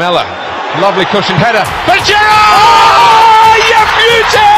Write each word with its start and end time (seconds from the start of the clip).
Lamella, 0.00 0.24
lovely 0.80 1.04
cushioned 1.04 1.38
header. 1.38 1.60
For 1.84 1.98
Giroud! 2.00 3.60
You 3.68 3.84
beauty! 4.00 4.48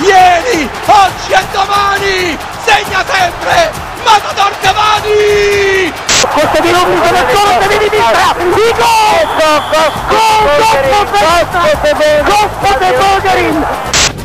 Ieri, 0.00 0.64
oggi 0.86 1.32
e 1.32 1.44
domani, 1.52 2.38
segna 2.64 3.04
sempre, 3.04 3.70
Matador 4.02 4.52
Cavani! 4.62 5.92
Questo 6.32 6.62
di 6.62 6.72
Rubio 6.72 7.00
con 7.02 7.16
il 7.16 7.26
gol 7.34 7.58
di 7.68 7.84
sinistra, 7.84 8.34
il 8.38 8.74
gol! 8.78 9.28
Gol! 10.08 10.56
Costa 12.24 12.78
de 12.78 12.90
Bulgarin! 12.96 13.97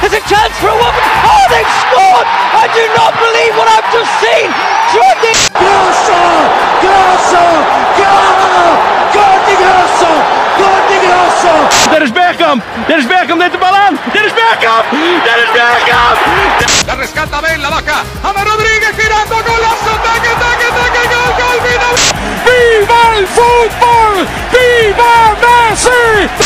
There's 0.00 0.12
a 0.12 0.24
chance 0.28 0.54
for 0.60 0.68
a 0.68 0.76
woman. 0.76 1.02
Oh, 1.24 1.44
they've 1.50 1.74
scored! 1.82 2.28
I 2.52 2.68
do 2.70 2.84
not 2.94 3.12
believe 3.16 3.52
what 3.56 3.68
I've 3.68 3.88
just 3.90 4.12
seen. 4.20 4.48
Jordi 4.92 5.32
Grosso! 5.56 6.20
Grosso! 6.84 7.44
Gol! 7.96 8.36
Gol 9.16 9.38
di 9.48 9.54
Grosso! 9.56 10.10
Gol 10.60 10.80
di 10.88 10.98
Grosso! 11.00 11.52
Dennis 11.90 12.12
Bergkamp! 12.12 12.62
Dennis 12.86 13.06
Bergkamp 13.06 13.38
neemt 13.40 13.52
de 13.52 13.58
bal 13.58 13.74
aan! 13.74 13.98
Dennis 14.12 14.32
Bergkamp! 14.32 14.84
Dennis 15.26 15.50
Bergkamp! 15.56 16.16
La 16.86 16.94
rescata 16.94 17.40
Ben, 17.40 17.60
la 17.60 17.70
baja, 17.70 17.98
Ama 18.22 18.42
Rodríguez 18.44 18.94
girando, 18.94 19.36
golazo, 19.42 19.92
taque, 20.06 20.32
taque, 20.42 20.68
taque, 20.78 21.02
gol, 21.12 21.30
gol, 21.40 21.58
final! 21.66 21.94
Viva 22.46 23.02
el 23.16 23.26
fútbol! 23.26 24.26
Viva 24.52 25.14
Messi! 25.42 26.45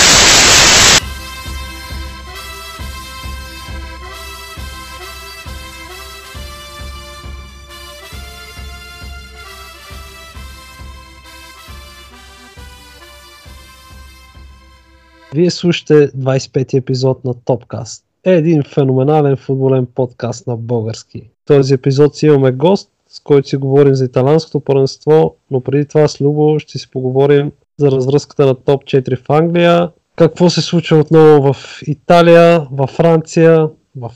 Вие 15.35 15.51
слушате 15.51 16.09
25-ти 16.09 16.77
епизод 16.77 17.25
на 17.25 17.35
Топкаст. 17.45 18.05
Е 18.25 18.33
един 18.33 18.63
феноменален 18.63 19.37
футболен 19.37 19.87
подкаст 19.95 20.47
на 20.47 20.57
български. 20.57 21.21
В 21.21 21.47
този 21.47 21.75
епизод 21.75 22.17
си 22.17 22.27
имаме 22.27 22.53
гост, 22.53 22.91
с 23.09 23.21
който 23.21 23.49
си 23.49 23.57
говорим 23.57 23.95
за 23.95 24.05
италянското 24.05 24.61
първенство, 24.61 25.37
но 25.51 25.61
преди 25.61 25.87
това 25.87 26.09
с 26.09 26.21
Любо 26.21 26.59
ще 26.59 26.79
си 26.79 26.91
поговорим 26.91 27.53
за 27.79 27.91
развръзката 27.91 28.47
на 28.47 28.55
топ 28.55 28.85
4 28.85 29.17
в 29.17 29.31
Англия, 29.31 29.91
какво 30.17 30.51
се 30.51 30.61
случва 30.61 30.99
отново 30.99 31.53
в 31.53 31.83
Италия, 31.87 32.67
във 32.73 32.91
Франция, 32.91 33.69
в 33.97 34.13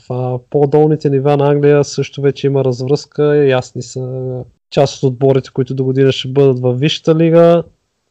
по-долните 0.49 1.09
нива 1.09 1.37
на 1.37 1.51
Англия 1.51 1.83
също 1.83 2.21
вече 2.21 2.47
има 2.47 2.63
развръзка, 2.63 3.45
ясни 3.45 3.81
са 3.81 4.43
част 4.69 5.03
от 5.03 5.07
отборите, 5.07 5.49
които 5.53 5.75
до 5.75 5.83
година 5.83 6.11
ще 6.11 6.27
бъдат 6.27 6.59
във 6.59 6.79
Висшата 6.79 7.15
лига. 7.15 7.63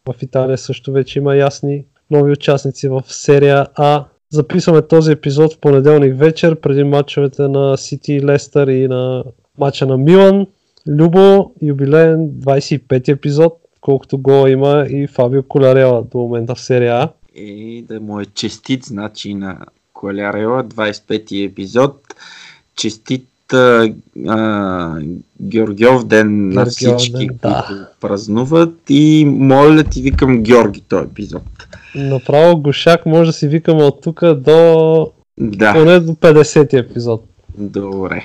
В 0.08 0.22
Италия 0.22 0.58
също 0.58 0.92
вече 0.92 1.18
има 1.18 1.36
ясни 1.36 1.84
нови 2.14 2.32
участници 2.32 2.88
в 2.88 3.02
серия 3.08 3.66
А. 3.74 4.04
Записваме 4.30 4.82
този 4.82 5.12
епизод 5.12 5.52
в 5.52 5.58
понеделник 5.58 6.18
вечер, 6.18 6.60
преди 6.60 6.84
матчовете 6.84 7.42
на 7.42 7.76
Сити 7.76 8.12
и 8.12 8.24
Лестър 8.24 8.68
и 8.68 8.88
на 8.88 9.24
матча 9.58 9.86
на 9.86 9.96
Милан. 9.96 10.46
Любо, 10.88 11.52
юбилеен 11.62 12.30
25 12.30 13.08
епизод, 13.08 13.58
колкото 13.80 14.18
гола 14.18 14.50
има 14.50 14.86
и 14.90 15.06
Фабио 15.06 15.42
Колярела 15.42 16.02
до 16.12 16.18
момента 16.18 16.54
в 16.54 16.60
серия 16.60 16.94
А. 16.94 17.08
И 17.34 17.84
да 17.88 18.00
му 18.00 18.20
е 18.20 18.24
честит, 18.24 18.84
значи 18.84 19.34
на 19.34 19.58
Колярела, 19.92 20.64
25-ти 20.64 21.42
епизод. 21.42 22.00
Честит 22.76 23.28
а, 23.52 24.98
Георгиов 25.42 26.06
ден 26.06 26.48
на 26.48 26.66
всички, 26.66 27.12
ден, 27.12 27.28
да. 27.42 27.64
които 27.68 27.84
празнуват 28.00 28.74
и 28.88 29.24
моля 29.28 29.84
ти 29.84 30.02
викам 30.02 30.42
Георги 30.42 30.80
този 30.80 31.04
епизод. 31.04 31.42
Направо 31.94 32.56
Гошак 32.56 33.06
може 33.06 33.26
да 33.26 33.32
си 33.32 33.48
викаме 33.48 33.82
от 33.82 34.02
тук 34.02 34.34
до 34.34 35.10
Да, 35.38 35.72
поне 35.72 36.00
до 36.00 36.12
50 36.12 36.72
епизод. 36.74 37.24
добре. 37.58 38.22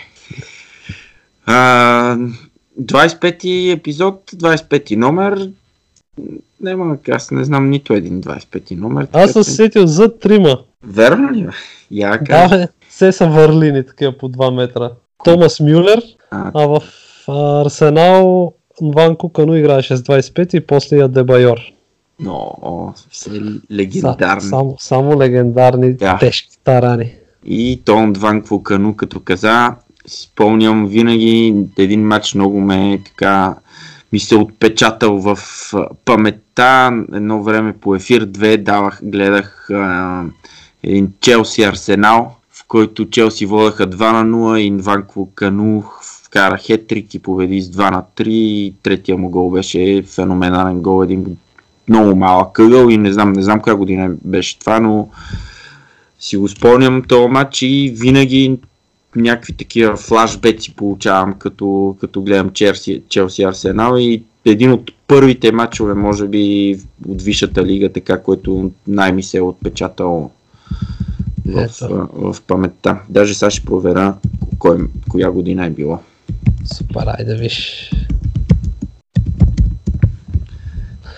А, 1.46 2.18
25-ти 2.82 3.72
епизод, 3.72 4.32
25-ти 4.32 4.96
номер. 4.96 5.50
Няма, 6.62 6.98
аз 7.10 7.32
не 7.32 7.44
знам 7.44 7.70
нито 7.70 7.94
един 7.94 8.22
25-ти 8.22 8.76
номер. 8.76 9.08
Аз 9.14 9.32
съм 9.32 9.44
се 9.44 9.52
сетил 9.52 9.88
за 9.88 10.18
трима. 10.20 10.60
Верно 10.84 11.32
ли? 11.32 11.48
Я 11.92 12.10
Да, 12.12 12.20
кажа. 12.20 12.68
все 12.90 13.12
са 13.12 13.28
върлини 13.28 13.86
такива 13.86 14.12
по 14.12 14.30
2 14.30 14.56
метра. 14.56 14.92
Томас 15.24 15.60
Мюлер, 15.60 16.02
А, 16.32 16.52
а 16.54 16.68
в 16.68 16.84
Арсенал 17.66 18.54
Ван 18.82 19.16
Кукану 19.16 19.56
играеше 19.56 19.98
с 19.98 20.04
25 20.04 20.54
и 20.54 20.60
после 20.60 21.04
Адебайор. 21.04 21.58
но, 22.20 22.34
о, 22.62 22.94
все 23.12 23.30
Са, 23.30 23.42
легендарни. 23.72 24.42
само, 24.42 24.76
само 24.80 25.20
легендарни 25.20 25.94
Да. 25.94 26.18
тежки 26.18 26.58
тарани. 26.64 27.14
И 27.46 27.82
Тон 27.86 28.14
Дван 28.14 28.42
Квукану, 28.42 28.96
като 28.96 29.20
каза, 29.20 29.76
спомням 30.08 30.88
винаги 30.88 31.56
един 31.78 32.08
матч 32.08 32.34
много 32.34 32.60
ме 32.60 32.94
е 32.94 33.00
така 33.06 33.56
ми 34.12 34.20
се 34.20 34.36
отпечатал 34.36 35.18
в 35.18 35.40
паметта. 36.06 36.92
Едно 37.14 37.44
време 37.44 37.74
по 37.74 37.96
ефир 37.96 38.26
2 38.26 38.58
давах, 38.58 39.00
гледах 39.04 39.70
а, 39.70 40.24
един 40.84 41.14
Челси 41.22 41.64
Арсенал, 41.64 42.36
който 42.70 43.10
Челси 43.10 43.46
водеха 43.46 43.88
2 43.88 44.24
на 44.24 44.38
0 44.38 44.58
и 44.58 44.78
Дван 44.78 45.04
Квукану 45.08 45.84
вкара 46.26 46.58
хетрик 46.58 47.14
и 47.14 47.20
победи 47.20 47.62
с 47.62 47.72
2 47.72 47.92
на 47.92 48.04
3 48.18 48.28
и 48.28 48.74
третия 48.84 49.18
му 49.18 49.30
гол 49.30 49.52
беше 49.52 50.04
феноменален 50.08 50.82
гол, 50.82 51.04
един 51.04 51.38
много 51.90 52.16
малък 52.16 52.54
къгъл 52.54 52.90
и 52.90 52.98
не 52.98 53.14
знам, 53.14 53.34
не 53.34 53.44
знам 53.44 53.62
коя 53.62 53.76
година 53.76 54.12
беше 54.26 54.60
това, 54.60 54.80
но 54.80 55.10
си 56.20 56.38
го 56.38 56.48
спомням 56.48 57.04
този 57.08 57.28
матч 57.28 57.62
и 57.62 57.94
винаги 57.96 58.60
някакви 59.16 59.54
такива 59.54 59.98
флашбеци 59.98 60.76
получавам, 60.76 61.34
като, 61.34 61.98
като 62.02 62.22
гледам 62.22 62.50
Челси, 62.50 63.02
Челси 63.10 63.44
Арсенал 63.44 63.96
и 63.98 64.24
един 64.46 64.72
от 64.72 64.92
първите 65.08 65.52
матчове, 65.52 65.94
може 65.94 66.28
би, 66.28 66.76
от 67.08 67.22
Висшата 67.22 67.66
лига, 67.66 67.90
така, 67.90 68.22
който 68.22 68.72
най-ми 68.88 69.24
се 69.24 69.38
е 69.38 69.42
отпечатал 69.42 70.32
в, 71.50 71.70
в, 71.82 72.34
в 72.34 72.42
паметта. 72.42 73.00
Даже 73.10 73.34
сега 73.34 73.50
ще 73.50 73.66
проверя 73.66 74.14
кой, 74.60 74.78
коя 75.10 75.32
година 75.32 75.66
е 75.66 75.70
било. 75.70 76.00
Супер, 76.66 77.08
айде 77.08 77.36
виж. 77.36 77.92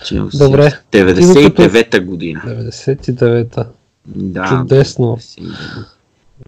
Челси, 0.04 0.38
Добре. 0.38 0.72
99-та 0.92 2.00
година. 2.00 2.42
99-та. 2.46 3.66
Да, 4.06 4.46
Чудесно. 4.48 5.16
99. 5.16 5.54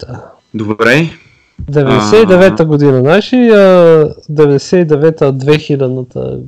Да. 0.01 0.33
Добре. 0.55 1.11
99-та 1.63 2.65
година. 2.65 3.01
Знаеш 3.01 3.33
ли 3.33 3.51
а, 3.51 4.15
99-та, 4.31 5.33
2000-та 5.33 6.39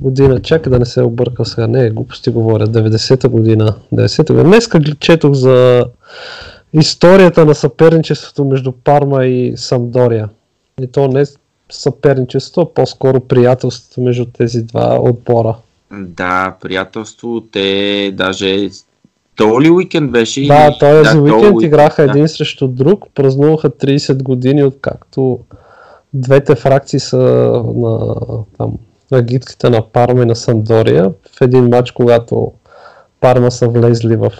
година? 0.00 0.42
Чакай 0.42 0.70
да 0.70 0.78
не 0.78 0.84
се 0.84 1.02
объркам 1.02 1.46
сега. 1.46 1.66
Не, 1.66 1.90
глупости 1.90 2.30
говоря. 2.30 2.66
90-та 2.66 3.28
година. 3.28 3.74
90-та 3.94 4.34
година. 4.34 4.48
Днеска 4.48 4.80
четох 5.00 5.32
за 5.32 5.86
историята 6.72 7.44
на 7.44 7.54
съперничеството 7.54 8.44
между 8.44 8.72
Парма 8.72 9.24
и 9.26 9.56
Самдория. 9.56 10.28
И 10.80 10.86
то 10.86 11.08
не 11.08 11.24
съперничество, 11.70 12.60
а 12.60 12.74
по-скоро 12.74 13.20
приятелството 13.20 14.00
между 14.00 14.24
тези 14.24 14.62
два 14.62 14.98
отбора. 15.00 15.56
Да, 15.92 16.56
приятелство. 16.60 17.40
Те 17.52 18.10
даже 18.14 18.68
този 19.36 19.70
уикенд 19.70 20.10
беше. 20.10 20.46
Да, 20.46 20.78
този 20.78 21.04
този 21.04 21.18
уикенд 21.18 21.62
играха 21.62 22.04
да. 22.04 22.10
един 22.10 22.28
срещу 22.28 22.68
друг, 22.68 23.04
празнуваха 23.14 23.70
30 23.70 24.22
години, 24.22 24.64
откакто 24.64 25.38
двете 26.14 26.54
фракции 26.54 27.00
са 27.00 27.16
на 27.76 28.14
там, 28.58 28.72
на 29.10 29.22
гидките 29.22 29.70
на 29.70 29.82
Парма 29.92 30.22
и 30.22 30.26
на 30.26 30.36
Сандория. 30.36 31.12
В 31.38 31.40
един 31.40 31.68
матч, 31.68 31.90
когато 31.90 32.52
Парма 33.20 33.50
са 33.50 33.68
влезли 33.68 34.16
в, 34.16 34.32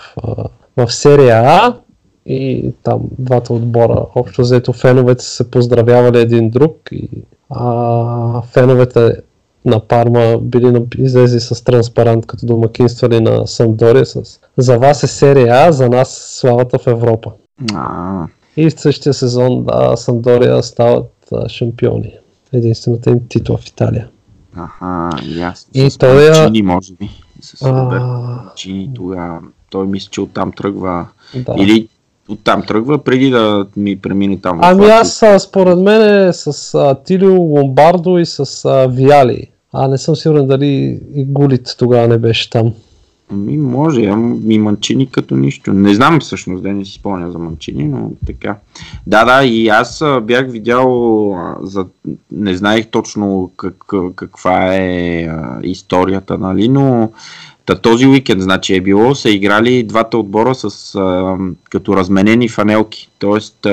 в 0.76 0.93
серия 0.93 1.37
А 1.37 1.76
и 2.26 2.73
там 2.82 3.00
двата 3.19 3.53
отбора, 3.53 4.06
общо 4.15 4.43
взето 4.43 4.73
феновете 4.73 5.25
са 5.25 5.31
се 5.31 5.50
поздравявали 5.50 6.19
един 6.19 6.50
друг 6.50 6.76
и 6.93 7.09
а, 7.50 8.43
феновете 8.43 9.17
на 9.65 9.81
Парма 9.81 10.38
били 10.38 10.87
излезли 10.99 11.41
с 11.41 11.65
транспарант 11.65 12.26
като 12.26 12.47
домакинствали 12.47 13.20
на 13.20 13.47
Самдория 13.47 14.06
с 14.06 14.41
За 14.56 14.79
вас 14.79 15.03
е 15.03 15.06
серия 15.06 15.55
А, 15.55 15.73
за 15.73 15.88
нас 15.88 16.37
славата 16.41 16.79
в 16.79 16.87
Европа. 16.87 17.32
И 18.56 18.70
в 18.70 18.81
същия 18.81 19.15
сезон 19.15 19.65
да, 19.65 19.97
Сандория 19.97 20.62
стават 20.62 21.12
а, 21.32 21.49
шампиони. 21.49 22.15
Единствената 22.53 23.11
им 23.11 23.20
титла 23.29 23.56
в 23.56 23.67
Италия. 23.67 24.09
Аха, 24.58 25.10
ясно. 25.26 25.70
И 25.75 25.90
С 25.90 25.99
той 25.99 26.26
е- 26.26 26.31
Манчини, 26.31 26.62
може 26.62 26.93
би. 26.93 27.10
С 27.40 27.62
А. 27.62 27.72
Манчини 27.72 28.90
тогава. 28.94 29.38
Той 29.70 29.87
мисля, 29.87 30.08
че 30.10 30.20
оттам 30.20 30.52
тръгва. 30.52 31.06
Да. 31.34 31.55
Или 31.58 31.88
оттам 32.28 32.62
тръгва 32.62 32.99
преди 32.99 33.31
да 33.31 33.66
ми 33.76 33.99
премине 33.99 34.40
там. 34.40 34.58
Ами 34.62 34.87
аз 34.87 35.25
според 35.38 35.78
мен 35.78 36.28
е 36.28 36.32
с 36.32 36.75
а, 36.75 36.94
Тилио 36.94 37.34
Ломбардо 37.34 38.19
и 38.19 38.26
с 38.26 38.64
а, 38.64 38.87
Виали. 38.87 39.46
А 39.72 39.88
не 39.88 39.99
съм 39.99 40.16
сигурен 40.16 40.46
дали 40.46 40.66
и 41.14 41.25
Гулит 41.25 41.75
тогава 41.78 42.08
не 42.08 42.19
беше 42.19 42.50
там. 42.50 42.72
Ами 43.32 43.56
може, 43.56 44.04
ама 44.04 44.36
и 44.48 44.58
Манчини 44.58 45.10
като 45.10 45.36
нищо. 45.36 45.72
Не 45.72 45.94
знам 45.94 46.20
всъщност, 46.20 46.62
да 46.62 46.72
не 46.72 46.84
си 46.84 46.92
спомня 46.92 47.30
за 47.30 47.38
Манчини, 47.38 47.84
но 47.84 48.10
така. 48.26 48.56
Да, 49.06 49.25
да, 49.25 49.44
и 49.44 49.69
аз 49.69 50.04
бях 50.22 50.50
видял, 50.50 51.36
за... 51.62 51.86
не 52.32 52.56
знаех 52.56 52.86
точно 52.86 53.50
как, 53.56 53.75
каква 54.16 54.75
е 54.75 55.28
историята, 55.62 56.38
нали, 56.38 56.69
но 56.69 57.10
та, 57.66 57.75
този 57.75 58.06
уикенд, 58.06 58.42
значи 58.42 58.75
е 58.75 58.80
било, 58.80 59.14
са 59.14 59.31
играли 59.31 59.82
двата 59.82 60.19
отбора 60.19 60.54
с 60.54 60.94
а, 60.94 61.36
като 61.70 61.96
разменени 61.96 62.48
фанелки. 62.48 63.08
Тоест 63.19 63.66
а, 63.66 63.70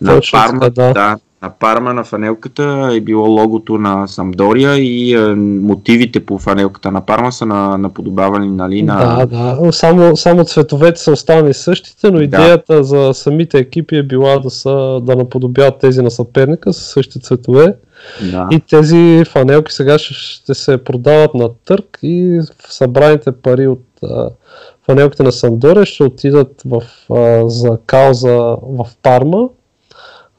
на 0.00 0.20
Парма, 0.32 0.70
да. 0.70 0.92
да, 0.92 1.16
на 1.42 1.50
Парма 1.50 1.94
на 1.94 2.04
фанелката 2.04 2.90
е 2.92 3.00
било 3.00 3.28
логото 3.28 3.78
на 3.78 4.06
Самдория 4.08 4.76
и 4.76 5.14
а, 5.14 5.36
мотивите 5.36 6.26
по 6.26 6.38
фанелката 6.38 6.90
на 6.90 7.06
Парма 7.06 7.32
са 7.32 7.46
на, 7.46 7.78
наподобавани 7.78 8.50
нали, 8.50 8.82
на... 8.82 9.26
Да, 9.26 9.26
да. 9.26 9.72
Само, 9.72 10.16
само 10.16 10.44
цветовете 10.44 11.00
са 11.00 11.12
останали 11.12 11.54
същите, 11.54 12.10
но 12.10 12.20
идеята 12.20 12.84
за 12.84 13.10
самите 13.14 13.58
екипи 13.58 13.96
е 13.96 14.02
била 14.02 14.38
да, 14.38 14.50
са, 14.50 15.00
да 15.02 15.16
наподобяват 15.16 15.78
тези 15.78 16.02
на 16.02 16.10
съперника 16.10 16.72
с 16.72 16.76
същите 16.76 17.18
цветове. 17.18 17.74
Да. 18.30 18.48
И 18.50 18.60
тези 18.60 19.24
фанелки 19.24 19.72
сега 19.72 19.98
ще, 19.98 20.14
ще 20.14 20.54
се 20.54 20.84
продават 20.84 21.34
на 21.34 21.48
търг 21.64 21.98
и 22.02 22.40
събраните 22.68 23.32
пари 23.32 23.66
от 23.66 23.84
а, 24.02 24.30
фанелките 24.86 25.22
на 25.22 25.32
Сандория 25.32 25.86
ще 25.86 26.04
отидат 26.04 26.62
в, 26.64 26.82
а, 27.10 27.48
за 27.48 27.78
кауза 27.86 28.56
в 28.62 28.86
Парма, 29.02 29.48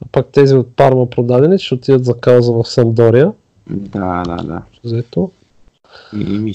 а 0.04 0.08
пък 0.12 0.26
тези 0.32 0.54
от 0.54 0.76
Парма 0.76 1.10
продадени 1.10 1.58
ще 1.58 1.74
отидат 1.74 2.04
за 2.04 2.14
кауза 2.14 2.52
в 2.52 2.64
Сандория. 2.64 3.32
Да, 3.70 4.22
да, 4.22 4.36
да. 4.36 4.62
Взето. 4.84 5.30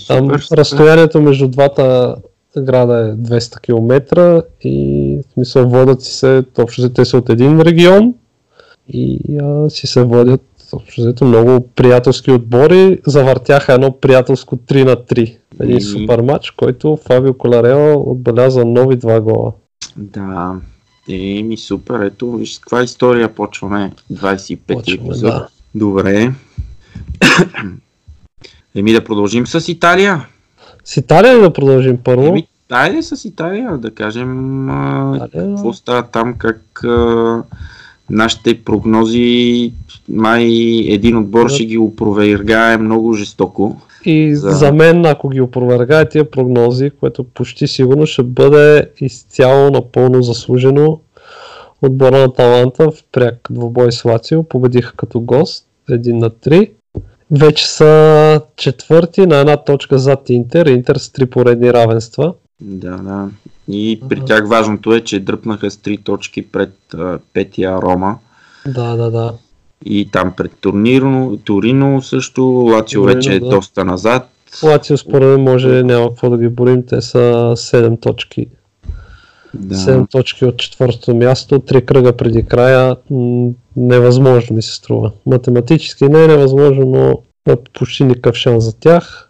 Там 0.08 0.32
разстоянието 0.52 1.22
между 1.22 1.48
двата 1.48 2.16
града 2.58 2.98
е 2.98 3.12
200 3.12 3.62
км 3.62 4.44
и 4.62 5.20
в 5.30 5.34
смисъл 5.34 5.70
водят 5.70 6.02
си 6.02 6.14
се, 6.14 6.44
общо 6.60 6.82
взето 6.82 6.94
те 6.94 7.06
са 7.06 7.18
от 7.18 7.30
един 7.30 7.62
регион 7.62 8.14
и 8.88 9.20
а, 9.44 9.70
си 9.70 9.88
се 9.88 10.04
водят 10.04 10.42
общо 10.74 11.02
взето 11.02 11.26
много 11.26 11.68
приятелски 11.76 12.32
отбори. 12.32 13.00
Завъртяха 13.08 13.74
едно 13.74 13.92
приятелско 13.92 14.56
3 14.56 14.84
на 14.84 14.96
3. 14.96 15.38
Един 15.60 15.76
Мгм. 15.76 15.86
супер 15.86 16.22
матч, 16.22 16.52
който 16.52 16.98
Фабио 17.08 17.34
Коларео 17.34 18.12
отбеляза 18.12 18.66
нови 18.66 18.96
два 18.96 19.22
гола. 19.22 19.52
Да. 19.98 20.56
Е, 21.10 21.44
ми 21.44 21.58
супер. 21.58 22.00
Ето, 22.00 22.32
виж 22.32 22.54
с 22.54 22.60
каква 22.60 22.84
история 22.84 23.36
почваме. 23.36 23.92
25 24.14 24.58
Почваме, 24.58 25.08
епизод. 25.08 25.22
да. 25.22 25.48
Добре. 25.76 26.34
Еми 28.76 28.94
да 28.94 29.04
продължим 29.04 29.48
с 29.48 29.72
Италия. 29.72 30.28
С 30.86 30.98
Италия 30.98 31.38
ли 31.38 31.42
да 31.42 31.54
продължим 31.54 31.98
първо? 32.04 32.26
Еми, 32.26 32.48
айде 32.72 33.04
с 33.04 33.26
Италия 33.26 33.78
да 33.78 33.92
кажем 33.92 34.70
а, 34.70 35.14
Италия. 35.16 35.56
какво 35.56 35.74
става 35.74 36.04
там, 36.04 36.34
как 36.38 36.84
а, 36.84 37.44
нашите 38.10 38.64
прогнози 38.64 39.74
май 40.10 40.44
един 40.88 41.18
отбор 41.18 41.50
ще 41.50 41.66
ги 41.66 41.78
опровергае 41.78 42.78
много 42.78 43.14
жестоко. 43.14 43.82
И 44.10 44.36
За- 44.36 44.50
за... 44.50 44.74
мен, 44.74 45.06
ако 45.06 45.30
ги 45.30 45.42
опровергаят 45.42 46.10
тия 46.10 46.32
прогнози, 46.32 46.92
което 47.00 47.24
почти 47.24 47.68
сигурно 47.68 48.06
ще 48.06 48.24
бъде 48.24 48.90
изцяло 49.02 49.72
напълно 49.72 50.22
заслужено, 50.22 51.00
отбора 51.82 52.18
на 52.18 52.34
Таланта 52.34 52.92
в 52.92 52.94
пряк 53.12 53.48
двубой 53.50 53.92
с 53.92 54.06
Лацио 54.06 54.44
победиха 54.44 54.94
като 54.96 55.20
гост 55.20 55.66
1 55.90 56.12
на 56.14 56.30
3. 56.30 56.72
Вече 57.32 57.68
са 57.68 58.42
четвърти 58.56 59.26
на 59.26 59.38
една 59.38 59.58
точка 59.58 60.00
зад 60.00 60.30
Интер. 60.30 60.66
Интер 60.66 60.96
с 60.96 61.12
три 61.12 61.26
поредни 61.26 61.74
равенства. 61.74 62.34
Да, 62.62 62.98
да. 62.98 63.28
И 63.68 64.02
при 64.10 64.26
тях 64.26 64.48
важното 64.48 64.94
е, 64.94 65.02
че 65.02 65.20
дръпнаха 65.20 65.72
с 65.72 65.78
три 65.78 65.98
точки 65.98 66.52
пред 66.52 66.74
а, 66.94 67.20
петия 67.34 67.82
Рома. 67.82 68.18
Да, 68.68 68.96
да, 68.96 69.12
да. 69.12 69.34
И 69.86 70.10
там 70.12 70.34
пред 70.38 70.52
турниро, 70.62 71.38
Торино 71.44 72.02
също, 72.02 72.44
Лацио 72.44 73.02
Торино, 73.02 73.16
вече 73.16 73.34
е 73.34 73.40
да. 73.40 73.50
доста 73.50 73.86
назад. 73.86 74.30
Лацио 74.64 74.98
според 74.98 75.28
мен 75.28 75.42
може 75.42 75.84
няма 75.84 76.10
какво 76.10 76.30
да 76.30 76.38
ги 76.38 76.48
борим. 76.48 76.86
Те 76.86 77.02
са 77.02 77.54
7 77.56 78.02
точки. 78.02 78.48
Да. 79.54 79.76
7 79.76 80.12
точки 80.12 80.46
от 80.46 80.58
четвъртото 80.58 81.16
място, 81.16 81.60
3 81.60 81.86
кръга 81.86 82.18
преди 82.18 82.44
края. 82.44 82.96
Невъзможно 83.76 84.56
ми 84.56 84.62
се 84.62 84.74
струва. 84.74 85.12
Математически 85.26 86.04
не 86.04 86.24
е 86.24 86.28
невъзможно, 86.28 86.86
но 86.86 87.22
е 87.54 87.56
почти 87.80 88.04
никакъв 88.04 88.36
шанс 88.36 88.64
за 88.64 88.80
тях. 88.80 89.30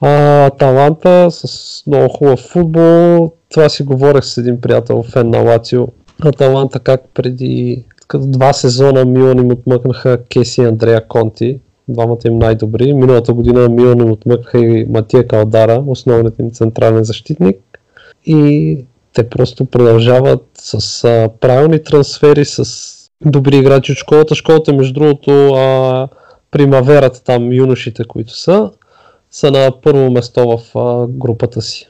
А, 0.00 0.50
Таланта 0.50 1.28
с 1.30 1.82
много 1.86 2.08
хубав 2.08 2.40
футбол. 2.40 3.32
Това 3.50 3.68
си 3.68 3.82
говорех 3.82 4.24
с 4.24 4.38
един 4.38 4.60
приятел, 4.60 5.02
фен 5.02 5.30
на 5.30 5.38
Лацио. 5.38 5.86
Аталанта 6.22 6.80
как 6.80 7.00
преди 7.14 7.84
като 8.08 8.26
два 8.26 8.52
сезона 8.52 9.04
Милан 9.04 9.38
им 9.38 9.50
отмъкнаха 9.50 10.24
Кеси 10.24 10.60
и 10.60 10.64
Андрея 10.64 11.08
Конти, 11.08 11.60
двамата 11.88 12.18
им 12.26 12.38
най-добри. 12.38 12.92
Миналата 12.92 13.32
година 13.32 13.68
Милан 13.68 14.00
им 14.00 14.10
отмъкнаха 14.10 14.58
и 14.58 14.86
Матия 14.90 15.26
Калдара, 15.26 15.84
основният 15.86 16.38
им 16.38 16.50
централен 16.50 17.04
защитник. 17.04 17.56
И 18.26 18.78
те 19.12 19.28
просто 19.28 19.64
продължават 19.64 20.46
с 20.54 21.04
а, 21.04 21.28
правилни 21.40 21.82
трансфери, 21.82 22.44
с 22.44 22.64
добри 23.26 23.56
играчи 23.56 23.92
от 23.92 23.98
школата. 23.98 24.34
Школата, 24.34 24.72
между 24.72 24.94
другото, 25.00 25.54
а, 25.54 26.08
примаверата 26.50 27.22
там, 27.22 27.52
юношите, 27.52 28.04
които 28.04 28.38
са, 28.38 28.70
са 29.30 29.50
на 29.50 29.72
първо 29.82 30.10
место 30.10 30.58
в 30.58 30.78
а, 30.78 31.06
групата 31.06 31.62
си 31.62 31.88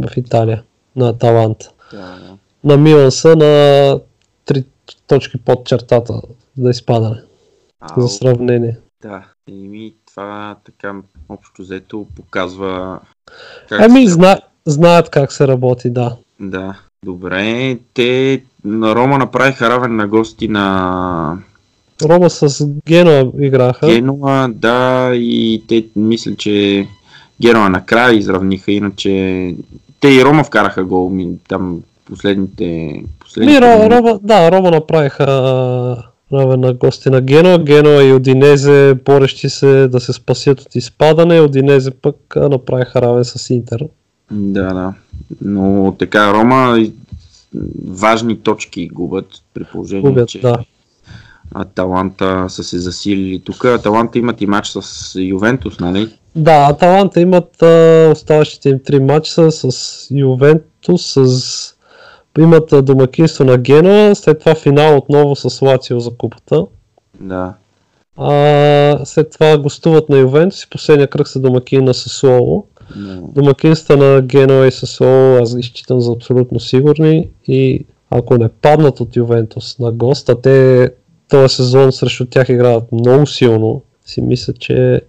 в 0.00 0.16
Италия, 0.16 0.62
на 0.96 1.08
Аталанта. 1.08 1.70
Да, 1.92 1.98
да. 1.98 2.36
На 2.64 2.76
Милан 2.76 3.10
са 3.10 3.36
на 3.36 4.00
точки 5.12 5.38
под 5.38 5.66
чертата 5.66 6.14
за 6.58 6.70
изпадане, 6.70 7.16
Ау, 7.80 8.00
за 8.00 8.08
сравнение. 8.08 8.76
да. 9.02 9.24
Еми, 9.50 9.94
това 10.06 10.56
така 10.64 10.94
общо 11.28 11.62
взето 11.62 12.06
показва 12.16 13.00
как 13.68 13.80
Ами, 13.80 14.06
се- 14.06 14.12
зна, 14.12 14.40
знаят 14.66 15.10
как 15.10 15.32
се 15.32 15.48
работи, 15.48 15.90
да. 15.90 16.16
Да, 16.40 16.78
добре. 17.04 17.78
Те 17.94 18.42
на 18.64 18.94
Рома 18.94 19.18
направиха 19.18 19.68
равен 19.68 19.96
на 19.96 20.08
гости 20.08 20.48
на 20.48 21.38
Рома 22.02 22.30
с 22.30 22.66
Гена 22.86 23.32
играха. 23.40 23.86
Генуа, 23.86 24.48
да, 24.48 25.10
и 25.14 25.64
те 25.68 25.86
мисля, 25.96 26.36
че 26.36 26.86
Генуа 27.40 27.68
накрая 27.68 28.14
изравниха, 28.14 28.72
иначе 28.72 29.10
те 30.00 30.08
и 30.08 30.24
Рома 30.24 30.44
вкараха 30.44 30.84
гол 30.84 31.10
ми, 31.10 31.38
там 31.48 31.82
последните... 32.04 32.64
Ми, 32.64 33.04
последните 33.20 33.60
Ро, 33.60 33.78
минути. 33.78 33.96
Рома, 33.96 34.20
да, 34.22 34.52
Рома 34.52 34.70
направиха 34.70 35.26
равен 36.32 36.60
на 36.60 36.72
гости 36.72 37.10
на 37.10 37.20
Гено. 37.20 37.64
Гено 37.64 38.00
и 38.00 38.12
Одинезе 38.12 38.94
борещи 39.04 39.48
се 39.48 39.88
да 39.88 40.00
се 40.00 40.12
спасят 40.12 40.60
от 40.60 40.74
изпадане. 40.74 41.40
Одинезе 41.40 41.90
пък 41.90 42.36
направиха 42.36 43.02
равен 43.02 43.24
с 43.24 43.50
Интер. 43.50 43.78
Да, 44.30 44.74
да. 44.74 44.94
Но 45.40 45.94
така, 45.98 46.32
Рома 46.32 46.86
важни 47.86 48.40
точки 48.40 48.88
губят 48.88 49.26
при 49.54 49.64
положение, 49.64 50.02
Губят, 50.02 50.28
че 50.28 50.40
да. 50.40 50.58
Аталанта 51.54 52.46
са 52.48 52.64
се 52.64 52.78
засилили 52.78 53.40
тук. 53.40 53.64
Аталанта 53.64 54.18
имат 54.18 54.40
и 54.40 54.46
матч 54.46 54.68
с 54.68 55.14
Ювентус, 55.20 55.80
нали? 55.80 56.08
Да, 56.36 56.66
Аталанта 56.70 57.20
имат 57.20 57.62
а, 57.62 58.08
оставащите 58.12 58.68
им 58.68 58.80
три 58.84 59.00
матча 59.00 59.50
с 59.50 60.06
Ювентус, 60.10 61.18
с... 61.18 61.74
имат 62.38 62.84
домакинство 62.84 63.44
на 63.44 63.58
Гено, 63.58 64.14
след 64.14 64.38
това 64.38 64.54
финал 64.54 64.96
отново 64.96 65.36
с 65.36 65.62
Лацио 65.62 66.00
за 66.00 66.10
купата. 66.10 66.66
Да. 67.20 67.54
А, 68.16 69.04
след 69.04 69.30
това 69.30 69.58
гостуват 69.58 70.08
на 70.08 70.18
Ювентус 70.18 70.62
и 70.62 70.70
последния 70.70 71.08
кръг 71.08 71.28
са 71.28 71.40
домакин 71.40 71.84
на 71.84 71.94
Сасуоло. 71.94 72.66
Но... 72.96 73.22
Домакинства 73.22 73.96
на 73.96 74.22
Гено 74.22 74.64
и 74.64 74.72
Сасуоло 74.72 75.42
аз 75.42 75.56
ги 75.56 75.62
считам 75.62 76.00
за 76.00 76.12
абсолютно 76.12 76.60
сигурни 76.60 77.30
и 77.46 77.84
ако 78.10 78.38
не 78.38 78.48
паднат 78.48 79.00
от 79.00 79.16
Ювентус 79.16 79.78
на 79.78 79.92
гост, 79.92 80.28
а 80.28 80.40
те 80.40 80.90
този 81.28 81.54
сезон 81.54 81.92
срещу 81.92 82.26
тях 82.26 82.48
играят 82.48 82.92
много 82.92 83.26
силно, 83.26 83.82
си 84.06 84.20
мисля, 84.20 84.52
че 84.52 85.00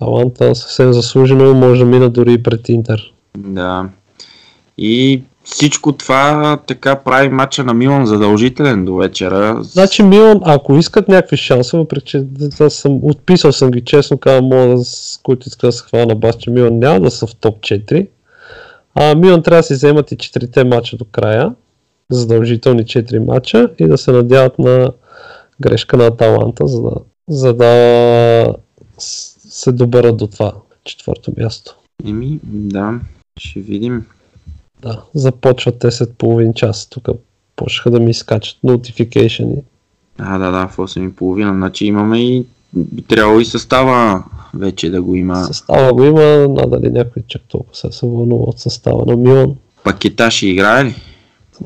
Аланта 0.00 0.54
съвсем 0.54 0.92
заслужено 0.92 1.54
може 1.54 1.80
да 1.80 1.86
мина 1.86 2.10
дори 2.10 2.32
и 2.32 2.42
пред 2.42 2.68
Интер. 2.68 3.12
Да. 3.38 3.88
И 4.78 5.22
всичко 5.50 5.92
това 5.92 6.58
така 6.66 6.96
прави 6.96 7.28
матча 7.28 7.64
на 7.64 7.74
Милан 7.74 8.06
задължителен 8.06 8.84
до 8.84 8.96
вечера. 8.96 9.58
Значи 9.62 10.02
Милан, 10.02 10.40
ако 10.44 10.76
искат 10.76 11.08
някакви 11.08 11.36
шансове, 11.36 11.80
въпреки 11.82 12.06
че 12.06 12.20
да 12.24 12.70
съм, 12.70 13.00
отписал 13.02 13.52
съм 13.52 13.70
ги 13.70 13.80
честно, 13.80 14.18
казвам, 14.18 14.44
мога 14.44 14.76
да, 14.76 14.84
с 14.84 15.20
които 15.22 15.48
иска 15.48 15.66
да 15.66 15.72
се 15.72 15.84
хвана 15.84 16.06
на 16.06 16.14
бас, 16.14 16.36
че 16.36 16.50
Милан 16.50 16.78
няма 16.78 17.00
да 17.00 17.10
са 17.10 17.26
в 17.26 17.36
топ 17.36 17.60
4. 17.60 18.08
А 18.94 19.14
Милан 19.14 19.42
трябва 19.42 19.58
да 19.58 19.62
си 19.62 19.74
вземат 19.74 20.12
и 20.12 20.16
4 20.16 20.64
мача 20.64 20.96
до 20.96 21.04
края, 21.04 21.54
задължителни 22.10 22.84
4 22.84 23.18
мача 23.18 23.68
и 23.78 23.88
да 23.88 23.98
се 23.98 24.12
надяват 24.12 24.58
на 24.58 24.92
грешка 25.60 25.96
на 25.96 26.06
Аталанта, 26.06 26.66
за 26.66 26.82
да, 26.82 26.94
за 27.28 27.54
да 27.54 28.54
се 28.98 29.72
доберат 29.72 30.16
до 30.16 30.26
това 30.26 30.52
четвърто 30.84 31.32
място. 31.38 31.76
Еми, 32.04 32.40
да, 32.44 33.00
ще 33.38 33.60
видим. 33.60 34.06
Да, 34.82 35.02
започват 35.14 35.78
те 35.78 35.90
след 35.90 36.18
половин 36.18 36.54
час. 36.54 36.86
Тук 36.90 37.08
почнаха 37.56 37.90
да 37.90 38.00
ми 38.00 38.14
скачат 38.14 38.58
notification. 38.64 39.62
А, 40.18 40.38
да, 40.38 40.50
да, 40.50 40.68
в 40.68 40.76
8.30. 40.76 41.54
Значи 41.54 41.86
имаме 41.86 42.20
и 42.20 42.46
би 42.72 43.02
трябвало 43.02 43.40
и 43.40 43.44
състава 43.44 44.24
вече 44.54 44.90
да 44.90 45.02
го 45.02 45.14
има. 45.14 45.36
Състава 45.36 45.92
го 45.92 46.04
има, 46.04 46.48
надали 46.48 46.90
някой 46.90 47.22
чак 47.28 47.42
толкова 47.48 47.74
се 47.74 47.92
се 47.92 48.06
вълнува 48.06 48.44
от 48.44 48.58
състава 48.58 49.04
на 49.06 49.16
Милан. 49.16 49.54
Пакета 49.84 50.30
ще 50.30 50.46
играе 50.46 50.84
ли? 50.84 50.94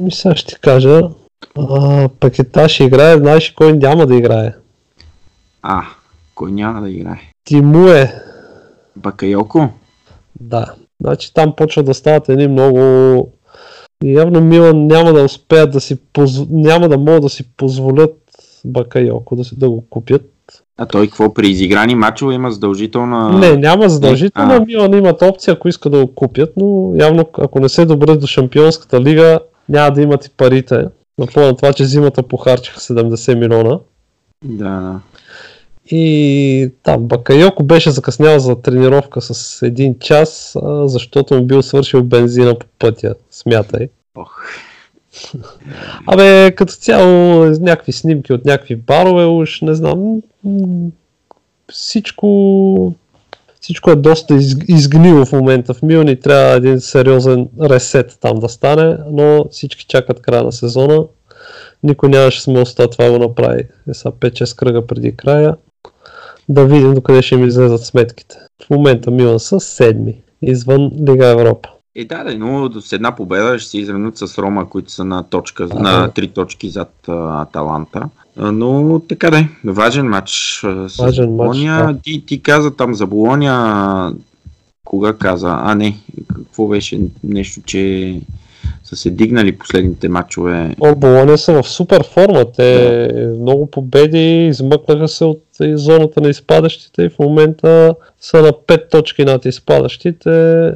Ми 0.01 0.13
сега 0.13 0.37
ще 0.37 0.55
кажа, 0.55 1.01
а, 1.59 2.09
пакета 2.09 2.69
ще 2.69 2.85
играе, 2.85 3.17
знаеш 3.17 3.51
кой 3.51 3.73
няма 3.73 4.07
да 4.07 4.17
играе. 4.17 4.55
А, 5.63 5.83
кой 6.35 6.53
няма 6.53 6.81
да 6.81 6.91
играе? 6.91 7.21
Тимуе, 7.45 8.13
Бакайоко? 8.97 9.69
да. 10.41 10.75
Значи 11.01 11.35
там 11.35 11.53
почва 11.57 11.83
да 11.83 11.95
стават 11.95 12.29
едни 12.29 12.49
много... 12.49 13.33
Явно 14.05 14.41
Милан 14.41 14.87
няма 14.87 15.13
да 15.13 15.25
успеят 15.25 15.71
да 15.73 15.81
си 15.81 15.97
позв... 16.13 16.47
няма 16.51 16.89
да 16.89 16.99
могат 16.99 17.23
да 17.23 17.29
си 17.29 17.45
позволят 17.57 18.17
Бакайоко 18.65 19.37
да, 19.37 19.45
си, 19.45 19.59
да 19.59 19.71
го 19.71 19.85
купят. 19.91 20.23
А 20.79 20.87
той 20.87 21.07
какво 21.07 21.35
при 21.35 21.49
изиграни 21.49 21.95
мачове 21.95 22.35
има 22.35 22.51
задължителна... 22.51 23.39
Не, 23.39 23.57
няма 23.57 23.89
задължително. 23.89 24.55
А. 24.55 24.61
Милан 24.61 24.95
имат 24.95 25.23
опция, 25.23 25.55
ако 25.55 25.69
искат 25.69 25.93
да 25.93 26.07
го 26.07 26.15
купят, 26.15 26.53
но 26.57 26.93
явно 26.97 27.25
ако 27.39 27.61
не 27.61 27.69
се 27.69 27.85
добрят 27.85 28.21
до 28.21 28.27
Шампионската 28.27 29.01
лига, 29.01 29.41
няма 29.69 29.91
да 29.91 30.03
имат 30.03 30.27
и 30.27 30.31
парите. 30.31 30.85
На 31.19 31.27
фона 31.27 31.47
на 31.47 31.57
това, 31.57 31.73
че 31.73 31.85
зимата 31.85 32.23
похарчиха 32.23 32.81
70 32.81 33.35
милиона. 33.35 33.79
Да, 34.45 34.81
да. 34.81 35.01
И 35.87 36.71
там 36.83 37.03
Бакайоко 37.03 37.65
беше 37.65 37.91
закъснял 37.91 38.39
за 38.39 38.63
тренировка 38.63 39.21
с 39.21 39.63
един 39.63 39.99
час, 39.99 40.57
защото 40.85 41.35
му 41.35 41.45
бил 41.45 41.63
свършил 41.63 42.03
бензина 42.03 42.59
по 42.59 42.67
пътя, 42.79 43.15
смятай. 43.31 43.89
Ох. 44.15 44.43
Абе, 46.07 46.55
като 46.57 46.73
цяло, 46.73 47.45
някакви 47.45 47.93
снимки 47.93 48.33
от 48.33 48.45
някакви 48.45 48.77
барове, 48.77 49.25
уж 49.25 49.61
не 49.61 49.75
знам. 49.75 50.23
Всичко, 51.73 52.95
всичко 53.61 53.91
е 53.91 53.97
доста 53.97 54.35
из, 54.35 54.57
изгнило 54.69 55.25
в 55.25 55.33
момента. 55.33 55.75
В 55.75 55.83
Милан 55.83 56.09
и 56.09 56.21
трябва 56.21 56.55
един 56.55 56.81
сериозен 56.81 57.49
ресет 57.63 58.19
там 58.21 58.39
да 58.39 58.49
стане, 58.49 58.97
но 59.11 59.47
всички 59.51 59.87
чакат 59.87 60.23
края 60.23 60.43
на 60.45 60.53
сезона. 60.53 61.05
Никой 61.83 62.09
нямаше 62.09 62.43
смелостта 62.43 62.89
това 62.89 63.11
го 63.11 63.19
направи. 63.19 63.63
Е 63.91 63.95
са 63.95 64.11
5-6 64.11 64.57
кръга 64.57 64.87
преди 64.87 65.17
края. 65.17 65.57
Да 66.49 66.65
видим 66.67 66.95
докъде 66.95 67.23
ще 67.23 67.35
им 67.35 67.45
излезат 67.45 67.85
сметките. 67.85 68.37
В 68.67 68.71
момента 68.71 69.11
Милан 69.11 69.41
са 69.41 69.61
седми, 69.61 70.15
извън 70.43 70.91
Лига 71.09 71.27
Европа. 71.27 71.69
Е, 71.97 72.05
да, 72.05 72.25
да, 72.25 72.39
но 72.39 72.71
с 72.81 72.93
една 72.93 73.17
победа 73.17 73.59
ще 73.59 73.71
се 73.71 73.79
изравнят 73.79 74.19
с 74.19 74.39
Рома, 74.39 74.69
които 74.69 74.93
са 74.93 75.05
на, 75.05 75.23
точка, 75.23 75.67
Да. 75.67 75.79
на 75.79 76.11
три 76.11 76.29
точки 76.29 76.71
зад 76.71 76.93
а, 77.09 77.43
Аталанта. 77.43 78.03
А, 78.39 78.53
Но 78.53 79.01
така 79.09 79.31
да 79.31 79.39
е, 79.39 79.49
важен 79.65 80.07
матч 80.09 80.61
а, 80.65 80.89
с 80.89 80.97
Важен 80.97 81.25
матч, 81.25 81.37
Болония. 81.37 81.87
да. 81.87 81.99
Ти, 82.03 82.27
ти 82.27 82.43
каза 82.43 82.77
там 82.77 82.95
за 82.95 83.07
Болония, 83.07 84.13
кога 84.85 85.13
каза? 85.13 85.55
А, 85.63 85.75
не, 85.75 85.97
какво 86.35 86.67
беше 86.67 87.01
нещо, 87.25 87.61
че 87.67 88.15
са 88.85 88.97
се 88.97 89.11
дигнали 89.11 89.59
последните 89.59 90.09
матчове. 90.09 90.77
О, 90.81 90.95
Болония 90.95 91.39
са 91.39 91.63
в 91.63 91.69
супер 91.69 92.05
форма. 92.05 92.45
Те 92.57 93.09
много 93.41 93.71
победи, 93.71 94.47
измъкнаха 94.47 95.09
се 95.09 95.25
от 95.25 95.43
зоната 95.61 96.21
на 96.21 96.29
изпадащите 96.29 97.03
и 97.03 97.09
в 97.09 97.19
момента 97.19 97.95
са 98.21 98.43
на 98.43 98.53
5 98.53 98.91
точки 98.91 99.25
над 99.25 99.45
изпадащите. 99.45 100.73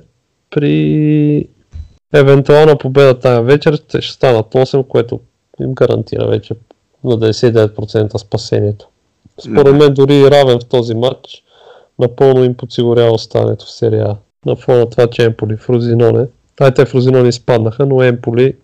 При 0.51 1.49
евентуална 2.15 2.79
победа 2.79 3.19
тази 3.19 3.45
вечер 3.45 3.79
те 3.89 4.01
ще 4.01 4.15
станат 4.15 4.47
8, 4.47 4.87
което 4.87 5.21
им 5.61 5.75
гарантира 5.75 6.27
вече 6.27 6.55
на 7.05 7.13
99% 7.13 8.17
спасението. 8.17 8.89
Според 9.41 9.77
мен 9.77 9.95
дори 9.95 10.15
и 10.15 10.31
равен 10.31 10.59
в 10.61 10.65
този 10.65 10.95
матч 10.95 11.43
напълно 11.99 12.45
им 12.45 12.55
подсигурява 12.55 13.13
оставането 13.13 13.67
в 13.67 13.71
серия. 13.71 14.17
На 14.47 14.57
фона 14.57 14.79
на 14.79 14.91
това, 14.91 15.07
че 15.07 15.25
Емполи 15.25 15.57
в 15.57 15.69
Тай 16.59 16.75
те 16.75 16.85
в 16.85 16.95
Розиноне 16.95 17.29
изпаднаха, 17.29 17.87
но 17.87 18.03
Емполи 18.03 18.55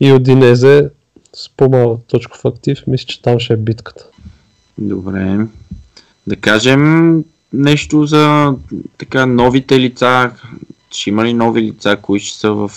и 0.00 0.12
Одинезе 0.12 0.90
с 1.32 1.48
по-малък 1.56 2.00
точков 2.08 2.44
актив, 2.44 2.82
мисля, 2.86 3.06
че 3.06 3.22
там 3.22 3.40
ще 3.40 3.52
е 3.52 3.56
битката. 3.56 4.04
Добре. 4.78 5.38
Да 6.26 6.36
кажем 6.36 7.24
нещо 7.52 8.06
за 8.06 8.54
така 8.98 9.26
новите 9.26 9.80
лица. 9.80 10.30
Ще 10.90 11.10
има 11.10 11.24
ли 11.24 11.34
нови 11.34 11.62
лица, 11.62 11.96
които 12.02 12.24
ще 12.24 12.38
са 12.38 12.50
в 12.52 12.70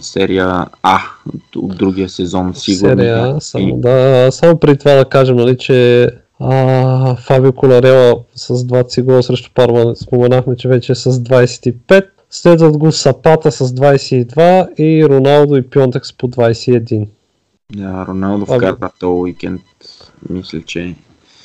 серия 0.00 0.66
А 0.82 1.00
от 1.56 1.76
другия 1.76 2.08
сезон? 2.08 2.54
Сигурно. 2.54 2.96
Серия 2.96 3.36
А, 3.36 3.40
само, 3.40 3.76
да, 3.76 4.28
само 4.32 4.60
преди 4.60 4.78
това 4.78 4.94
да 4.94 5.04
кажем, 5.04 5.36
нали, 5.36 5.58
че 5.58 6.10
а, 6.40 7.16
Фабио 7.16 7.52
Коларела 7.52 8.22
с 8.34 8.54
20 8.54 9.02
гола 9.02 9.22
срещу 9.22 9.50
Парма, 9.54 9.96
споменахме, 9.96 10.56
че 10.56 10.68
вече 10.68 10.92
е 10.92 10.94
с 10.94 11.12
25. 11.12 12.06
Следват 12.30 12.78
го 12.78 12.92
Сапата 12.92 13.52
с 13.52 13.68
22 13.68 14.74
и 14.74 15.08
Роналдо 15.08 15.56
и 15.56 15.70
Пьонтекс 15.70 16.12
по 16.12 16.28
21. 16.28 17.08
Да, 17.74 18.06
Роналдо 18.08 18.46
Фабио. 18.46 18.68
вкарва 18.68 18.90
този 18.98 19.10
уикенд. 19.10 19.62
Мисля, 20.30 20.62
че 20.62 20.94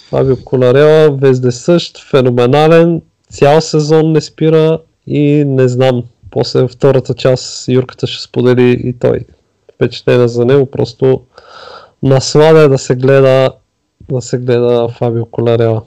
Фабио 0.09 0.35
Коларела, 0.45 1.17
вездесъщ, 1.17 2.09
феноменален, 2.09 3.01
цял 3.29 3.61
сезон 3.61 4.11
не 4.11 4.21
спира 4.21 4.79
и 5.07 5.43
не 5.47 5.67
знам, 5.67 6.03
после 6.31 6.67
втората 6.67 7.13
част 7.13 7.67
Юрката 7.67 8.07
ще 8.07 8.23
сподели 8.23 8.81
и 8.83 8.93
той 8.93 9.19
впечатление 9.75 10.27
за 10.27 10.45
него, 10.45 10.65
просто 10.65 11.21
наслада 12.03 12.59
е 12.59 12.67
да 12.67 12.77
се 12.77 12.95
гледа 12.95 13.51
да 14.11 14.21
се 14.21 14.37
гледа 14.37 14.87
Фабио 14.97 15.25
Коларела. 15.25 15.81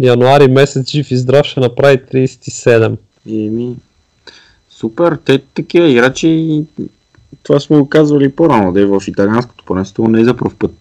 Януари 0.00 0.48
месец 0.48 0.90
жив 0.90 1.10
и 1.10 1.16
здрав 1.16 1.46
ще 1.46 1.60
направи 1.60 1.96
37. 1.98 2.96
Еми, 3.30 3.76
супер, 4.70 5.18
те 5.24 5.38
такива 5.38 5.88
играчи, 5.88 6.62
това 7.42 7.60
сме 7.60 7.78
го 7.78 7.88
казвали 7.88 8.32
по-рано, 8.32 8.72
да 8.72 8.80
е 8.80 8.86
в 8.86 9.02
италианското 9.08 9.64
първенство, 9.64 10.08
не 10.08 10.20
е 10.20 10.24
за 10.24 10.34
пръв 10.36 10.54
път. 10.56 10.72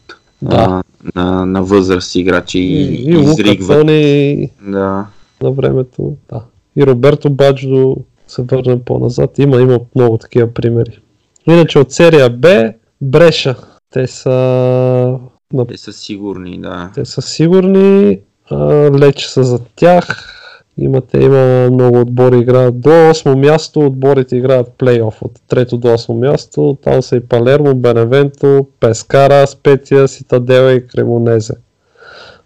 Да. 0.42 0.56
А, 0.56 0.84
на, 1.16 1.46
на 1.46 1.64
възраст 1.64 2.16
играчи 2.16 2.60
И, 2.60 2.82
и, 2.82 3.16
и 3.16 3.20
изригват. 3.22 3.80
Тони 3.80 4.52
Да. 4.68 5.06
на 5.44 5.52
времето. 5.52 6.16
Да. 6.30 6.42
И 6.76 6.86
Роберто 6.86 7.30
Баджо 7.30 7.96
се 8.28 8.42
върнем 8.42 8.80
по-назад. 8.86 9.40
Има, 9.40 9.62
има 9.62 9.80
много 9.96 10.18
такива 10.18 10.54
примери. 10.54 11.00
Иначе 11.48 11.80
от 11.80 11.92
серия 11.92 12.30
Б, 12.30 12.74
Бреша. 13.02 13.56
Те 13.90 14.08
са, 14.08 15.18
на, 15.54 15.66
Те 15.66 15.78
са 15.78 15.94
сигурни, 15.94 16.62
да. 16.62 16.92
те 16.96 17.06
са 17.06 17.22
сигурни, 17.22 18.20
а, 18.52 18.58
лече 18.92 19.30
са 19.32 19.44
за 19.44 19.60
тях. 19.76 20.32
Имате, 20.78 21.18
има 21.18 21.70
много 21.72 22.00
отбори 22.00 22.40
играят 22.40 22.82
до 22.82 22.90
8 22.90 23.36
място, 23.36 23.80
отборите 23.80 24.36
играят 24.36 24.74
плейоф 24.78 25.22
от 25.22 25.40
3 25.50 25.78
до 25.78 25.88
8 25.88 26.14
място. 26.14 26.78
Там 26.84 27.02
са 27.02 27.16
и 27.16 27.20
Палермо, 27.20 27.76
Беневенто, 27.76 28.68
Пескара, 28.80 29.48
Специя, 29.48 30.08
Ситадела 30.08 30.74
и 30.74 30.88
Кремонезе. 30.88 31.54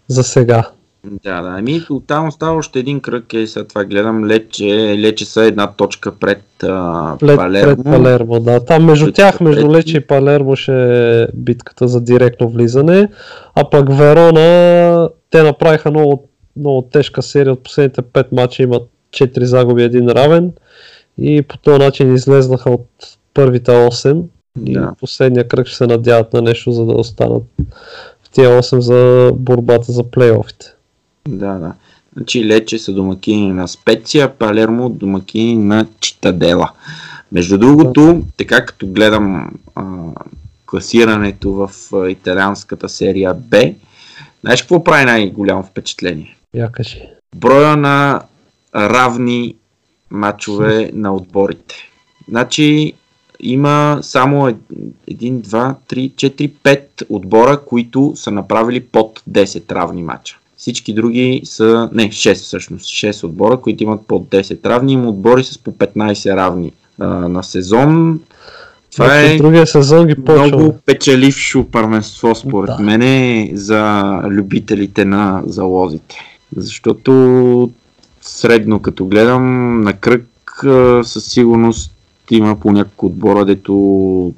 За 0.08 0.22
сега. 0.22 0.70
Да, 1.04 1.42
да. 1.42 1.48
Ами 1.50 1.80
оттам 1.90 2.28
остава 2.28 2.52
още 2.52 2.78
един 2.78 3.00
кръг 3.00 3.32
и 3.32 3.46
след 3.46 3.68
това 3.68 3.84
гледам 3.84 4.24
Лече, 4.24 4.64
Лече 4.98 5.24
са 5.24 5.44
една 5.44 5.66
точка 5.68 6.12
пред 6.12 6.42
а, 6.62 7.16
Палермо. 7.18 7.76
пред 7.76 7.84
Палермо, 7.84 8.40
да. 8.40 8.60
Там 8.60 8.84
между 8.84 9.04
Пред- 9.06 9.14
тях, 9.14 9.40
между 9.40 9.62
пред- 9.62 9.72
Лече 9.72 9.96
и 9.96 10.00
Палермо 10.00 10.56
ще 10.56 10.72
е 11.22 11.26
битката 11.34 11.88
за 11.88 12.00
директно 12.00 12.48
влизане. 12.48 13.08
А 13.54 13.70
пък 13.70 13.88
Верона, 13.90 15.08
те 15.30 15.42
направиха 15.42 15.90
много, 15.90 16.28
много 16.56 16.82
тежка 16.82 17.22
серия 17.22 17.52
от 17.52 17.60
последните 17.60 18.02
5 18.02 18.26
мача, 18.32 18.62
имат 18.62 18.82
4 19.12 19.42
загуби, 19.42 19.82
един 19.82 20.08
равен. 20.08 20.52
И 21.18 21.42
по 21.42 21.58
този 21.58 21.78
начин 21.78 22.14
излезнаха 22.14 22.70
от 22.70 22.86
първите 23.34 23.70
8. 23.70 24.22
И 24.64 24.72
Да. 24.72 24.92
последния 25.00 25.48
кръг 25.48 25.66
ще 25.66 25.76
се 25.76 25.86
надяват 25.86 26.32
на 26.32 26.42
нещо, 26.42 26.72
за 26.72 26.86
да 26.86 26.92
останат 26.92 27.42
в 28.22 28.30
тия 28.30 28.50
8 28.52 28.80
за 28.80 29.30
борбата 29.34 29.92
за 29.92 30.04
плейофите. 30.04 30.66
Да, 31.28 31.54
да. 31.54 31.74
Значи 32.16 32.46
Лече 32.46 32.78
са 32.78 32.92
домакини 32.92 33.52
на 33.52 33.68
Специя, 33.68 34.34
Палермо 34.38 34.88
домакини 34.88 35.56
на 35.56 35.86
Читадела. 36.00 36.70
Между 37.32 37.58
другото, 37.58 38.22
така 38.36 38.66
като 38.66 38.86
гледам 38.86 39.50
а, 39.74 39.84
класирането 40.66 41.52
в 41.52 41.70
а, 41.94 42.10
италианската 42.10 42.88
серия 42.88 43.34
Б, 43.34 43.72
знаеш 44.40 44.62
какво 44.62 44.84
прави 44.84 45.04
най-голямо 45.04 45.62
впечатление? 45.62 46.36
Я 46.54 46.72
кажи. 46.72 47.02
Броя 47.36 47.76
на 47.76 48.22
равни 48.74 49.54
матчове 50.10 50.90
на 50.94 51.14
отборите. 51.14 51.74
Значи 52.28 52.92
има 53.40 53.98
само 54.02 54.48
1, 54.48 54.56
2, 55.08 55.74
3, 55.88 56.14
4, 56.14 56.52
5 56.64 57.06
отбора, 57.08 57.60
които 57.64 58.12
са 58.16 58.30
направили 58.30 58.80
под 58.80 59.22
10 59.30 59.72
равни 59.72 60.02
матча. 60.02 60.39
Всички 60.60 60.92
други 60.92 61.40
са, 61.44 61.88
не, 61.92 62.08
6 62.08 62.34
всъщност, 62.34 62.86
6 62.86 63.24
отбора, 63.24 63.56
които 63.56 63.82
имат 63.82 64.00
под 64.06 64.28
10 64.28 64.64
равни. 64.64 64.92
Има 64.92 65.08
отбори 65.08 65.44
с 65.44 65.58
по 65.58 65.72
15 65.72 66.36
равни 66.36 66.72
а, 66.98 67.06
на 67.06 67.42
сезон. 67.42 68.20
Това 68.92 69.04
Значи 69.04 69.34
е 69.34 69.36
другия 69.36 69.66
сезон 69.66 70.06
ги 70.06 70.14
почва. 70.14 70.46
много 70.46 70.78
печелившо 70.86 71.66
първенство 71.72 72.34
според 72.34 72.70
Да. 72.76 72.82
мене 72.82 73.50
за 73.54 74.12
любителите 74.24 75.04
на 75.04 75.42
залозите. 75.46 76.16
Защото 76.56 77.70
средно 78.20 78.78
като 78.78 79.06
гледам 79.06 79.80
на 79.80 79.92
кръг 79.92 80.26
със 81.02 81.24
сигурност 81.24 81.92
има 82.30 82.60
по 82.60 82.72
няколко 82.72 83.06
отбора, 83.06 83.44
дето 83.44 84.32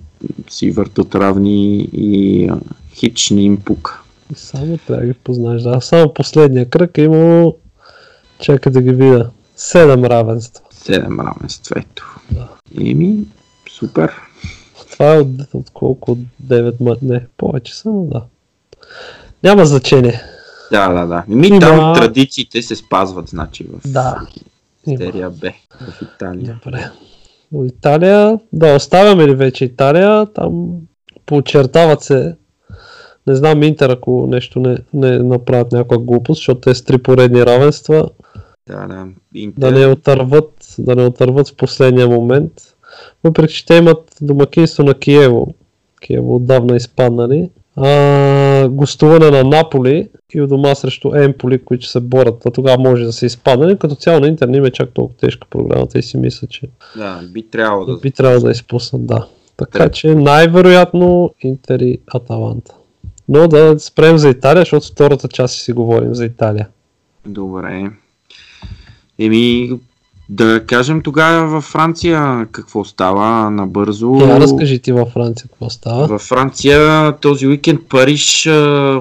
си 0.50 0.70
въртат 0.70 1.14
равни 1.14 1.88
и 1.92 2.48
хич 2.94 3.30
не 3.30 3.42
им 3.42 3.56
пука. 3.56 4.01
Само 4.36 4.78
трябва 4.78 5.00
да 5.00 5.06
ги 5.06 5.14
познаеш. 5.14 5.62
Да, 5.62 5.80
само 5.80 6.14
последния 6.14 6.70
кръг 6.70 6.98
е 6.98 7.02
имало... 7.02 7.56
Чакай 8.40 8.72
да 8.72 8.82
ги 8.82 8.90
видя. 8.90 9.30
Седем 9.56 10.04
равенства. 10.04 10.64
7 10.74 11.34
равенства, 11.34 11.76
ето. 11.78 12.20
Да. 12.30 12.48
Еми, 12.80 13.18
супер. 13.70 14.12
Това 14.92 15.14
е 15.14 15.18
от, 15.18 15.28
от 15.54 15.70
колко? 15.70 16.12
От 16.12 16.18
9 16.44 16.74
ма... 16.80 16.96
Не, 17.02 17.26
повече 17.36 17.76
са, 17.76 17.88
но 17.88 18.04
да. 18.04 18.22
Няма 19.42 19.66
значение. 19.66 20.20
Да, 20.72 20.88
да, 20.88 21.06
да. 21.06 21.24
Еми, 21.30 21.46
Има- 21.46 21.60
там 21.60 21.94
традициите 21.94 22.62
се 22.62 22.76
спазват, 22.76 23.28
значи, 23.28 23.64
в 23.64 23.88
Да. 23.88 24.20
Серия 24.84 25.30
Б, 25.30 25.52
в 25.80 26.02
Италия. 26.02 26.60
Добре. 26.64 26.90
От 27.52 27.70
Италия, 27.72 28.38
да, 28.52 28.76
оставяме 28.76 29.26
ли 29.26 29.34
вече 29.34 29.64
Италия? 29.64 30.26
Там 30.26 30.72
поочертават 31.26 32.02
се. 32.02 32.36
Не 33.26 33.34
знам 33.34 33.62
Интер, 33.62 33.90
ако 33.90 34.26
нещо 34.26 34.60
не, 34.60 34.76
не 34.94 35.18
направят 35.18 35.72
някаква 35.72 35.98
глупост, 35.98 36.38
защото 36.38 36.70
е 36.70 36.74
с 36.74 36.84
три 36.84 36.98
поредни 36.98 37.46
равенства, 37.46 38.08
Да, 38.68 38.86
да. 38.86 39.06
Интер. 39.34 39.60
да 39.60 39.78
не 39.78 39.86
отърват, 39.86 40.74
да 40.78 40.96
не 40.96 41.02
отърват 41.06 41.48
в 41.48 41.56
последния 41.56 42.08
момент. 42.08 42.52
Въпреки, 43.24 43.54
че 43.54 43.66
те 43.66 43.74
имат 43.76 44.16
домакинство 44.20 44.82
на 44.84 44.94
Киево. 44.94 45.54
Киево 46.00 46.36
отдавна 46.36 46.76
изпаднали. 46.76 47.50
А, 47.76 48.68
гостуване 48.68 49.30
на 49.30 49.44
Наполи 49.44 50.08
и 50.34 50.40
у 50.42 50.46
дома 50.46 50.74
срещу 50.74 51.14
Емполи, 51.14 51.64
които 51.64 51.86
се 51.86 52.00
борят. 52.00 52.46
А 52.46 52.50
тогава 52.50 52.78
може 52.82 53.04
да 53.04 53.12
се 53.12 53.26
изпаднали. 53.26 53.78
Като 53.78 53.94
цяло 53.94 54.20
на 54.20 54.26
Интер 54.26 54.48
не 54.48 54.56
им 54.56 54.64
е 54.64 54.70
чак 54.70 54.90
толкова 54.94 55.18
тежка 55.18 55.46
програмата 55.50 55.98
и 55.98 56.02
си 56.02 56.16
мисля, 56.16 56.46
че 56.46 56.68
Да, 56.96 57.20
би 57.32 57.42
трябвало 57.50 57.84
да. 57.84 57.96
би 57.96 58.10
трябвало 58.10 58.40
да 58.44 58.50
изпуснат, 58.50 59.06
да. 59.06 59.26
Така 59.56 59.88
че 59.88 60.14
най-вероятно 60.14 61.34
Интер 61.40 61.80
и 61.80 61.98
Аталанта. 62.14 62.74
Но 63.28 63.48
да 63.48 63.78
спрем 63.78 64.18
за 64.18 64.28
Италия, 64.28 64.60
защото 64.60 64.86
втората 64.86 65.28
част 65.28 65.54
си 65.54 65.72
говорим 65.72 66.14
за 66.14 66.24
Италия. 66.24 66.68
Добре. 67.26 67.90
Еми, 69.18 69.70
да 70.28 70.66
кажем 70.66 71.02
тогава 71.02 71.46
във 71.46 71.64
Франция 71.64 72.46
какво 72.52 72.84
става 72.84 73.50
набързо. 73.50 74.14
Я 74.20 74.40
разкажи 74.40 74.78
ти 74.78 74.92
във 74.92 75.08
Франция 75.08 75.48
какво 75.48 75.70
става. 75.70 76.06
Във 76.06 76.22
Франция 76.22 77.12
този 77.16 77.46
уикенд 77.46 77.80
Париж 77.88 78.46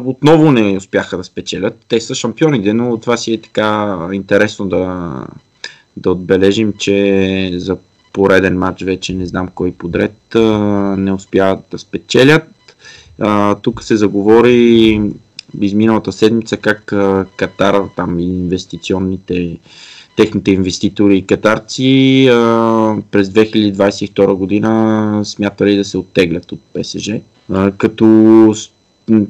отново 0.06 0.52
не 0.52 0.78
успяха 0.78 1.18
да 1.18 1.24
спечелят. 1.24 1.78
Те 1.88 2.02
са 2.02 2.16
шампионите, 2.16 2.74
но 2.74 2.98
това 2.98 3.18
си 3.18 3.34
е 3.34 3.42
така 3.42 3.98
интересно 4.14 4.70
да, 4.70 5.14
да 5.98 6.12
отбележим, 6.12 6.74
че 6.80 7.52
за 7.56 7.78
пореден 8.14 8.58
матч 8.58 8.84
вече 8.84 9.14
не 9.14 9.26
знам 9.26 9.48
кой 9.56 9.72
подред 9.72 10.36
не 10.98 11.14
успяват 11.14 11.60
да 11.72 11.80
спечелят. 11.80 12.44
А, 13.22 13.56
тук 13.56 13.84
се 13.84 13.96
заговори 13.96 15.02
изминалата 15.62 16.12
седмица 16.12 16.58
как 16.58 16.94
а, 16.94 17.26
Катар, 17.38 17.84
там 17.96 18.20
инвестиционните 18.20 19.58
техните 20.18 20.52
инвеститори 20.52 21.18
и 21.18 21.26
катарци 21.26 22.28
а, 22.28 22.96
през 23.12 23.30
2022 23.30 24.34
година 24.34 25.22
смятали 25.24 25.78
да 25.78 25.86
се 25.86 25.98
оттеглят 25.98 26.52
от 26.52 26.60
ПСЖ. 26.74 27.12
А, 27.52 27.72
като 27.72 28.54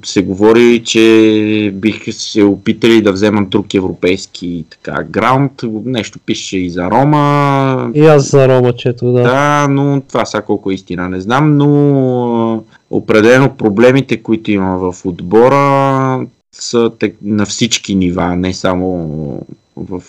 се 0.06 0.22
говори, 0.22 0.84
че 0.86 1.72
биха 1.74 2.14
се 2.14 2.44
опитали 2.44 3.02
да 3.02 3.12
вземат 3.12 3.50
друг 3.50 3.74
европейски 3.74 4.66
така, 4.70 5.04
граунд. 5.04 5.52
Нещо 5.86 6.20
пише 6.26 6.58
и 6.58 6.70
за 6.70 6.92
Рома. 6.92 7.92
И 7.94 8.06
аз 8.06 8.32
за 8.32 8.48
Рома 8.48 8.74
чето, 8.74 9.12
да. 9.12 9.22
Да, 9.22 9.68
но 9.70 10.02
това 10.02 10.26
сега 10.26 10.42
колко 10.42 10.72
е 10.72 10.74
истина 10.74 11.10
не 11.10 11.22
знам, 11.22 11.58
но 11.58 12.64
определено 12.92 13.58
проблемите, 13.58 14.24
които 14.24 14.52
има 14.52 14.78
в 14.78 15.06
отбора 15.06 16.28
са 16.52 16.92
на 17.22 17.46
всички 17.46 17.96
нива, 17.96 18.36
не 18.36 18.54
само 18.54 19.46
в 19.76 20.04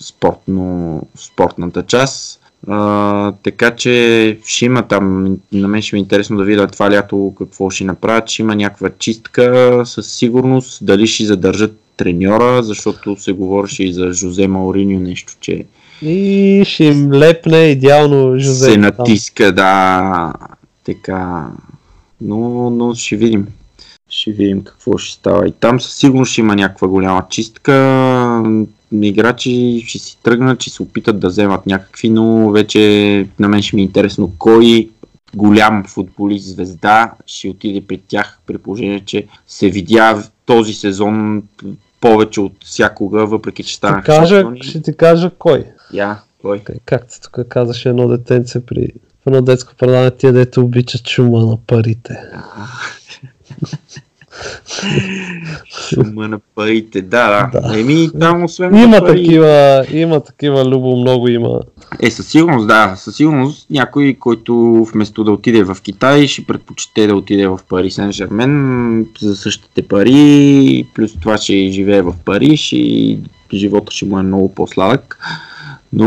спортно, 0.00 1.02
спортната 1.16 1.82
част. 1.82 2.40
А, 2.66 3.32
така 3.32 3.76
че 3.76 4.38
ще 4.44 4.64
има 4.64 4.82
там, 4.82 5.36
на 5.52 5.68
мен 5.68 5.82
ще 5.82 5.96
ми 5.96 6.00
е 6.00 6.02
интересно 6.02 6.36
да 6.36 6.44
видя 6.44 6.66
това 6.66 6.90
лято 6.90 7.34
какво 7.38 7.70
ще 7.70 7.84
направят, 7.84 8.28
ще 8.28 8.42
има 8.42 8.54
някаква 8.56 8.90
чистка 8.98 9.82
със 9.86 10.12
сигурност, 10.12 10.84
дали 10.84 11.06
ще 11.06 11.24
задържат 11.24 11.78
треньора, 11.96 12.62
защото 12.62 13.16
се 13.16 13.32
говореше 13.32 13.84
и 13.84 13.92
за 13.92 14.12
Жозе 14.12 14.48
Мауриньо 14.48 15.00
нещо, 15.00 15.32
че 15.40 15.64
И 16.02 16.62
ще 16.66 16.84
им 16.84 17.12
лепне 17.12 17.58
идеално 17.58 18.38
Жозе. 18.38 18.64
се 18.64 18.76
натиска, 18.76 19.52
да, 19.52 20.32
така. 20.84 21.46
Но, 22.20 22.38
но 22.70 22.94
ще 22.94 23.16
видим. 23.16 23.46
Ще 24.10 24.32
видим 24.32 24.64
какво 24.64 24.98
ще 24.98 25.14
става. 25.14 25.48
И 25.48 25.52
там 25.52 25.80
със 25.80 25.94
сигурност 25.94 26.32
ще 26.32 26.40
има 26.40 26.56
някаква 26.56 26.88
голяма 26.88 27.22
чистка. 27.30 27.74
Играчи 28.92 29.84
ще 29.86 29.98
си 29.98 30.18
тръгнат, 30.22 30.62
ще 30.62 30.70
се 30.70 30.82
опитат 30.82 31.20
да 31.20 31.28
вземат 31.28 31.66
някакви, 31.66 32.08
но 32.08 32.50
вече 32.50 32.80
на 33.38 33.48
мен 33.48 33.62
ще 33.62 33.76
ми 33.76 33.82
е 33.82 33.84
интересно 33.84 34.32
кой 34.38 34.88
голям 35.34 35.84
футболист, 35.84 36.46
звезда 36.46 37.12
ще 37.26 37.48
отиде 37.48 37.80
при 37.80 37.98
тях, 37.98 38.38
при 38.46 38.58
положение, 38.58 39.00
че 39.00 39.26
се 39.46 39.70
видя 39.70 40.22
този 40.46 40.72
сезон 40.74 41.42
повече 42.00 42.40
от 42.40 42.52
всякога, 42.64 43.26
въпреки 43.26 43.62
че 43.62 43.68
Ще, 43.68 43.76
станаха 43.76 44.02
кажа, 44.04 44.34
шампиони. 44.36 44.62
ще 44.62 44.82
ти 44.82 44.96
кажа 44.96 45.30
кой. 45.38 45.64
Я, 45.92 46.18
кой? 46.42 46.58
Как- 46.58 46.78
Както 46.84 47.14
тук 47.22 47.48
казаше 47.48 47.88
едно 47.88 48.08
детенце 48.08 48.66
при 48.66 48.88
едно 49.28 49.42
детско 49.42 49.74
предаване, 49.78 50.10
тия 50.10 50.32
дето 50.32 50.60
обичат 50.60 51.04
чума 51.04 51.40
на 51.40 51.56
парите. 51.66 52.16
Шума 55.88 56.28
на 56.28 56.38
парите, 56.54 57.02
да, 57.02 57.50
да. 57.52 57.60
Да. 57.60 57.80
Еми, 57.80 58.10
там 58.20 58.44
освен 58.44 58.76
Има 58.76 58.98
пари... 58.98 59.24
такива, 59.24 59.84
има 59.92 60.20
такива, 60.20 60.64
Любо, 60.70 60.96
много 60.96 61.28
има. 61.28 61.60
Е, 62.02 62.10
със 62.10 62.26
сигурност, 62.26 62.68
да. 62.68 62.94
Със 62.96 63.16
сигурност 63.16 63.66
някой, 63.70 64.16
който 64.20 64.54
вместо 64.92 65.24
да 65.24 65.32
отиде 65.32 65.64
в 65.64 65.76
Китай, 65.82 66.26
ще 66.26 66.44
предпочете 66.44 67.06
да 67.06 67.16
отиде 67.16 67.48
в 67.48 67.60
Пари 67.68 67.90
Сен 67.90 68.12
Жермен 68.12 69.06
за 69.20 69.36
същите 69.36 69.82
пари, 69.82 70.86
плюс 70.94 71.12
това 71.20 71.38
ще 71.38 71.70
живее 71.70 72.02
в 72.02 72.14
Париж 72.24 72.72
и 72.72 73.18
живота 73.54 73.92
ще 73.92 74.06
му 74.06 74.18
е 74.18 74.22
много 74.22 74.54
по-сладък. 74.54 75.18
Но 75.92 76.06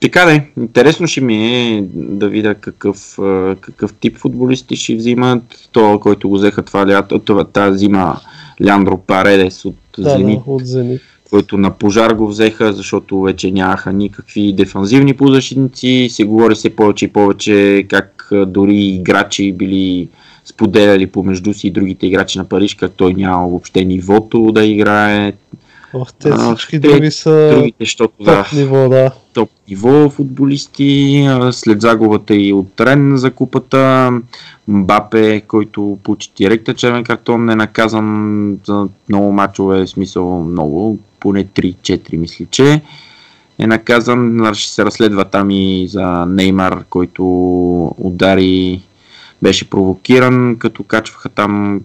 така 0.00 0.24
да 0.24 0.34
е, 0.34 0.46
интересно 0.58 1.06
ще 1.06 1.20
ми 1.20 1.36
е 1.36 1.84
да 1.94 2.28
видя 2.28 2.54
какъв, 2.54 3.18
какъв 3.60 3.94
тип 3.94 4.16
футболисти 4.18 4.76
ще 4.76 4.94
взимат. 4.94 5.68
Това, 5.72 5.98
който 6.00 6.28
го 6.28 6.34
взеха 6.34 6.62
това 6.62 6.86
лято, 6.86 7.18
това, 7.18 7.44
тази 7.44 7.78
зима 7.78 8.20
Ляндро 8.66 8.98
Паредес 8.98 9.64
от 9.64 9.76
Да, 9.98 10.10
Зенит 10.10 10.40
да, 10.46 10.50
от 10.50 10.66
Зенит. 10.66 11.00
който 11.30 11.58
на 11.58 11.70
пожар 11.70 12.12
го 12.12 12.28
взеха, 12.28 12.72
защото 12.72 13.20
вече 13.20 13.50
нямаха 13.50 13.92
никакви 13.92 14.52
дефанзивни 14.52 15.14
полузащитници. 15.14 16.08
Се 16.10 16.24
говори 16.24 16.56
се 16.56 16.76
повече 16.76 17.04
и 17.04 17.12
повече 17.12 17.86
как 17.88 18.28
дори 18.46 18.76
играчи 18.76 19.52
били 19.52 20.08
споделяли 20.44 21.06
помежду 21.06 21.54
си 21.54 21.66
и 21.66 21.70
другите 21.70 22.06
играчи 22.06 22.38
на 22.38 22.44
Париж, 22.44 22.74
как 22.74 22.92
той 22.96 23.14
няма 23.14 23.48
въобще 23.48 23.84
нивото 23.84 24.52
да 24.52 24.64
играе. 24.64 25.32
Ох, 25.94 26.12
те 26.12 26.28
А, 26.28 26.54
всички 26.54 26.80
те- 26.80 26.88
други 26.88 27.10
са 27.10 27.50
Другите, 27.52 27.76
защото 27.80 28.14
да, 28.20 28.42
топ 28.42 28.52
ниво, 28.52 28.88
да. 28.88 29.10
топ 29.32 29.50
ниво 29.68 30.10
футболисти, 30.10 30.84
а, 31.30 31.52
след 31.52 31.80
загубата 31.80 32.34
и 32.34 32.52
от 32.52 32.80
Рен 32.80 33.16
за 33.16 33.30
купата, 33.30 34.12
Мбапе, 34.68 35.40
който 35.40 35.98
получи 36.02 36.30
директен 36.36 36.74
червен 36.74 37.04
картон, 37.04 37.44
не 37.44 37.52
е 37.52 37.56
наказан 37.56 38.58
за 38.64 38.86
много 39.08 39.32
мачове, 39.32 39.86
смисъл 39.86 40.40
много, 40.40 40.98
поне 41.20 41.44
3-4 41.44 42.16
мисля, 42.16 42.46
че. 42.50 42.80
е 43.58 43.66
наказан. 43.66 44.50
Ще 44.54 44.72
се 44.72 44.84
разследва 44.84 45.24
там 45.24 45.50
и 45.50 45.86
за 45.88 46.02
Неймар, 46.26 46.84
който 46.90 47.24
удари, 47.98 48.82
беше 49.42 49.70
провокиран, 49.70 50.56
като 50.58 50.82
качваха 50.82 51.28
там 51.28 51.80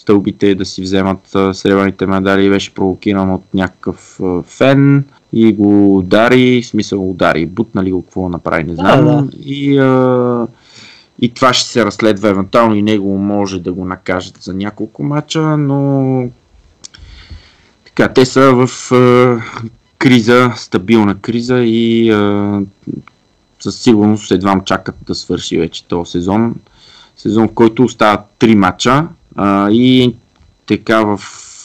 стълбите 0.00 0.54
да 0.54 0.64
си 0.64 0.82
вземат 0.82 1.36
сребърните 1.52 2.06
медали, 2.06 2.50
беше 2.50 2.74
провокиран 2.74 3.34
от 3.34 3.44
някакъв 3.54 4.20
фен 4.44 5.04
и 5.32 5.52
го 5.52 5.98
удари, 5.98 6.62
в 6.62 6.66
смисъл 6.66 7.10
удари, 7.10 7.46
бутнали 7.46 7.92
го, 7.92 8.02
какво 8.02 8.28
направи, 8.28 8.64
не 8.64 8.74
знам. 8.74 9.04
Да, 9.04 9.22
да. 9.22 9.28
И, 9.44 9.78
а, 9.78 10.46
и 11.18 11.34
това 11.34 11.52
ще 11.52 11.68
се 11.68 11.84
разследва, 11.84 12.28
евентуално 12.28 12.74
и 12.74 12.82
него 12.82 13.18
може 13.18 13.60
да 13.60 13.72
го 13.72 13.84
накажат 13.84 14.42
за 14.42 14.54
няколко 14.54 15.02
мача, 15.02 15.56
но 15.56 16.28
така, 17.84 18.08
те 18.08 18.26
са 18.26 18.52
в 18.52 18.92
а, 18.92 19.42
криза, 19.98 20.52
стабилна 20.56 21.14
криза 21.14 21.58
и 21.58 22.10
а, 22.10 22.60
със 23.60 23.80
сигурност 23.80 24.30
едва 24.30 24.60
чакат 24.64 24.96
да 25.06 25.14
свърши 25.14 25.58
вече 25.58 25.84
този 25.84 26.10
сезон. 26.10 26.54
Сезон, 27.16 27.48
в 27.48 27.54
който 27.54 27.82
остават 27.82 28.20
3 28.40 28.54
мача 28.54 29.06
а, 29.36 29.70
и 29.70 30.14
така 30.66 31.04
в 31.04 31.20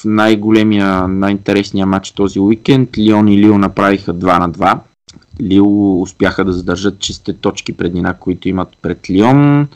най-големия, 0.06 1.08
най-интересния 1.08 1.86
матч 1.86 2.12
този 2.12 2.40
уикенд 2.40 2.98
Лион 2.98 3.28
и 3.28 3.38
Лил 3.38 3.58
направиха 3.58 4.14
2 4.14 4.40
на 4.40 4.52
2. 4.52 4.80
Лил 5.42 6.02
успяха 6.02 6.46
да 6.46 6.54
задържат 6.54 7.00
чисте 7.00 7.34
точки 7.34 7.74
преднина, 7.74 8.14
които 8.14 8.50
имат 8.50 8.70
пред 8.82 9.10
Лион 9.10 9.68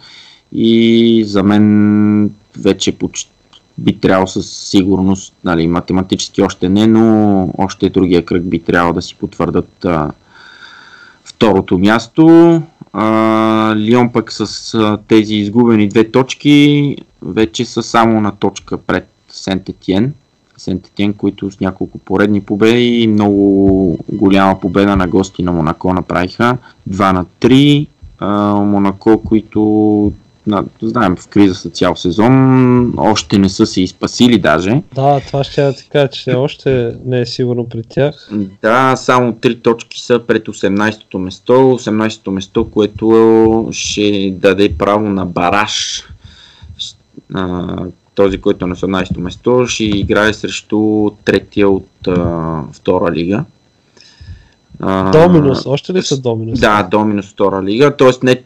и 0.52 1.24
за 1.28 1.44
мен 1.44 2.32
вече 2.58 2.92
почти 2.92 3.32
би 3.78 4.00
трябвало 4.00 4.28
със 4.28 4.50
сигурност, 4.52 5.34
нали, 5.44 5.68
математически 5.68 6.42
още 6.42 6.70
не, 6.70 6.88
но 6.88 7.54
още 7.58 7.90
другия 7.90 8.26
кръг 8.26 8.44
би 8.44 8.60
трябвало 8.60 8.94
да 8.94 9.02
си 9.02 9.16
потвърдат 9.16 9.86
а, 9.86 10.12
второто 11.42 11.78
място. 11.78 12.62
А, 12.94 13.76
Лион 13.78 14.12
пък 14.12 14.32
с 14.32 14.74
а, 14.74 14.98
тези 15.08 15.36
изгубени 15.36 15.88
две 15.88 16.12
точки 16.12 16.96
вече 17.22 17.66
са 17.66 17.84
само 17.84 18.22
на 18.22 18.32
точка 18.32 18.78
пред 18.78 19.08
Сент-Етиен. 19.32 20.12
Сент-Етиен, 20.58 21.14
които 21.14 21.52
с 21.52 21.60
няколко 21.60 21.98
поредни 21.98 22.42
победи 22.42 23.02
и 23.02 23.08
много 23.08 23.98
голяма 24.12 24.60
победа 24.60 24.96
на 24.96 25.08
гости 25.08 25.44
на 25.44 25.52
Монако 25.52 25.94
направиха. 25.94 26.58
2 26.90 27.14
на 27.14 27.26
3. 27.26 27.88
А, 28.20 28.56
Монако, 28.56 29.22
които 29.24 30.14
на, 30.52 30.66
знаем, 30.82 31.16
в 31.16 31.28
криза 31.28 31.56
са 31.56 31.70
цял 31.70 31.96
сезон, 31.96 32.94
още 32.98 33.38
не 33.38 33.50
са 33.50 33.66
се 33.66 33.82
изпасили 33.82 34.38
даже. 34.38 34.82
Да, 34.96 35.20
това 35.20 35.44
ще 35.44 35.62
я 35.62 35.74
ти 35.74 35.90
кажа, 35.90 36.08
че 36.08 36.32
още 36.32 36.96
не 37.06 37.20
е 37.20 37.26
сигурно 37.26 37.70
при 37.70 37.84
тях. 37.84 38.30
Да, 38.62 38.96
само 38.96 39.34
3 39.34 39.64
точки 39.64 40.02
са 40.02 40.20
пред 40.28 40.48
18-то 40.48 41.20
место. 41.20 41.54
18-то 41.54 42.32
место, 42.32 42.72
което 42.72 43.70
ще 43.72 44.34
даде 44.38 44.78
право 44.78 45.10
на 45.10 45.26
бараж. 45.26 46.04
Този, 48.16 48.38
който 48.38 48.66
е 48.66 48.68
на 48.68 48.76
18-то 48.76 49.20
место, 49.20 49.66
ще 49.68 49.84
играе 49.84 50.34
срещу 50.34 51.10
третия 51.26 51.70
от 51.70 52.08
а, 52.08 52.62
втора 52.74 53.12
лига. 53.12 53.46
Доминус, 55.12 55.66
още 55.66 55.94
ли 55.94 56.02
са 56.02 56.22
Доминус? 56.22 56.60
Да, 56.60 56.84
Доминус 56.92 57.26
втора 57.26 57.64
лига, 57.64 57.96
т.е. 57.98 58.10
не 58.24 58.42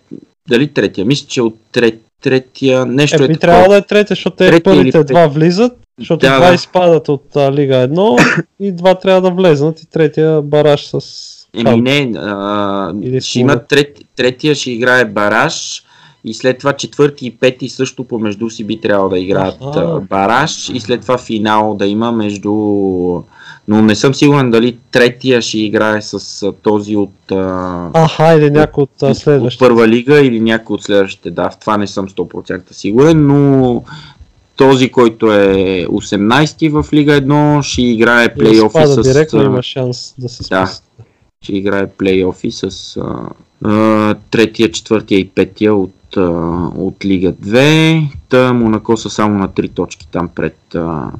дали 0.49 0.67
третия, 0.67 1.05
мисля, 1.05 1.27
че 1.27 1.41
от 1.41 1.57
трет, 1.71 2.01
третия 2.21 2.85
нещо 2.85 3.23
е, 3.23 3.25
е, 3.25 3.27
такова. 3.27 3.39
трябвало 3.39 3.69
да 3.69 3.77
е 3.77 3.81
третия, 3.81 4.15
защото 4.15 4.35
те 4.35 4.61
първите 4.63 4.97
или 4.97 5.03
два 5.03 5.27
влизат, 5.27 5.73
защото 5.99 6.25
Да, 6.25 6.37
два 6.37 6.47
да. 6.47 6.53
изпадат 6.53 7.09
от 7.09 7.35
а, 7.35 7.51
Лига 7.51 7.73
1 7.73 8.43
и 8.59 8.71
два 8.71 8.95
трябва 8.95 9.21
да 9.21 9.31
влезнат 9.31 9.81
и 9.81 9.89
третия 9.89 10.41
бараж 10.41 10.85
с... 10.85 11.31
Еми 11.53 11.81
не, 11.81 12.19
а, 12.19 12.93
Или 13.01 13.21
ще 13.21 13.39
има 13.39 13.59
трет, 13.59 13.99
третия 14.15 14.55
ще 14.55 14.71
играе 14.71 15.05
бараж 15.05 15.83
и 16.25 16.33
след 16.33 16.57
това 16.57 16.73
четвърти 16.73 17.25
и 17.25 17.31
пети 17.31 17.69
също 17.69 18.03
помежду 18.03 18.49
си 18.49 18.63
би 18.63 18.81
трябвало 18.81 19.09
да 19.09 19.19
играят 19.19 19.57
а, 19.61 19.99
бараж 20.09 20.69
и 20.69 20.79
след 20.79 21.01
това 21.01 21.17
финал 21.17 21.75
да 21.75 21.85
има 21.85 22.11
между... 22.11 22.51
Но 23.67 23.81
не 23.81 23.95
съм 23.95 24.13
сигурен 24.13 24.51
дали 24.51 24.77
третия 24.91 25.41
ще 25.41 25.59
играе 25.59 26.01
с 26.01 26.51
този 26.61 26.95
от, 26.95 27.31
а, 27.31 27.89
Аха, 27.93 28.33
или 28.33 28.51
някой 28.51 28.81
от 28.81 29.01
от 29.01 29.17
следващите. 29.17 29.65
първа 29.65 29.87
лига 29.87 30.21
или 30.21 30.39
някой 30.39 30.73
от 30.73 30.83
следващите. 30.83 31.31
Да, 31.31 31.49
в 31.49 31.59
това 31.59 31.77
не 31.77 31.87
съм 31.87 32.09
100% 32.09 32.73
сигурен, 32.73 33.27
но 33.27 33.83
този, 34.55 34.89
който 34.89 35.31
е 35.33 35.85
18-ти 35.85 36.69
в 36.69 36.85
Лига 36.93 37.21
1, 37.21 37.61
ще 37.61 37.81
играе 37.81 38.33
плейофи 38.33 38.79
с... 38.85 39.01
директно, 39.01 39.43
има 39.43 39.63
шанс 39.63 40.13
да 40.17 40.29
се 40.29 40.43
да. 40.49 40.71
ще 41.41 41.57
играе 41.57 41.89
плейофи 41.89 42.51
с 42.51 42.97
а, 43.65 44.15
третия, 44.31 44.71
четвъртия 44.71 45.19
и 45.19 45.29
петия 45.29 45.75
от, 45.75 46.17
а, 46.17 46.21
от 46.75 47.05
Лига 47.05 47.33
2. 47.33 48.07
Та 48.29 48.53
Монако 48.53 48.97
са 48.97 49.09
само 49.09 49.39
на 49.39 49.49
3 49.49 49.73
точки 49.73 50.07
там 50.11 50.27
пред, 50.35 50.57
а, 50.75 51.11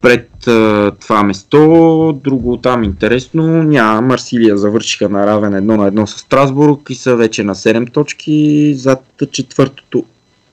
пред 0.00 0.29
а, 0.46 0.92
това 1.00 1.22
место. 1.22 2.20
Друго 2.24 2.56
там 2.56 2.84
интересно 2.84 3.62
няма. 3.62 4.00
Марсилия 4.00 4.56
завършиха 4.56 5.08
на 5.08 5.26
равен 5.26 5.54
едно 5.54 5.76
на 5.76 5.86
едно 5.86 6.06
с 6.06 6.18
Страсбург 6.18 6.90
и 6.90 6.94
са 6.94 7.16
вече 7.16 7.44
на 7.44 7.54
7 7.54 7.92
точки 7.92 8.74
зад 8.74 9.04
четвъртото 9.32 10.04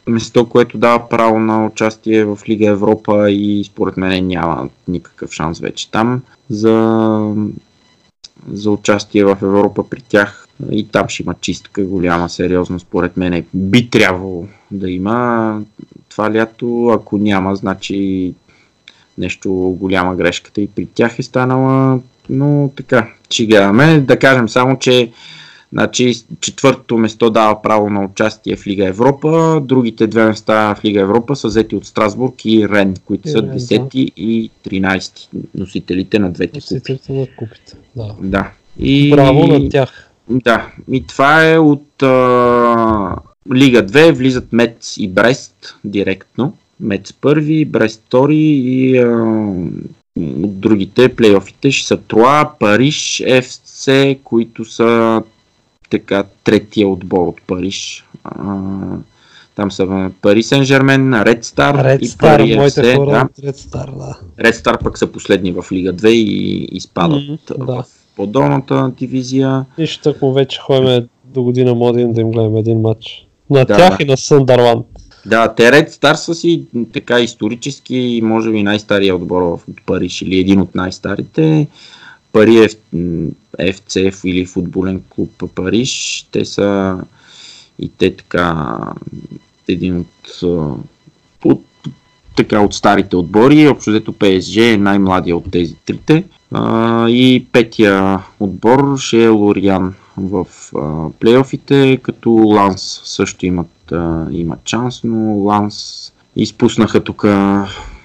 место, 0.08 0.50
което 0.50 0.78
дава 0.78 1.10
право 1.10 1.39
на 1.39 1.65
участие 1.65 2.26
в 2.26 2.39
Лига 2.50 2.67
Европа 2.67 3.32
и 3.32 3.63
според 3.63 3.97
мен 3.97 4.28
няма 4.28 4.69
никакъв 4.88 5.32
шанс 5.32 5.60
вече 5.60 5.91
там 5.91 6.21
за 6.50 7.34
за 8.52 8.71
участие 8.71 9.26
в 9.26 9.38
Европа 9.41 9.89
при 9.89 10.02
тях. 10.02 10.47
И 10.71 10.88
там 10.88 11.10
ще 11.10 11.23
има 11.23 11.34
чистка 11.41 11.84
голяма, 11.84 12.30
сериозно, 12.30 12.80
според 12.80 13.17
мен. 13.17 13.45
Би 13.54 13.89
трябвало 13.89 14.45
да 14.71 14.89
има 14.91 15.62
това 16.10 16.34
лято. 16.34 16.91
Ако 16.93 17.17
няма, 17.17 17.56
значи 17.56 18.34
нещо 19.17 19.51
голяма 19.53 20.15
грешката 20.15 20.62
и 20.62 20.67
при 20.67 20.86
тях 20.86 21.19
е 21.19 21.23
станала. 21.23 21.99
Но 22.30 22.71
така, 22.75 23.13
чигаваме. 23.30 23.99
Да 23.99 24.19
кажем 24.19 24.49
само, 24.49 24.80
че 24.80 25.12
Значи, 25.73 26.13
четвъртото 26.41 26.97
место 26.97 27.30
дава 27.30 27.62
право 27.62 27.89
на 27.89 28.03
участие 28.03 28.56
в 28.56 28.67
Лига 28.67 28.88
Европа, 28.88 29.62
другите 29.63 30.08
две 30.08 30.25
места 30.25 30.75
в 30.75 30.86
Лига 30.86 31.01
Европа 31.01 31.36
са 31.36 31.47
взети 31.47 31.75
от 31.75 31.86
Страсбург 31.86 32.45
и 32.45 32.69
Рен, 32.69 32.95
които 33.06 33.27
И 33.27 33.32
са 33.32 33.38
Рен, 33.38 33.47
да. 33.47 33.60
10 33.60 33.95
и 33.95 34.51
13 34.67 35.27
носителите 35.56 36.19
на 36.19 36.32
двете 36.32 36.62
купи. 36.62 36.73
Носителите 36.73 37.13
на 37.13 37.27
купите. 37.38 37.73
Да. 37.95 38.15
Да. 38.21 38.51
И... 38.80 39.12
Браво 39.12 39.47
на 39.47 39.69
тях. 39.69 40.12
Да, 40.30 40.67
и 40.91 41.08
това 41.08 41.51
е 41.51 41.58
от 41.58 42.03
а, 42.03 43.15
Лига 43.53 43.84
2, 43.84 44.12
влизат 44.12 44.53
Мец 44.53 44.97
и 44.97 45.08
Брест 45.08 45.75
директно. 45.84 46.58
Мец 46.79 47.13
първи, 47.13 47.65
Брест 47.65 48.03
втори 48.05 48.37
и 48.37 48.97
а, 48.97 49.07
от 50.19 50.59
другите 50.59 51.15
плейофите 51.15 51.71
ще 51.71 51.87
са 51.87 51.97
Троа, 51.97 52.49
Париж, 52.59 53.23
ФЦ, 53.41 53.89
които 54.23 54.65
са 54.65 55.21
така 55.89 56.23
третия 56.43 56.87
отбор 56.87 57.27
от 57.27 57.41
Париж. 57.47 58.05
А, 58.23 58.57
там 59.55 59.71
са 59.71 60.11
Пари 60.21 60.43
Сен 60.43 60.63
Жермен, 60.63 61.13
Ред 61.13 61.43
Стар 61.43 61.97
и 62.01 62.07
Стар, 62.07 62.39
Пари 62.39 62.55
моите 62.55 62.95
хора 62.95 63.29
Да. 63.71 63.85
да. 63.85 64.19
Ред 64.39 64.55
Стар 64.55 64.77
пък 64.83 64.97
са 64.97 65.07
последни 65.07 65.51
в 65.51 65.65
Лига 65.71 65.93
2 65.93 66.07
и 66.07 66.67
изпадат 66.71 67.21
в 67.49 67.65
да. 67.65 67.83
по-долната 68.15 68.91
дивизия. 68.97 69.65
Нищо 69.77 70.13
такова 70.13 70.33
вече 70.33 70.59
ходим 70.59 71.07
до 71.25 71.43
година 71.43 71.75
модин 71.75 72.13
да 72.13 72.21
им 72.21 72.31
гледаме 72.31 72.59
един 72.59 72.81
матч. 72.81 73.27
На 73.49 73.65
Да, 73.65 73.77
тях 73.77 73.97
да. 73.97 74.03
и 74.03 74.05
на 74.05 74.17
Съндърланд. 74.17 74.85
Да, 75.27 75.53
те 75.55 75.71
Ред 75.71 75.91
Стар 75.91 76.15
са 76.15 76.35
си 76.35 76.65
така 76.93 77.19
исторически, 77.19 78.19
може 78.23 78.51
би 78.51 78.63
най-стария 78.63 79.15
отбор 79.15 79.41
в 79.41 79.59
Париж 79.85 80.21
или 80.21 80.39
един 80.39 80.61
от 80.61 80.75
най-старите. 80.75 81.67
Пари 82.31 82.67
е 83.59 83.73
ФЦФ 83.73 84.23
или 84.23 84.45
футболен 84.45 85.01
клуб 85.09 85.43
Париж. 85.55 86.25
Те 86.31 86.45
са 86.45 86.97
и 87.79 87.89
те 87.89 88.15
така 88.15 88.77
един 89.67 89.99
от, 89.99 90.41
от 91.45 91.65
така 92.35 92.61
от 92.61 92.73
старите 92.73 93.15
отбори. 93.15 93.67
Общо 93.67 93.89
взето 93.89 94.13
PSG 94.13 94.73
е 94.73 94.77
най-младия 94.77 95.37
от 95.37 95.51
тези 95.51 95.75
трите. 95.85 96.23
А, 96.51 97.09
и 97.09 97.45
петия 97.51 98.19
отбор 98.39 98.97
ще 98.97 99.23
е 99.23 99.27
Лориан 99.27 99.93
в 100.17 100.47
а, 100.75 101.10
плейофите, 101.19 101.99
като 102.03 102.32
Ланс 102.32 103.01
също 103.03 103.45
имат, 103.45 103.91
а, 103.91 104.27
имат 104.32 104.60
шанс, 104.65 105.03
но 105.03 105.38
Ланс 105.38 106.13
изпуснаха 106.36 107.03
тук 107.03 107.25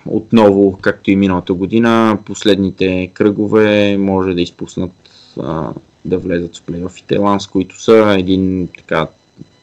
отново, 0.07 0.79
както 0.81 1.11
и 1.11 1.16
миналата 1.16 1.55
година, 1.55 2.18
последните 2.25 3.11
кръгове 3.14 3.96
може 3.98 4.35
да 4.35 4.42
изпуснат 4.42 4.92
а, 5.40 5.72
да 6.05 6.18
влезат 6.18 6.57
в 6.57 6.62
плейофите. 6.62 7.18
Ланс, 7.18 7.46
които 7.46 7.83
са 7.83 8.16
един 8.18 8.68
така 8.79 9.09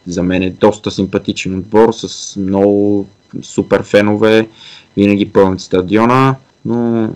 за 0.07 0.23
мен 0.23 0.43
е 0.43 0.49
доста 0.49 0.91
симпатичен 0.91 1.59
отбор 1.59 1.91
с 1.91 2.35
много 2.39 3.07
супер 3.41 3.83
фенове, 3.83 4.47
винаги 4.97 5.31
пълнят 5.31 5.61
стадиона, 5.61 6.35
но 6.65 7.09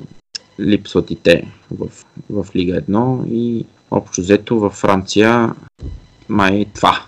липсват 0.60 1.12
и 1.12 1.16
те 1.16 1.48
в, 1.72 1.88
в 2.30 2.56
Лига 2.56 2.82
1 2.82 3.28
и 3.28 3.66
общо 3.94 4.22
взето 4.22 4.60
във 4.60 4.74
Франция 4.74 5.54
май 6.30 6.66
това. 6.76 7.00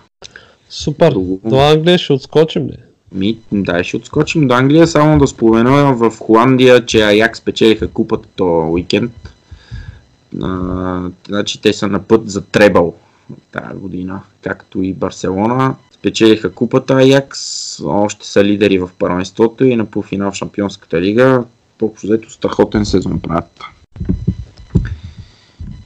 Супер. 0.70 1.12
Друго. 1.12 1.42
До 1.46 1.60
Англия 1.60 1.98
ще 1.98 2.14
отскочим 2.14 2.68
ли? 2.68 2.78
Ми, 3.12 3.38
да, 3.52 3.84
ще 3.84 3.98
отскочим 3.98 4.48
до 4.48 4.54
Англия, 4.54 4.88
само 4.88 5.20
да 5.20 5.28
спомена 5.28 5.94
в 5.94 6.12
Холандия, 6.20 6.86
че 6.86 7.02
Аякс 7.02 7.42
печелиха 7.42 7.88
купата 7.88 8.30
то 8.36 8.68
уикенд. 8.72 9.12
А, 10.44 11.02
значи 11.28 11.62
те 11.62 11.74
са 11.74 11.88
на 11.88 12.04
път 12.04 12.30
за 12.30 12.42
требъл 12.42 12.96
тази 13.52 13.80
година, 13.80 14.22
както 14.42 14.82
и 14.82 14.94
Барселона. 14.94 15.76
Спечелиха 15.94 16.52
купата 16.52 16.94
Аякс, 16.94 17.80
още 17.86 18.28
са 18.28 18.44
лидери 18.44 18.78
в 18.80 18.90
първенството 19.00 19.66
и 19.66 19.76
на 19.76 19.86
полуфинал 19.86 20.32
в 20.32 20.36
Шампионската 20.36 21.02
лига. 21.02 21.44
Общо 21.82 22.08
взето 22.08 22.32
страхотен 22.32 22.86
сезон 22.86 23.20
правят. 23.20 23.62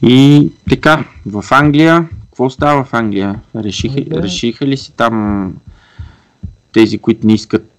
И 0.03 0.49
така, 0.69 1.05
в 1.25 1.43
Англия, 1.51 2.07
какво 2.23 2.49
става 2.49 2.83
в 2.83 2.93
Англия? 2.93 3.39
Решиха, 3.55 4.01
Да. 4.07 4.23
решиха 4.23 4.65
ли 4.67 4.77
си 4.77 4.91
там 4.97 5.53
тези, 6.73 6.97
които 6.97 7.27
не 7.27 7.33
искат 7.33 7.71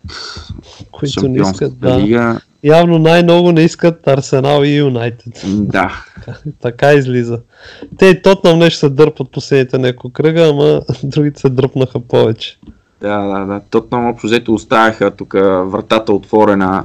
Които 0.92 1.28
не 1.28 1.40
искат, 1.40 1.78
да. 1.78 2.00
лига? 2.00 2.40
Явно 2.64 2.98
най-много 2.98 3.52
не 3.52 3.61
искат 3.62 4.06
Арсенал 4.06 4.64
и 4.64 4.76
Юнайтед. 4.76 5.44
Да, 5.46 6.04
така 6.61 6.92
излиза. 6.92 7.40
Те 7.98 8.06
и 8.06 8.22
Тотнам 8.22 8.59
нещо 8.59 8.78
се 8.78 8.88
дърпат 8.88 9.30
последните 9.30 9.78
няколко 9.78 10.12
кръга, 10.12 10.48
ама 10.48 10.80
другите 11.04 11.40
се 11.40 11.48
дръпнаха 11.48 12.00
повече. 12.00 12.59
да, 13.00 13.18
да, 13.18 13.46
да. 13.46 13.61
Тотнам 13.70 14.06
общо 14.06 14.26
взето 14.26 14.54
оставяха 14.54 15.11
тук 15.11 15.33
вратата 15.64 16.12
отворена 16.12 16.85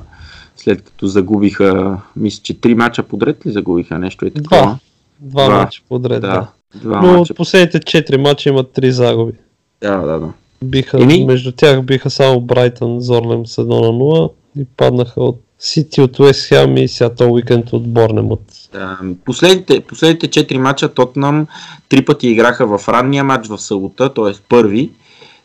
след 0.56 0.82
като 0.82 1.08
загубиха, 1.08 1.98
мисля, 2.16 2.42
че 2.44 2.62
три 2.62 2.76
мача 2.76 3.04
подред 3.04 3.46
ли 3.46 3.52
загубиха 3.52 4.00
нещо 4.00 4.26
е 4.26 4.30
такова? 4.30 4.62
Два. 4.62 4.78
Два 5.20 5.46
Два. 5.46 5.58
мача 5.60 5.82
подред, 5.90 6.22
да. 6.22 6.28
Да, 6.28 6.48
два 6.76 7.02
Но 7.02 7.18
мача. 7.20 7.34
от 7.34 7.38
последните 7.38 7.80
четири 7.80 8.18
мача 8.18 8.50
имат 8.50 8.72
три 8.72 8.92
загуби. 8.92 9.34
Да, 9.82 9.98
да, 9.98 10.20
да. 10.20 10.30
Биха, 10.64 10.98
Еми- 10.98 11.26
Между 11.26 11.52
тях 11.52 11.82
биха 11.84 12.10
само 12.10 12.42
Брайтън, 12.42 13.02
Зорлем 13.02 13.46
с 13.46 13.56
1 13.58 13.64
на 13.82 13.92
0 13.92 14.30
и 14.58 14.66
паднаха 14.66 15.22
от 15.24 15.42
Сити 15.60 16.02
от 16.02 16.20
Уест 16.20 16.48
Хем 16.48 16.78
и 16.78 16.88
този 17.18 17.30
уикенд 17.32 17.74
от 17.74 17.88
Борнемут. 17.88 18.42
Да, 18.74 19.00
последните, 19.26 19.82
последните 19.82 20.28
4 20.28 20.58
мача 20.58 20.90
Тотнам 20.90 21.48
три 21.90 22.06
пъти 22.06 22.28
играха 22.28 22.78
в 22.78 22.90
ранния 22.90 23.24
матч 23.24 23.48
в 23.48 23.58
събота, 23.58 24.14
т.е. 24.14 24.34
първи. 24.50 24.92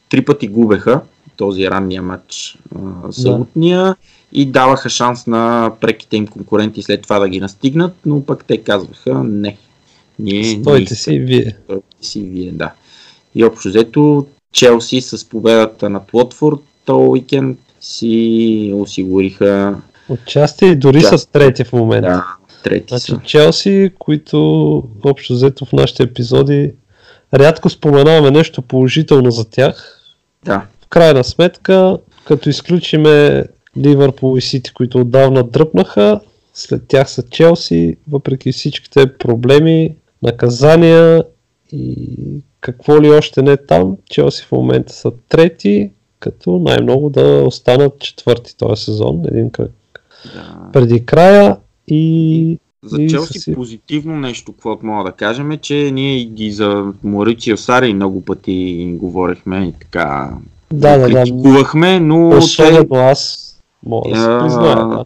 Три 0.08 0.24
пъти 0.24 0.48
губеха 0.48 1.00
този 1.36 1.70
ранния 1.70 2.02
матч 2.02 2.58
съботния 3.10 3.96
и 4.32 4.46
даваха 4.46 4.88
шанс 4.90 5.26
на 5.26 5.72
преките 5.80 6.16
им 6.16 6.26
конкуренти 6.26 6.82
след 6.82 7.02
това 7.02 7.18
да 7.18 7.28
ги 7.28 7.40
настигнат, 7.40 7.92
но 8.06 8.24
пък 8.24 8.44
те 8.44 8.58
казваха 8.58 9.14
не. 9.24 9.56
Ние, 10.18 10.44
Стойте 10.60 10.94
си 10.94 11.14
и 11.14 11.18
вие. 11.18 11.56
Стойте 11.64 11.86
си 12.00 12.20
вие, 12.20 12.50
да. 12.52 12.72
И 13.34 13.44
общо 13.44 13.68
взето 13.68 14.26
Челси 14.52 15.00
с 15.00 15.28
победата 15.28 15.90
над 15.90 16.02
Лотфорд 16.14 16.60
този 16.84 17.08
уикенд 17.08 17.58
си 17.80 18.72
осигуриха 18.74 19.74
Участие 20.08 20.68
и 20.68 20.76
дори 20.76 21.00
Да. 21.00 21.18
с 21.18 21.26
трети 21.26 21.64
в 21.64 21.72
момента. 21.72 22.08
да, 22.08 22.24
трети 22.64 22.84
Значи 22.88 23.04
са. 23.12 23.20
Челси, 23.24 23.90
които 23.98 24.38
общо 25.04 25.32
взето 25.32 25.64
в 25.64 25.72
нашите 25.72 26.02
епизоди 26.02 26.72
рядко 27.34 27.70
споменаваме 27.70 28.30
нещо 28.30 28.62
положително 28.62 29.30
за 29.30 29.50
тях. 29.50 30.00
Да, 30.44 30.66
В 30.84 30.86
крайна 30.88 31.24
сметка, 31.24 31.98
като 32.24 32.48
изключиме 32.50 33.44
Ливърпул 33.76 34.38
и 34.38 34.40
Сити, 34.40 34.72
които 34.74 34.98
отдавна 35.00 35.42
дръпнаха, 35.42 36.20
след 36.54 36.88
тях 36.88 37.10
са 37.10 37.22
Челси, 37.22 37.96
въпреки 38.08 38.52
всичките 38.52 39.12
проблеми, 39.12 39.94
наказания 40.22 41.24
и 41.72 42.06
какво 42.60 43.02
ли 43.02 43.10
още 43.10 43.42
не 43.42 43.56
там, 43.56 43.96
Челси 44.10 44.44
в 44.44 44.52
момента 44.52 44.92
са 44.92 45.12
трети, 45.28 45.90
като 46.20 46.58
най-много 46.58 47.10
да 47.10 47.42
останат 47.46 47.98
четвърти 47.98 48.56
този 48.56 48.84
сезон, 48.84 49.22
един 49.30 49.50
кръг 49.50 49.70
да. 50.34 50.70
преди 50.72 51.06
края 51.06 51.56
и 51.88 52.58
За 52.84 53.02
И 53.02 53.08
Челси 53.08 53.38
си- 53.38 53.54
позитивно 53.54 54.16
нещо, 54.16 54.52
каквото 54.52 54.86
мога 54.86 55.10
да 55.10 55.16
кажем, 55.16 55.50
е, 55.50 55.56
че 55.56 55.74
ние 55.74 56.16
и 56.38 56.52
за 56.52 56.92
Морицио 57.02 57.56
Сари 57.56 57.94
много 57.94 58.24
пъти 58.24 58.90
говорихме 59.00 59.66
и 59.66 59.72
така 59.80 60.30
да, 60.72 60.98
да, 60.98 61.08
да, 61.08 61.14
критикувахме, 61.14 62.00
но 62.00 62.30
те, 62.30 62.36
особено 62.36 62.94
аз 62.94 63.49
мога 63.86 64.10
да 64.10 64.16
се 64.16 64.26
А, 64.26 64.40
призная. 64.40 64.76
Да. 64.76 65.04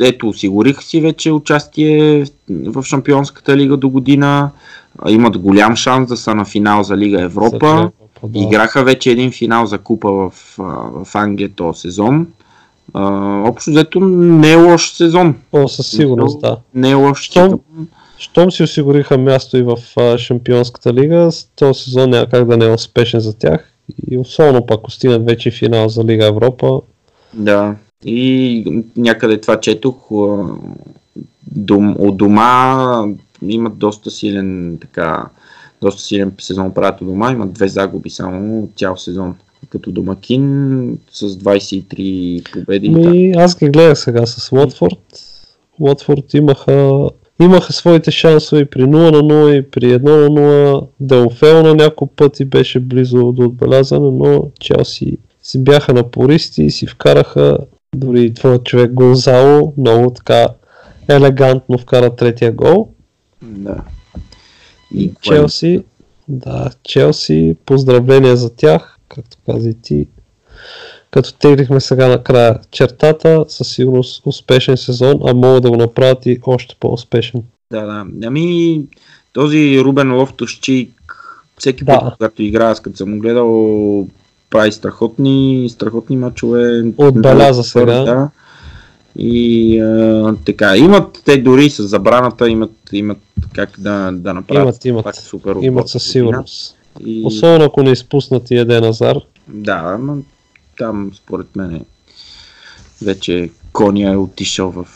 ето, 0.00 0.28
осигурих 0.28 0.82
си 0.82 1.00
вече 1.00 1.32
участие 1.32 2.24
в 2.48 2.82
Шампионската 2.82 3.56
лига 3.56 3.76
до 3.76 3.88
година, 3.88 4.50
имат 5.08 5.38
голям 5.38 5.76
шанс 5.76 6.08
да 6.08 6.16
са 6.16 6.34
на 6.34 6.44
финал 6.44 6.82
за 6.82 6.96
Лига 6.96 7.22
Европа. 7.22 7.68
За 7.68 7.72
Европа, 7.72 8.28
да. 8.28 8.38
Играха 8.38 8.84
вече 8.84 9.10
един 9.10 9.32
финал 9.32 9.66
за 9.66 9.78
купа 9.78 10.10
в, 10.12 10.32
в 11.04 11.06
Англия 11.14 11.50
този 11.54 11.80
сезон. 11.80 12.26
А, 12.94 13.42
общо 13.48 13.70
взето 13.70 14.00
не 14.00 14.52
е 14.52 14.56
лош 14.56 14.92
сезон. 14.92 15.34
О, 15.52 15.68
със 15.68 15.90
сигурност, 15.90 16.40
да. 16.40 16.56
Не 16.74 16.90
е 16.90 16.94
лош 16.94 17.30
сезон. 17.30 17.60
Щом 18.18 18.50
си 18.50 18.62
осигуриха 18.62 19.18
място 19.18 19.56
и 19.56 19.62
в 19.62 19.76
а, 19.96 20.18
Шампионската 20.18 20.94
лига, 20.94 21.30
този 21.56 21.80
сезон 21.80 22.10
няма 22.10 22.26
как 22.26 22.44
да 22.44 22.56
не 22.56 22.64
е 22.64 22.74
успешен 22.74 23.20
за 23.20 23.38
тях. 23.38 23.68
И 24.10 24.18
особено 24.18 24.66
пак 24.66 24.80
стигнат 24.88 25.24
вече 25.24 25.50
финал 25.50 25.88
за 25.88 26.04
Лига 26.04 26.26
Европа. 26.26 26.80
Да. 27.34 27.76
И 28.04 28.82
някъде 28.96 29.40
това 29.40 29.60
четох. 29.60 29.94
Дом, 31.56 31.96
от 31.98 32.16
дома 32.16 33.04
имат 33.42 33.78
доста 33.78 34.10
силен 34.10 34.78
така, 34.80 35.26
доста 35.82 36.02
силен 36.02 36.32
сезон 36.40 36.74
правят 36.74 37.00
у 37.00 37.04
дома. 37.04 37.32
Имат 37.32 37.52
две 37.52 37.68
загуби 37.68 38.10
само 38.10 38.68
цял 38.76 38.96
сезон. 38.96 39.34
Като 39.68 39.90
домакин 39.90 40.98
с 41.12 41.28
23 41.28 42.52
победи. 42.52 42.88
Ми, 42.88 43.32
аз 43.36 43.58
ги 43.58 43.68
гледах 43.68 43.98
сега 43.98 44.26
с 44.26 44.52
Уотфорд. 44.52 44.98
Уотфорд 45.80 46.34
имаха, 46.34 47.08
имаха 47.42 47.72
своите 47.72 48.10
шансове 48.10 48.62
и 48.62 48.64
при 48.64 48.82
0 48.82 48.88
на 48.88 49.22
0 49.22 49.58
и 49.58 49.70
при 49.70 49.98
1 49.98 50.02
на 50.02 50.28
0. 50.28 50.86
Делфел 51.00 51.62
на 51.62 51.74
няколко 51.74 52.14
пъти 52.14 52.44
беше 52.44 52.80
близо 52.80 53.32
до 53.32 53.44
отбелязане, 53.44 54.10
но 54.10 54.50
Челси 54.60 55.18
си 55.42 55.64
бяха 55.64 55.92
напористи 55.92 56.62
и 56.62 56.70
си 56.70 56.86
вкараха 56.86 57.58
дори 57.94 58.34
твоят 58.34 58.64
човек 58.64 58.92
Гонзало 58.92 59.72
много 59.78 60.10
така 60.10 60.48
елегантно 61.08 61.78
вкара 61.78 62.16
третия 62.16 62.52
гол. 62.52 62.88
да. 63.42 63.76
И 64.94 65.10
Челси, 65.20 65.84
да, 66.28 66.70
Челси, 66.82 67.56
поздравления 67.66 68.36
за 68.36 68.56
тях, 68.56 68.98
както 69.08 69.36
каза 69.46 69.68
и 69.68 69.74
ти. 69.74 70.08
Като 71.10 71.34
теглихме 71.34 71.80
сега 71.80 72.08
накрая 72.08 72.58
чертата, 72.70 73.44
със 73.48 73.68
сигурност 73.68 74.22
успешен 74.26 74.76
сезон, 74.76 75.20
а 75.26 75.34
могат 75.34 75.62
да 75.62 75.70
го 75.70 75.76
направят 75.76 76.26
и 76.26 76.40
още 76.46 76.76
по-успешен. 76.80 77.42
Да, 77.72 77.86
да. 77.86 78.26
Ами, 78.26 78.80
този 79.32 79.80
Рубен 79.80 80.14
Лофтушчик, 80.16 81.14
всеки 81.58 81.84
Да. 81.84 82.00
път, 82.00 82.14
когато 82.18 82.42
играе, 82.42 82.70
аз 82.70 82.80
като 82.80 82.96
съм 82.96 83.12
го 83.12 83.18
гледал, 83.18 84.06
прави 84.52 84.72
страхотни, 84.72 85.68
страхотни 85.70 86.16
мачове. 86.16 86.84
Отбеляза 86.96 87.64
сега. 87.64 88.04
Да. 88.04 88.30
И 89.16 89.80
а, 89.80 90.34
така, 90.44 90.76
имат, 90.76 91.22
те 91.24 91.36
дори 91.38 91.70
с 91.70 91.82
забраната 91.82 92.48
имат, 92.48 92.70
имат 92.92 93.18
как 93.54 93.70
да, 93.78 94.10
да 94.12 94.34
направят 94.34 94.62
Имат, 94.64 94.84
имат. 94.84 95.04
пак 95.04 95.16
супер 95.16 95.56
Имат 95.60 95.88
със 95.88 96.02
сигурност. 96.02 96.76
И, 97.00 97.22
Особено 97.24 97.64
ако 97.64 97.82
не 97.82 97.90
изпуснат 97.90 98.50
и 98.50 98.56
Еден 98.56 98.84
Азар. 98.84 99.16
Да, 99.48 99.98
но 100.00 100.16
там 100.78 101.10
според 101.16 101.56
мен 101.56 101.84
вече 103.02 103.50
коня 103.72 104.12
е 104.12 104.16
отишъл 104.16 104.70
в 104.70 104.86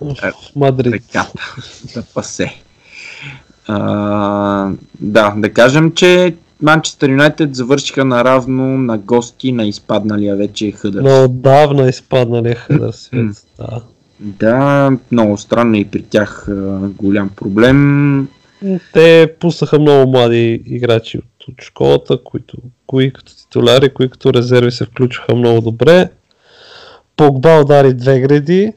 В 0.00 0.32
Мадрид. 0.56 0.92
реката 0.94 1.56
да 1.94 2.02
пасе. 2.02 2.54
А, 3.66 4.70
да, 5.00 5.34
да 5.36 5.52
кажем, 5.52 5.92
че 5.92 6.36
Манчестър 6.62 7.08
Юнайтед 7.08 7.54
завършиха 7.54 8.04
наравно 8.04 8.78
на 8.78 8.98
гости 8.98 9.52
на 9.52 9.64
изпадналия 9.64 10.36
вече 10.36 10.70
Хъдърс. 10.70 11.04
Но 11.04 11.24
отдавна 11.24 11.88
изпаднали 11.88 12.54
Хъдърсфилд. 12.54 13.22
М. 13.22 13.32
Да. 13.58 13.82
Да, 14.20 14.90
много 15.12 15.38
странно 15.38 15.76
и 15.76 15.84
при 15.84 16.02
тях 16.02 16.46
голям 16.98 17.30
проблем. 17.36 18.28
Те 18.92 19.34
пуснаха 19.40 19.78
много 19.78 20.10
млади 20.10 20.62
играчи 20.66 21.18
от, 21.18 21.48
от 21.48 21.62
школата, 21.62 22.18
които 22.24 22.56
кои 22.86 23.12
като 23.12 23.36
титуляри, 23.36 23.94
кои 23.94 24.08
като 24.08 24.34
резерви 24.34 24.70
се 24.70 24.84
включваха 24.84 25.34
много 25.34 25.60
добре. 25.60 26.10
Погба 27.16 27.60
удари 27.60 27.94
две 27.94 28.20
гради, 28.20 28.72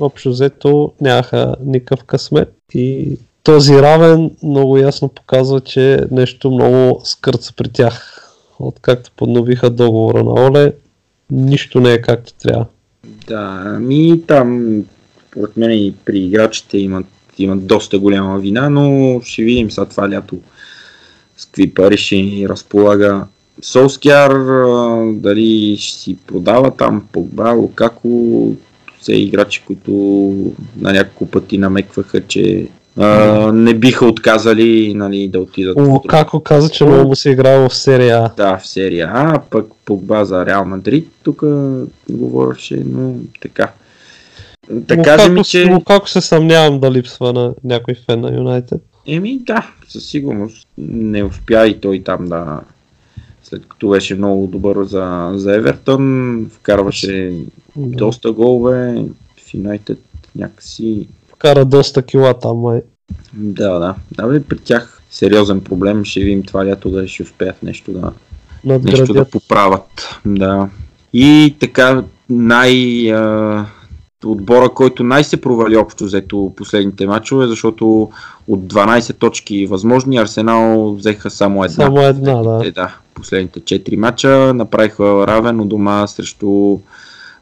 общо 0.00 0.30
взето 0.30 0.92
нямаха 1.00 1.54
никакъв 1.64 2.04
късмет 2.04 2.54
и 2.74 3.16
този 3.42 3.74
равен 3.74 4.30
много 4.42 4.78
ясно 4.78 5.08
показва, 5.08 5.60
че 5.60 6.00
нещо 6.10 6.50
много 6.50 7.00
скърца 7.04 7.52
при 7.56 7.68
тях. 7.68 8.26
Откакто 8.58 9.10
подновиха 9.16 9.70
договора 9.70 10.24
на 10.24 10.30
Оле, 10.30 10.72
нищо 11.30 11.80
не 11.80 11.92
е 11.92 12.02
както 12.02 12.34
трябва. 12.34 12.66
Да, 13.26 13.78
ми 13.80 14.22
там 14.26 14.76
според 15.28 15.56
мен 15.56 15.70
и 15.70 15.94
при 16.04 16.18
играчите 16.18 16.78
имат, 16.78 17.06
имат 17.38 17.66
доста 17.66 17.98
голяма 17.98 18.38
вина, 18.38 18.70
но 18.70 19.20
ще 19.24 19.42
видим 19.42 19.70
сега 19.70 19.86
това 19.86 20.10
лято 20.10 20.38
с 21.36 21.46
какви 21.46 21.74
пари 21.74 21.96
ще 21.96 22.46
разполага 22.48 23.26
Солскияр, 23.62 24.32
дали 25.14 25.76
ще 25.76 25.98
си 25.98 26.16
продава 26.26 26.70
там 26.70 27.06
Погба, 27.12 27.50
Лукако, 27.50 28.52
все 29.00 29.12
играчи, 29.12 29.62
които 29.66 29.92
на 30.76 30.92
няколко 30.92 31.26
пъти 31.26 31.58
намекваха, 31.58 32.26
че 32.26 32.68
а, 33.00 33.52
не 33.52 33.74
биха 33.74 34.06
отказали 34.06 34.94
нали, 34.94 35.28
да 35.28 35.40
отидат. 35.40 35.76
Лукако 35.78 36.42
каза, 36.42 36.68
че 36.68 36.84
много 36.84 37.08
му 37.08 37.16
се 37.16 37.30
играва 37.30 37.68
в 37.68 37.74
серия 37.76 38.18
А. 38.18 38.32
Да, 38.36 38.58
в 38.58 38.66
серия 38.66 39.10
А, 39.14 39.40
пък 39.50 39.66
Погба 39.84 40.24
за 40.24 40.46
Реал 40.46 40.64
Мадрид, 40.64 41.08
тук 41.22 41.42
говореше, 42.10 42.82
но 42.86 43.14
така. 43.40 43.72
Да 44.70 44.94
Лукако, 44.94 45.02
кажем, 45.02 45.34
ми, 45.34 45.44
че... 45.44 45.70
Лукако 45.72 46.08
се 46.08 46.20
съмнявам 46.20 46.80
да 46.80 46.90
липсва 46.90 47.32
на 47.32 47.54
някой 47.64 47.94
фен 47.94 48.20
на 48.20 48.34
Юнайтед. 48.34 48.82
Еми 49.06 49.38
да, 49.38 49.70
със 49.88 50.06
сигурност 50.06 50.68
не 50.78 51.24
успя 51.24 51.66
и 51.66 51.80
той 51.80 52.02
там 52.04 52.26
да... 52.26 52.60
След 53.42 53.66
като 53.68 53.88
беше 53.88 54.14
много 54.14 54.46
добър 54.46 54.84
за, 54.84 55.32
за 55.34 55.54
Евертън, 55.54 56.46
вкарваше 56.52 57.32
Да. 57.76 57.96
доста 57.96 58.32
голове, 58.32 59.04
в 59.36 59.54
Юнайтед 59.54 59.98
някакси... 60.36 61.08
Кара 61.40 61.64
доста 61.64 62.02
кила 62.02 62.34
там, 62.34 62.58
май. 62.58 62.82
Да, 63.32 63.78
да. 63.78 63.94
Да, 64.12 64.26
бе, 64.26 64.42
при 64.42 64.58
тях 64.58 65.02
сериозен 65.10 65.60
проблем, 65.60 66.04
ще 66.04 66.20
видим 66.20 66.42
това 66.42 66.66
лято 66.66 66.90
да 66.90 67.08
ще 67.08 67.22
успеят 67.22 67.62
нещо 67.62 67.92
да, 67.92 68.12
нещо 68.64 68.90
да 68.90 68.98
Надградят. 68.98 69.30
поправят. 69.30 70.20
Да. 70.26 70.68
И 71.12 71.56
така 71.60 72.04
най... 72.28 72.72
А, 73.12 73.66
отбора, 74.24 74.68
който 74.68 75.04
най 75.04 75.24
се 75.24 75.40
провали 75.40 75.76
общо 75.76 76.04
взето 76.04 76.52
последните 76.56 77.06
матчове, 77.06 77.46
защото 77.46 78.10
от 78.48 78.60
12 78.60 79.18
точки 79.18 79.66
възможни 79.66 80.18
Арсенал 80.18 80.94
взеха 80.94 81.30
само 81.30 81.64
една. 81.64 81.84
Само 81.84 82.00
една, 82.00 82.42
да. 82.42 82.66
Е, 82.66 82.70
да. 82.70 82.96
Последните 83.14 83.60
4 83.60 83.96
мача 83.96 84.54
направиха 84.54 85.26
равен 85.26 85.60
у 85.60 85.64
дома 85.64 86.06
срещу 86.06 86.78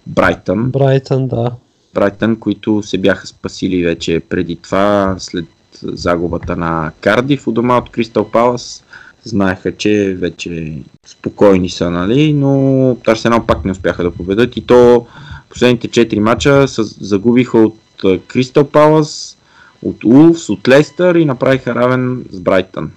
Брайтън. 0.07 0.71
Брайтън, 0.71 1.29
да. 1.29 1.51
Брайтън, 1.95 2.37
които 2.37 2.83
се 2.83 2.99
бяха 2.99 3.27
спасили 3.27 3.85
вече 3.85 4.21
преди 4.29 4.57
това, 4.57 5.17
след 5.19 5.45
загубата 5.83 6.57
на 6.57 6.93
Кардив 7.01 7.47
у 7.47 7.53
дома 7.53 7.79
от 7.79 7.91
Кристал 7.91 8.31
Палас. 8.31 8.85
Знаеха, 9.25 9.77
че 9.77 10.17
вече 10.21 10.83
спокойни 11.07 11.71
са, 11.71 11.91
нали, 11.91 12.33
но 12.33 12.97
Арсенал 13.07 13.47
пак 13.47 13.65
не 13.65 13.73
успяха 13.73 14.03
да 14.03 14.11
победат 14.11 14.57
и 14.57 14.61
то 14.61 15.07
последните 15.51 15.89
4 15.89 16.19
мача 16.19 16.67
загубиха 17.01 17.59
от 17.59 17.79
Кристал 18.27 18.65
Палас, 18.65 19.39
от 19.83 20.05
Улфс, 20.05 20.49
от 20.49 20.69
Лестър 20.69 21.15
и 21.15 21.25
направиха 21.25 21.75
равен 21.75 22.25
с 22.31 22.41
Брайтън. 22.41 22.91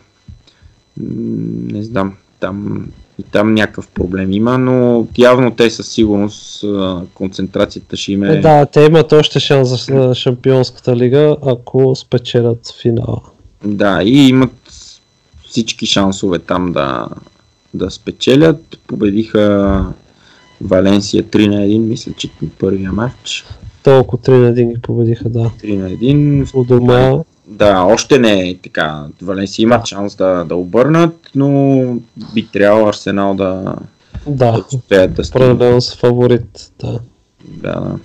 Не 0.98 1.84
знам, 1.84 2.14
там 2.40 2.88
и 3.22 3.24
там 3.32 3.54
някакъв 3.54 3.88
проблем 3.88 4.32
има, 4.32 4.58
но 4.58 5.08
явно 5.18 5.52
те 5.52 5.70
със 5.70 5.88
сигурност 5.88 6.66
концентрацията 7.14 7.98
ще 7.98 8.12
им 8.12 8.24
е... 8.24 8.34
Е, 8.34 8.40
да, 8.40 8.66
те 8.66 8.82
имат 8.82 9.12
още 9.12 9.40
шанс 9.40 9.70
за 9.70 10.16
Шампионската 10.16 10.96
лига, 10.96 11.38
ако 11.46 11.96
спечелят 11.96 12.76
финала. 12.82 13.22
Да, 13.64 14.04
и 14.04 14.28
имат 14.28 14.52
всички 15.48 15.86
шансове 15.86 16.40
там 16.40 16.72
да, 16.72 17.08
да 17.74 17.92
спечелят. 17.92 18.80
Победиха 18.88 19.86
Валенсия 20.62 21.24
3 21.24 21.48
на 21.48 21.56
1, 21.56 21.78
мисля, 21.78 22.12
че 22.18 22.30
първия 22.60 22.92
матч. 22.92 23.46
Толкова 23.84 24.24
3 24.24 24.30
на 24.30 24.54
1 24.54 24.74
ги 24.74 24.82
победиха, 24.82 25.30
да. 25.30 25.52
3 25.64 25.78
на 25.78 25.90
1. 25.90 26.56
У 26.56 26.64
дома, 26.64 27.24
Да, 27.52 27.84
още 27.84 28.20
не 28.20 28.50
е 28.50 28.58
така. 28.58 29.06
Валенсия 29.22 29.64
има 29.64 29.82
шанс 29.86 30.16
да, 30.16 30.44
да 30.44 30.56
обърнат, 30.56 31.30
но 31.36 31.84
би 32.34 32.48
трябвало 32.48 32.88
Арсенал 32.88 33.34
да, 33.34 33.76
да 34.28 34.66
да, 34.90 35.08
да 35.08 35.24
определено 35.36 35.82
са 35.82 35.98
фаворит, 35.98 36.72
да. 36.80 37.00
Да, 37.46 37.72
да. 37.72 38.00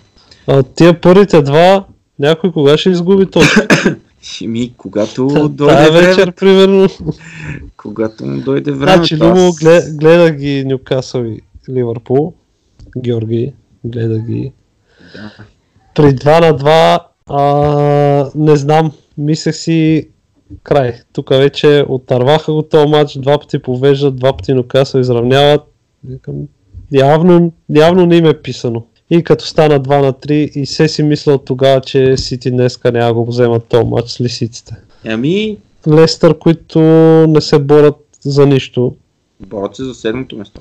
А 0.46 0.62
тия 0.62 1.00
първите 1.00 1.42
два, 1.42 1.85
някой 2.18 2.52
кога 2.52 2.76
ще 2.76 2.90
изгуби 2.90 3.26
точно? 3.26 3.62
Ми, 4.46 4.74
когато 4.76 5.28
Тая 5.28 5.48
дойде 5.48 5.90
време, 5.90 6.06
вечер, 6.06 6.32
примерно. 6.32 6.88
когато 7.76 8.26
му 8.26 8.40
дойде 8.40 8.72
време, 8.72 8.96
Значи, 8.96 9.16
Любо, 9.16 9.52
глед, 9.61 9.96
гледа 9.96 10.30
ги 10.30 10.64
Нюкасъл 10.64 11.22
и 11.24 11.40
Ливърпул. 11.70 12.35
Георги, 12.98 13.52
гледа 13.85 14.18
ги. 14.18 14.52
Да. 15.14 15.32
При 15.94 16.14
2 16.14 16.40
на 16.40 16.59
2, 16.59 17.00
а, 17.26 18.30
не 18.35 18.56
знам, 18.56 18.92
мислех 19.18 19.57
си 19.57 20.09
край. 20.62 20.94
Тук 21.12 21.31
вече 21.31 21.85
отърваха 21.88 22.52
го 22.52 22.62
този 22.62 22.88
матч, 22.88 23.18
два 23.18 23.38
пъти 23.38 23.59
повеждат, 23.59 24.16
два 24.16 24.37
пъти 24.37 24.55
Нюкасъл 24.55 25.00
изравняват. 25.00 25.61
Викам, 26.05 26.35
явно, 26.92 27.52
явно 27.70 28.07
не 28.07 28.16
им 28.16 28.26
е 28.26 28.42
писано. 28.42 28.87
И 29.11 29.24
като 29.24 29.46
стана 29.46 29.81
2 29.81 30.00
на 30.02 30.12
3 30.12 30.33
и 30.33 30.66
се 30.66 30.88
си 30.88 31.02
мисля 31.02 31.33
от 31.33 31.44
тогава, 31.44 31.81
че 31.81 32.16
Сити 32.16 32.50
днеска 32.50 32.92
няма 32.92 33.14
го 33.14 33.24
вземат 33.26 33.64
този 33.64 33.85
матч 33.85 34.11
с 34.11 34.20
лисиците. 34.20 34.76
Ами, 35.07 35.57
Лестър, 35.88 36.38
които 36.38 36.79
не 37.29 37.40
се 37.40 37.59
борят 37.59 37.96
за 38.20 38.46
нищо. 38.46 38.94
борят 39.40 39.76
се 39.76 39.85
за 39.85 39.94
седмото 39.94 40.37
место. 40.37 40.61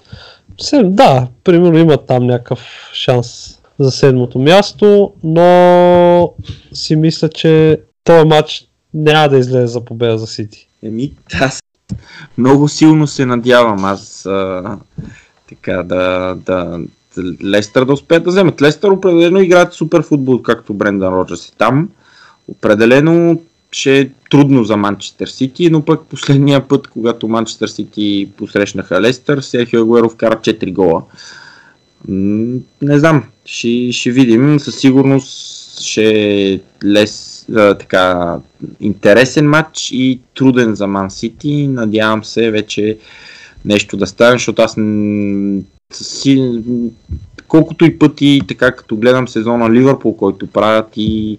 Се, 0.62 0.84
да, 0.84 1.28
примерно 1.44 1.78
имат 1.78 2.06
там 2.06 2.26
някакъв 2.26 2.92
шанс 2.94 3.60
за 3.80 3.92
седмото 3.92 4.40
място, 4.40 5.14
но 5.24 6.34
си 6.74 6.96
мисля, 6.96 7.30
че 7.30 7.80
този 8.06 8.28
матч 8.28 8.68
няма 8.94 9.30
да 9.30 9.38
излезе 9.38 9.68
за 9.68 9.86
победа 9.86 10.18
за 10.18 10.28
Сити. 10.28 10.68
Еми, 10.84 11.14
аз 11.42 11.64
много 12.38 12.68
силно 12.68 13.08
се 13.08 13.26
надявам 13.26 13.86
аз 13.86 14.26
а, 14.26 14.78
така 15.50 15.84
да, 15.84 16.36
да, 16.46 16.80
Лестър 17.44 17.86
да 17.86 17.94
успеят 17.94 18.24
да 18.24 18.30
вземат. 18.30 18.62
Лестър 18.62 18.90
определено 18.90 19.40
играят 19.40 19.74
супер 19.74 20.02
футбол, 20.02 20.42
както 20.42 20.74
Брендан 20.74 21.14
Роджерс 21.14 21.50
е 21.50 21.52
там. 21.58 21.90
Определено 22.48 23.42
ще 23.72 24.00
е 24.00 24.10
трудно 24.30 24.64
за 24.64 24.78
Манчестър 24.78 25.28
Сити, 25.28 25.70
но 25.70 25.82
пък 25.86 26.02
последния 26.06 26.68
път, 26.68 26.88
когато 26.88 27.28
Манчестър 27.28 27.68
Сити 27.68 28.30
посрещнаха 28.38 29.02
Лестър, 29.02 29.42
Серхио 29.42 29.82
Агуеро 29.82 30.10
вкара 30.10 30.36
4 30.36 30.74
гола. 30.74 31.04
Не 32.82 33.00
знам, 33.00 33.24
ще, 33.46 33.92
ще 33.92 34.12
видим. 34.12 34.60
Със 34.60 34.76
сигурност 34.76 35.82
ще 35.82 36.04
е 36.52 36.60
лес, 36.86 37.35
а, 37.56 37.74
така, 37.74 38.36
интересен 38.80 39.50
матч 39.50 39.90
и 39.92 40.20
труден 40.36 40.76
за 40.76 40.88
Ман 40.88 41.12
Сити. 41.12 41.68
Надявам 41.68 42.24
се 42.24 42.52
вече 42.52 42.98
нещо 43.66 43.98
да 43.98 44.08
стане, 44.08 44.32
защото 44.32 44.62
аз 44.62 44.76
си, 45.94 46.62
колкото 47.48 47.86
и 47.86 48.00
пъти, 48.00 48.42
така 48.48 48.72
като 48.72 48.98
гледам 48.98 49.28
сезона 49.28 49.72
Ливърпул, 49.72 50.16
който 50.18 50.48
правят 50.48 50.88
и, 50.96 51.38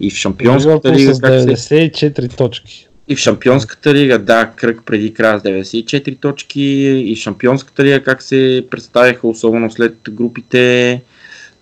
и 0.00 0.10
в 0.10 0.14
Шампионската 0.14 0.92
лига, 0.92 1.14
с 1.14 1.20
как 1.20 1.40
се 1.40 1.74
94 1.90 2.36
точки. 2.36 2.88
и 3.08 3.16
в 3.16 3.18
Шампионската 3.18 3.94
лига, 3.94 4.18
да, 4.18 4.52
кръг 4.56 4.82
преди 4.86 5.14
края 5.14 5.40
с 5.40 5.42
94 5.42 6.20
точки. 6.20 6.62
И 7.06 7.16
в 7.16 7.18
Шампионската 7.18 7.84
лига 7.84 8.02
как 8.02 8.22
се 8.22 8.66
представяха, 8.70 9.28
особено 9.28 9.70
след 9.70 9.96
групите, 10.10 11.02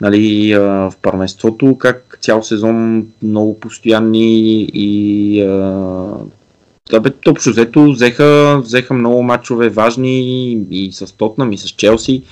нали, 0.01 0.55
в 0.59 0.92
първенството, 1.03 1.79
как 1.79 2.05
цял 2.20 2.42
сезон 2.42 3.07
много 3.22 3.61
постоянни 3.61 4.62
и 4.74 5.40
а, 5.43 7.01
бе, 7.01 7.11
общо 7.28 7.51
взето 7.51 7.93
взеха, 7.93 8.61
взеха 8.64 8.95
много 8.95 9.22
матчове 9.22 9.68
важни 9.68 10.53
и 10.70 10.93
с 10.93 11.16
Тотнам 11.16 11.53
и 11.53 11.59
с 11.59 11.68
Челси. 11.68 12.22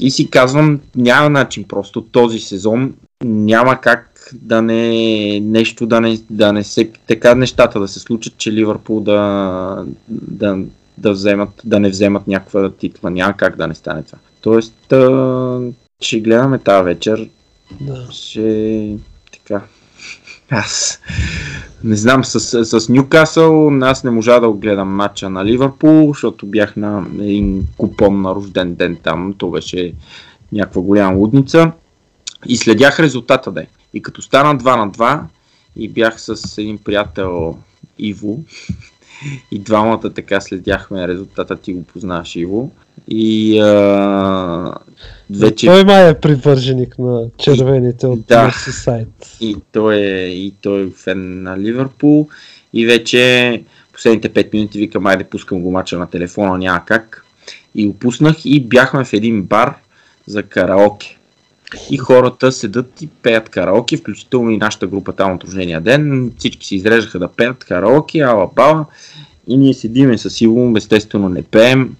И 0.00 0.10
си 0.10 0.30
казвам, 0.30 0.80
няма 0.96 1.30
начин 1.30 1.64
просто 1.64 2.00
този 2.00 2.38
сезон 2.38 2.94
няма 3.24 3.80
как 3.80 4.08
да 4.34 4.62
не 4.62 5.40
нещо 5.40 5.86
да 5.86 6.00
не, 6.00 6.18
да 6.30 6.52
не 6.52 6.64
се 6.64 6.90
така 7.06 7.34
нещата 7.34 7.80
да 7.80 7.88
се 7.88 8.00
случат, 8.00 8.36
че 8.36 8.52
Ливърпул 8.52 9.00
да, 9.00 9.84
да, 10.08 10.58
да, 10.98 11.12
вземат, 11.12 11.50
да 11.64 11.80
не 11.80 11.88
вземат 11.90 12.26
някаква 12.26 12.70
титла. 12.70 13.10
Няма 13.10 13.36
как 13.36 13.56
да 13.56 13.66
не 13.66 13.74
стане 13.74 14.02
това. 14.02 14.18
Тоест, 14.40 14.92
а, 14.92 15.60
ще 16.00 16.20
гледаме 16.20 16.58
тази 16.58 16.84
вечер. 16.84 17.28
Да. 17.80 18.06
Ще 18.10 18.96
така. 19.32 19.62
Аз 20.50 21.00
не 21.84 21.96
знам, 21.96 22.24
с, 22.24 22.64
с 22.64 22.88
Ньюкасъл 22.88 23.70
аз 23.82 24.04
не 24.04 24.10
можа 24.10 24.40
да 24.40 24.50
гледам 24.52 24.88
матча 24.88 25.30
на 25.30 25.44
Ливърпул, 25.44 26.08
защото 26.08 26.46
бях 26.46 26.76
на 26.76 27.06
един 27.20 27.66
купон 27.76 28.22
на 28.22 28.34
рожден 28.34 28.74
ден 28.74 28.96
там. 29.02 29.34
То 29.38 29.50
беше 29.50 29.94
някаква 30.52 30.82
голяма 30.82 31.16
лудница. 31.16 31.72
И 32.48 32.56
следях 32.56 33.00
резултата 33.00 33.52
да 33.52 33.64
И 33.94 34.02
като 34.02 34.22
стана 34.22 34.58
2 34.58 34.76
на 34.76 34.90
2 34.90 35.20
и 35.76 35.88
бях 35.88 36.20
с 36.20 36.58
един 36.58 36.78
приятел 36.78 37.58
Иво 37.98 38.38
и 39.50 39.58
двамата 39.58 40.10
така 40.14 40.40
следяхме 40.40 41.08
резултата, 41.08 41.56
ти 41.56 41.72
го 41.72 41.82
познаваш 41.82 42.36
Иво. 42.36 42.70
И 43.08 43.58
а, 43.60 44.74
вече 45.30 45.66
Той 45.66 45.84
май 45.84 46.10
е 46.10 46.20
привърженик 46.20 46.98
на 46.98 47.24
червените 47.38 48.06
от 48.06 48.26
Да. 48.28 48.44
Мерсисайд. 48.44 49.08
и 49.40 49.56
той, 49.72 49.96
е, 49.96 50.28
и 50.28 50.54
той 50.62 50.82
е 50.82 50.90
фен 51.04 51.42
на 51.42 51.58
Ливърпул. 51.58 52.28
И 52.72 52.86
вече 52.86 53.62
последните 53.92 54.28
5 54.28 54.52
минути 54.54 54.78
викам, 54.78 55.06
айде 55.06 55.24
пускам 55.24 55.60
го 55.60 55.70
мача 55.70 55.98
на 55.98 56.06
телефона, 56.06 56.58
няма 56.58 56.84
как. 56.86 57.24
И 57.74 57.86
го 57.86 57.94
пуснах 57.94 58.36
и 58.44 58.60
бяхме 58.60 59.04
в 59.04 59.12
един 59.12 59.42
бар 59.42 59.74
за 60.26 60.42
караоке. 60.42 61.18
И 61.90 61.96
хората 61.96 62.52
седат 62.52 63.02
и 63.02 63.08
пеят 63.22 63.48
караоке, 63.48 63.96
включително 63.96 64.50
и 64.50 64.56
нашата 64.56 64.86
група 64.86 65.12
там 65.12 65.32
от 65.32 65.44
рождения 65.44 65.80
ден. 65.80 66.32
Всички 66.38 66.66
се 66.66 66.76
изреждаха 66.76 67.18
да 67.18 67.28
пеят 67.28 67.64
караоке, 67.64 68.20
ала 68.20 68.50
бала. 68.56 68.86
И 69.48 69.56
ние 69.56 69.74
седиме 69.74 70.18
с 70.18 70.40
Иво, 70.40 70.74
естествено 70.76 71.28
не 71.28 71.42
пеем. 71.42 71.96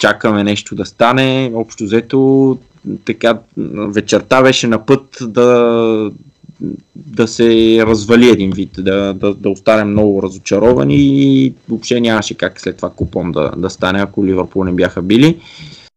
Чакаме 0.00 0.44
нещо 0.44 0.74
да 0.74 0.84
стане. 0.84 1.52
Общо 1.54 1.84
взето 1.84 2.58
така 3.04 3.38
вечерта 3.66 4.42
беше 4.42 4.66
на 4.66 4.86
път 4.86 5.18
да, 5.22 6.10
да 6.96 7.28
се 7.28 7.78
развали 7.86 8.28
един 8.28 8.50
вид, 8.50 8.70
да, 8.78 9.14
да, 9.14 9.34
да 9.34 9.50
останем 9.50 9.90
много 9.90 10.22
разочаровани 10.22 10.96
и 10.96 11.54
въобще 11.68 12.00
нямаше 12.00 12.34
как 12.34 12.60
след 12.60 12.76
това 12.76 12.90
купон 12.90 13.32
да, 13.32 13.52
да 13.56 13.70
стане, 13.70 14.00
ако 14.00 14.26
Ливърпул 14.26 14.64
не 14.64 14.72
бяха 14.72 15.02
били. 15.02 15.38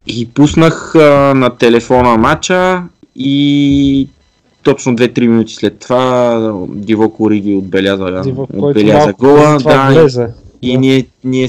И 0.06 0.28
пуснах 0.28 0.94
а, 0.94 1.34
на 1.34 1.50
телефона 1.50 2.16
матча 2.16 2.82
и 3.16 4.08
точно 4.62 4.96
2-3 4.96 5.26
минути 5.26 5.54
след 5.54 5.78
това 5.78 6.38
Дивок 6.68 7.20
Ориги 7.20 7.54
отбеляза, 7.54 8.20
Дивок, 8.24 8.50
отбеляза 8.56 9.12
гола. 9.12 9.58
Да, 9.64 9.90
влезе. 9.92 10.28
и 10.62 10.72
Да. 10.72 10.78
ние, 10.78 11.06
ние 11.24 11.48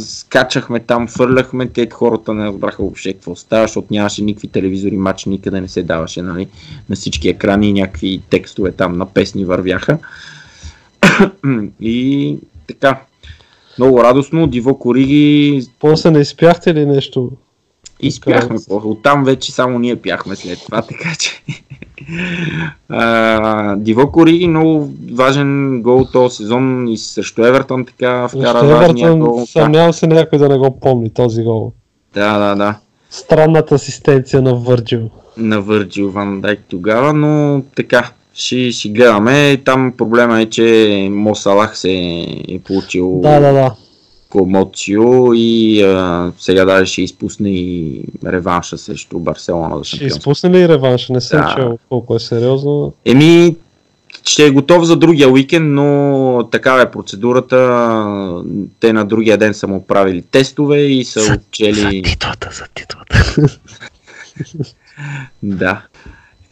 скачахме 0.00 0.80
там, 0.80 1.08
фърляхме, 1.08 1.68
те 1.68 1.88
хората 1.92 2.34
не 2.34 2.44
разбраха 2.44 2.82
въобще 2.82 3.12
какво 3.12 3.36
става, 3.36 3.64
защото 3.64 3.88
нямаше 3.90 4.24
никакви 4.24 4.48
телевизори, 4.48 4.96
матч 4.96 5.24
никъде 5.24 5.60
не 5.60 5.68
се 5.68 5.82
даваше, 5.82 6.22
нали, 6.22 6.48
на 6.88 6.96
всички 6.96 7.28
екрани 7.28 7.72
някакви 7.72 8.22
текстове 8.30 8.72
там 8.72 8.98
на 8.98 9.06
песни 9.06 9.44
вървяха. 9.44 9.98
и 11.80 12.38
така, 12.66 13.00
много 13.78 14.02
радостно, 14.04 14.46
Диво 14.46 14.78
Кориги 14.78 15.66
После 15.80 16.10
не 16.10 16.20
изпяхте 16.20 16.74
ли 16.74 16.86
нещо? 16.86 17.30
Изпяхме. 18.00 18.56
Караоке. 18.68 18.86
Оттам 18.88 19.24
вече 19.24 19.52
само 19.52 19.78
ние 19.78 19.96
пяхме 19.96 20.36
след 20.36 20.58
това, 20.66 20.82
така 20.88 21.14
че... 21.18 21.42
А, 22.88 23.76
Диво 23.76 24.12
Кориги, 24.12 24.48
много 24.48 24.90
важен 25.12 25.82
гол 25.82 26.04
този 26.12 26.36
сезон 26.36 26.88
и 26.88 26.98
срещу 26.98 27.44
Евертон 27.44 27.84
така 27.84 28.28
вкара 28.28 28.58
Още 28.58 28.74
важния 28.74 29.16
гол. 29.16 29.46
Съмнявам 29.46 29.92
се 29.92 30.06
някой 30.06 30.38
да 30.38 30.48
не 30.48 30.58
го 30.58 30.80
помни 30.80 31.10
този 31.10 31.42
гол. 31.42 31.72
да, 32.14 32.38
да, 32.38 32.54
да. 32.54 32.74
Странната 33.10 33.74
асистенция 33.74 34.42
на 34.42 34.54
Върджил. 34.54 35.10
на 35.36 35.60
Върджил 35.60 36.10
Ван 36.10 36.40
Дайк 36.40 36.60
тогава, 36.68 37.12
но 37.12 37.62
така, 37.76 38.12
ще, 38.34 38.72
ще 38.72 38.88
гледаме. 38.88 39.56
Там 39.64 39.92
проблема 39.96 40.40
е, 40.40 40.46
че 40.46 41.08
Мо 41.12 41.34
Салах 41.34 41.78
се 41.78 41.92
е 42.48 42.58
получил 42.58 43.20
Да, 43.20 43.40
да, 43.40 43.52
да. 43.52 43.74
Комоцио 44.30 45.02
и 45.34 45.82
а, 45.82 46.32
сега 46.38 46.64
даже 46.64 46.86
ще 46.86 47.02
изпусне 47.02 47.50
и 47.50 48.02
реванша 48.26 48.78
срещу 48.78 49.18
Барселона 49.18 49.78
за 49.78 49.84
Ще 49.84 49.90
шампионство. 49.90 50.18
изпусне 50.20 50.50
ли 50.50 50.68
реванша? 50.68 51.12
Не 51.12 51.20
съм 51.20 51.40
Да. 51.40 51.54
чел 51.56 51.78
колко 51.88 52.16
е 52.16 52.20
сериозно. 52.20 52.92
Еми, 53.04 53.56
ще 54.24 54.46
е 54.46 54.50
готов 54.50 54.84
за 54.84 54.96
другия 54.96 55.28
уикенд, 55.28 55.66
но 55.66 56.48
такава 56.52 56.82
е 56.82 56.90
процедурата. 56.90 58.42
Те 58.80 58.92
на 58.92 59.04
другия 59.04 59.38
ден 59.38 59.54
са 59.54 59.66
му 59.68 59.86
правили 59.86 60.22
тестове 60.22 60.78
и 60.78 61.04
са 61.04 61.20
отчели... 61.34 62.02
титлата, 62.02 62.50
за 62.52 62.64
титлата. 62.74 63.34
Да. 65.42 65.82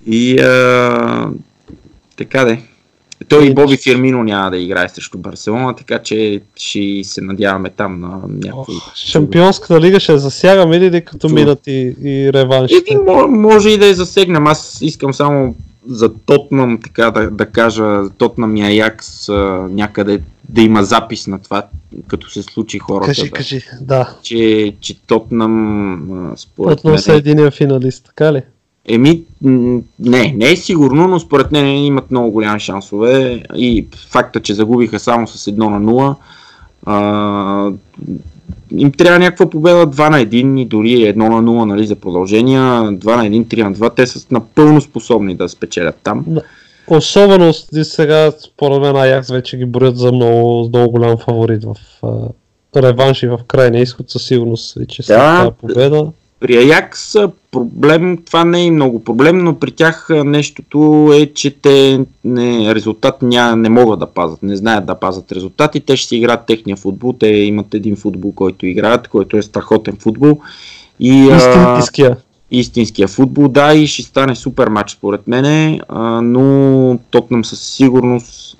И 0.06 0.38
а, 0.38 1.28
така 2.16 2.44
де. 2.44 2.62
Той 3.28 3.44
и 3.44 3.50
И- 3.50 3.54
Боби 3.54 3.76
Фирмино 3.76 4.24
няма 4.24 4.50
да 4.50 4.56
играе 4.58 4.88
срещу 4.88 5.18
Барселона, 5.18 5.76
така 5.76 5.98
че 5.98 6.40
ще 6.56 7.00
се 7.04 7.20
надяваме 7.20 7.70
там 7.70 8.00
на 8.00 8.20
някой. 8.28 8.74
Шампионската 8.94 9.80
лига 9.80 10.00
ще 10.00 10.18
засягаме 10.18 10.80
ли, 10.80 10.90
ли 10.90 11.04
като 11.04 11.28
Чу. 11.28 11.34
минат 11.34 11.66
и, 11.66 11.96
и 12.02 12.32
реваншите? 12.32 12.94
Мо- 12.94 13.26
може 13.26 13.70
и 13.70 13.78
да 13.78 13.86
я 13.86 13.94
засегнем. 13.94 14.46
Аз 14.46 14.78
искам 14.82 15.14
само 15.14 15.54
за 15.88 16.14
Тотнам, 16.14 16.78
така 16.82 17.10
да, 17.10 17.30
да 17.30 17.46
кажа, 17.46 18.02
Тотнам 18.18 18.56
и 18.56 18.62
Аякс 18.62 19.28
някъде 19.70 20.20
да 20.48 20.62
има 20.62 20.84
запис 20.84 21.26
на 21.26 21.38
това, 21.38 21.62
като 22.08 22.30
се 22.30 22.42
случи 22.42 22.78
хората. 22.78 23.06
Кажи, 23.06 23.22
да, 23.22 23.30
кажи. 23.30 23.60
Да. 23.80 24.14
Че, 24.22 24.72
че 24.80 24.94
Тотнам 25.06 26.32
според 26.36 26.78
Отново 26.78 26.98
са 26.98 27.10
мен... 27.10 27.18
единия 27.18 27.50
финалист, 27.50 28.04
така 28.04 28.32
ли? 28.32 28.42
Еми, 28.89 29.22
не, 29.43 30.32
не 30.32 30.51
е 30.51 30.57
сигурно, 30.57 31.09
но 31.09 31.20
според 31.20 31.53
мен 31.53 31.84
имат 31.84 32.11
много 32.11 32.30
голями 32.30 32.61
шансове 32.61 33.43
и 33.57 33.87
факта, 34.09 34.41
че 34.41 34.55
загубиха 34.55 34.99
само 34.99 35.26
с 35.26 35.45
1 35.47 35.59
на 35.59 35.80
0, 35.82 36.14
а, 36.84 37.70
им 38.72 38.93
трябва 38.93 39.18
някаква 39.18 39.51
победа 39.51 39.87
2 39.87 40.11
на 40.11 40.18
1 40.18 40.61
и 40.61 40.64
дори 40.64 40.89
1 40.89 41.16
на 41.16 41.43
0 41.43 41.64
нали, 41.64 41.87
за 41.87 41.97
продължения, 41.97 42.61
2 42.62 43.16
на 43.16 43.24
1, 43.24 43.45
3 43.47 43.62
на 43.62 43.72
2, 43.72 43.95
те 43.97 44.07
са 44.07 44.26
напълно 44.30 44.80
способни 44.80 45.34
да 45.34 45.49
спечелят 45.49 45.97
там. 46.03 46.24
Особено 46.89 47.53
с- 47.53 47.84
сега, 47.84 48.30
според 48.47 48.80
мен, 48.80 48.97
Аякс 48.97 49.30
вече 49.30 49.57
ги 49.57 49.64
броят 49.64 49.99
за 49.99 50.12
много, 50.12 50.68
много 50.68 50.91
голям 50.91 51.16
фаворит 51.18 51.64
в 51.64 51.76
реванш 52.76 53.22
и 53.22 53.28
в 53.28 53.39
крайния 53.49 53.82
изход 53.82 54.11
със 54.11 54.22
сигурност 54.22 54.74
вече 54.74 55.03
след 55.03 55.16
Да. 55.16 55.39
тази 55.39 55.51
победа. 55.61 56.12
При 56.41 56.57
Аякс 56.57 57.14
проблем, 57.51 58.18
това 58.26 58.45
не 58.45 58.66
е 58.66 58.70
много 58.70 59.05
проблем, 59.05 59.39
но 59.39 59.59
при 59.59 59.70
тях 59.70 60.09
нещото 60.11 61.11
е, 61.14 61.26
че 61.26 61.51
те 61.51 62.01
не, 62.24 62.74
резултат 62.74 63.22
ня, 63.22 63.57
не 63.57 63.68
могат 63.68 63.99
да 63.99 64.07
пазят, 64.07 64.43
не 64.43 64.57
знаят 64.57 64.87
да 64.87 64.95
пазят 64.95 65.32
резултати, 65.32 65.80
те 65.80 65.97
ще 65.97 66.09
си 66.09 66.16
играят 66.16 66.47
техния 66.47 66.76
футбол, 66.76 67.12
те 67.12 67.26
имат 67.26 67.74
един 67.74 67.97
футбол, 67.97 68.32
който 68.32 68.66
играят, 68.66 69.09
който 69.09 69.37
е 69.37 69.43
страхотен 69.43 69.97
футбол. 70.01 70.41
И, 71.01 71.28
Истинския. 71.37 72.16
истинския 72.51 73.09
футбол, 73.09 73.49
да, 73.49 73.74
и 73.74 73.87
ще 73.87 74.03
стане 74.03 74.34
супер 74.34 74.68
матч 74.68 74.91
според 74.91 75.28
мене, 75.28 75.80
а, 75.89 76.20
но 76.20 76.99
Тотнам 77.11 77.45
със 77.45 77.61
сигурност, 77.61 78.57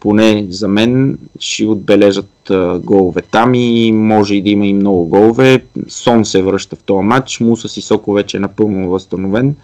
поне 0.00 0.46
за 0.48 0.68
мен, 0.68 1.18
ще 1.38 1.66
отбележат 1.66 2.50
голове 2.84 3.22
там 3.22 3.54
и 3.54 3.92
може 3.92 4.34
и 4.34 4.42
да 4.42 4.50
има 4.50 4.66
и 4.66 4.74
много 4.74 5.04
голове. 5.04 5.62
Сон 5.88 6.24
се 6.24 6.42
връща 6.42 6.76
в 6.76 6.82
този 6.82 7.04
матч, 7.04 7.40
Муса 7.40 7.68
Сисоко 7.68 8.12
вече 8.12 8.36
е 8.36 8.40
напълно 8.40 8.90
възстановен. 8.90 9.56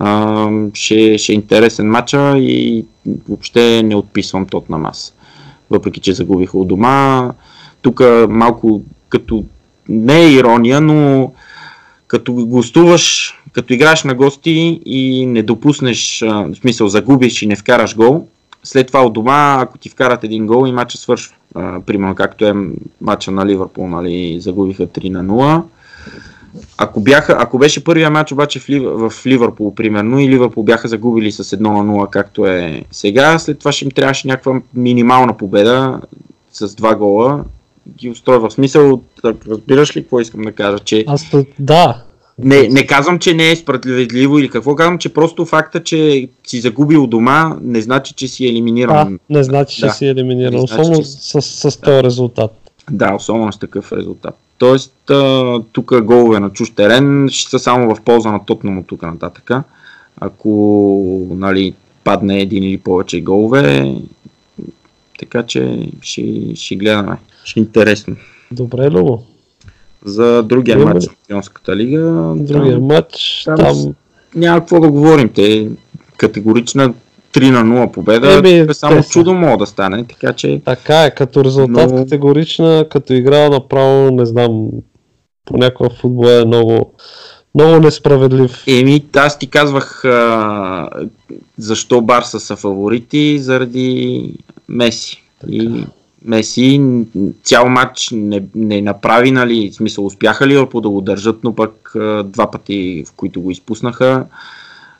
А, 0.00 0.48
ще, 0.74 1.18
ще 1.18 1.32
е 1.32 1.34
интересен 1.34 1.90
матча 1.90 2.38
и 2.38 2.84
въобще 3.28 3.82
не 3.82 3.96
отписвам 3.96 4.46
Тотнам 4.46 4.86
аз. 4.86 5.14
Въпреки, 5.70 6.00
че 6.00 6.12
загубиха 6.12 6.58
от 6.58 6.68
дома. 6.68 7.32
Тук 7.82 8.02
малко 8.28 8.82
като 9.08 9.44
не 9.88 10.20
е 10.20 10.32
ирония, 10.32 10.80
но 10.80 11.32
като 12.06 12.32
гостуваш, 12.32 13.34
като 13.52 13.72
играеш 13.72 14.04
на 14.04 14.14
гости 14.14 14.80
и 14.86 15.26
не 15.26 15.42
допуснеш, 15.42 16.20
в 16.26 16.54
смисъл 16.60 16.88
загубиш 16.88 17.42
и 17.42 17.46
не 17.46 17.56
вкараш 17.56 17.96
гол, 17.96 18.28
след 18.64 18.86
това 18.86 19.04
от 19.04 19.12
дома, 19.12 19.58
ако 19.60 19.78
ти 19.78 19.88
вкарат 19.88 20.24
един 20.24 20.46
гол 20.46 20.66
и 20.66 20.72
матча 20.72 20.98
свършва. 20.98 21.34
А, 21.54 21.80
примерно 21.80 22.14
както 22.14 22.46
е 22.46 22.54
матча 23.00 23.30
на 23.30 23.46
Ливърпул, 23.46 23.88
нали, 23.88 24.40
загубиха 24.40 24.86
3 24.86 25.10
на 25.10 25.24
0. 25.24 25.62
Ако, 26.78 27.00
бяха, 27.00 27.36
ако 27.38 27.58
беше 27.58 27.84
първия 27.84 28.10
матч 28.10 28.32
обаче 28.32 28.60
в, 28.60 28.68
Лив, 28.68 28.82
в 28.82 29.12
Ливърпул, 29.26 29.74
примерно, 29.74 30.20
и 30.20 30.28
Ливърпул 30.28 30.62
бяха 30.62 30.88
загубили 30.88 31.32
с 31.32 31.44
1 31.44 31.60
на 31.60 31.68
0, 31.68 32.10
както 32.10 32.46
е 32.46 32.84
сега, 32.90 33.38
след 33.38 33.58
това 33.58 33.72
ще 33.72 33.84
им 33.84 33.90
трябваше 33.90 34.28
някаква 34.28 34.60
минимална 34.74 35.36
победа 35.36 36.00
с 36.52 36.74
два 36.74 36.94
гола. 36.94 37.44
Ги 37.88 38.10
устройва 38.10 38.48
в 38.48 38.52
смисъл, 38.52 39.02
разбираш 39.24 39.96
ли 39.96 40.02
какво 40.02 40.20
искам 40.20 40.42
да 40.42 40.52
кажа, 40.52 40.78
че 40.78 41.04
Аз 41.06 41.30
да. 41.58 42.02
Не, 42.38 42.68
не 42.68 42.86
казвам, 42.86 43.18
че 43.18 43.34
не 43.34 43.50
е 43.50 43.56
справедливо 43.56 44.38
или 44.38 44.48
какво, 44.48 44.74
казвам, 44.74 44.98
че 44.98 45.08
просто 45.08 45.44
факта, 45.44 45.82
че 45.82 46.28
си 46.46 46.60
загубил 46.60 47.06
дома, 47.06 47.56
не 47.62 47.80
значи, 47.80 48.14
че 48.14 48.28
си 48.28 48.46
А, 48.46 48.48
елиминиран. 48.48 49.18
не 49.30 49.44
значи, 49.44 49.76
че 49.76 49.86
Да. 49.86 49.92
си 49.92 50.06
елиминиран. 50.06 50.52
Не 50.52 50.58
значи, 50.58 50.74
Особено 50.74 50.98
че- 50.98 51.08
с, 51.08 51.42
с, 51.42 51.70
с 51.70 51.76
този 51.76 52.02
резултат. 52.02 52.70
Да, 52.90 53.14
особено 53.14 53.52
с 53.52 53.58
такъв 53.58 53.92
резултат. 53.92 54.38
Тоест, 54.58 55.10
а, 55.10 55.60
тук 55.72 56.02
голове 56.02 56.40
на 56.40 56.50
чуж 56.50 56.70
терен 56.70 57.28
ще 57.30 57.50
са 57.50 57.58
само 57.58 57.94
в 57.94 58.00
полза 58.00 58.32
на 58.32 58.44
Тотнам 58.44 58.78
от 58.78 58.86
тук 58.86 59.02
нататък. 59.02 59.50
Ако 60.20 60.50
нали, 61.30 61.74
падне 62.04 62.40
един 62.40 62.62
или 62.62 62.78
повече 62.78 63.20
голове, 63.20 63.94
така 65.18 65.42
че 65.42 65.88
ще, 66.02 66.24
ще 66.54 66.76
гледаме. 66.76 67.16
Ще 67.44 67.60
е 67.60 67.62
интересно. 67.62 68.16
Добре, 68.52 68.90
Любо. 68.90 69.22
За 70.04 70.42
другия 70.42 70.74
Имаме 70.74 70.94
матч 70.94 71.06
на 71.06 71.12
Шампионската 71.12 71.76
лига. 71.76 72.00
Другия 72.36 72.72
там- 72.74 72.86
матч, 72.86 73.42
там 73.44 73.56
там, 73.56 73.94
няма 74.34 74.60
какво 74.60 74.80
да 74.80 74.88
говорим. 74.88 75.28
Те 75.28 75.68
категорична 76.16 76.94
3 77.32 77.50
на 77.50 77.64
0 77.64 77.92
победа. 77.92 78.32
Еми, 78.34 78.66
Тук 78.66 78.76
само 78.76 79.02
са. 79.02 79.08
чудо 79.08 79.34
мога 79.34 79.56
да 79.56 79.66
стане, 79.66 80.04
така 80.04 80.32
че 80.32 80.60
така 80.64 81.04
е, 81.04 81.10
като 81.10 81.44
резултат 81.44 81.90
Но- 81.90 81.96
категорична, 81.96 82.86
като 82.90 83.12
игра 83.12 83.48
направо, 83.50 84.10
не 84.10 84.26
знам, 84.26 84.68
понякога 85.44 85.90
футбол 85.90 86.26
е 86.26 86.44
много, 86.44 86.94
много 87.54 87.76
несправедлив. 87.76 88.64
Еми, 88.66 89.04
аз 89.16 89.38
ти 89.38 89.46
казвах 89.46 90.04
а, 90.04 90.88
защо 91.58 92.00
Барса 92.00 92.40
са 92.40 92.56
фаворити 92.56 93.38
заради 93.38 94.32
Меси. 94.68 95.22
И 95.48 95.84
Меси 96.24 96.82
цял 97.42 97.68
матч 97.68 98.10
не, 98.12 98.42
не 98.54 98.82
направи, 98.82 99.30
нали, 99.30 99.70
в 99.70 99.74
смисъл 99.74 100.06
успяха 100.06 100.46
ли 100.46 100.54
да 100.54 100.88
го 100.90 101.00
държат, 101.00 101.38
но 101.44 101.54
пък 101.54 101.92
два 102.24 102.50
пъти, 102.50 103.04
в 103.06 103.12
които 103.12 103.40
го 103.40 103.50
изпуснаха, 103.50 104.24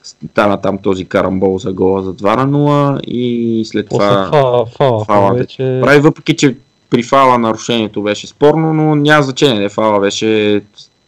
стана 0.05 0.61
там 0.61 0.79
този 0.79 1.05
карамбол 1.05 1.59
за 1.59 1.73
гола 1.73 2.03
за 2.03 2.15
2 2.15 2.37
на 2.37 2.59
0 2.59 3.01
и 3.01 3.65
след 3.65 3.89
После 3.89 4.05
това 4.07 4.29
фала, 4.31 4.67
фала, 4.67 5.05
фала 5.05 5.35
вече... 5.35 5.79
прави, 5.83 6.01
въпреки 6.01 6.37
че 6.37 6.57
при 6.91 7.03
фала 7.03 7.39
нарушението 7.39 8.03
беше 8.03 8.27
спорно, 8.27 8.75
но 8.75 8.95
няма 8.95 9.23
значение, 9.23 9.61
не 9.61 9.69
фала 9.69 10.01
беше 10.01 10.63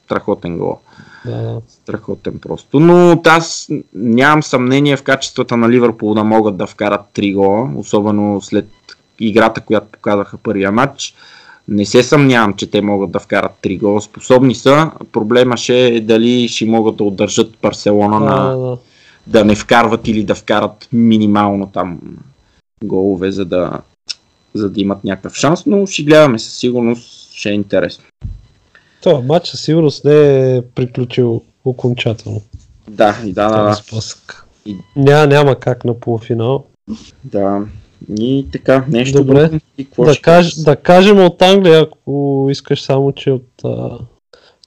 страхотен 0.04 0.58
гол. 0.58 0.78
Да, 1.26 1.60
Страхотен 1.68 2.38
просто. 2.38 2.80
Но 2.80 3.20
аз 3.26 3.68
нямам 3.94 4.42
съмнение 4.42 4.96
в 4.96 5.02
качествата 5.02 5.56
на 5.56 5.68
Ливърпул 5.70 6.14
да 6.14 6.24
могат 6.24 6.56
да 6.56 6.66
вкарат 6.66 7.00
3 7.14 7.34
гола, 7.34 7.70
особено 7.76 8.40
след 8.42 8.68
играта, 9.20 9.60
която 9.60 9.86
показаха 9.92 10.36
първия 10.36 10.72
матч. 10.72 11.14
Не 11.68 11.86
се 11.86 12.02
съмнявам, 12.02 12.54
че 12.54 12.70
те 12.70 12.80
могат 12.80 13.10
да 13.10 13.18
вкарат 13.18 13.52
3 13.62 13.78
гола. 13.78 14.00
Способни 14.00 14.54
са. 14.54 14.90
Проблема 15.12 15.56
ще 15.56 15.86
е 15.86 16.00
дали 16.00 16.48
ще 16.48 16.64
могат 16.66 16.96
да 16.96 17.04
удържат 17.04 17.54
Барселона 17.62 18.20
на 18.20 18.76
да. 19.26 19.44
не 19.44 19.54
вкарват 19.54 20.08
или 20.08 20.24
да 20.24 20.34
вкарат 20.34 20.88
минимално 20.92 21.66
там 21.66 22.00
голове, 22.84 23.30
за 23.30 23.44
да, 23.44 23.80
за 24.54 24.70
да 24.70 24.80
имат 24.80 25.04
някакъв 25.04 25.34
шанс, 25.34 25.66
но 25.66 25.86
ще 25.86 26.02
гледаме 26.02 26.38
със 26.38 26.52
сигурност, 26.52 27.32
ще 27.32 27.50
е 27.50 27.52
интересно. 27.52 28.04
Това 29.02 29.20
матч 29.20 29.48
със 29.48 29.60
сигурност 29.60 30.04
не 30.04 30.56
е 30.56 30.62
приключил 30.62 31.42
окончателно. 31.64 32.42
Да, 32.90 33.16
и 33.26 33.32
да, 33.32 33.48
да, 33.48 33.56
Този 33.56 33.68
да, 33.68 33.74
спусък. 33.74 34.46
И- 34.66 34.76
Ня, 34.96 35.26
няма 35.26 35.54
как 35.56 35.84
на 35.84 36.00
полуфинал. 36.00 36.64
да. 37.24 37.60
И 38.18 38.46
така, 38.52 38.84
нещо 38.88 39.18
Добре. 39.18 39.44
друго. 39.44 39.60
И 39.78 39.86
Да, 39.98 40.12
ще 40.14 40.22
каж, 40.22 40.54
да 40.54 40.76
кажем 40.76 41.18
от 41.24 41.42
Англия, 41.42 41.80
ако 41.80 42.48
искаш 42.50 42.82
само, 42.82 43.12
че 43.12 43.30
от 43.30 43.48
а, 43.64 43.90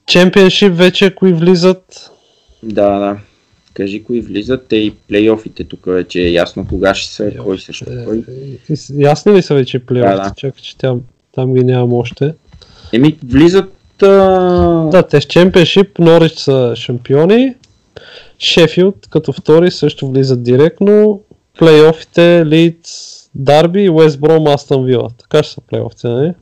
Championship 0.06 0.70
вече 0.70 1.14
кои 1.14 1.32
влизат. 1.32 2.10
Да, 2.62 2.98
да. 2.98 3.16
Кажи 3.74 4.04
кои 4.04 4.20
влизат, 4.20 4.66
те 4.68 4.76
и 4.76 4.90
плейофите 5.08 5.64
тук 5.64 5.80
вече 5.86 6.22
е 6.22 6.30
ясно 6.30 6.66
кога 6.68 6.94
ще 6.94 7.12
са, 7.14 7.32
кой 7.44 7.58
също 7.58 7.84
кой. 8.04 8.18
Е, 8.18 8.72
и- 8.72 9.02
Ясни 9.02 9.32
ли 9.32 9.42
са 9.42 9.54
вече 9.54 9.78
плейофите? 9.78 10.16
Да, 10.16 10.22
да. 10.28 10.34
Чакай, 10.36 10.62
че 10.62 10.76
там, 10.78 11.00
там 11.34 11.54
ги 11.54 11.64
нямам 11.64 11.92
още. 11.92 12.34
Еми, 12.92 13.18
влизат 13.24 13.72
а... 14.02 14.06
Да, 14.90 15.02
те 15.02 15.20
с 15.20 15.24
Championship, 15.24 15.98
Норич 15.98 16.32
са 16.32 16.72
шампиони. 16.76 17.54
Шефилд 18.38 19.06
като 19.10 19.32
втори 19.32 19.70
също 19.70 20.10
влизат 20.10 20.42
директно. 20.42 21.22
Плейофите, 21.58 22.46
Лидс, 22.46 23.19
Дарби 23.34 23.82
и 23.82 23.90
Уест 23.90 24.20
Бром, 24.20 24.46
Астън 24.46 24.84
Вила. 24.84 25.08
Така 25.18 25.42
ще 25.42 25.54
са 25.54 25.60
плейофите, 25.60 26.08
нали? 26.08 26.32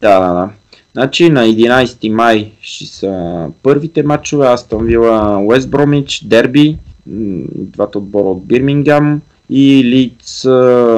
Да, 0.00 0.20
да, 0.20 0.34
да. 0.34 0.50
Значи 0.92 1.30
на 1.30 1.44
11 1.44 2.08
май 2.08 2.50
ще 2.60 2.86
са 2.86 3.46
първите 3.62 4.02
матчове, 4.02 4.46
Астон 4.46 4.86
Вила, 4.86 5.38
Уест 5.38 5.70
Бромич, 5.70 6.24
Дерби, 6.24 6.76
двата 7.06 7.98
отбора 7.98 8.28
от 8.28 8.46
Бирмингам 8.46 9.20
и 9.50 10.12
а, 10.46 10.50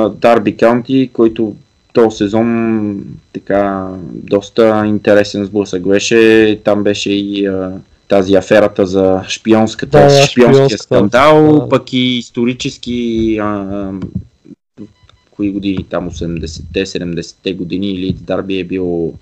Дарби 0.08 0.56
Каунти, 0.56 1.10
който 1.12 1.54
този 1.92 2.16
сезон 2.16 3.04
така 3.32 3.88
доста 4.12 4.82
интересен 4.86 5.44
сблъсък 5.44 5.88
беше. 5.88 6.60
Там 6.64 6.82
беше 6.82 7.12
и 7.12 7.46
а, 7.46 7.72
тази 8.08 8.34
аферата 8.34 8.86
за 8.86 9.22
шпионската, 9.28 9.98
да, 9.98 10.10
шпионския 10.10 10.26
шпионската, 10.26 10.82
скандал, 10.82 11.60
да. 11.60 11.68
пък 11.68 11.92
и 11.92 11.98
исторически 11.98 13.38
а, 13.42 13.90
кои 15.40 15.50
години, 15.50 15.84
там 15.90 16.10
80-те, 16.10 16.86
70-те 16.86 17.54
години 17.54 17.98
Лидс 17.98 18.22
Дарби 18.22 18.58
е 18.58 18.64
бил 18.64 19.14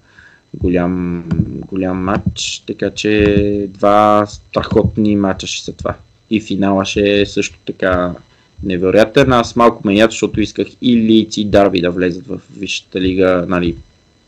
голям, 0.54 1.24
голям 1.70 2.04
матч, 2.04 2.62
така 2.66 2.90
че 2.90 3.68
два 3.70 4.26
страхотни 4.26 5.16
матча 5.16 5.46
ще 5.46 5.64
са 5.64 5.72
това. 5.72 5.94
И 6.30 6.40
финала 6.40 6.84
ще 6.84 7.20
е 7.20 7.26
също 7.26 7.58
така 7.66 8.14
невероятен. 8.62 9.32
Аз 9.32 9.56
малко 9.56 9.82
ме 9.84 9.94
яд, 9.94 10.10
защото 10.10 10.40
исках 10.40 10.66
и 10.82 10.96
Лидс 10.96 11.36
и 11.36 11.44
Дарби 11.44 11.80
да 11.80 11.90
влезат 11.90 12.26
в 12.26 12.40
Висшата 12.56 13.00
лига, 13.00 13.44
нали, 13.48 13.76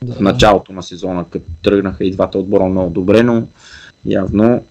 Да. 0.03 0.13
в 0.13 0.21
началото 0.21 0.73
на 0.73 0.83
сезона, 0.83 1.25
като 1.31 1.47
тръгнаха 1.63 2.05
и 2.05 2.11
двата 2.11 2.39
отбора 2.39 2.65
много 2.65 2.91
добре, 2.91 3.23
но 3.23 3.47
явно 4.07 4.65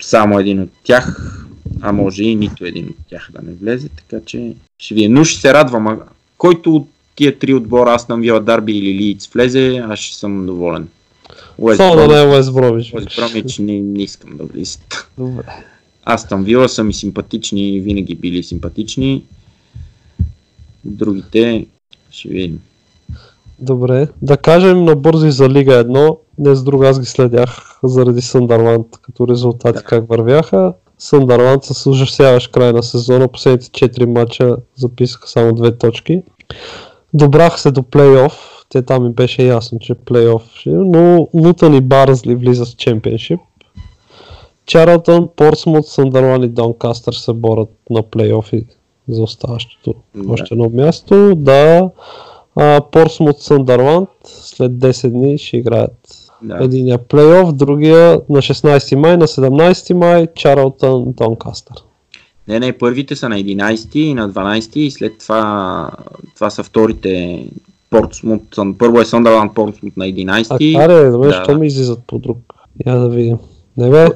само 0.00 0.38
един 0.38 0.60
от 0.60 0.70
тях, 0.84 1.36
а 1.80 1.92
може 1.92 2.24
и 2.24 2.34
нито 2.34 2.64
един 2.64 2.86
от 2.86 3.06
тях 3.10 3.28
да 3.32 3.42
не 3.42 3.52
влезе, 3.52 3.88
така 3.88 4.24
че 4.26 4.54
ще 4.78 4.94
ви 4.94 5.04
е. 5.04 5.08
Но 5.08 5.24
ще 5.24 5.40
се 5.40 5.54
радвам, 5.54 6.00
който 6.38 6.76
от 6.76 6.88
тия 7.16 7.38
три 7.38 7.54
отбора, 7.54 7.92
аз 7.92 8.08
на 8.08 8.16
Вила 8.16 8.40
Дарби 8.40 8.72
или 8.72 8.94
Лиц 8.94 9.28
влезе, 9.34 9.76
аз 9.76 9.98
ще 9.98 10.16
съм 10.16 10.46
доволен. 10.46 10.88
Уест 11.58 11.76
Само 11.76 11.96
да 11.96 12.08
не 12.08 12.22
е 12.22 12.26
Уест 12.26 12.52
Бромич. 12.52 12.92
Уест 12.94 13.08
Бромич 13.16 13.58
не, 13.58 13.80
не 13.80 14.02
искам 14.02 14.36
да 14.36 14.44
влизат. 14.44 15.08
Добре. 15.18 15.44
Аз 16.04 16.28
там 16.28 16.44
Вила 16.44 16.68
са 16.68 16.84
ми 16.84 16.94
симпатични, 16.94 17.80
винаги 17.80 18.14
били 18.14 18.42
симпатични. 18.42 19.24
Другите 20.84 21.66
ще 22.10 22.28
видим. 22.28 22.60
Добре. 23.58 24.08
Да 24.22 24.36
кажем 24.36 24.84
набързо 24.84 25.26
и 25.26 25.32
за 25.32 25.48
Лига 25.48 25.84
1. 25.84 26.18
Днес 26.38 26.62
друга 26.62 26.88
аз 26.88 27.00
ги 27.00 27.06
следях 27.06 27.78
заради 27.84 28.20
Съндърланд 28.20 28.86
като 29.02 29.28
резултати 29.28 29.78
Да. 29.78 29.84
как 29.84 30.08
вървяха. 30.08 30.72
Съндърланд 30.98 31.64
с 31.64 31.86
ужасяващ 31.86 32.52
край 32.52 32.72
на 32.72 32.82
сезона. 32.82 33.28
Последните 33.28 33.88
4 33.88 34.04
мача 34.04 34.56
записаха 34.76 35.28
само 35.28 35.54
две 35.54 35.78
точки. 35.78 36.22
Добрах 37.14 37.60
се 37.60 37.70
до 37.70 37.82
плейоф. 37.82 38.64
Те 38.68 38.82
там 38.82 39.02
ми 39.06 39.12
беше 39.12 39.42
ясно, 39.42 39.78
че 39.78 39.94
плейоф 39.94 40.42
ще 40.54 40.70
е, 40.70 40.72
но 40.72 41.28
Лутън 41.34 41.74
и 41.74 41.80
Барзли 41.80 42.34
влизат 42.34 42.68
в 42.68 42.76
чемпионшип. 42.76 43.40
Чарлтън, 44.66 45.28
Портсмут, 45.36 45.86
Съндърланд 45.86 46.44
и 46.44 46.48
Донкастър 46.48 47.12
се 47.12 47.32
борят 47.32 47.68
на 47.90 48.02
плейофи 48.02 48.66
за 49.08 49.22
оставащото 49.22 49.94
Да. 50.14 50.32
още 50.32 50.54
едно 50.54 50.70
място. 50.70 51.34
Да, 51.34 51.90
а, 52.56 52.80
Портсмут 52.92 53.40
Съндърланд 53.40 54.08
след 54.24 54.72
10 54.72 55.10
дни 55.10 55.38
ще 55.38 55.56
играят 55.56 56.27
Да. 56.42 56.58
единия 56.60 56.98
плейоф, 56.98 57.52
другия 57.52 58.20
на 58.28 58.38
16 58.38 58.94
май, 58.94 59.16
на 59.16 59.26
17 59.26 59.92
май 59.92 60.26
Чарлтън 60.34 61.04
Донкастър. 61.06 61.76
Не, 62.48 62.60
не, 62.60 62.78
първите 62.78 63.16
са 63.16 63.28
на 63.28 63.36
11 63.36 63.96
и 63.96 64.14
на 64.14 64.30
12 64.30 64.76
и 64.76 64.90
след 64.90 65.18
това, 65.18 65.90
това 66.34 66.50
са 66.50 66.62
вторите 66.62 67.44
Портсмут. 67.90 68.42
Първо 68.78 69.00
е 69.00 69.04
Съндърланд 69.04 69.54
Портсмут 69.54 69.96
на 69.96 70.04
А 70.04 70.08
11. 70.08 70.76
каре, 70.76 71.10
да, 71.10 71.22
защо 71.22 71.58
ми 71.58 71.66
излизат 71.66 72.00
по 72.06 72.18
друг? 72.18 72.38
Я 72.86 72.96
да 72.96 73.08
видим. 73.08 73.36
Не 73.76 73.90
бе, 73.90 74.08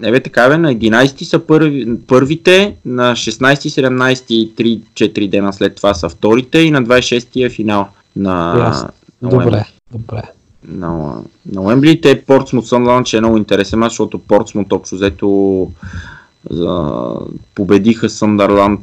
Не 0.00 0.10
бе 0.10 0.20
така 0.20 0.48
бе, 0.48 0.58
на 0.58 0.74
11 0.74 1.22
са 1.22 1.38
първи, 1.38 1.98
първите, 2.06 2.76
на 2.84 3.12
16, 3.12 3.54
17 3.54 4.30
и 4.30 4.54
3-4 4.94 5.28
дена 5.28 5.52
след 5.52 5.74
това 5.74 5.94
са 5.94 6.08
вторите 6.08 6.58
и 6.58 6.70
на 6.70 6.82
26 6.82 7.46
е 7.46 7.50
финал 7.50 7.88
на, 8.16 8.58
Ясно. 8.58 8.88
добре, 9.22 9.64
добре. 9.92 10.22
На, 10.68 11.22
на 11.52 11.62
Уембли. 11.62 12.00
Те 12.00 12.24
Портсмут 12.24 12.66
Съндърланд 12.66 13.06
ще 13.06 13.16
е 13.16 13.20
много 13.20 13.36
интересен 13.36 13.78
мач, 13.78 13.92
защото 13.92 14.18
Портсмут 14.18 14.72
общо 14.72 14.94
взето 14.94 15.70
за, 16.50 17.14
победиха 17.54 18.08
Съндърланд 18.10 18.80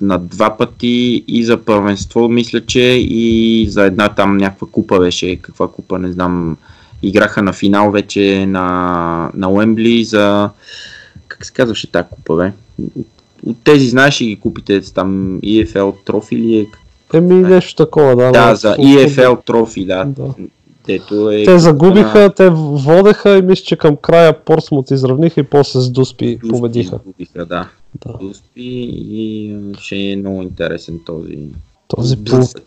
на 0.00 0.18
два 0.18 0.56
пъти 0.56 1.24
и 1.28 1.44
за 1.44 1.56
първенство, 1.56 2.28
мисля, 2.28 2.66
че 2.66 2.80
и 3.00 3.66
за 3.70 3.84
една 3.84 4.08
там 4.08 4.36
някаква 4.36 4.66
купа 4.72 4.98
беше, 4.98 5.36
каква 5.36 5.68
купа, 5.68 5.98
не 5.98 6.12
знам, 6.12 6.56
играха 7.02 7.42
на 7.42 7.52
финал 7.52 7.90
вече 7.90 8.46
на, 8.46 9.30
на 9.34 9.50
Уембли 9.50 10.04
за, 10.04 10.50
как 11.28 11.46
се 11.46 11.52
казваше 11.52 11.92
тази 11.92 12.08
купа, 12.10 12.36
бе? 12.36 12.52
От 13.46 13.56
тези, 13.64 13.88
знаеш 13.88 14.20
ли 14.20 14.26
ги 14.26 14.36
купите 14.36 14.80
там 14.80 15.40
EFL 15.40 15.94
трофи 16.04 16.36
ли 16.36 16.58
е? 16.58 16.66
Еми 17.14 17.34
нещо 17.34 17.76
такова, 17.76 18.16
да. 18.16 18.30
Да, 18.30 18.54
за 18.54 18.76
EFL 18.76 19.44
трофи, 19.44 19.86
да. 19.86 20.04
Да. 20.04 20.34
Дето 20.92 21.30
е 21.30 21.44
Те 21.44 21.58
загубиха, 21.58 22.18
на- 22.18 22.30
те 22.30 22.50
водеха 22.50 23.36
и 23.36 23.42
мисля, 23.42 23.64
че 23.64 23.76
към 23.76 23.96
края 23.96 24.32
Портсмут 24.34 24.90
изравниха 24.90 25.40
и 25.40 25.44
после 25.44 25.80
с 25.80 25.90
Дуспи 25.90 26.36
Дуспи 26.36 26.48
победиха. 26.50 26.90
Загубиха, 26.90 27.46
да. 27.46 27.68
Да. 27.96 28.12
Дуспи 28.20 28.50
и 28.56 29.54
ще 29.78 29.96
е 29.96 30.16
много 30.16 30.42
интересен 30.42 31.00
този. 31.06 31.38
Този 31.88 32.16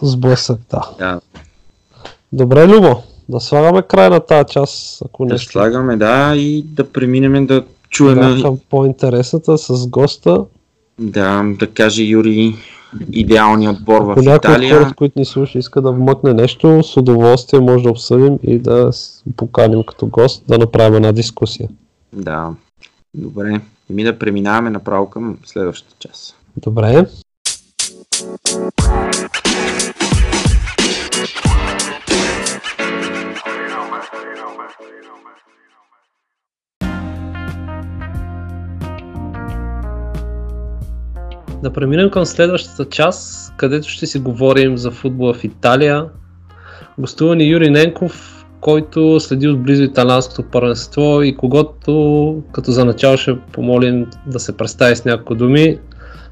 Сблъсък. 0.02 0.60
да. 0.72 0.82
Да, 1.00 1.20
Добре, 2.34 2.68
Любо, 2.68 2.96
да 3.30 3.40
слагаме 3.40 3.82
край 3.82 4.10
на 4.10 4.20
тази 4.20 4.50
част, 4.50 5.02
ако 5.06 5.26
да 5.26 5.34
не 5.34 5.40
слагаме, 5.40 5.98
да, 5.98 6.34
и 6.36 6.64
да 6.64 6.84
преминем 6.84 7.46
да 7.46 7.64
чуем, 7.90 8.16
да, 8.36 8.42
към 8.42 8.58
по-интересната 8.70 9.58
с 9.58 9.88
госта. 9.88 10.46
да, 11.00 11.44
да 11.60 11.68
каже 11.68 12.04
Юри 12.04 12.56
идеалният 13.12 13.78
отбор 13.78 14.02
в 14.02 14.12
Ако 14.12 14.20
Италия. 14.22 14.76
хората, 14.76 14.96
които 14.96 15.20
ни 15.20 15.26
слуша, 15.26 15.60
иска 15.60 15.82
да 15.82 15.92
вмъкне 15.92 16.34
нещо, 16.34 16.84
с 16.84 16.98
удоволствие 16.98 17.60
може 17.60 17.84
да 17.84 17.90
обсъдим 17.90 18.40
и 18.44 18.60
да 18.60 18.92
поканим 19.38 19.84
като 19.84 20.08
гост 20.08 20.44
да 20.48 20.58
направим 20.58 20.96
една 20.96 21.12
дискусия. 21.12 21.70
Да. 22.14 22.50
Добре. 23.14 23.62
Ми 23.90 24.04
да 24.04 24.20
преминаваме 24.20 24.70
направо 24.70 25.10
към 25.10 25.38
следващата 25.46 25.96
част. 26.00 26.36
Добре. 26.58 27.06
Да 41.64 41.74
преминем 41.74 42.10
към 42.10 42.26
следващата 42.26 42.86
част, 42.86 43.54
където 43.58 43.90
ще 43.90 44.06
си 44.06 44.20
говорим 44.20 44.78
за 44.78 44.92
футбола 44.92 45.34
в 45.34 45.44
Италия. 45.44 46.06
Гостува 46.98 47.36
ни 47.36 47.46
Юрий 47.46 47.70
Ненков, 47.70 48.46
който 48.62 49.20
следи 49.20 49.48
отблизо 49.48 49.84
италианското 49.84 50.44
първенство 50.44 51.22
и 51.22 51.36
когото 51.38 52.44
като 52.52 52.72
за 52.72 52.86
начало 52.86 53.18
ще 53.18 53.40
помолим 53.40 54.08
да 54.28 54.40
се 54.40 54.58
представи 54.58 54.96
с 54.96 55.06
няколко 55.06 55.36
думи. 55.36 55.80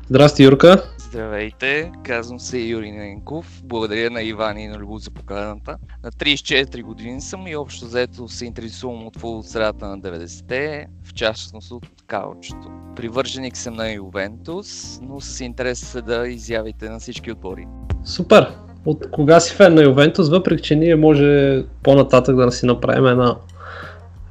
Здрасти, 0.09 0.43
Юрка! 0.43 0.83
Здравейте, 1.11 1.91
казвам 2.03 2.39
се 2.39 2.59
Юрий 2.59 2.91
Ненков. 2.91 3.61
Благодаря 3.63 4.09
на 4.09 4.23
Иван 4.23 4.57
и 4.57 4.67
на 4.67 4.77
Любов 4.77 5.01
за 5.01 5.11
поканата. 5.11 5.77
На 6.03 6.11
34 6.11 6.83
години 6.83 7.21
съм 7.21 7.47
и 7.47 7.55
общо 7.55 7.85
заето 7.85 8.27
се 8.27 8.45
интересувам 8.45 9.07
от 9.07 9.15
футбол 9.15 9.43
средата 9.43 9.87
на 9.87 9.99
90-те, 9.99 10.87
в 11.03 11.13
частност 11.13 11.71
от 11.71 11.87
каучето. 12.07 12.71
Привърженик 12.95 13.57
съм 13.57 13.73
на 13.73 13.91
Ювентус, 13.91 14.99
но 15.01 15.21
с 15.21 15.41
интерес 15.41 15.79
следа 15.79 16.27
изявите 16.27 16.89
на 16.89 16.99
всички 16.99 17.31
отбори. 17.31 17.67
Супер! 18.05 18.51
От 18.85 19.11
кога 19.11 19.39
си 19.39 19.55
фен 19.55 19.73
на 19.73 19.83
Ювентус, 19.83 20.29
въпреки 20.29 20.63
че 20.63 20.75
ние 20.75 20.95
може 20.95 21.63
по-нататък 21.83 22.35
да 22.35 22.51
си 22.51 22.65
направим 22.65 23.05
една, 23.05 23.35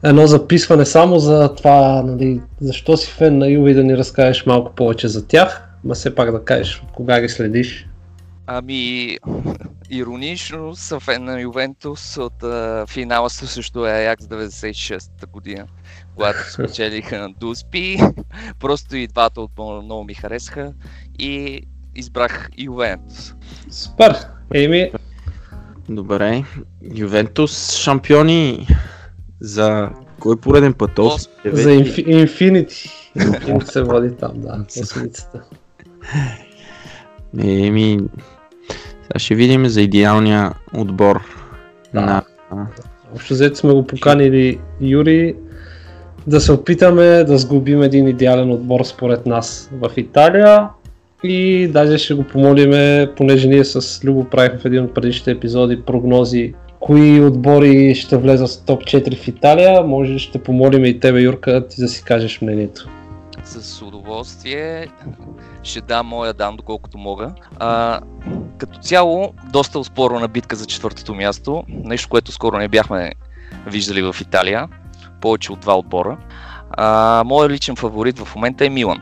едно 0.02 0.26
записване 0.26 0.84
само 0.84 1.18
за 1.18 1.54
това, 1.54 2.02
нали, 2.02 2.40
защо 2.60 2.96
си 2.96 3.10
фен 3.10 3.38
на 3.38 3.48
Юве 3.48 3.70
и 3.70 3.74
да 3.74 3.84
ни 3.84 3.96
разкажеш 3.96 4.46
малко 4.46 4.74
повече 4.74 5.08
за 5.08 5.26
тях, 5.26 5.66
ма 5.84 5.94
все 5.94 6.14
пак 6.14 6.32
да 6.32 6.44
кажеш 6.44 6.82
от 6.82 6.92
кога 6.92 7.20
ги 7.20 7.28
следиш. 7.28 7.86
Ами, 8.46 9.16
иронично 9.90 10.76
съм 10.76 11.00
фен 11.00 11.24
на 11.24 11.40
Ювентус 11.40 12.16
от 12.16 12.42
а, 12.42 12.84
финала 12.88 13.30
с- 13.30 13.46
срещу 13.46 13.80
Аякс 13.80 14.24
96-та 14.24 15.26
година, 15.26 15.66
когато 16.14 16.38
спечелиха 16.52 17.18
на 17.18 17.28
Дуспи. 17.30 17.96
Просто 18.58 18.96
и 18.96 19.06
двата 19.06 19.40
отбора 19.40 19.82
много 19.82 20.04
ми 20.04 20.14
харесаха 20.14 20.72
и 21.18 21.62
избрах 21.94 22.48
Ювентус. 22.58 23.34
Супер! 23.70 24.16
Еми, 24.54 24.92
Добре. 25.88 26.44
Ювентус 26.94 27.76
шампиони 27.76 28.66
за 29.40 29.90
кой 30.20 30.40
пореден 30.40 30.74
път? 30.74 30.90
За 30.96 31.70
Infinity. 31.70 32.26
Infinity 32.26 33.62
се 33.64 33.82
води 33.82 34.16
там, 34.16 34.32
да, 34.36 34.64
осмицата. 34.82 35.42
Еми, 37.44 37.98
сега 39.03 39.18
ще 39.18 39.34
видим 39.34 39.66
за 39.66 39.82
идеалния 39.82 40.53
отбор 40.74 41.20
Да. 41.94 42.01
на... 42.01 42.22
Общо 43.14 43.34
взето 43.34 43.59
сме 43.59 43.72
го 43.72 43.86
поканили 43.86 44.59
Юри 44.80 45.34
да 46.26 46.40
се 46.40 46.53
опитаме 46.53 47.24
да 47.24 47.38
сглобим 47.38 47.82
един 47.82 48.09
идеален 48.09 48.51
отбор 48.51 48.84
според 48.84 49.26
нас 49.26 49.70
в 49.72 49.90
Италия 49.96 50.68
и 51.24 51.68
даже 51.68 51.98
ще 51.98 52.14
го 52.14 52.24
помолиме, 52.24 53.11
понеже 53.16 53.48
ние 53.48 53.64
с 53.64 54.05
Любо 54.05 54.24
правихме 54.24 54.59
в 54.59 54.64
един 54.64 54.84
от 54.84 54.94
предишните 54.94 55.30
епизоди 55.30 55.82
прогнози 55.82 56.55
кои 56.80 57.20
отбори 57.20 57.94
ще 57.94 58.16
влезат 58.16 58.51
в 58.51 58.64
топ 58.66 58.82
4 58.82 59.16
в 59.16 59.28
Италия, 59.28 59.82
може 59.82 60.18
ще 60.18 60.42
помолим 60.42 60.84
и 60.84 61.01
тебе 61.01 61.20
Юрка 61.20 61.66
ти 61.68 61.80
да 61.80 61.88
си 61.88 62.05
кажеш 62.05 62.40
мнението. 62.40 62.88
С 63.51 63.82
удоволствие 63.82 64.88
ще 65.62 65.80
дам 65.80 66.07
моя 66.07 66.32
дан, 66.32 66.57
доколкото 66.57 66.98
мога. 66.98 67.32
А, 67.59 68.01
като 68.59 68.78
цяло, 68.78 69.34
доста 69.53 69.78
успорвана 69.78 70.28
битка 70.28 70.57
за 70.57 70.66
четвъртото 70.66 71.14
място. 71.14 71.64
Нещо, 71.68 72.09
което 72.09 72.32
скоро 72.32 72.59
не 72.59 72.68
бяхме 72.68 73.12
виждали 73.66 74.03
в 74.03 74.16
Италия. 74.20 74.68
Повече 75.20 75.53
от 75.53 75.61
два 75.61 75.78
отбора. 75.78 76.18
А, 76.70 77.22
моят 77.26 77.53
личен 77.53 77.76
фаворит 77.76 78.18
в 78.18 78.34
момента 78.34 78.66
е 78.66 78.68
Милан. 78.68 79.01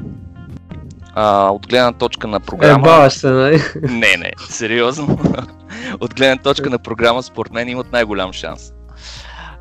А, 1.15 1.51
от 1.51 1.67
гледна 1.69 1.93
точка 1.93 2.29
на 2.29 2.37
Е, 2.37 2.41
програма... 2.41 2.85
баваш 2.85 3.13
се, 3.13 3.31
нали? 3.31 3.63
Не, 3.83 4.17
не, 4.17 4.33
сериозно. 4.51 5.19
от 6.01 6.15
гледна 6.15 6.37
точка 6.37 6.71
на 6.71 6.79
програма, 6.79 7.23
според 7.23 7.53
мен 7.53 7.69
имат 7.69 7.93
най-голям 7.93 8.33
шанс. 8.33 8.73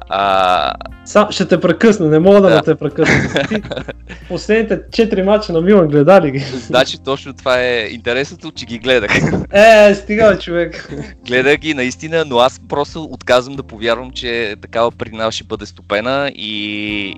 А, 0.10 0.74
Сам, 1.06 1.32
ще 1.32 1.48
те 1.48 1.60
прекъсна, 1.60 2.08
не 2.08 2.20
мога 2.20 2.42
да, 2.42 2.50
Да. 2.50 2.62
те 2.62 2.76
прекъсна. 2.76 3.44
Ти 3.50 3.62
последните 4.30 4.80
4 4.80 5.24
мача 5.24 5.54
на 5.54 5.62
Милан 5.62 5.88
гледали 5.88 6.32
ги. 6.32 6.40
значи 6.40 7.04
точно 7.04 7.34
това 7.34 7.60
е 7.60 7.88
интересното, 7.92 8.52
че 8.52 8.66
ги 8.66 8.80
гледах. 8.80 9.12
Е, 9.54 9.96
стига 9.96 10.32
бе, 10.34 10.40
човек. 10.40 10.90
Гледах 11.28 11.58
ги 11.58 11.74
наистина, 11.74 12.26
но 12.28 12.38
аз 12.38 12.62
просто 12.70 13.04
отказвам 13.04 13.56
да 13.56 13.64
повярвам, 13.64 14.12
че 14.12 14.56
такава 14.62 14.92
преди 14.92 15.16
нас 15.16 15.34
ще 15.34 15.44
бъде 15.44 15.66
стопена 15.66 16.32
и 16.36 17.16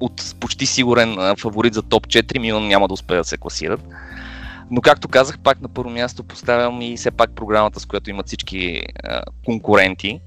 от 0.00 0.34
почти 0.40 0.66
сигурен 0.66 1.16
фаворит 1.38 1.74
за 1.74 1.82
топ 1.82 2.06
4 2.06 2.38
Милан 2.38 2.68
няма 2.68 2.88
да 2.88 2.94
успеят 2.94 3.20
да 3.20 3.28
се 3.28 3.36
класират. 3.36 3.80
Но 4.70 4.80
както 4.80 5.08
казах, 5.08 5.38
пак 5.38 5.60
на 5.60 5.68
първо 5.68 5.90
място 5.90 6.24
поставям 6.24 6.82
и 6.82 6.96
все 6.96 7.10
пак 7.10 7.30
програмата, 7.34 7.80
с 7.80 7.86
която 7.86 8.10
имат 8.10 8.26
всички 8.26 8.82
а, 9.04 9.22
конкуренти. 9.44 10.20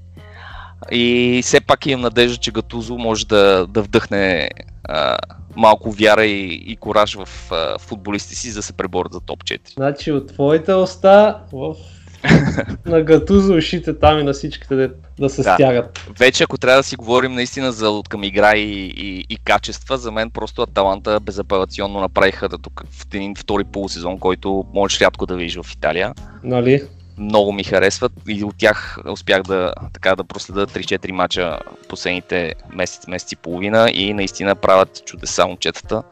И 0.90 1.40
все 1.44 1.60
пак 1.60 1.86
имам 1.86 2.00
надежда, 2.00 2.36
че 2.36 2.50
Гатузо 2.50 2.98
може 2.98 3.26
да, 3.26 3.66
да 3.66 3.82
вдъхне 3.82 4.50
а, 4.84 5.18
малко 5.56 5.90
вяра 5.92 6.24
и, 6.24 6.62
и 6.66 6.76
кораж 6.76 7.14
в 7.14 7.28
а, 7.52 7.78
футболисти 7.78 8.34
си, 8.34 8.50
за 8.50 8.58
да 8.58 8.62
се 8.62 8.72
преборят 8.72 9.12
за 9.12 9.20
топ 9.20 9.44
4. 9.44 9.60
Значи 9.74 10.12
от 10.12 10.32
твоите 10.32 10.74
уста 10.74 11.38
в... 11.52 11.74
на 12.86 13.02
Гатузо 13.02 13.54
ушите 13.54 13.98
там 13.98 14.18
и 14.18 14.22
на 14.22 14.32
всичките 14.32 14.74
да, 14.74 14.90
да 15.18 15.30
се 15.30 15.42
Да. 15.42 15.54
стягат. 15.54 16.10
Вече 16.18 16.44
ако 16.44 16.58
трябва 16.58 16.78
да 16.78 16.82
си 16.82 16.96
говорим 16.96 17.34
наистина 17.34 17.72
за 17.72 17.90
от 17.90 18.08
към 18.08 18.24
игра 18.24 18.56
и, 18.56 18.92
и, 18.96 19.26
и 19.28 19.36
качества, 19.36 19.98
за 19.98 20.12
мен 20.12 20.30
просто 20.30 20.62
Аталанта 20.62 21.20
безапелационно 21.20 22.00
направиха 22.00 22.48
да 22.48 22.58
тук 22.58 22.84
в 22.90 23.06
един 23.14 23.34
втори 23.34 23.64
полусезон, 23.64 24.18
който 24.18 24.64
можеш 24.74 25.00
рядко 25.00 25.26
да 25.26 25.36
видиш 25.36 25.58
в 25.62 25.72
Италия. 25.72 26.14
Нали? 26.44 26.82
Много 27.18 27.52
ми 27.52 27.64
харесват 27.64 28.12
и 28.28 28.44
от 28.44 28.54
тях 28.58 28.98
успях 29.08 29.42
да, 29.42 29.72
така, 29.92 30.16
да 30.16 30.24
проследа 30.24 30.66
3-4 30.66 31.12
мача 31.12 31.58
последните 31.88 32.54
месец, 32.72 33.06
месец 33.06 33.32
и 33.32 33.36
половина 33.36 33.90
и 33.94 34.14
наистина 34.14 34.54
правят 34.54 35.02
чудеса 35.06 35.46
момчетата, 35.46 36.02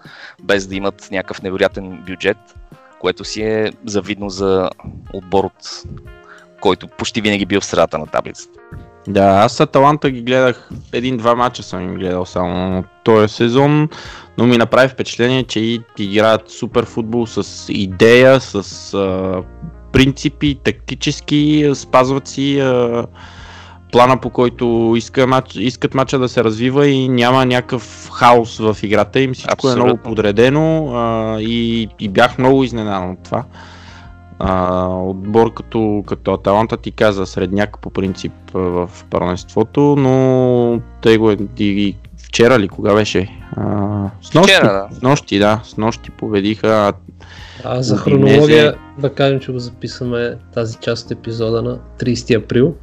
без 0.43 0.67
да 0.67 0.75
имат 0.75 1.09
някакъв 1.11 1.43
невероятен 1.43 2.03
бюджет, 2.07 2.39
което 3.01 3.25
си 3.25 3.43
е 3.43 3.73
завидно 3.85 4.31
за 4.31 4.71
отбор 5.13 5.45
от 5.45 5.83
който 6.61 6.89
почти 6.89 7.21
винаги 7.21 7.47
бил 7.47 7.61
в 7.61 7.65
средата 7.65 7.99
на 7.99 8.07
таблицата. 8.07 8.59
Да, 9.09 9.25
аз 9.25 9.61
Аталанта 9.61 10.11
ги 10.11 10.23
гледах, 10.23 10.69
един-два 10.93 11.35
мача 11.35 11.63
съм 11.63 11.83
им 11.83 11.95
гледал 11.95 12.27
само 12.27 12.85
този 13.05 13.35
сезон, 13.35 13.89
но 14.39 14.47
ми 14.47 14.57
направи 14.57 14.89
впечатление, 14.89 15.45
че 15.45 15.61
и 15.61 15.83
играят 15.99 16.51
супер 16.51 16.85
футбол 16.85 17.27
с 17.27 17.67
идея, 17.73 18.41
с 18.41 18.95
принципи, 19.93 20.59
тактически, 20.65 21.71
спазват 21.75 22.29
си 22.29 22.61
а, 22.61 23.07
плана 23.93 24.21
по 24.21 24.31
който 24.31 24.95
иска 24.97 25.27
матч, 25.27 25.57
искат 25.57 25.95
матча 25.95 26.19
да 26.19 26.29
се 26.29 26.45
развива 26.45 26.87
и 26.87 27.09
няма 27.09 27.47
някакъв 27.47 28.11
хаос 28.13 28.59
в 28.59 28.77
играта 28.83 29.21
им, 29.21 29.35
всичко 29.35 29.69
е 29.69 29.75
много 29.75 29.91
Абсолютно. 29.91 30.03
подредено 30.03 30.93
а, 30.95 31.37
и, 31.41 31.89
и 32.01 32.09
бях 32.09 32.39
много 32.39 32.65
изненадан 32.65 33.11
от 33.11 33.19
това. 33.25 33.45
А, 34.39 34.87
отбор 34.87 35.55
като, 35.55 36.05
като 36.07 36.33
Аталанта 36.33 36.77
ти 36.77 36.91
каза 36.91 37.27
средняк 37.27 37.79
по 37.79 37.91
принцип 37.91 38.33
в 38.53 38.91
първенството, 39.11 39.81
но 39.99 40.81
те 41.03 41.19
го 41.19 41.31
е 41.31 41.37
и 41.59 41.97
вчера 42.25 42.59
ли, 42.59 42.69
кога 42.69 42.95
беше? 42.95 43.29
А, 43.57 43.63
с 44.23 44.35
нощи, 44.35 44.53
Вчера, 44.53 44.73
да. 44.73 44.89
с 44.95 45.03
нощи, 45.03 45.39
да, 45.39 45.61
с 45.65 45.77
нощи 45.77 46.11
победиха. 46.11 46.93
А 47.65 47.83
за 47.83 47.97
хронология 47.97 48.75
да 48.99 49.15
кажем, 49.15 49.41
че 49.41 49.53
го 49.53 49.59
записваме 49.59 50.37
тази 50.55 50.77
част 50.77 51.05
от 51.05 51.11
епизода 51.11 51.63
на 51.63 51.79
30 51.99 52.45
април. 52.45 52.75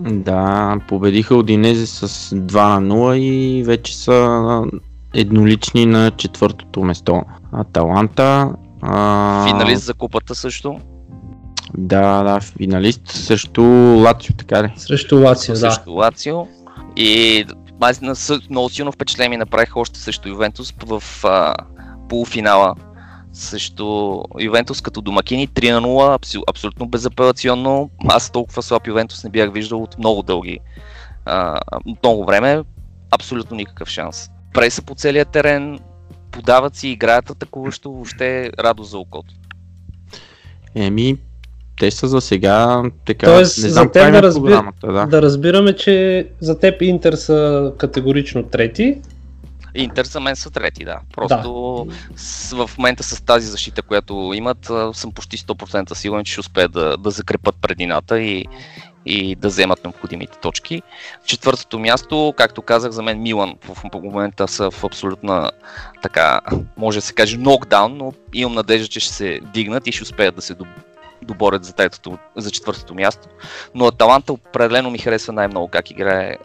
Да, 0.00 0.76
победиха 0.88 1.36
Одинезе 1.36 1.86
с 1.86 2.08
2 2.36 2.78
на 2.78 2.94
0 2.94 3.14
и 3.16 3.62
вече 3.62 3.96
са 3.96 4.62
еднолични 5.14 5.86
на 5.86 6.10
четвъртото 6.10 6.82
место. 6.82 7.22
Аталанта. 7.52 8.52
А, 8.82 9.46
Финалист 9.46 9.84
за 9.84 9.94
купата 9.94 10.34
също. 10.34 10.80
Да, 11.78 12.22
да, 12.22 12.40
финалист 12.40 13.08
срещу 13.08 13.62
Лацио, 14.04 14.34
така 14.36 14.62
ли? 14.62 14.72
Срещу 14.76 15.20
Лацио, 15.20 15.54
да. 15.54 15.58
срещу 15.58 15.92
Лацио. 15.92 16.46
И 16.96 17.44
аз 17.80 18.00
много 18.50 18.68
силно 18.70 18.92
впечатление 18.92 19.28
ми 19.28 19.36
направиха 19.36 19.80
още 19.80 20.00
срещу 20.00 20.28
Ювентус 20.28 20.74
в 20.86 21.02
а, 21.24 21.54
полуфинала 22.08 22.74
срещу 23.32 24.20
Ювентус 24.40 24.80
като 24.80 25.00
домакини 25.00 25.48
3 25.48 25.72
на 25.72 25.80
0, 25.80 26.18
абсо- 26.18 26.42
абсолютно 26.50 26.86
безапелационно. 26.86 27.90
Аз 28.08 28.30
толкова 28.30 28.62
слаб 28.62 28.86
Ювентус 28.86 29.24
не 29.24 29.30
бях 29.30 29.52
виждал 29.52 29.82
от 29.82 29.98
много 29.98 30.22
дълги, 30.22 30.58
а, 31.24 31.60
много 32.02 32.24
време. 32.24 32.62
Абсолютно 33.10 33.56
никакъв 33.56 33.88
шанс. 33.88 34.30
Преса 34.54 34.82
по 34.82 34.94
целия 34.94 35.24
терен, 35.24 35.78
подават 36.30 36.76
си, 36.76 36.88
играят 36.88 37.30
атакуващо, 37.30 37.92
въобще 37.92 38.50
радост 38.58 38.90
за 38.90 38.98
окото. 38.98 39.34
Еми, 40.74 41.16
те 41.80 41.90
са 41.90 42.08
за 42.08 42.20
сега 42.20 42.82
така. 43.06 43.26
Тоест, 43.26 43.58
не 43.58 43.68
за 43.68 43.72
знам 43.72 43.86
теб 43.86 43.92
каква 43.92 44.06
им 44.06 44.12
да, 44.12 44.18
е 44.18 44.22
разби... 44.22 44.50
да. 44.82 45.06
да 45.06 45.22
разбираме, 45.22 45.76
че 45.76 46.26
за 46.40 46.58
теб 46.58 46.82
Интер 46.82 47.12
са 47.12 47.72
категорично 47.78 48.42
трети. 48.42 49.00
Интер 49.74 50.04
за 50.04 50.20
мен 50.20 50.36
са 50.36 50.50
трети, 50.50 50.84
да. 50.84 51.00
Просто 51.14 51.86
с, 52.16 52.56
в 52.66 52.70
момента 52.78 53.02
с 53.02 53.20
тази 53.20 53.46
защита, 53.46 53.82
която 53.82 54.32
имат, 54.34 54.70
съм 54.92 55.12
почти 55.12 55.38
100% 55.38 55.94
сигурен, 55.94 56.24
че 56.24 56.32
ще 56.32 56.40
успеят 56.40 56.72
да, 56.72 56.96
да 56.96 57.10
закрепат 57.10 57.56
предината 57.56 58.20
и, 58.20 58.46
и 59.06 59.34
да 59.34 59.48
вземат 59.48 59.84
необходимите 59.84 60.38
точки. 60.38 60.82
Четвъртото 61.26 61.78
място, 61.78 62.34
както 62.36 62.62
казах, 62.62 62.90
за 62.92 63.02
мен 63.02 63.22
Милан 63.22 63.54
в 63.64 63.84
момента 63.94 64.48
са 64.48 64.70
в 64.70 64.84
абсолютна 64.84 65.50
така, 66.02 66.40
може 66.76 66.98
да 66.98 67.02
се 67.02 67.14
каже 67.14 67.36
нокдаун, 67.36 67.96
но 67.96 68.12
имам 68.32 68.54
надежда, 68.54 68.88
че 68.88 69.00
ще 69.00 69.12
се 69.12 69.40
дигнат 69.52 69.86
и 69.86 69.92
ще 69.92 70.02
успеят 70.02 70.34
да 70.34 70.42
се 70.42 70.54
доб- 70.54 70.82
доборят 71.22 71.64
за, 71.64 71.72
третото, 71.72 72.18
за 72.36 72.50
четвъртото 72.50 72.94
място. 72.94 73.28
Но 73.74 73.86
Аталанта 73.86 74.32
определено 74.32 74.90
ми 74.90 74.98
харесва 74.98 75.32
най-много 75.32 75.68
как 75.68 75.90
играе 75.90 76.36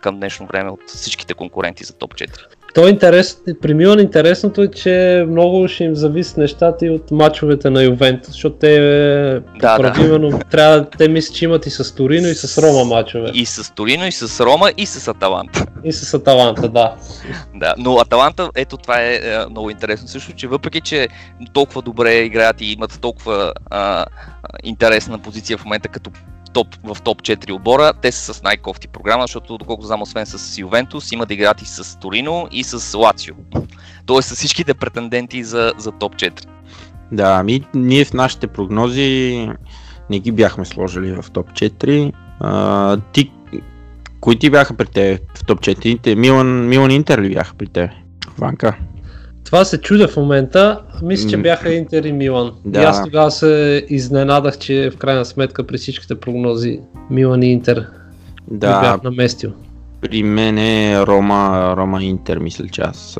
към 0.00 0.16
днешно 0.16 0.46
време 0.46 0.70
от 0.70 0.80
всичките 0.86 1.34
конкуренти 1.34 1.84
за 1.84 1.92
топ 1.92 2.14
4. 2.14 2.30
То 2.76 2.86
е 2.86 2.90
интерес, 2.90 3.38
при 3.62 3.74
Милан 3.74 4.00
интересното 4.00 4.62
е, 4.62 4.68
че 4.68 5.24
много 5.28 5.68
ще 5.68 5.84
им 5.84 5.94
зависи 5.94 6.40
нещата 6.40 6.86
и 6.86 6.90
от 6.90 7.10
мачовете 7.10 7.70
на 7.70 7.82
Ювентус, 7.82 8.32
защото 8.32 8.56
те 8.56 8.80
Да, 9.60 9.78
да. 9.78 10.38
трябва, 10.50 10.90
те 10.90 11.08
мислят, 11.08 11.36
че 11.36 11.44
имат 11.44 11.66
и 11.66 11.70
с 11.70 11.94
Торино 11.94 12.28
и 12.28 12.34
с 12.34 12.62
Рома 12.62 12.84
мачове. 12.84 13.30
И, 13.34 13.46
с 13.46 13.74
Торино, 13.74 14.06
и 14.06 14.12
с 14.12 14.44
Рома, 14.44 14.72
и 14.76 14.86
с 14.86 15.08
Аталанта. 15.08 15.66
и 15.84 15.92
с 15.92 16.14
Аталанта, 16.14 16.68
да. 16.68 16.94
Да, 17.54 17.74
но 17.78 17.96
Аталанта, 17.96 18.50
ето 18.54 18.76
това 18.76 19.00
е, 19.00 19.14
е 19.14 19.38
много 19.50 19.70
интересно 19.70 20.08
също, 20.08 20.32
че 20.32 20.48
въпреки, 20.48 20.80
че 20.80 21.08
толкова 21.52 21.82
добре 21.82 22.14
играят 22.14 22.60
и 22.60 22.72
имат 22.72 22.98
толкова 23.00 23.52
а, 23.70 24.06
интересна 24.64 25.18
позиция 25.18 25.58
в 25.58 25.64
момента 25.64 25.88
като 25.88 26.10
топ, 26.56 26.68
в 26.84 26.96
топ 27.02 27.22
4 27.22 27.52
отбора, 27.52 27.92
те 28.02 28.12
са 28.12 28.34
с 28.34 28.42
най-кофти 28.42 28.88
програма, 28.88 29.22
защото 29.24 29.58
доколкото 29.58 29.86
знам, 29.86 30.02
освен 30.02 30.26
с 30.26 30.58
Ювентус, 30.58 31.12
има 31.12 31.26
да 31.26 31.34
играят 31.34 31.62
и 31.62 31.66
с 31.66 31.98
Торино 32.00 32.48
и 32.52 32.64
с 32.64 32.98
Лацио. 32.98 33.34
Тоест 34.06 34.28
с 34.28 34.34
всичките 34.34 34.74
претенденти 34.74 35.44
за, 35.44 35.72
за 35.78 35.92
топ 35.92 36.14
4. 36.14 36.46
Да, 37.12 37.36
ами 37.40 37.64
ние 37.74 38.04
в 38.04 38.12
нашите 38.12 38.46
прогнози 38.46 39.48
не 40.10 40.18
ги 40.18 40.32
бяхме 40.32 40.64
сложили 40.64 41.22
в 41.22 41.30
топ 41.30 41.50
4. 41.50 42.12
А, 42.40 42.96
ти, 43.12 43.32
кои 44.20 44.38
ти 44.38 44.50
бяха 44.50 44.74
при 44.74 44.86
те 44.86 45.20
в 45.34 45.44
топ 45.46 45.60
4? 45.60 46.14
Милан, 46.14 46.68
Милан 46.68 46.90
Интер 46.90 47.18
ли 47.18 47.34
бяха 47.34 47.54
при 47.54 47.66
те? 47.66 48.02
Ванка. 48.38 48.76
Това 49.46 49.64
се 49.64 49.80
чудя 49.80 50.08
в 50.08 50.16
момента. 50.16 50.80
Мисля, 51.02 51.30
че 51.30 51.36
бяха 51.36 51.72
Интер 51.72 52.04
и 52.04 52.12
Милан. 52.12 52.52
Да. 52.64 52.80
И 52.80 52.84
аз 52.84 53.04
тогава 53.04 53.30
се 53.30 53.86
изненадах, 53.88 54.58
че 54.58 54.90
в 54.90 54.96
крайна 54.96 55.24
сметка 55.24 55.66
при 55.66 55.78
всичките 55.78 56.14
прогнози 56.14 56.80
Милан 57.10 57.42
и 57.42 57.52
Интер 57.52 57.86
да. 58.50 58.80
бях 58.80 59.02
наместил. 59.02 59.52
при 60.00 60.22
мен 60.22 60.58
е 60.58 61.06
Рома, 61.06 61.74
Рома 61.76 62.02
Интер, 62.02 62.38
мисля, 62.38 62.68
че 62.68 62.82
аз. 62.82 63.18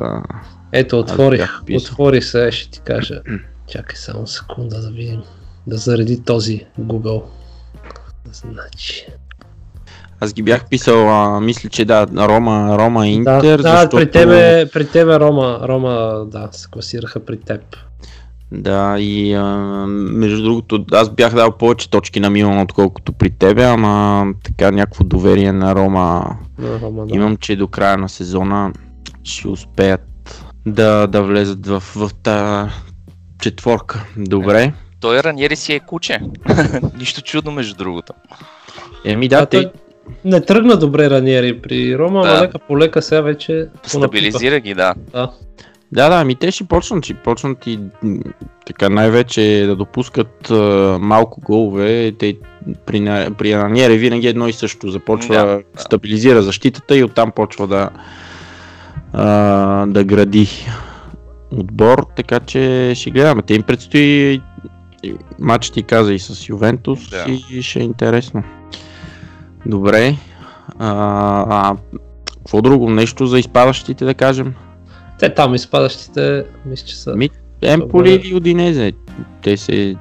Ето, 0.72 0.97
Аз 0.97 1.12
отворих. 1.12 1.41
бях 1.41 1.62
писал. 1.66 1.93
Отворих 1.93 2.24
се, 2.24 2.51
ще 2.53 2.70
ти 2.70 2.81
кажа. 2.81 3.20
Чакай 3.68 3.97
само 3.97 4.27
секунда 4.27 4.81
да 4.81 4.91
видим. 4.91 5.22
Да 5.66 5.77
зареди 5.77 6.22
този 6.22 6.66
Google. 6.81 7.22
Значи. 8.33 9.07
Аз 10.27 10.33
ги 10.33 10.43
бях 10.43 10.68
писал, 10.68 11.11
а, 11.11 11.41
мисля, 11.41 11.68
че 11.68 11.85
да, 11.85 12.07
Рома, 12.16 12.77
Рома 12.79 13.07
Интер, 13.07 13.41
да, 13.41 13.57
да 13.57 13.62
защото... 13.62 13.97
при, 13.97 14.11
тебе, 14.11 14.70
при 14.72 14.87
тебе 14.87 15.20
Рома, 15.20 15.61
Рома, 15.68 16.24
да, 16.27 16.49
се 16.53 16.68
класираха 16.70 17.20
при 17.20 17.41
теб. 17.41 17.61
Да, 18.53 18.97
и 18.99 19.35
а, 19.35 19.45
между 19.89 20.43
другото, 20.43 20.85
аз 20.93 21.11
бях 21.11 21.35
дал 21.35 21.53
повече 21.53 21.91
точки 21.91 22.20
на 22.20 22.31
Милан, 22.31 22.61
отколкото 22.61 23.12
при 23.12 23.31
тебе, 23.31 23.64
ама 23.64 24.27
така 24.45 24.70
някакво 24.70 25.05
доверие 25.05 25.53
на 25.53 25.74
Рома 25.74 26.37
На 26.59 26.81
Рома, 26.81 27.07
да. 27.07 27.16
имам, 27.16 27.37
че 27.37 27.57
до 27.57 27.68
края 27.68 27.99
на 27.99 28.09
сезона 28.09 28.72
ще 29.24 29.49
успеят 29.49 30.47
да, 30.66 31.07
да 31.07 31.22
влезат 31.22 31.66
в, 31.66 31.83
в 31.97 32.11
та 32.22 32.70
четворка. 33.41 34.05
Добре. 34.16 34.72
Той 35.01 35.22
Раниери 35.22 35.57
си 35.57 35.72
е 35.72 35.81
куче. 35.81 36.20
Нищо 36.99 37.22
чудно 37.22 37.53
между 37.53 37.74
другото. 37.74 38.12
Еми 39.05 39.29
да, 39.29 39.37
А 39.37 39.47
те, 39.47 39.62
той 39.62 39.72
не 40.25 40.41
тръгна 40.41 40.77
добре 40.77 41.11
Раниери 41.11 41.61
при 41.61 41.99
Рома, 41.99 42.23
Да. 42.23 42.29
ама 42.29 42.41
лека 42.43 42.59
по 42.59 42.79
лека 42.79 43.03
сега 43.03 43.21
вече. 43.21 43.67
Стабилизира 43.83 44.61
ги, 44.61 44.75
да. 44.75 44.95
Да. 45.13 45.31
Да, 45.93 46.09
да, 46.09 46.25
ми 46.25 46.35
те 46.35 46.51
ще 46.51 46.65
почнат, 46.65 47.05
ще 47.05 47.15
почнат 47.15 47.67
и 47.67 47.81
така 48.67 48.89
най-вече 48.89 49.65
да 49.67 49.77
допускат 49.77 50.51
а, 50.51 50.99
малко 51.01 51.41
голове. 51.41 52.13
Те 52.19 52.37
при, 52.87 53.29
при 53.39 53.53
Ананиере 53.53 53.97
винаги 53.97 54.27
едно 54.27 54.49
и 54.49 54.53
също. 54.53 54.89
Започва 54.89 55.35
Да, 55.35 55.47
да, 55.47 55.61
стабилизира 55.77 56.43
защитата 56.43 56.97
и 56.97 57.05
оттам 57.05 57.33
почва 57.33 57.67
да, 57.67 57.91
а, 59.13 59.87
да 59.87 60.05
гради 60.05 60.49
отбор, 61.51 62.07
така 62.17 62.41
че 62.41 62.93
ще 62.95 63.11
гледаме. 63.11 63.43
Те 63.43 63.55
им 63.55 63.63
предстои 63.63 64.41
матч 65.39 65.71
ти 65.71 65.83
каза 65.83 66.15
и 66.15 66.19
с 66.19 66.49
Ювентус 66.49 67.11
Да. 67.11 67.25
и 67.53 67.63
ще 67.63 67.79
е 67.79 67.83
интересно. 67.83 68.43
Добре. 69.67 70.17
А, 70.79 70.91
а, 71.49 71.77
какво 72.27 72.62
друго? 72.62 72.91
Нещо 72.91 73.27
за 73.27 73.39
изпадащите 73.39 74.05
да 74.05 74.14
кажем? 74.14 74.55
Те 75.19 75.35
там 75.35 75.55
изпадащите, 75.55 76.45
мисля, 76.67 76.87
че 76.87 76.97
са. 76.97 77.17
Ми, 77.17 77.31
Емполи 77.62 78.11
или 78.11 78.35
Удинезе? 78.35 78.93
Те 79.43 79.57
се... 79.57 79.97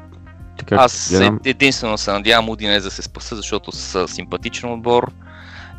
Така, 0.58 0.76
Аз 0.76 1.10
гледам. 1.12 1.40
единствено 1.46 1.98
се 1.98 2.12
надявам 2.12 2.50
Удинез 2.50 2.84
да 2.84 2.92
се 2.92 3.02
спаса, 3.02 3.36
защото 3.36 3.72
са 3.72 4.08
симпатичен 4.08 4.74
отбор. 4.74 5.12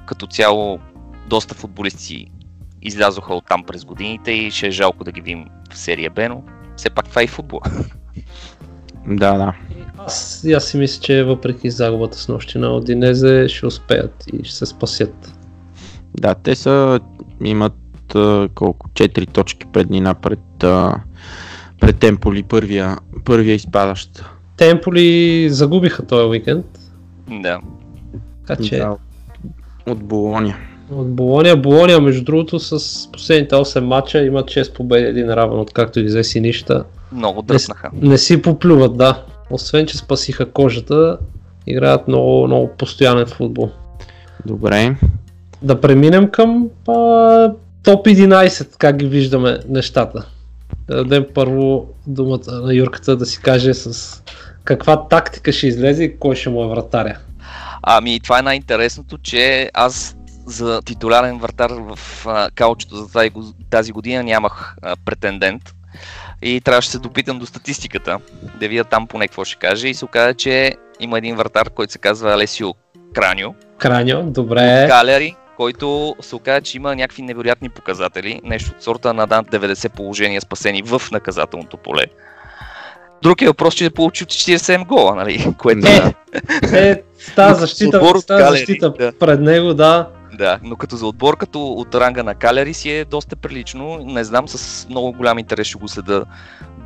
Като 0.06 0.26
цяло 0.26 0.78
доста 1.28 1.54
футболисти 1.54 2.26
излязоха 2.82 3.34
от 3.34 3.44
там 3.48 3.64
през 3.64 3.84
годините 3.84 4.32
и 4.32 4.50
ще 4.50 4.66
е 4.66 4.70
жалко 4.70 5.04
да 5.04 5.12
ги 5.12 5.20
видим 5.20 5.44
в 5.72 5.78
серия 5.78 6.10
Б, 6.10 6.28
но 6.28 6.42
все 6.76 6.90
пак 6.90 7.08
това 7.08 7.20
е 7.20 7.24
и 7.24 7.28
футбол. 7.28 7.60
Да, 9.06 9.32
да. 9.32 9.52
Аз, 10.06 10.46
аз 10.56 10.64
си 10.64 10.76
мисля, 10.76 11.00
че 11.02 11.24
въпреки 11.24 11.70
загубата 11.70 12.18
с 12.18 12.28
нощи 12.28 12.58
на 12.58 12.70
Одинезе 12.70 13.48
ще 13.48 13.66
успеят 13.66 14.24
и 14.32 14.44
ще 14.44 14.56
се 14.56 14.66
спасят. 14.66 15.32
Да, 16.20 16.34
те 16.34 16.54
са... 16.54 17.00
имат 17.44 17.74
а, 18.14 18.48
колко? 18.54 18.88
4 18.88 19.32
точки 19.32 19.66
преднина 19.72 20.14
пред, 20.14 20.64
а, 20.64 20.94
пред 21.80 22.04
Емполи, 22.04 22.42
първия, 22.42 22.96
първия 23.24 23.54
изпадащ. 23.54 24.24
Темполи 24.56 25.48
загубиха 25.50 26.06
този 26.06 26.28
уикенд, 26.28 26.66
да. 27.42 27.58
така 28.46 28.62
че 28.62 28.76
Да, 28.76 28.96
от 29.86 30.04
Болония. 30.04 30.56
от 30.90 31.14
Болония. 31.14 31.56
Болония, 31.56 32.00
между 32.00 32.24
другото, 32.24 32.58
с 32.58 32.78
последните 33.12 33.54
8 33.54 33.80
мача 33.80 34.22
имат 34.22 34.46
6 34.46 34.72
победи, 34.72 35.06
един 35.06 35.30
равен, 35.30 35.58
откакто 35.58 36.00
ги 36.00 36.06
взе 36.06 36.24
си 36.24 36.40
нища. 36.40 36.84
Много 37.12 37.42
дръпнаха. 37.42 37.90
Не 38.02 38.18
си 38.18 38.42
поплюват, 38.42 38.96
да. 38.96 39.24
Освен, 39.50 39.86
че 39.86 39.98
спасиха 39.98 40.52
кожата, 40.52 41.18
играят 41.66 42.08
много, 42.08 42.46
много 42.46 42.70
постоянен 42.78 43.26
футбол. 43.26 43.70
Добре. 44.46 44.96
Да 45.62 45.80
преминем 45.80 46.30
към 46.30 46.68
а, 46.88 46.92
топ 47.82 48.06
11, 48.06 48.76
как 48.76 48.96
ги 48.96 49.06
виждаме 49.06 49.58
нещата. 49.68 50.26
Да 50.88 50.96
дадем 50.96 51.26
първо 51.34 51.86
думата 52.06 52.52
на 52.52 52.74
Юрката 52.74 53.16
да 53.16 53.26
си 53.26 53.40
каже 53.42 53.74
с 53.74 54.22
каква 54.64 55.08
тактика 55.08 55.52
ще 55.52 55.66
излезе 55.66 56.04
и 56.04 56.18
кой 56.18 56.36
ще 56.36 56.48
му 56.50 56.64
е 56.64 56.68
вратаря. 56.68 57.18
Ами 57.82 58.20
това 58.20 58.38
е 58.38 58.42
най-интересното, 58.42 59.18
че 59.18 59.70
аз 59.74 60.16
за 60.46 60.82
титулярен 60.82 61.38
вратар 61.38 61.70
в 61.70 61.98
а, 62.26 62.50
каучето 62.54 62.96
за 62.96 63.12
тази, 63.12 63.30
го- 63.30 63.52
тази 63.70 63.92
година 63.92 64.22
нямах 64.22 64.76
а, 64.82 64.96
претендент 65.04 65.62
и 66.42 66.60
трябваше 66.60 66.88
да 66.88 66.92
се 66.92 66.98
допитам 66.98 67.38
до 67.38 67.46
статистиката, 67.46 68.18
да 68.60 68.68
видя 68.68 68.84
там 68.84 69.06
поне 69.06 69.28
какво 69.28 69.44
ще 69.44 69.56
каже 69.56 69.88
и 69.88 69.94
се 69.94 70.04
оказа, 70.04 70.34
че 70.34 70.72
има 71.00 71.18
един 71.18 71.36
вратар, 71.36 71.70
който 71.70 71.92
се 71.92 71.98
казва 71.98 72.32
Алесио 72.32 72.74
Краньо, 73.14 73.54
Краньо, 73.78 74.30
добре. 74.30 74.86
Галери, 74.88 75.36
който 75.56 76.16
се 76.20 76.36
оказа, 76.36 76.60
че 76.60 76.76
има 76.76 76.96
някакви 76.96 77.22
невероятни 77.22 77.68
показатели, 77.68 78.40
нещо 78.44 78.70
от 78.76 78.82
сорта 78.82 79.14
на 79.14 79.26
над 79.26 79.46
90 79.46 79.88
положения 79.88 80.40
спасени 80.40 80.82
в 80.82 81.02
наказателното 81.12 81.76
поле. 81.76 82.04
Друг 83.22 83.42
е 83.42 83.46
въпрос, 83.46 83.74
че 83.74 83.84
е 83.84 83.90
получил 83.90 84.26
47 84.26 84.86
гола, 84.86 85.14
нали? 85.14 85.46
Което 85.58 85.86
Е, 85.86 86.12
е, 86.72 87.02
с 87.18 87.34
тази 87.34 87.60
защита, 87.60 87.98
от 87.98 88.26
тази 88.26 88.58
защита 88.58 88.92
да. 88.92 89.12
пред 89.12 89.40
него, 89.40 89.74
да. 89.74 90.08
Да, 90.38 90.58
но 90.62 90.76
като 90.76 90.96
за 90.96 91.06
отбор, 91.06 91.36
като 91.36 91.66
от 91.66 91.94
ранга 91.94 92.22
на 92.22 92.34
Калери 92.34 92.74
си 92.74 92.90
е 92.90 93.04
доста 93.04 93.36
прилично. 93.36 93.98
Не 93.98 94.24
знам, 94.24 94.48
с 94.48 94.86
много 94.88 95.12
голям 95.12 95.38
интерес 95.38 95.66
ще 95.66 95.78
го 95.78 95.88
следа 95.88 96.24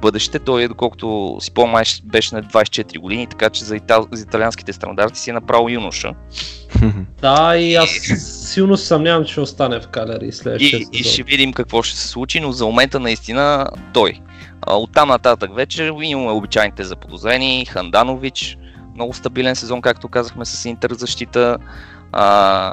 бъдеще. 0.00 0.38
Той, 0.38 0.68
доколкото 0.68 1.36
си 1.40 1.50
по 1.50 1.66
беше 2.04 2.34
на 2.34 2.42
24 2.42 2.98
години, 2.98 3.26
така 3.26 3.50
че 3.50 3.64
за, 3.64 3.76
итал... 3.76 4.06
за 4.12 4.22
италианските 4.22 4.72
стандарти 4.72 5.20
си 5.20 5.30
е 5.30 5.32
направо 5.32 5.68
юноша. 5.68 6.12
Да, 7.20 7.56
и 7.56 7.74
аз 7.74 7.88
силно 8.16 8.76
се 8.76 8.86
съмнявам, 8.86 9.24
че 9.24 9.32
ще 9.32 9.40
остане 9.40 9.80
в 9.80 9.88
Калери 9.88 10.32
следващия 10.32 10.80
И, 10.80 10.86
и 10.92 11.04
ще 11.04 11.22
видим 11.22 11.52
какво 11.52 11.82
ще 11.82 11.98
се 11.98 12.08
случи, 12.08 12.40
но 12.40 12.52
за 12.52 12.66
момента 12.66 13.00
наистина 13.00 13.66
той. 13.92 14.20
А, 14.62 14.76
Оттам 14.76 15.08
нататък 15.08 15.54
вече 15.54 15.92
имаме 16.02 16.30
обичайните 16.30 16.84
заподозрени, 16.84 17.66
Ханданович, 17.66 18.58
много 18.94 19.14
стабилен 19.14 19.56
сезон, 19.56 19.82
както 19.82 20.08
казахме 20.08 20.44
с 20.44 20.64
Интер 20.64 20.92
защита. 20.92 21.58
А, 22.12 22.72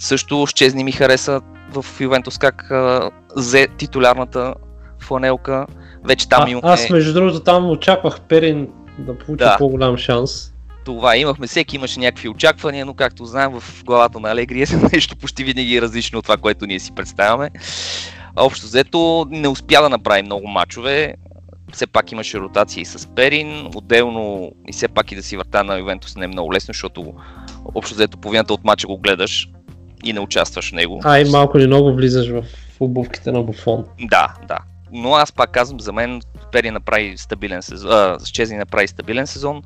също 0.00 0.46
Щезни 0.46 0.84
ми 0.84 0.92
хареса 0.92 1.40
в 1.72 1.84
Ювентус 2.00 2.38
как 2.38 2.70
а, 2.70 3.10
взе 3.36 3.68
титулярната 3.78 4.54
фланелка. 4.98 5.66
Вече 6.04 6.28
там 6.28 6.60
а. 6.62 6.72
Аз 6.72 6.90
между 6.90 7.12
другото 7.12 7.40
там 7.40 7.70
очаквах 7.70 8.20
Перин 8.20 8.68
да 8.98 9.18
получи 9.18 9.44
Да. 9.44 9.56
по-голям 9.58 9.96
шанс. 9.96 10.52
това 10.84 11.16
имахме, 11.16 11.46
всеки 11.46 11.76
имаше 11.76 12.00
някакви 12.00 12.28
очаквания, 12.28 12.86
но 12.86 12.94
както 12.94 13.24
знаем 13.24 13.52
в 13.60 13.84
главата 13.84 14.20
на 14.20 14.30
Алегри 14.30 14.62
е 14.62 14.66
нещо 14.92 15.16
почти 15.16 15.44
винаги 15.44 15.82
различно 15.82 16.18
от 16.18 16.24
това, 16.24 16.36
което 16.36 16.66
ние 16.66 16.80
си 16.80 16.92
представяме. 16.94 17.50
Общо 18.36 18.66
взето 18.66 19.26
не 19.30 19.48
успя 19.48 19.82
да 19.82 19.88
направи 19.88 20.22
много 20.22 20.48
мачове, 20.48 21.14
все 21.72 21.86
пак 21.86 22.12
имаше 22.12 22.38
ротации 22.38 22.84
с 22.84 23.08
Перин, 23.14 23.68
отделно 23.74 24.52
и 24.68 24.72
все 24.72 24.88
пак 24.88 25.12
и 25.12 25.16
да 25.16 25.22
си 25.22 25.36
върта 25.36 25.64
на 25.64 25.78
Ювентус 25.78 26.16
не 26.16 26.24
е 26.24 26.28
много 26.28 26.52
лесно, 26.52 26.72
защото 26.72 27.14
общо 27.74 27.94
взето 27.94 28.18
половината 28.18 28.54
от 28.54 28.64
мача 28.64 28.86
го 28.86 28.98
гледаш 28.98 29.48
и 30.04 30.12
не 30.12 30.20
участваш 30.20 30.70
в 30.70 30.72
него. 30.72 31.00
А, 31.04 31.18
и 31.18 31.30
малко 31.30 31.58
или 31.58 31.66
много 31.66 31.94
влизаш 31.94 32.28
в 32.28 32.44
обувките 32.80 33.32
на 33.32 33.42
Буфон. 33.42 33.84
Да, 34.00 34.34
да. 34.48 34.58
Но 34.92 35.14
аз 35.14 35.32
пак 35.32 35.50
казвам, 35.50 35.80
за 35.80 35.92
мен 35.92 36.20
Пери 36.52 36.70
направи 36.70 37.14
стабилен 37.16 37.62
сезон, 37.62 37.90
а, 37.92 38.18
Чези 38.32 38.56
направи 38.56 38.88
стабилен 38.88 39.26
сезон, 39.26 39.62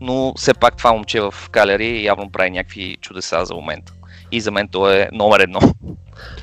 но 0.00 0.32
все 0.36 0.54
пак 0.54 0.76
това 0.76 0.92
момче 0.92 1.20
в 1.20 1.34
Калери 1.50 2.04
явно 2.04 2.30
прави 2.30 2.50
някакви 2.50 2.96
чудеса 3.00 3.44
за 3.44 3.54
момента. 3.54 3.92
И 4.32 4.40
за 4.40 4.50
мен 4.50 4.68
то 4.68 4.90
е 4.90 5.08
номер 5.12 5.40
едно. 5.40 5.60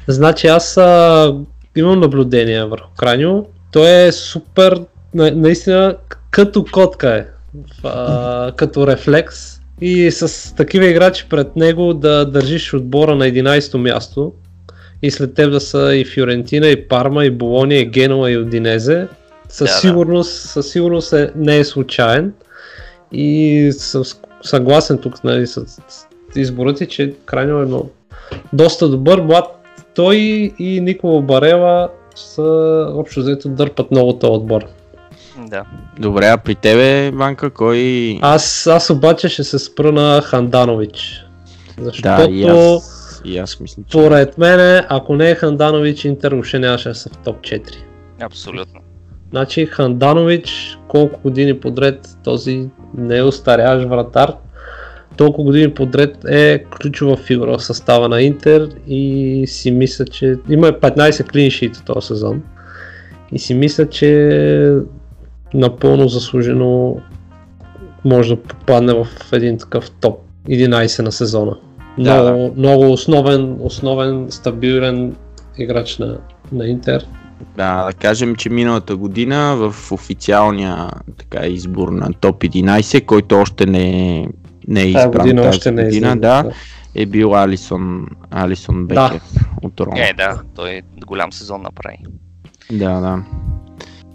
Значи 0.08 0.48
аз 0.48 0.78
а, 0.78 1.36
имам 1.76 2.00
наблюдение 2.00 2.66
върху 2.66 2.89
Краньо. 2.98 3.46
Той 3.72 4.08
е 4.08 4.12
супер, 4.12 4.82
на, 5.14 5.32
наистина 5.32 5.98
като 6.30 6.66
котка 6.72 7.16
е. 7.16 7.26
А, 7.84 8.52
като 8.56 8.88
рефлекс. 8.88 9.53
И 9.82 10.11
с 10.11 10.55
такива 10.55 10.86
играчи 10.86 11.26
пред 11.30 11.55
него 11.55 11.93
да 11.93 12.26
държиш 12.26 12.74
отбора 12.74 13.15
на 13.15 13.26
11-то 13.26 13.78
място. 13.78 14.34
И 15.01 15.11
след 15.11 15.34
теб 15.34 15.51
да 15.51 15.59
са 15.59 15.95
и 15.95 16.05
Фиорентина, 16.05 16.67
и 16.67 16.88
Парма, 16.88 17.26
и 17.26 17.32
Болония, 17.32 17.82
и 17.82 17.86
Генуа, 17.86 18.32
и 18.32 18.38
Одинезе. 18.38 19.07
Със 19.49 19.69
Да, 19.69 19.74
да. 19.74 19.80
сигурност, 19.80 20.32
със 20.32 20.71
сигурност 20.71 21.13
е, 21.13 21.32
не 21.36 21.57
е 21.57 21.63
случайен. 21.63 22.34
И 23.11 23.69
съм 23.78 24.03
съгласен 24.43 24.97
тук 24.97 25.24
нали, 25.24 25.47
с, 25.47 25.65
с 25.67 26.07
ти, 26.78 26.88
че 26.88 27.13
крайно 27.26 27.61
е 27.61 27.65
доста 28.53 28.89
добър. 28.89 29.21
Млад 29.21 29.45
той 29.95 30.15
и 30.59 30.82
Никола 30.82 31.21
Барела 31.21 31.89
са 32.15 32.88
общо 32.93 33.19
взето 33.19 33.49
дърпат 33.49 33.91
много 33.91 34.19
този 34.19 34.32
отбор. 34.32 34.65
Да. 35.38 35.64
Добре, 36.00 36.26
а 36.26 36.38
при 36.38 36.56
тебе, 36.56 37.12
Ванка, 37.12 37.50
кой... 37.50 38.20
Аз, 38.22 38.68
аз 38.68 38.90
обаче 38.90 39.30
ще 39.30 39.44
се 39.44 39.60
спра 39.60 39.92
на 39.92 40.22
Ханданович. 40.22 41.26
Защото 41.80 42.02
да, 42.02 42.28
и 42.32 42.44
аз, 42.44 43.22
и 43.26 43.38
аз 43.38 43.60
мисля, 43.60 43.84
че... 43.84 43.90
според 43.90 44.38
мен, 44.38 44.86
ако 44.90 45.16
не 45.16 45.30
е 45.30 45.36
Ханданович, 45.36 46.06
Интер 46.06 46.32
въобще 46.32 46.60
нямаше 46.60 46.90
да 46.90 46.96
са 46.96 47.10
в 47.10 47.18
топ 47.18 47.42
4. 47.42 47.76
Абсолютно. 48.22 48.80
Значи 49.32 49.66
Ханданович 49.66 50.78
колко 50.88 51.22
години 51.22 51.60
подред 51.60 52.18
този 52.24 52.70
неостарящ 52.98 53.90
вратар, 53.90 54.34
толкова 55.18 55.44
години 55.44 55.74
подред 55.74 56.18
е 56.30 56.64
ключова 56.82 57.18
фигура 57.18 57.58
в 57.58 57.64
състава 57.64 58.10
на 58.10 58.22
Интер 58.22 58.70
и 58.88 59.44
си 59.48 59.72
мисля, 59.72 60.06
че 60.06 60.36
има 60.50 60.68
15 60.68 61.32
клиншита 61.32 61.84
този 61.86 62.08
сезон 62.08 62.42
и 63.32 63.40
си 63.40 63.54
мисля, 63.54 63.90
че 63.90 64.78
напълно 65.54 66.08
заслужено 66.08 66.97
може 68.06 68.36
да 68.36 68.41
попадне 68.41 68.93
в 68.93 69.08
един 69.34 69.58
такъв 69.58 69.91
топ 69.91 70.20
11 70.49 71.01
на 71.01 71.12
сезона. 71.12 71.58
Да, 71.99 72.24
много, 72.24 72.54
много 72.58 72.91
основен, 72.91 73.58
основен, 73.60 74.26
стабилен 74.30 75.16
играч 75.58 75.97
на, 75.97 76.18
на 76.51 76.68
Интер. 76.68 77.06
Да, 77.58 77.86
да 77.86 77.93
кажем, 77.93 78.36
че 78.36 78.49
миналата 78.49 78.95
година 78.95 79.56
в 79.56 79.91
официалния 79.91 80.89
така, 81.18 81.45
избор 81.45 81.89
на 81.89 82.14
топ 82.14 82.43
11, 82.43 83.06
който 83.06 83.36
още 83.36 83.66
не 83.66 84.18
е, 84.20 84.28
не 84.68 84.82
е 84.82 84.88
избран 84.88 85.12
година 85.12 85.41
тази 85.41 85.58
още 85.58 85.72
не 85.72 85.82
е 85.82 85.86
година, 85.86 86.12
да, 86.12 86.43
да. 86.43 86.51
е 86.95 87.06
бил 87.06 87.36
Алисон, 87.36 88.08
Алисон 88.32 88.88
Да. 88.88 89.10
Бекер 89.10 89.22
от 89.64 89.80
Рома. 89.80 89.99
Е, 89.99 90.14
да, 90.18 90.41
той 90.56 90.82
голям 91.08 91.34
сезон 91.34 91.62
направи. 91.62 91.97
Да, 92.72 92.99
да. 92.99 93.24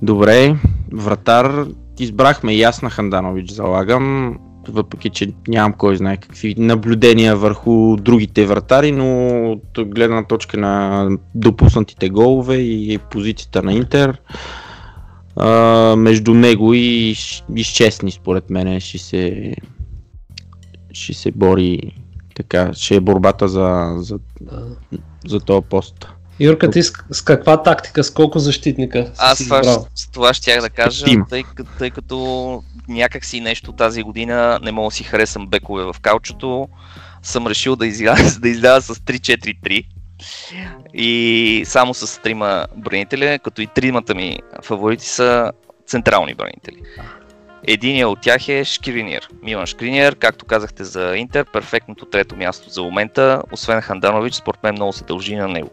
Добре, 0.02 0.56
вратар, 0.92 1.66
избрахме 1.98 2.54
и 2.54 2.62
аз 2.62 2.82
на 2.82 2.90
Ханданович 2.90 3.50
залагам, 3.50 4.38
въпреки 4.68 5.10
че 5.10 5.32
нямам 5.48 5.72
кой 5.72 5.96
знае 5.96 6.16
какви 6.16 6.54
наблюдения 6.58 7.36
върху 7.36 7.96
другите 7.96 8.46
вратари, 8.46 8.92
но 8.92 9.52
от 9.52 9.88
гледна 9.88 10.24
точка 10.24 10.58
на 10.58 11.08
допуснатите 11.34 12.08
голове 12.08 12.56
и 12.56 12.98
позицията 13.10 13.62
на 13.62 13.72
Интер, 13.72 14.20
а, 15.36 15.96
между 15.96 16.34
него 16.34 16.74
и, 16.74 17.14
и 17.56 17.64
Щесни 17.64 18.10
според 18.10 18.50
мен 18.50 18.80
ще 18.80 18.98
се, 18.98 19.54
ще 20.92 21.14
се 21.14 21.32
бори 21.32 21.92
така, 22.34 22.74
ще 22.74 22.96
е 22.96 23.00
борбата 23.00 23.48
за, 23.48 23.94
за, 23.96 24.18
за 25.26 25.40
този 25.40 25.66
пост. 25.70 26.08
Юрка, 26.40 26.70
ти 26.70 26.82
с, 26.82 26.92
с 27.10 27.22
каква 27.22 27.62
тактика, 27.62 28.04
с 28.04 28.10
колко 28.10 28.38
защитника 28.38 29.12
Аз 29.18 29.38
това, 29.38 29.62
с 29.94 30.10
това 30.12 30.34
щях 30.34 30.60
да 30.60 30.70
кажа, 30.70 31.06
тъй, 31.30 31.42
тъй 31.78 31.90
като 31.90 32.62
някак 32.88 33.24
си 33.24 33.40
нещо 33.40 33.72
тази 33.72 34.02
година 34.02 34.58
не 34.62 34.72
мога 34.72 34.86
да 34.86 34.94
си 34.94 35.04
харесам 35.04 35.46
бекове 35.46 35.84
в 35.84 35.96
каучето, 36.02 36.68
съм 37.22 37.46
решил 37.46 37.76
да 37.76 37.86
изляза, 37.86 38.40
да 38.40 38.48
изляза 38.48 38.94
с 38.94 38.98
3-4-3 38.98 39.84
и 40.94 41.62
само 41.66 41.94
с 41.94 42.22
трима 42.22 42.66
бранители, 42.76 43.38
като 43.44 43.62
и 43.62 43.66
тримата 43.66 44.14
ми 44.14 44.38
фаворити 44.62 45.06
са 45.06 45.52
централни 45.86 46.34
бранители. 46.34 46.82
Единият 47.66 48.10
от 48.10 48.20
тях 48.20 48.48
е 48.48 48.64
Шкринир. 48.64 49.28
Милан 49.42 49.66
Шкринир, 49.66 50.16
както 50.16 50.44
казахте 50.44 50.84
за 50.84 51.16
Интер, 51.16 51.44
перфектното 51.52 52.06
трето 52.06 52.36
място 52.36 52.70
за 52.70 52.82
момента, 52.82 53.42
освен 53.52 53.80
Ханданович, 53.80 54.34
според 54.34 54.62
мен 54.62 54.74
много 54.74 54.92
се 54.92 55.04
дължи 55.04 55.36
на 55.36 55.48
него. 55.48 55.70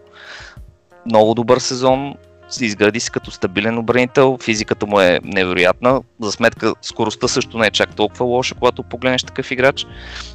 Много 1.06 1.34
добър 1.34 1.58
сезон, 1.58 2.16
се 2.50 2.66
изгради 2.66 3.00
се 3.00 3.12
като 3.12 3.32
стабилен 3.32 3.78
обранител, 3.78 4.38
физиката 4.44 4.86
му 4.86 5.00
е 5.00 5.20
невероятна, 5.24 6.02
за 6.22 6.32
сметка 6.32 6.74
скоростта 6.82 7.28
също 7.28 7.58
не 7.58 7.68
е 7.68 7.72
чак 7.72 7.96
толкова 7.96 8.26
лоша, 8.26 8.56
когато 8.56 8.84
погледнеш 8.84 9.24
такъв 9.24 9.52
играч. 9.52 9.88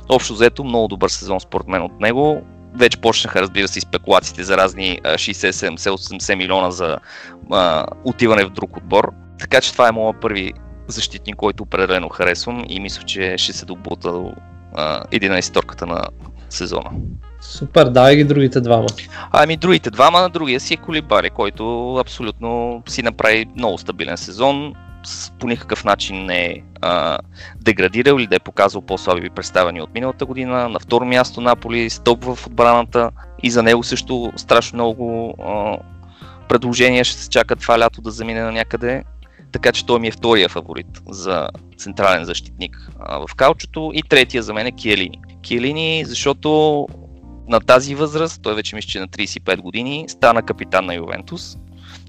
Общо 0.09 0.35
взето 0.35 0.65
много 0.65 0.89
добър 0.89 1.09
сезон 1.09 1.41
според 1.41 1.69
мен 1.69 1.83
от 1.83 2.01
него. 2.01 2.43
Вече 2.75 3.01
почнаха, 3.01 3.43
разбира 3.43 3.69
се, 3.69 3.81
спекулациите 3.81 4.45
за 4.45 4.57
разни 4.57 5.01
а, 5.05 5.15
60, 5.15 5.51
70, 5.51 5.77
80 5.77 6.35
милиона 6.35 6.71
за 6.71 6.99
а, 7.51 7.87
отиване 8.05 8.45
в 8.45 8.51
друг 8.51 8.77
отбор. 8.77 9.13
Така 9.39 9.61
че 9.61 9.73
това 9.73 9.89
е 9.89 9.93
моят 9.93 10.21
първи 10.21 10.53
защитник, 10.89 11.37
който 11.37 11.63
определено 11.63 12.09
харесвам 12.09 12.65
и 12.69 12.81
мисля, 12.81 13.03
че 13.03 13.39
ще 13.39 13.53
се 13.53 13.67
добута 13.67 14.13
до 14.13 14.33
а, 14.75 15.05
11-торката 15.05 15.83
на 15.83 16.05
сезона. 16.51 16.91
Супер, 17.41 17.89
давай 17.89 18.17
ги 18.17 18.25
другите 18.25 18.61
двама. 18.61 18.87
Ами 19.33 19.57
другите 19.57 19.91
двама, 19.91 20.29
другия 20.33 20.61
си 20.61 20.75
е 20.75 20.77
Колибари, 20.77 21.31
който 21.31 21.95
абсолютно 21.95 22.83
си 22.89 23.03
направи 23.03 23.47
много 23.57 23.79
стабилен 23.79 24.17
сезон. 24.17 24.75
По 25.39 25.47
никакъв 25.47 25.85
начин 25.85 26.27
не 26.27 26.45
е 26.45 26.57
а, 26.81 27.19
деградирал 27.61 28.17
или 28.17 28.27
да 28.27 28.37
е 28.37 28.41
показал 28.41 28.83
по-слаби 28.83 29.31
представяния 29.31 29.85
от 29.85 29.95
миналата 29.95 30.27
година. 30.27 30.69
На 30.69 30.79
второ 30.79 31.05
място 31.05 31.41
Наполи, 31.41 31.91
стоп 31.91 32.25
в 32.25 32.47
отбраната 32.47 33.11
и 33.43 33.51
за 33.51 33.63
него 33.63 33.83
също 33.83 34.33
страшно 34.37 34.77
много 34.77 35.35
а, 35.43 35.79
предложения 36.49 37.05
ще 37.05 37.19
се 37.19 37.31
чакат 37.31 37.61
това 37.61 37.79
лято 37.79 38.01
да 38.01 38.11
замине 38.11 38.43
на 38.43 38.53
някъде. 38.53 39.05
Така 39.53 39.73
че 39.73 39.87
той 39.87 40.01
ми 40.01 40.09
е 40.09 40.13
втория 40.13 40.49
фаворит 40.49 41.03
за 41.09 41.49
централен 41.79 42.25
защитник 42.25 42.91
а, 43.01 43.27
в 43.27 43.35
каучото. 43.35 43.91
И 43.95 44.03
третия 44.03 44.43
за 44.43 44.55
мен 44.55 44.67
е 44.67 44.73
Киелини. 44.73 45.21
Киелини, 45.43 46.05
защото 46.07 46.87
на 47.51 47.61
тази 47.61 47.95
възраст, 47.95 48.43
той 48.43 48.55
вече 48.55 48.77
мисля, 48.77 48.89
че 48.89 48.99
е 48.99 49.01
на 49.01 49.09
35 49.09 49.57
години, 49.61 50.05
стана 50.09 50.43
капитан 50.43 50.87
на 50.87 50.95
Ювентус. 50.95 51.57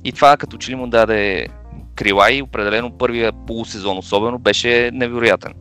И 0.03 0.11
това 0.11 0.37
като 0.37 0.57
че 0.57 0.71
ли 0.71 0.75
му 0.75 0.87
даде 0.87 1.47
крила 1.95 2.31
и 2.31 2.41
определено 2.41 2.97
първия 2.97 3.31
полусезон 3.47 3.97
особено 3.97 4.39
беше 4.39 4.91
невероятен. 4.93 5.53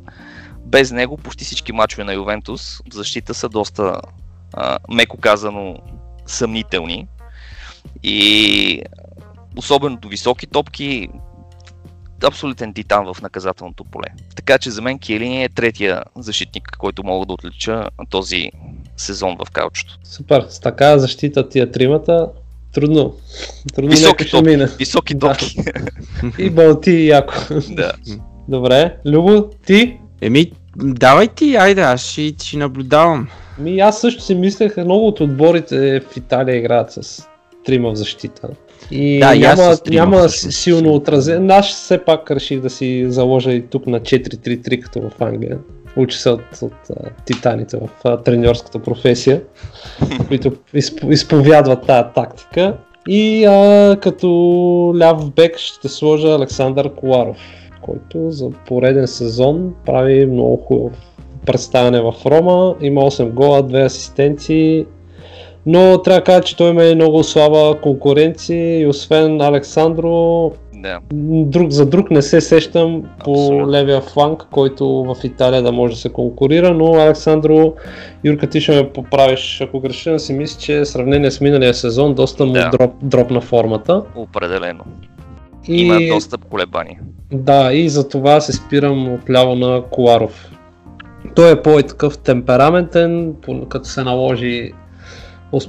Без 0.66 0.92
него 0.92 1.16
почти 1.16 1.44
всички 1.44 1.72
мачове 1.72 2.04
на 2.04 2.14
Ювентус 2.14 2.80
защита 2.92 3.34
са 3.34 3.48
доста 3.48 4.00
а, 4.54 4.78
меко 4.90 5.16
казано 5.16 5.76
съмнителни. 6.26 7.06
И 8.02 8.82
особено 9.56 9.96
до 9.96 10.08
високи 10.08 10.46
топки, 10.46 11.08
абсолютен 12.24 12.74
титан 12.74 13.14
в 13.14 13.22
наказателното 13.22 13.84
поле. 13.84 14.06
Така 14.36 14.58
че 14.58 14.70
за 14.70 14.82
мен 14.82 14.98
Киелини 14.98 15.44
е 15.44 15.48
третия 15.48 16.02
защитник, 16.16 16.76
който 16.78 17.04
мога 17.04 17.26
да 17.26 17.32
отлича 17.32 17.88
този 18.10 18.50
сезон 19.00 19.36
в 19.38 19.50
каучото. 19.50 19.98
Супер, 20.04 20.46
с 20.48 20.60
така 20.60 20.98
защита 20.98 21.48
тия 21.48 21.70
тримата, 21.70 22.28
трудно. 22.74 23.14
Трудно 23.74 23.90
Високи 23.90 24.24
ще 24.24 24.30
топки. 24.30 24.50
мине. 24.50 24.68
Високи 24.78 25.14
Да. 25.14 25.28
топки. 25.28 25.56
И 26.38 26.50
балти 26.50 26.90
и 26.90 27.06
яко. 27.08 27.34
да. 27.70 27.92
Добре, 28.48 28.96
Любо, 29.06 29.48
ти? 29.66 29.96
Еми, 30.20 30.52
давай 30.76 31.28
ти, 31.28 31.56
айде, 31.56 31.80
аз 31.80 32.00
ще, 32.02 32.34
ще 32.42 32.56
наблюдавам. 32.56 33.28
Ми, 33.58 33.80
аз 33.80 34.00
също 34.00 34.22
си 34.22 34.34
мислех, 34.34 34.76
много 34.76 35.06
от 35.06 35.20
отборите 35.20 36.00
в 36.02 36.16
Италия 36.16 36.56
играят 36.56 36.92
с 36.92 37.22
трима 37.64 37.90
в 37.90 37.96
защита. 37.96 38.48
И 38.90 39.18
Да, 39.18 39.34
и 39.34 39.38
няма, 39.38 39.76
трима 39.76 40.00
няма 40.00 40.28
всъщност. 40.28 40.58
силно 40.58 40.94
отразен. 40.94 41.50
Аз 41.50 41.66
все 41.68 41.98
пак 41.98 42.30
реших 42.30 42.60
да 42.60 42.70
си 42.70 43.04
заложа 43.08 43.52
и 43.52 43.66
тук 43.66 43.86
на 43.86 44.00
4-3-3 44.00 44.80
като 44.80 45.00
в 45.00 45.20
Англия. 45.20 45.58
Учи 45.96 46.18
се 46.18 46.30
от, 46.30 46.40
от 46.62 46.72
а, 46.90 47.10
титаните 47.24 47.76
в 47.76 47.88
а, 48.04 48.16
треньорската 48.16 48.78
професия, 48.78 49.42
които 50.28 50.52
изп, 50.74 51.04
изповядват 51.10 51.86
тая 51.86 52.12
тактика. 52.12 52.76
И 53.08 53.44
а, 53.44 53.96
като 54.02 54.28
ляв 55.00 55.30
бек 55.30 55.58
ще 55.58 55.88
сложа 55.88 56.34
Александър 56.34 56.94
Коларов, 56.94 57.38
който 57.82 58.30
за 58.30 58.50
пореден 58.50 59.06
сезон 59.06 59.74
прави 59.86 60.26
много 60.26 60.56
хубав 60.56 60.92
представяне 61.46 62.00
в 62.00 62.14
Рома. 62.26 62.74
Има 62.80 63.00
8 63.00 63.30
гола, 63.30 63.62
2 63.62 63.84
асистенции. 63.84 64.86
Но 65.66 66.02
трябва 66.02 66.20
да 66.20 66.24
кажа, 66.24 66.42
че 66.42 66.56
той 66.56 66.70
има 66.70 66.84
и 66.84 66.94
много 66.94 67.24
слаба 67.24 67.80
конкуренция 67.80 68.80
и 68.80 68.86
освен 68.86 69.40
Александро, 69.40 70.52
да. 70.82 70.98
друг, 71.44 71.70
за 71.70 71.86
друг 71.86 72.10
не 72.10 72.22
се 72.22 72.40
сещам 72.40 73.02
по 73.24 73.30
Абсолютно. 73.32 73.70
левия 73.70 74.00
фланг, 74.00 74.46
който 74.50 74.86
в 74.88 75.16
Италия 75.24 75.62
да 75.62 75.72
може 75.72 75.94
да 75.94 76.00
се 76.00 76.08
конкурира, 76.08 76.74
но 76.74 76.94
Александро, 76.94 77.74
Юрка 78.24 78.46
ти 78.46 78.60
ще 78.60 78.72
ме 78.72 78.90
поправиш, 78.90 79.60
ако 79.60 79.80
греша, 79.80 80.18
си 80.18 80.32
мисля, 80.32 80.60
че 80.60 80.80
в 80.80 80.86
сравнение 80.86 81.30
с 81.30 81.40
миналия 81.40 81.74
сезон 81.74 82.14
доста 82.14 82.46
му 82.46 82.52
Да. 82.52 82.70
дроп, 82.70 82.92
дропна 83.02 83.40
формата. 83.40 84.02
Определено. 84.16 84.84
И, 85.68 85.76
Има 85.76 85.98
доста 86.08 86.36
колебания. 86.38 87.00
Да, 87.32 87.72
и 87.72 87.88
за 87.88 88.08
това 88.08 88.40
се 88.40 88.52
спирам 88.52 89.14
отляво 89.14 89.54
на 89.54 89.82
Коларов. 89.82 90.50
Той 91.34 91.52
е 91.52 91.62
по-такъв 91.62 92.18
темпераментен, 92.18 93.34
по- 93.42 93.66
като 93.66 93.88
се 93.88 94.02
наложи, 94.02 94.72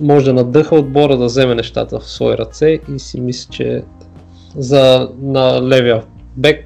може 0.01 0.25
да 0.25 0.33
надъха 0.33 0.75
отбора, 0.75 1.17
да 1.17 1.25
вземе 1.25 1.55
нещата 1.55 1.99
в 1.99 2.09
свои 2.09 2.37
ръце 2.37 2.79
и 2.95 2.99
си 2.99 3.21
мисля, 3.21 3.51
че 3.51 3.83
за 4.57 5.09
на 5.21 5.61
левия 5.61 6.03
бек 6.37 6.65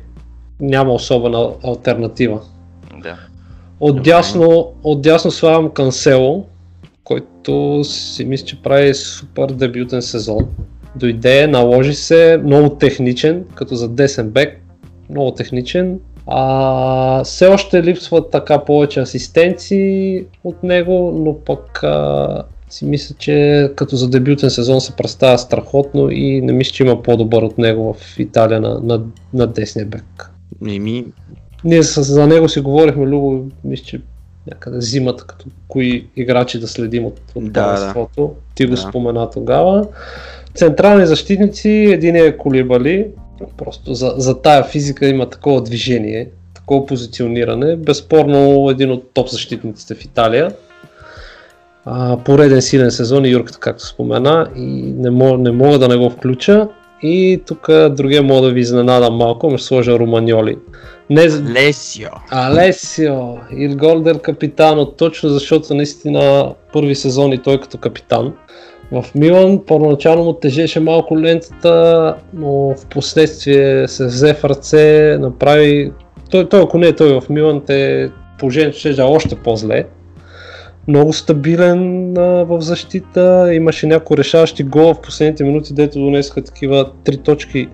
няма 0.59 0.93
особена 0.93 1.49
альтернатива. 1.63 2.41
Да. 3.03 3.17
Отдясно, 3.79 4.71
отдясно 4.83 5.31
слагам 5.31 5.69
Кансело, 5.69 6.45
който 7.03 7.83
си 7.83 8.25
мисля, 8.25 8.45
че 8.45 8.61
прави 8.61 8.93
супер 8.93 9.47
дебютен 9.47 10.01
сезон. 10.01 10.47
Дойде, 10.95 11.47
наложи 11.47 11.93
се, 11.93 12.39
много 12.43 12.69
техничен, 12.69 13.45
като 13.55 13.75
за 13.75 13.89
десен 13.89 14.29
бек, 14.29 14.61
много 15.09 15.31
техничен. 15.31 15.99
А, 16.27 17.23
все 17.23 17.47
още 17.47 17.83
липсват 17.83 18.31
така 18.31 18.59
повече 18.59 18.99
асистенции 18.99 20.23
от 20.43 20.63
него, 20.63 21.11
но 21.25 21.39
пък 21.39 21.83
а, 21.83 22.43
си 22.75 22.85
мисля, 22.85 23.15
че 23.19 23.69
като 23.75 23.95
за 23.95 24.09
дебютен 24.09 24.49
сезон 24.49 24.81
се 24.81 24.95
представя 24.95 25.37
страхотно 25.37 26.11
и 26.11 26.41
не 26.41 26.53
мисля, 26.53 26.71
че 26.71 26.83
има 26.83 27.03
по-добър 27.03 27.41
от 27.41 27.57
него 27.57 27.93
в 27.93 28.19
Италия 28.19 28.61
на, 28.61 28.79
на, 28.83 29.01
на 29.33 29.47
десния 29.47 29.85
бек. 29.85 30.31
Еми, 30.67 31.05
Ние 31.63 31.83
с, 31.83 32.03
за 32.03 32.27
него 32.27 32.49
си 32.49 32.59
говорихме, 32.59 33.05
Любо, 33.05 33.45
мисля, 33.63 33.85
че 33.85 34.01
някъде 34.47 34.81
зимата, 34.81 35.23
като 35.27 35.45
кои 35.67 36.07
играчи 36.15 36.59
да 36.59 36.67
следим 36.67 37.05
от, 37.05 37.21
от 37.35 37.51
Да, 37.51 37.63
първенството. 37.63 38.31
Ти 38.55 38.65
го 38.65 38.71
Да. 38.71 38.77
спомена 38.77 39.29
тогава. 39.29 39.87
Централни 40.55 41.05
защитници, 41.05 41.69
един 41.69 42.15
е 42.15 42.37
Колибали. 42.37 43.07
Просто 43.57 43.93
за, 43.93 44.13
за 44.17 44.41
тая 44.41 44.63
физика 44.63 45.07
има 45.07 45.29
такова 45.29 45.61
движение, 45.61 46.29
такова 46.53 46.85
позициониране. 46.85 47.75
Безспорно 47.75 48.69
един 48.69 48.91
от 48.91 49.13
топ 49.13 49.29
защитниците 49.29 49.95
в 49.95 50.05
Италия. 50.05 50.51
А, 51.85 52.17
пореден 52.17 52.61
силен 52.61 52.91
сезон 52.91 53.25
и 53.25 53.29
Юрката, 53.29 53.59
както 53.59 53.85
спомена, 53.85 54.47
и 54.55 54.93
не 54.97 55.09
мога, 55.09 55.37
не 55.37 55.51
мога 55.51 55.79
да 55.79 55.87
не 55.87 55.97
го 55.97 56.09
включа. 56.09 56.67
И 57.01 57.41
тук 57.47 57.67
другия 57.89 58.23
мога 58.23 58.47
да 58.47 58.53
ви 58.53 58.59
изненадам 58.59 59.15
малко, 59.15 59.57
ще 59.57 59.67
сложа 59.67 59.99
Романьоли. 59.99 60.57
Не, 61.09 61.27
Лесио. 61.27 62.09
Алесио, 62.31 63.13
Il 63.53 63.75
Golden 63.75 64.21
Капитано, 64.21 64.85
точно 64.85 65.29
защото 65.29 65.73
наистина 65.73 66.53
първи 66.73 66.95
сезон 66.95 67.33
и 67.33 67.37
той 67.37 67.59
като 67.59 67.77
капитан. 67.77 68.33
В 68.91 69.05
Милан 69.15 69.61
първоначално 69.67 70.23
му 70.23 70.33
тежеше 70.33 70.79
малко 70.79 71.19
лентата, 71.19 72.15
но 72.33 72.51
в 72.51 72.85
последствие 72.89 73.87
се 73.87 74.05
взе 74.05 74.33
в 74.33 74.45
ръце, 74.45 75.17
направи... 75.19 75.91
Той, 76.31 76.49
той 76.49 76.61
ако 76.61 76.77
не 76.77 76.87
е 76.87 76.95
той 76.95 77.19
в 77.21 77.29
Милан, 77.29 77.61
те 77.65 78.09
положението 78.39 78.79
ще 78.79 78.89
е 78.89 79.01
още 79.01 79.35
по-зле. 79.35 79.85
Много 80.87 81.13
стабилен 81.13 82.13
а, 82.17 82.21
в 82.21 82.61
защита, 82.61 83.53
имаше 83.53 83.87
някои 83.87 84.17
решаващи 84.17 84.63
гола 84.63 84.93
в 84.93 85.01
последните 85.01 85.43
минути, 85.43 85.73
дето 85.73 85.99
донесаха 85.99 86.43
такива 86.43 86.91
три 87.03 87.17
точки 87.17 87.69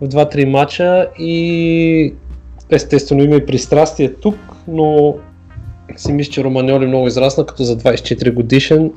в 0.00 0.08
2-3 0.08 0.44
мача 0.44 1.08
и 1.18 2.14
естествено 2.70 3.24
има 3.24 3.36
и 3.36 3.46
пристрастие 3.46 4.14
тук, 4.14 4.36
но 4.68 5.14
си 5.96 6.12
мисля, 6.12 6.32
че 6.32 6.44
Романьоли 6.44 6.86
много 6.86 7.06
израсна, 7.06 7.46
като 7.46 7.64
за 7.64 7.76
24 7.76 8.34
годишен 8.34 8.90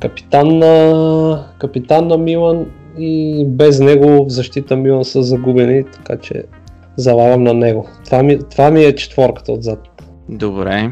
капитан 0.00 0.58
на, 0.58 1.44
капитан 1.58 2.06
на 2.06 2.18
Милан 2.18 2.66
и 2.98 3.44
без 3.48 3.80
него 3.80 4.24
в 4.24 4.28
защита 4.28 4.76
Милан 4.76 5.04
са 5.04 5.22
загубени, 5.22 5.84
така 5.84 6.16
че 6.16 6.44
залагам 6.96 7.42
на 7.42 7.54
него. 7.54 7.88
Това 8.04 8.22
ми, 8.22 8.38
това 8.50 8.70
ми 8.70 8.84
е 8.84 8.94
четворката 8.94 9.52
отзад. 9.52 9.78
Добре. 10.28 10.90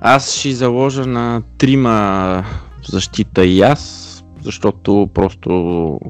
Аз 0.00 0.34
ще 0.34 0.52
заложа 0.52 1.06
на 1.06 1.42
трима 1.58 2.44
защита 2.88 3.44
и 3.44 3.60
аз, 3.60 4.04
защото 4.42 5.08
просто 5.14 6.00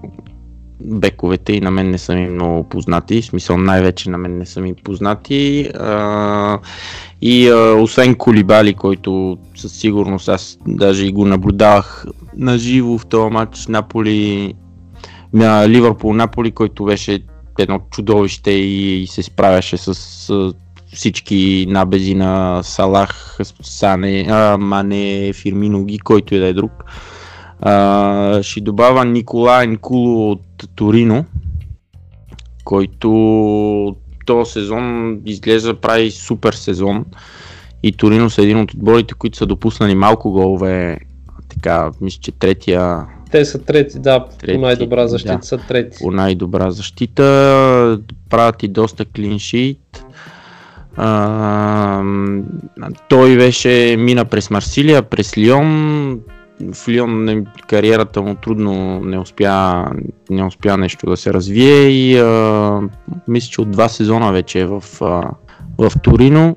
бековете 0.81 1.53
и 1.53 1.61
на 1.61 1.71
мен 1.71 1.91
не 1.91 1.99
са 1.99 2.15
ми 2.15 2.29
много 2.29 2.69
познати, 2.69 3.23
в 3.23 3.25
смисъл 3.25 3.59
най-вече 3.59 4.11
на 4.11 4.19
мен 4.19 4.39
не 4.39 4.47
са 4.47 4.61
ми 4.61 4.75
познати. 4.75 5.71
А, 5.75 6.59
и 7.23 7.49
а, 7.49 7.55
освен 7.75 8.15
Колибали, 8.15 8.75
който 8.75 9.39
със 9.57 9.73
сигурност 9.73 10.29
аз 10.29 10.59
даже 10.67 11.07
и 11.07 11.13
го 11.13 11.25
наблюдавах 11.25 12.07
на 12.37 12.59
живо 12.59 12.99
в 12.99 13.07
този 13.07 13.31
матч 13.31 13.67
Наполи, 13.67 14.55
на 15.33 15.69
Ливърпул 15.69 16.15
Наполи, 16.15 16.51
който 16.51 16.85
беше 16.85 17.21
едно 17.59 17.81
чудовище 17.91 18.51
и, 18.51 19.03
и 19.03 19.07
се 19.07 19.23
справяше 19.23 19.77
с 19.77 20.53
всички 20.93 21.67
набези 21.69 22.15
на 22.15 22.63
Салах, 22.63 23.39
Сане, 23.63 24.27
а, 24.31 24.59
Мане, 24.59 25.33
Фирмино 25.33 25.85
ги, 25.85 25.99
който 25.99 26.35
и 26.35 26.39
да 26.39 26.47
е 26.47 26.53
друг. 26.53 26.73
А, 27.61 28.43
ще 28.43 28.61
добавя 28.61 29.05
Никола 29.05 29.67
Нкуло 29.67 30.31
от 30.31 30.43
Торино, 30.75 31.25
който 32.65 33.97
този 34.27 34.53
сезон 34.53 35.17
изглежда 35.27 35.75
прави 35.75 36.11
супер 36.11 36.53
сезон 36.53 37.05
и 37.83 37.93
Торино 37.93 38.31
са 38.31 38.43
един 38.43 38.59
от 38.59 38.75
отборите, 38.75 39.15
които 39.15 39.39
са 39.39 39.47
допуснали 39.47 39.95
малко 39.95 40.31
голове. 40.31 40.99
Така, 41.49 41.91
мисля, 42.01 42.21
че 42.21 42.33
третия 42.33 43.07
Те 43.31 43.45
са 43.45 43.59
трети, 43.59 43.99
да, 43.99 44.27
Трети, 44.39 44.55
по 44.55 44.61
най-добра 44.61 45.07
защита 45.07 45.39
да. 45.39 45.47
са 45.47 45.59
трети. 45.59 45.99
по 46.01 46.11
най-добра 46.11 46.71
защита, 46.71 48.01
правят 48.31 48.63
и 48.63 48.69
доста 48.69 49.05
клиншит. 49.05 50.05
Той 53.09 53.37
беше, 53.37 53.97
мина 53.99 54.25
през 54.25 54.51
Марсилия, 54.51 55.03
през 55.03 55.39
Лион. 55.39 56.21
В 56.75 56.89
Лион 56.89 57.45
кариерата 57.69 58.23
му 58.23 58.35
трудно 58.35 59.01
не 59.01 59.19
успя, 59.19 59.85
не 60.31 60.45
успя 60.45 60.77
нещо 60.77 61.07
да 61.07 61.17
се 61.17 61.35
развие 61.35 61.89
и 61.89 62.19
а, 62.19 62.81
мисля, 63.29 63.51
че 63.51 63.61
от 63.61 63.71
два 63.71 63.89
сезона 63.89 64.33
вече 64.33 64.61
е 64.61 64.67
в, 64.67 64.85
а, 65.01 65.31
в 65.79 65.93
Торино 66.03 66.57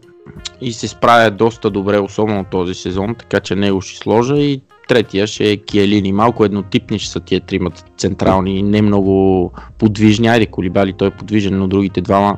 и 0.61 0.73
се 0.73 0.87
справя 0.87 1.31
доста 1.31 1.69
добре, 1.69 1.99
особено 1.99 2.43
този 2.43 2.73
сезон, 2.73 3.15
така 3.15 3.39
че 3.39 3.55
него 3.55 3.81
ще 3.81 3.97
сложа 3.97 4.37
и 4.37 4.61
третия 4.87 5.27
ще 5.27 5.51
е 5.51 5.57
Киелини. 5.57 6.11
Малко 6.11 6.45
еднотипни 6.45 6.99
ще 6.99 7.11
са 7.11 7.19
тия 7.19 7.41
тримата 7.41 7.83
централни, 7.97 8.63
не 8.63 8.81
много 8.81 9.51
подвижни. 9.77 10.27
Айде 10.27 10.45
Колибали, 10.45 10.93
той 10.93 11.07
е 11.07 11.11
подвижен, 11.11 11.59
но 11.59 11.67
другите 11.67 12.01
двама 12.01 12.37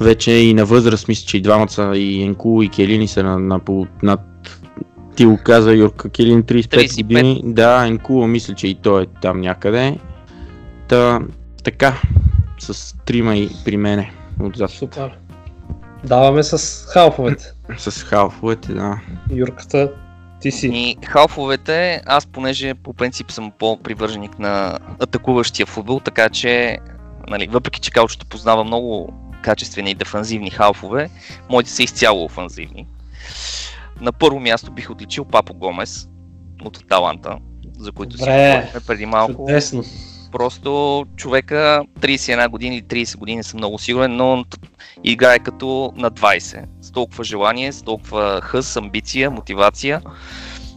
вече 0.00 0.32
и 0.32 0.54
на 0.54 0.64
възраст, 0.64 1.08
мисля, 1.08 1.26
че 1.26 1.36
и 1.36 1.40
двамата 1.40 1.68
са 1.68 1.92
и 1.94 2.22
Енку 2.22 2.62
и 2.62 2.68
Келини 2.68 3.08
са 3.08 3.22
на, 3.22 3.38
на, 3.38 3.58
по- 3.58 3.86
над 4.02 4.20
Ти 5.16 5.26
го 5.26 5.38
каза 5.44 5.74
Юрка 5.74 6.08
Килин, 6.08 6.42
35 6.42 6.68
35. 6.68 7.02
години. 7.02 7.42
Да, 7.44 7.86
Енкула 7.86 8.26
мисля, 8.26 8.54
че 8.54 8.68
и 8.68 8.74
той 8.74 9.02
е 9.02 9.06
там 9.22 9.40
някъде. 9.40 9.98
Та, 10.88 11.20
така, 11.64 12.00
с 12.58 12.96
трима 13.04 13.36
и 13.36 13.50
при 13.64 13.76
мене 13.76 14.12
отзад. 14.40 14.70
Супер. 14.70 15.18
Даваме 16.04 16.42
с 16.42 16.86
халфовете. 16.92 17.52
С 17.78 18.02
халфовете, 18.02 18.72
да. 18.72 19.00
Юрката, 19.30 19.92
ти 20.40 20.50
си. 20.50 20.70
И 20.72 20.96
халфовете, 21.06 22.02
аз 22.06 22.26
понеже 22.26 22.74
по 22.74 22.92
принцип 22.92 23.30
съм 23.30 23.52
по-привърженик 23.58 24.38
на 24.38 24.78
атакуващия 25.00 25.66
футбол, 25.66 26.00
така 26.00 26.28
че, 26.28 26.78
нали, 27.28 27.48
въпреки 27.50 27.80
че 27.80 27.90
Калчето 27.90 28.26
познава 28.26 28.64
много 28.64 29.12
качествени 29.42 29.90
и 29.90 29.94
дефанзивни 29.94 30.50
халфове, 30.50 31.10
моите 31.50 31.70
са 31.70 31.82
изцяло 31.82 32.24
офанзивни. 32.24 32.86
На 34.00 34.12
първо 34.12 34.40
място 34.40 34.70
бих 34.70 34.90
отличил 34.90 35.24
Папо 35.24 35.54
Гомес 35.54 36.08
от 36.64 36.88
Таланта, 36.88 37.36
за 37.78 37.92
които 37.92 38.16
си 38.16 38.22
Добре. 38.22 38.52
говорихме 38.52 38.80
преди 38.86 39.06
малко. 39.06 39.46
Чудесно. 39.48 39.84
Просто 40.32 41.04
човека 41.16 41.82
31 42.00 42.48
години 42.48 42.76
или 42.76 42.84
30 42.84 43.16
години 43.16 43.44
съм 43.44 43.58
много 43.58 43.78
сигурен, 43.78 44.16
но 44.16 44.44
играе 45.04 45.38
като 45.38 45.92
на 45.96 46.10
20. 46.10 46.64
С 46.80 46.90
толкова 46.90 47.24
желание, 47.24 47.72
с 47.72 47.82
толкова 47.82 48.40
хъс, 48.42 48.76
амбиция, 48.76 49.30
мотивация. 49.30 50.02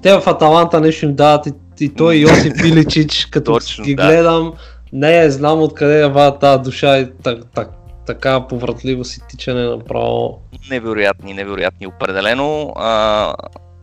Те 0.01 0.13
в 0.13 0.27
Аталанта 0.27 0.81
нещо 0.81 1.05
им 1.05 1.15
дават 1.15 1.45
и, 1.45 1.53
и 1.79 1.93
той 1.93 2.15
и 2.15 2.21
Йосип 2.21 2.53
Иличич, 2.65 3.25
като 3.25 3.53
Точно, 3.53 3.83
ги 3.85 3.95
да. 3.95 4.07
гледам, 4.07 4.53
не 4.93 5.29
знам 5.31 5.61
откъде 5.61 6.05
е 6.05 6.39
тази 6.39 6.63
душа 6.63 6.99
и 6.99 7.07
так, 7.23 7.39
так, 7.55 7.69
така 8.05 8.47
повратливост 8.47 9.17
и 9.17 9.21
тичане 9.29 9.63
направо. 9.63 10.41
Невероятни, 10.69 11.33
невероятни 11.33 11.87
определено. 11.87 12.73
А, 12.75 13.33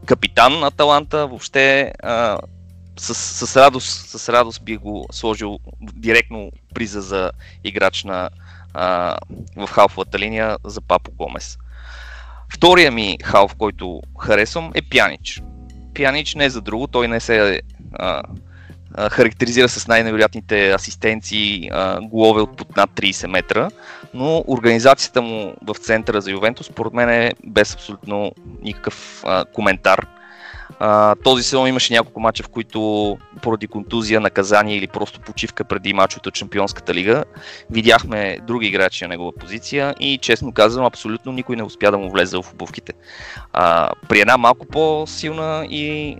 капитан 0.07 0.71
Таланта, 0.77 1.27
въобще 1.27 1.93
а, 2.03 2.39
с, 2.97 3.15
с, 3.15 3.57
радост, 3.57 4.09
с 4.09 4.29
радост 4.29 4.65
би 4.65 4.77
го 4.77 5.07
сложил 5.13 5.59
директно 5.81 6.51
приза 6.75 7.01
за 7.01 7.31
играч 7.65 8.05
на, 8.05 8.31
а, 8.75 9.17
в 9.57 9.67
халфовата 9.67 10.19
линия 10.19 10.57
за 10.65 10.81
Папо 10.81 11.11
Гомес. 11.11 11.59
Втория 12.53 12.93
ми 12.93 13.19
халф, 13.23 13.55
който 13.55 14.01
харесвам 14.19 14.71
е 14.75 14.83
Пянич. 14.83 15.43
Пянич 15.95 16.35
не 16.35 16.45
е 16.45 16.51
за 16.51 16.61
друго, 16.61 16.87
той 16.87 17.09
не 17.09 17.21
се 17.21 17.61
а, 17.93 18.23
характеризира 19.11 19.69
с 19.69 19.89
най-невероятните 19.89 20.71
асистенции, 20.71 21.69
а, 21.73 22.01
голове 22.01 22.41
от 22.41 22.57
под 22.57 22.77
над 22.77 22.91
30 22.91 23.27
метра, 23.27 23.71
но 24.15 24.45
организацията 24.47 25.23
му 25.23 25.55
в 25.63 25.75
центъра 25.75 26.21
за 26.21 26.31
Ювентус 26.31 26.67
според 26.67 26.93
мен 26.93 27.11
е 27.11 27.33
без 27.45 27.75
абсолютно 27.75 28.33
никакъв 28.63 29.25
коментар. 29.53 30.07
Този 31.25 31.43
сезон 31.43 31.69
имаше 31.69 31.93
няколко 31.93 32.21
мача, 32.21 32.43
в 32.43 32.49
които 32.49 33.19
поради 33.43 33.67
контузия, 33.67 34.21
наказание 34.21 34.77
или 34.77 34.87
просто 34.87 35.21
почивка 35.21 35.65
преди 35.65 35.93
мачовете 35.93 36.29
от 36.29 36.37
Шампионската 36.37 36.95
лига, 36.95 37.25
видяхме 37.71 38.39
други 38.47 38.67
играчи 38.67 39.05
на 39.05 39.09
негова 39.09 39.33
позиция 39.33 39.95
и 40.01 40.19
честно 40.19 40.53
казвам, 40.53 40.85
абсолютно 40.85 41.33
никой 41.33 41.57
не 41.57 41.63
успя 41.63 41.91
да 41.91 41.99
му 41.99 42.11
влезе 42.11 42.37
в 42.37 42.53
обувките. 42.53 42.93
При 44.09 44.21
една 44.21 44.37
малко 44.37 44.67
по-силна 44.67 45.67
и 45.71 46.17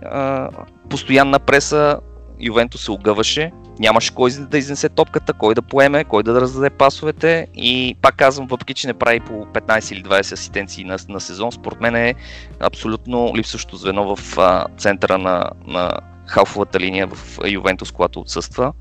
постоянна 0.89 1.39
преса 1.39 1.99
Ювентус 2.39 2.83
се 2.83 2.91
огъваше, 2.91 3.51
нямаше 3.79 4.13
кой 4.13 4.31
да 4.31 4.57
изнесе 4.57 4.89
топката, 4.89 5.33
кой 5.33 5.55
да 5.55 5.61
поеме, 5.61 6.03
кой 6.03 6.23
да 6.23 6.41
раздаде 6.41 6.69
пасовете 6.69 7.47
и 7.55 7.97
пак 8.01 8.15
казвам, 8.15 8.47
въпреки 8.47 8.73
че 8.73 8.87
не 8.87 8.93
прави 8.93 9.19
по 9.19 9.33
15 9.33 9.93
или 9.93 10.03
20 10.03 10.19
асистенции 10.19 10.83
на, 10.83 10.97
на 11.09 11.19
сезон, 11.19 11.51
според 11.51 11.81
мен 11.81 11.95
е 11.95 12.15
абсолютно 12.59 13.31
липсващо 13.35 13.77
звено 13.77 14.15
в 14.15 14.37
а, 14.37 14.65
центъра 14.77 15.17
на, 15.17 15.49
на 15.65 15.91
халфовата 16.27 16.79
линия 16.79 17.07
в 17.07 17.39
Ювентус, 17.47 17.91
когато 17.91 18.19
отсъства. 18.19 18.73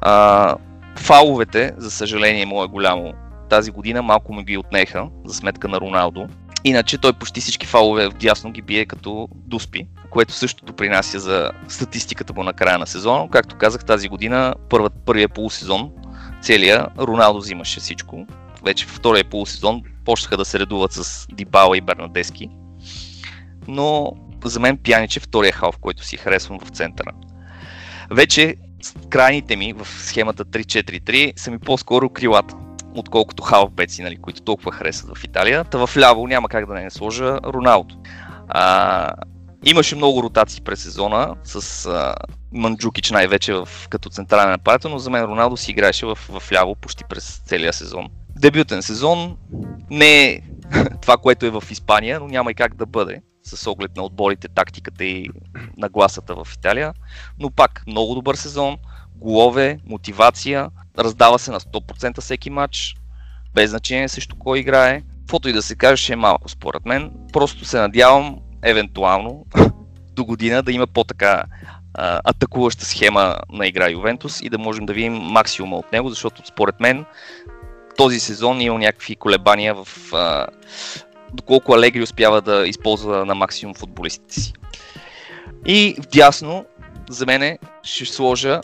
А, 0.00 0.56
фаловете, 0.96 1.72
за 1.76 1.90
съжаление, 1.90 2.46
му 2.46 2.64
е 2.64 2.66
голямо 2.66 3.12
тази 3.50 3.70
година, 3.70 4.02
малко 4.02 4.32
му 4.32 4.42
ги 4.42 4.58
отнеха 4.58 5.06
за 5.24 5.34
сметка 5.34 5.68
на 5.68 5.80
Роналдо. 5.80 6.26
Иначе 6.64 6.98
той 6.98 7.12
почти 7.12 7.40
всички 7.40 7.66
фалове 7.66 8.08
в 8.08 8.14
дясно 8.14 8.52
ги 8.52 8.62
бие 8.62 8.86
като 8.86 9.28
дуспи, 9.32 9.86
което 10.14 10.32
също 10.32 10.64
допринася 10.64 11.20
за 11.20 11.50
статистиката 11.68 12.32
му 12.32 12.42
на 12.42 12.52
края 12.52 12.78
на 12.78 12.86
сезона. 12.86 13.28
Както 13.30 13.56
казах, 13.56 13.84
тази 13.84 14.08
година, 14.08 14.54
първа, 14.70 14.90
първия 14.90 15.28
полусезон, 15.28 15.90
целия, 16.42 16.86
Роналдо 16.98 17.38
взимаше 17.38 17.80
всичко. 17.80 18.26
Вече 18.64 18.86
втория 18.86 19.24
полусезон 19.24 19.82
почнаха 20.04 20.36
да 20.36 20.44
се 20.44 20.58
редуват 20.58 20.92
с 20.92 21.26
Дибала 21.32 21.76
и 21.76 21.80
Бернадески. 21.80 22.48
Но 23.68 24.12
за 24.44 24.60
мен 24.60 24.76
Пянич 24.76 25.16
е 25.16 25.20
втория 25.20 25.52
халф, 25.52 25.78
който 25.78 26.04
си 26.04 26.16
харесвам 26.16 26.58
в 26.58 26.68
центъра. 26.68 27.10
Вече 28.10 28.56
крайните 29.10 29.56
ми 29.56 29.72
в 29.72 29.86
схемата 29.86 30.44
3-4-3 30.44 31.38
са 31.38 31.50
ми 31.50 31.58
по-скоро 31.58 32.10
крилата 32.10 32.54
отколкото 32.94 33.42
халфбеци, 33.42 34.02
нали, 34.02 34.16
които 34.16 34.42
толкова 34.42 34.72
харесват 34.72 35.18
в 35.18 35.24
Италия. 35.24 35.64
Та 35.64 35.86
в 35.86 35.96
ляво 35.96 36.26
няма 36.26 36.48
как 36.48 36.66
да 36.66 36.74
не 36.74 36.90
сложа 36.90 37.38
Роналдо. 37.44 37.96
А, 38.48 39.12
имаше 39.66 39.96
много 39.96 40.22
ротации 40.22 40.62
през 40.62 40.82
сезона 40.82 41.34
с 41.44 41.86
а, 41.86 42.14
Манджукич 42.52 43.10
най-вече 43.10 43.54
в, 43.54 43.68
като 43.90 44.10
централен 44.10 44.50
нападател, 44.50 44.90
но 44.90 44.98
за 44.98 45.10
мен 45.10 45.24
Роналдо 45.24 45.56
си 45.56 45.70
играеше 45.70 46.06
в, 46.06 46.14
в 46.14 46.52
ляво 46.52 46.74
почти 46.74 47.04
през 47.08 47.42
целия 47.46 47.72
сезон. 47.72 48.08
Дебютен 48.36 48.82
сезон 48.82 49.36
не 49.90 50.24
е 50.24 50.40
това, 51.02 51.16
което 51.16 51.46
е 51.46 51.50
в 51.50 51.62
Испания, 51.70 52.20
но 52.20 52.28
няма 52.28 52.50
и 52.50 52.54
как 52.54 52.74
да 52.74 52.86
бъде 52.86 53.22
с 53.42 53.70
оглед 53.70 53.96
на 53.96 54.02
отборите, 54.02 54.48
тактиката 54.48 55.04
и 55.04 55.28
нагласата 55.76 56.34
в 56.34 56.48
Италия. 56.54 56.94
Но 57.38 57.50
пак 57.50 57.82
много 57.86 58.14
добър 58.14 58.34
сезон, 58.34 58.76
голове, 59.16 59.78
мотивация, 59.86 60.70
раздава 60.98 61.38
се 61.38 61.50
на 61.50 61.60
100% 61.60 62.20
всеки 62.20 62.50
матч, 62.50 62.96
без 63.54 63.70
значение 63.70 64.08
срещу 64.08 64.36
кой 64.36 64.58
играе. 64.58 65.02
Каквото 65.20 65.48
и 65.48 65.52
да 65.52 65.62
се 65.62 65.76
каже, 65.76 66.02
ще 66.02 66.12
е 66.12 66.16
малко 66.16 66.48
според 66.48 66.86
мен. 66.86 67.12
Просто 67.32 67.64
се 67.64 67.78
надявам, 67.78 68.38
евентуално, 68.64 69.46
до 70.12 70.24
година 70.24 70.62
да 70.62 70.72
има 70.72 70.86
по-така 70.86 71.44
а, 71.94 72.20
атакуваща 72.24 72.84
схема 72.84 73.36
на 73.52 73.66
игра 73.66 73.90
Ювентус 73.90 74.40
и 74.42 74.48
да 74.48 74.58
можем 74.58 74.86
да 74.86 74.92
видим 74.92 75.12
максимума 75.12 75.76
от 75.76 75.92
него, 75.92 76.10
защото 76.10 76.42
според 76.46 76.80
мен 76.80 77.04
този 77.96 78.20
сезон 78.20 78.60
има 78.60 78.78
някакви 78.78 79.16
колебания 79.16 79.74
в 79.74 79.88
а, 80.12 80.46
доколко 81.32 81.74
Алегри 81.74 82.02
успява 82.02 82.40
да 82.40 82.66
използва 82.66 83.26
на 83.26 83.34
максимум 83.34 83.74
футболистите 83.74 84.40
си. 84.40 84.52
И 85.66 85.96
вдясно, 85.98 86.64
за 87.10 87.26
мен 87.26 87.58
ще 87.82 88.04
сложа 88.06 88.60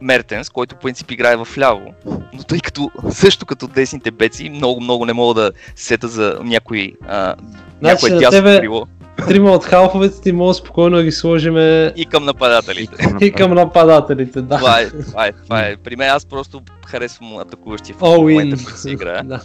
Мертенс, 0.00 0.50
който 0.50 0.74
по 0.74 0.80
принцип 0.80 1.10
играе 1.10 1.36
в 1.36 1.48
ляво. 1.58 1.94
Но 2.06 2.42
тъй 2.48 2.60
като 2.60 2.90
също 3.10 3.46
като 3.46 3.66
десните 3.68 4.10
беци, 4.10 4.50
много, 4.50 4.80
много 4.80 5.06
не 5.06 5.12
мога 5.12 5.34
да 5.34 5.52
сета 5.76 6.08
за 6.08 6.38
някой, 6.42 6.92
а, 7.08 7.34
някое 7.82 8.10
на 8.10 8.18
дясно 8.18 8.38
тебе- 8.38 8.58
крило 8.58 8.86
Трима 9.16 9.50
от 9.50 9.64
халфовете 9.64 10.20
ти 10.20 10.32
мога 10.32 10.54
спокойно 10.54 10.96
да 10.96 11.04
ги 11.04 11.12
сложиме 11.12 11.92
и 11.96 12.06
към 12.06 12.24
нападателите. 12.24 13.16
и 13.20 13.32
към 13.32 13.54
нападателите, 13.54 14.42
да. 14.42 14.56
Това 14.58 14.80
е, 14.80 14.90
това 14.90 15.26
е, 15.26 15.32
това 15.32 15.60
е. 15.60 15.76
При 15.76 15.96
мен 15.96 16.10
аз 16.10 16.26
просто 16.26 16.60
харесвам 16.86 17.36
атакуващия 17.36 17.96
в 17.96 18.00
момента, 18.00 18.64
който 18.64 18.80
си 18.80 18.90
играе. 18.90 19.22
Да. 19.24 19.40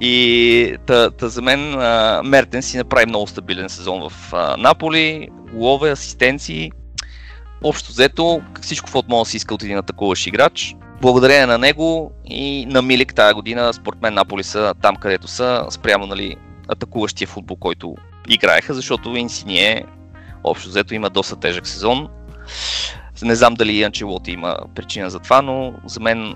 И 0.00 0.76
та, 0.86 1.10
та 1.10 1.28
за 1.28 1.42
мен 1.42 1.74
а, 1.74 2.22
Мертен 2.24 2.62
си 2.62 2.76
направи 2.76 3.06
много 3.06 3.26
стабилен 3.26 3.68
сезон 3.68 4.08
в 4.08 4.32
а, 4.32 4.56
Наполи, 4.56 5.28
голове, 5.52 5.90
асистенции. 5.90 6.72
Общо 7.64 7.92
взето, 7.92 8.42
всичко 8.60 8.90
в 8.90 9.02
да 9.08 9.24
си 9.24 9.36
иска 9.36 9.54
от 9.54 9.62
един 9.62 9.78
атакуващ 9.78 10.26
играч. 10.26 10.76
Благодарение 11.00 11.46
на 11.46 11.58
него 11.58 12.12
и 12.24 12.66
на 12.66 12.82
Милик 12.82 13.14
тази 13.14 13.34
година, 13.34 13.72
според 13.72 14.02
мен 14.02 14.14
Наполи 14.14 14.42
са 14.42 14.74
там 14.82 14.96
където 14.96 15.28
са, 15.28 15.66
спрямо 15.70 16.06
нали, 16.06 16.36
атакуващия 16.68 17.28
футбол, 17.28 17.56
който 17.56 17.96
играеха, 18.30 18.74
защото 18.74 19.16
Инсиние 19.16 19.84
общо 20.44 20.68
взето 20.68 20.94
има 20.94 21.10
доста 21.10 21.36
тежък 21.36 21.66
сезон. 21.66 22.08
Не 23.22 23.34
знам 23.34 23.54
дали 23.54 23.82
Анчелоти 23.82 24.30
има 24.30 24.56
причина 24.74 25.10
за 25.10 25.18
това, 25.18 25.42
но 25.42 25.74
за 25.86 26.00
мен 26.00 26.34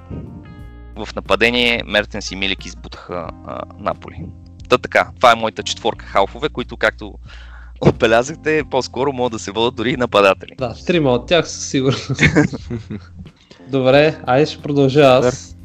в 0.97 1.09
нападение 1.17 1.83
Мертенс 1.87 2.31
и 2.31 2.37
Милик 2.37 2.67
избутаха 2.67 3.29
а, 3.47 3.61
Наполи. 3.79 4.25
Та 4.69 4.79
така, 4.79 5.11
това 5.17 5.33
е 5.33 5.35
моята 5.35 5.63
четворка 5.63 6.07
халфове, 6.07 6.49
които 6.49 6.77
както 6.77 7.15
отбелязахте, 7.81 8.63
по-скоро 8.71 9.13
могат 9.13 9.33
да 9.33 9.39
се 9.39 9.51
водят 9.51 9.75
дори 9.75 9.91
и 9.91 9.97
нападатели. 9.97 10.53
Да, 10.59 10.75
трима 10.87 11.11
от 11.11 11.27
тях 11.27 11.49
със 11.49 11.69
сигурност. 11.69 12.11
Добре, 13.69 14.21
айде 14.27 14.47
ще 14.47 14.63
продължа 14.63 15.01
аз. 15.01 15.57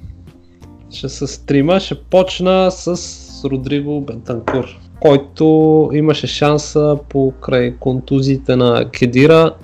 Ще 0.91 1.09
с 1.09 1.45
трима, 1.45 1.79
ще 1.79 2.03
почна 2.03 2.71
с 2.71 2.97
Родриго 3.45 4.01
Бентанкур, 4.01 4.65
който 4.99 5.89
имаше 5.93 6.27
шанса 6.27 6.97
покрай 7.09 7.75
контузиите 7.79 8.55
на 8.55 8.85
Кедира 8.91 9.55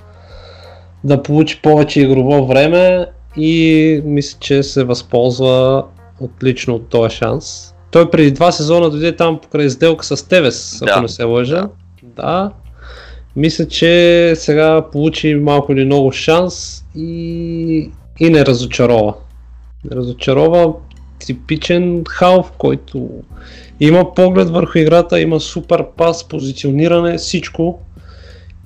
да 1.03 1.24
получи 1.24 1.62
повече 1.62 2.02
игрово 2.02 2.45
време 2.45 3.06
и 3.38 4.02
мисля, 4.06 4.38
че 4.40 4.64
се 4.64 4.84
възползва 4.84 5.84
отлично 6.20 6.76
от 6.76 6.90
този 6.90 7.16
шанс. 7.16 7.74
Той 7.91 8.12
преди 8.12 8.32
два 8.32 8.52
сезона 8.52 8.90
дойде 8.90 9.16
там 9.16 9.40
покрай 9.40 9.70
сделка 9.70 10.06
с 10.06 10.28
Тевес, 10.28 10.82
ако 10.82 10.86
Да, 10.86 11.02
не 11.02 11.07
се 11.07 11.24
лъжа. 11.24 11.70
Да. 12.03 12.52
Мисля, 13.36 13.68
че 13.68 14.34
сега 14.36 14.86
получи 14.91 15.36
малко 15.36 15.72
или 15.72 15.86
много 15.86 16.12
шанс 16.12 16.86
и, 16.95 17.91
и 18.20 18.30
не 18.30 18.45
разочарова. 18.45 19.14
Не 19.84 19.95
разочарова 19.95 20.74
типичен 21.20 22.04
халф, 22.10 22.52
който 22.58 23.10
има 23.80 24.14
поглед 24.14 24.50
върху 24.50 24.78
играта, 24.78 25.20
има 25.20 25.40
супер 25.40 25.86
пас, 25.98 26.28
позициониране, 26.28 27.18
всичко. 27.18 27.80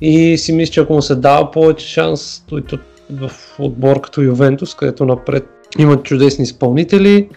И 0.01 0.37
си 0.37 0.53
мисля, 0.53 0.71
че 0.71 0.79
ако 0.79 0.93
му 0.93 1.01
се 1.01 1.15
дава 1.15 1.51
повече 1.51 1.87
шанс, 1.87 2.43
той 2.49 2.63
в 3.11 3.31
отбор 3.59 4.01
като 4.01 4.21
Ювентус, 4.21 4.75
където 4.75 5.05
напред 5.05 5.47
имат 5.79 6.03
чудесни 6.03 6.43
изпълнители, 6.43 7.29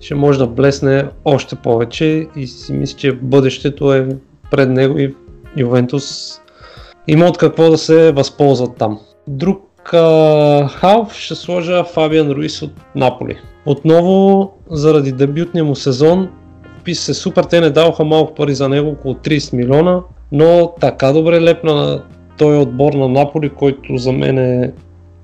ще 0.00 0.14
може 0.14 0.38
да 0.38 0.46
блесне 0.46 1.04
още 1.24 1.56
повече 1.56 2.26
и 2.36 2.46
си 2.46 2.72
мисля, 2.72 2.98
че 2.98 3.12
бъдещето 3.12 3.92
е 3.92 4.08
пред 4.50 4.70
него 4.70 4.98
и 4.98 5.14
Ювентус 5.56 6.38
има 7.08 7.26
от 7.26 7.38
какво 7.38 7.70
да 7.70 7.78
се 7.78 8.12
възползват 8.12 8.76
там. 8.76 9.00
Друг 9.28 9.94
а, 9.94 10.68
халф 10.68 11.14
ще 11.14 11.34
сложа 11.34 11.84
Фабиан 11.84 12.30
Руис 12.30 12.62
от 12.62 12.72
Наполи. 12.94 13.38
Отново, 13.66 14.50
заради 14.70 15.12
дебютния 15.12 15.64
му 15.64 15.74
сезон, 15.74 16.28
писа 16.84 17.02
се 17.02 17.14
супер, 17.14 17.44
те 17.44 17.60
не 17.60 17.70
даваха 17.70 18.04
малко 18.04 18.34
пари 18.34 18.54
за 18.54 18.68
него, 18.68 18.90
около 18.90 19.14
30 19.14 19.56
милиона, 19.56 20.00
но 20.32 20.72
така 20.80 21.12
добре 21.12 21.40
лепна 21.42 21.74
на 21.74 22.02
този 22.38 22.58
отбор 22.58 22.92
на 22.92 23.08
Наполи, 23.08 23.48
който 23.48 23.96
за 23.96 24.12
мен 24.12 24.38
е 24.38 24.72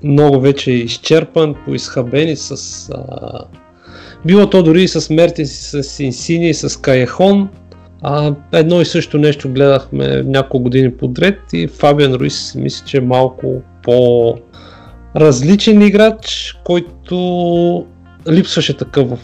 много 0.05 0.41
вече 0.41 0.73
изчерпан, 0.73 1.55
поизхабени 1.65 2.37
с... 2.37 2.89
А... 2.95 3.45
Било 4.25 4.51
то 4.51 4.63
дори 4.63 4.83
и 4.83 4.89
с 4.89 5.11
Мертинс, 5.11 5.75
с 5.83 6.01
Инсини, 6.01 6.55
с 6.55 6.81
Каехон. 6.81 7.49
А, 8.03 8.35
едно 8.53 8.81
и 8.81 8.85
също 8.85 9.19
нещо 9.19 9.49
гледахме 9.53 10.23
няколко 10.23 10.63
години 10.63 10.93
подред 10.93 11.39
и 11.53 11.69
Фабиан 11.69 12.15
Руис 12.15 12.55
мисля, 12.55 12.87
че 12.87 12.97
е 12.97 13.01
малко 13.01 13.63
по 13.83 14.35
различен 15.17 15.83
играч, 15.83 16.57
който 16.65 17.87
липсваше 18.29 18.77
такъв 18.77 19.09
в 19.11 19.19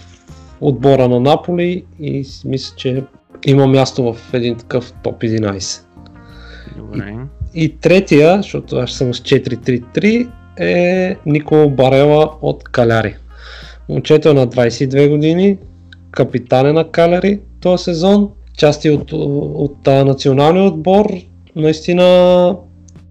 отбора 0.61 1.09
на 1.09 1.21
Наполи 1.21 1.85
и 2.01 2.27
мисля, 2.45 2.77
че 2.77 3.03
има 3.47 3.67
място 3.67 4.13
в 4.13 4.35
един 4.35 4.57
такъв 4.57 4.93
топ 5.03 5.23
11. 5.23 5.81
Добре. 6.77 7.17
И, 7.55 7.65
и 7.65 7.77
третия, 7.77 8.37
защото 8.37 8.77
аз 8.77 8.93
съм 8.93 9.15
с 9.15 9.21
4-3-3, 9.21 10.29
е 10.59 11.17
Никола 11.27 11.69
Барела 11.69 12.31
от 12.43 12.65
Каляри. 12.65 13.15
Момчето 13.89 14.29
е 14.29 14.35
на 14.35 14.49
22 14.49 15.09
години, 15.09 15.59
капитане 16.11 16.73
на 16.73 16.91
Каляри 16.91 17.41
този 17.61 17.85
сезон, 17.85 18.31
части 18.57 18.91
от, 18.91 19.13
от, 19.13 19.55
от 19.55 19.87
националния 19.87 20.65
отбор, 20.65 21.07
наистина 21.57 22.57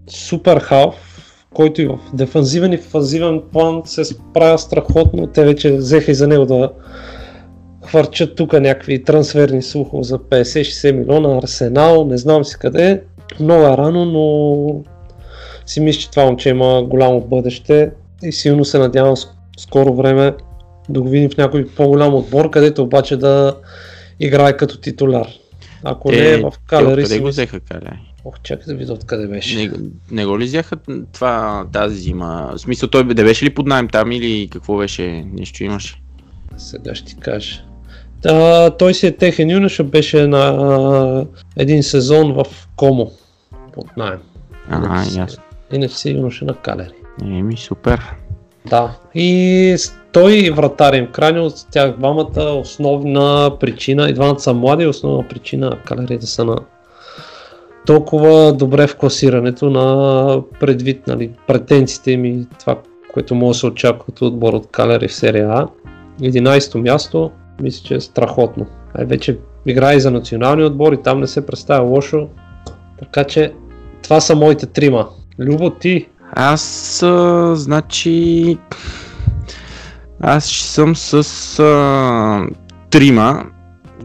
супер 0.07 0.59
халф, 0.59 1.12
който 1.53 1.81
и 1.81 1.85
в 1.85 1.99
дефанзивен 2.13 2.73
и 2.73 2.77
фазивен 2.77 3.41
план 3.51 3.81
се 3.85 4.05
справя 4.05 4.57
страхотно. 4.57 5.27
Те 5.27 5.45
вече 5.45 5.71
взеха 5.71 6.11
и 6.11 6.15
за 6.15 6.27
него 6.27 6.45
да 6.45 6.71
хвърчат 7.85 8.35
тук 8.35 8.53
някакви 8.53 9.03
трансферни 9.03 9.61
слухове 9.61 10.03
за 10.03 10.19
50-60 10.19 10.91
милиона, 10.91 11.37
Арсенал, 11.37 12.05
не 12.05 12.17
знам 12.17 12.45
си 12.45 12.55
къде. 12.59 13.01
Много 13.39 13.63
е 13.63 13.77
рано, 13.77 14.05
но 14.05 14.83
си 15.65 15.79
мисля, 15.79 16.01
че 16.01 16.11
това 16.11 16.25
момче 16.25 16.49
има 16.49 16.83
голямо 16.83 17.21
бъдеще 17.21 17.91
и 18.23 18.31
силно 18.31 18.65
се 18.65 18.77
надявам 18.77 19.15
скоро 19.57 19.93
време 19.93 20.33
да 20.89 21.01
го 21.01 21.09
видим 21.09 21.29
в 21.29 21.37
някой 21.37 21.67
по-голям 21.67 22.15
отбор, 22.15 22.49
където 22.49 22.83
обаче 22.83 23.17
да 23.17 23.55
играе 24.19 24.57
като 24.57 24.77
титуляр. 24.77 25.27
Ако 25.83 26.09
те, 26.09 26.15
не 26.15 26.29
е 26.29 26.37
в 26.37 26.53
Калери... 26.67 27.03
Къде 27.03 27.19
го 27.19 27.27
взеха 27.27 27.59
Калери? 27.59 28.12
Ох, 28.25 28.39
чакай 28.43 28.65
да 28.65 28.75
видя 28.75 28.93
откъде 28.93 29.27
беше. 29.27 29.57
Не, 29.57 29.71
не 30.11 30.25
го 30.25 30.39
ли 30.39 30.45
взяха 30.45 30.77
това 31.13 31.65
тази 31.73 31.95
зима? 31.95 32.51
В 32.55 32.59
смисъл 32.59 32.89
той 32.89 33.03
да 33.03 33.23
беше 33.23 33.45
ли 33.45 33.53
под 33.53 33.67
найем 33.67 33.87
там 33.87 34.11
или 34.11 34.49
какво 34.51 34.77
беше? 34.77 35.25
Нещо 35.33 35.63
имаше? 35.63 36.01
Сега 36.57 36.95
ще 36.95 37.05
ти 37.05 37.19
кажа. 37.19 37.61
Да, 38.21 38.69
той 38.77 38.93
си 38.93 39.07
е 39.07 39.11
техен 39.11 39.49
юноша, 39.49 39.83
беше 39.83 40.27
на 40.27 40.37
а, 40.37 41.25
един 41.55 41.83
сезон 41.83 42.33
в 42.33 42.45
Комо 42.75 43.11
под 43.73 43.97
найем. 43.97 44.19
Ага, 44.69 45.03
ясно. 45.17 45.43
Иначе 45.73 45.97
си 45.97 46.11
юноша 46.11 46.45
на 46.45 46.53
Калери. 46.53 46.93
Еми, 47.21 47.57
супер. 47.57 48.01
Да. 48.65 48.97
И 49.15 49.75
той 50.11 50.33
и 50.33 50.49
вратар 50.49 50.93
им 50.93 51.07
крайни 51.11 51.39
от 51.39 51.53
тях 51.71 51.97
двамата 51.97 52.41
основна 52.41 53.51
причина, 53.59 54.09
и 54.09 54.13
двамата 54.13 54.39
са 54.39 54.53
млади, 54.53 54.85
основна 54.85 55.27
причина 55.27 55.79
Калери 55.85 56.17
да 56.17 56.27
са 56.27 56.45
на 56.45 56.57
толкова 57.85 58.53
добре 58.53 58.87
в 58.87 58.95
класирането 58.95 59.69
на 59.69 60.41
предвид 60.59 61.07
нали, 61.07 61.31
претенциите 61.47 62.11
им 62.11 62.25
и 62.25 62.47
това, 62.59 62.79
което 63.13 63.35
може 63.35 63.55
да 63.57 63.59
се 63.59 63.67
очаква 63.67 64.05
от 64.09 64.21
отбор 64.21 64.53
от 64.53 64.71
Калери 64.71 65.07
в 65.07 65.13
серия 65.13 65.49
А. 65.49 65.67
11-то 66.21 66.77
място, 66.77 67.31
мисля, 67.61 67.83
че 67.85 67.95
е 67.95 67.99
страхотно. 67.99 68.65
Ай 68.93 69.05
вече 69.05 69.39
играе 69.65 69.99
за 69.99 70.11
националния 70.11 70.67
отбор 70.67 70.93
и 70.93 71.01
там 71.01 71.19
не 71.19 71.27
се 71.27 71.45
представя 71.45 71.87
лошо. 71.87 72.27
Така 72.99 73.23
че 73.23 73.53
това 74.03 74.21
са 74.21 74.35
моите 74.35 74.65
трима. 74.65 75.09
Любо 75.39 75.69
ти. 75.69 76.07
Аз, 76.31 77.03
а, 77.03 77.55
значи... 77.55 78.57
Аз 80.19 80.45
съм 80.45 80.95
с 80.95 81.59
а, 81.59 82.47
трима 82.89 83.45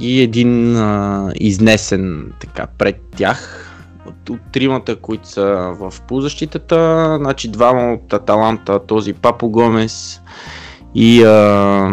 и 0.00 0.22
един 0.22 0.76
а, 0.76 1.30
изнесен 1.34 2.32
така 2.40 2.66
пред 2.78 2.96
тях. 3.16 3.67
От, 4.08 4.30
от 4.30 4.40
тримата, 4.52 4.96
които 4.96 5.28
са 5.28 5.74
в 5.80 5.92
полузащитата, 6.08 7.16
значи 7.20 7.48
двама 7.48 7.92
от 7.92 8.12
Аталанта, 8.12 8.86
този 8.86 9.12
Папо 9.12 9.48
Гомес 9.48 10.22
и 10.94 11.22
а, 11.22 11.90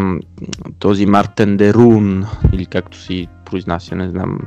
този 0.78 1.06
Мартен 1.06 1.56
Дерун, 1.56 2.26
или 2.52 2.66
както 2.66 2.98
си 2.98 3.26
произнася, 3.44 3.94
не 3.94 4.08
знам, 4.08 4.38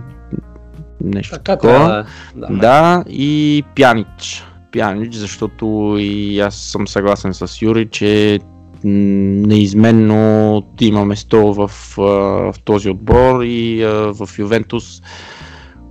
нещо 1.03 1.35
така. 1.35 1.55
такова. 1.55 2.05
Да, 2.35 2.47
да, 2.47 2.57
да, 2.57 3.03
и 3.09 3.63
Пянич. 3.75 4.45
Пянич, 4.71 5.15
защото 5.15 5.95
и 5.99 6.39
аз 6.39 6.55
съм 6.55 6.87
съгласен 6.87 7.33
с 7.33 7.61
Юри, 7.61 7.87
че 7.91 8.39
неизменно 8.83 10.63
има 10.81 11.05
место 11.05 11.53
в, 11.53 11.71
в 11.97 12.55
този 12.63 12.89
отбор 12.89 13.43
и 13.43 13.85
в 14.13 14.29
Ювентус, 14.37 15.01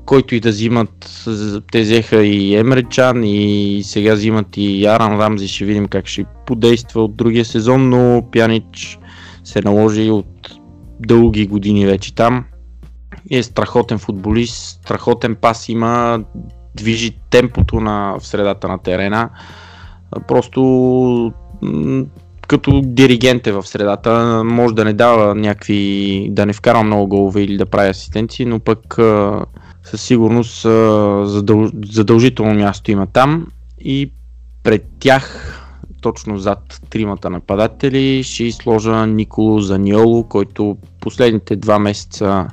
който 0.09 0.35
и 0.35 0.41
да 0.41 0.49
взимат, 0.49 1.25
те 1.73 1.81
взеха 1.81 2.25
и 2.25 2.55
Емречан 2.55 3.25
и 3.25 3.81
сега 3.85 4.15
взимат 4.15 4.47
и 4.57 4.87
Аран 4.87 5.21
Рамзи, 5.21 5.49
ще 5.49 5.65
видим 5.65 5.89
как 5.89 6.07
ще 6.07 6.25
подейства 6.47 7.05
от 7.05 7.17
другия 7.17 7.45
сезон, 7.45 7.89
но 7.89 8.23
Пянич 8.33 8.99
се 9.45 9.63
наложи 9.63 10.11
от 10.11 10.51
дълги 11.01 11.47
години 11.47 11.87
вече 11.87 12.15
там. 12.15 12.45
Е 13.31 13.43
страхотен 13.43 13.99
футболист, 13.99 14.81
страхотен 14.83 15.37
пас 15.37 15.69
има, 15.69 16.21
движи 16.75 17.17
темпото 17.31 17.81
на, 17.81 18.17
в 18.21 18.27
средата 18.27 18.69
на 18.69 18.79
терена. 18.79 19.31
Просто 20.29 21.33
като 22.47 22.81
диригент 22.85 23.47
е 23.47 23.53
в 23.53 23.67
средата, 23.67 24.43
може 24.45 24.75
да 24.75 24.85
не 24.85 24.93
дава 24.93 25.35
някакви, 25.35 26.29
да 26.31 26.47
не 26.47 26.53
вкара 26.53 26.83
много 26.83 27.07
голове 27.07 27.43
или 27.43 27.57
да 27.57 27.67
прави 27.67 27.89
асистенции, 27.89 28.45
но 28.45 28.59
пък 28.59 28.99
със 29.91 30.03
сигурност 30.03 30.63
задължително 31.85 32.55
място 32.55 32.91
има 32.91 33.07
там. 33.07 33.47
И 33.81 34.13
пред 34.63 34.87
тях 34.99 35.55
точно 36.01 36.39
зад 36.39 36.81
тримата 36.91 37.31
нападатели 37.31 38.23
ще 38.23 38.45
изложа 38.45 39.07
Николо 39.07 39.61
Заниоло, 39.61 40.25
който 40.25 40.77
последните 41.01 41.57
два 41.57 41.79
месеца 41.79 42.49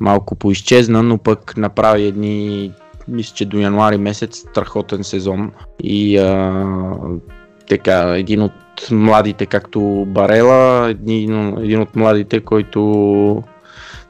малко 0.00 0.34
поизчезна, 0.34 1.02
но 1.02 1.18
пък 1.18 1.56
направи 1.56 2.02
едни 2.02 2.70
мисля, 3.08 3.34
че 3.34 3.44
до 3.44 3.58
януари 3.58 3.96
месец 3.96 4.36
страхотен 4.36 5.04
сезон. 5.04 5.52
И 5.82 6.18
а, 6.18 6.52
така, 7.68 8.14
един 8.16 8.42
от 8.42 8.52
младите, 8.90 9.46
както 9.46 10.04
Барела, 10.08 10.90
един, 10.90 11.58
един 11.58 11.80
от 11.80 11.96
младите, 11.96 12.40
който 12.40 13.42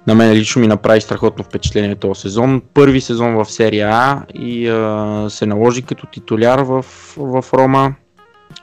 на 0.07 0.15
мен 0.15 0.33
лично 0.33 0.61
ми 0.61 0.67
направи 0.67 1.01
страхотно 1.01 1.45
впечатление 1.45 1.95
този 1.95 2.21
сезон. 2.21 2.63
Първи 2.75 3.01
сезон 3.01 3.35
в 3.35 3.45
серия 3.45 3.89
А 3.93 4.23
и 4.35 4.69
а, 4.69 5.27
се 5.31 5.47
наложи 5.47 5.83
като 5.83 6.07
титуляр 6.07 6.59
в, 6.59 6.85
в 7.17 7.45
Рома, 7.55 7.95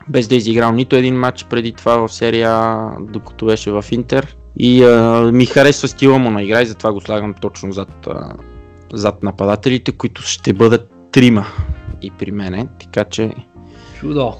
без 0.08 0.28
да 0.28 0.34
е 0.34 0.38
изиграл 0.38 0.72
нито 0.72 0.96
един 0.96 1.14
матч 1.14 1.44
преди 1.44 1.72
това 1.72 1.96
в 1.96 2.12
серия 2.12 2.50
А, 2.50 2.96
докато 3.00 3.46
беше 3.46 3.70
в 3.70 3.84
Интер. 3.90 4.36
И 4.56 4.84
а, 4.84 5.22
ми 5.32 5.46
харесва 5.46 5.88
стила 5.88 6.18
му 6.18 6.30
на 6.30 6.42
игра 6.42 6.62
и 6.62 6.66
затова 6.66 6.92
го 6.92 7.00
слагам 7.00 7.34
точно 7.34 7.72
зад, 7.72 8.06
а, 8.06 8.32
зад 8.92 9.22
нападателите, 9.22 9.92
които 9.92 10.22
ще 10.22 10.52
бъдат 10.52 10.90
трима 11.12 11.46
и 12.02 12.10
при 12.10 12.30
мене, 12.32 12.68
така 12.80 13.04
че... 13.04 13.34
Чудо. 14.00 14.34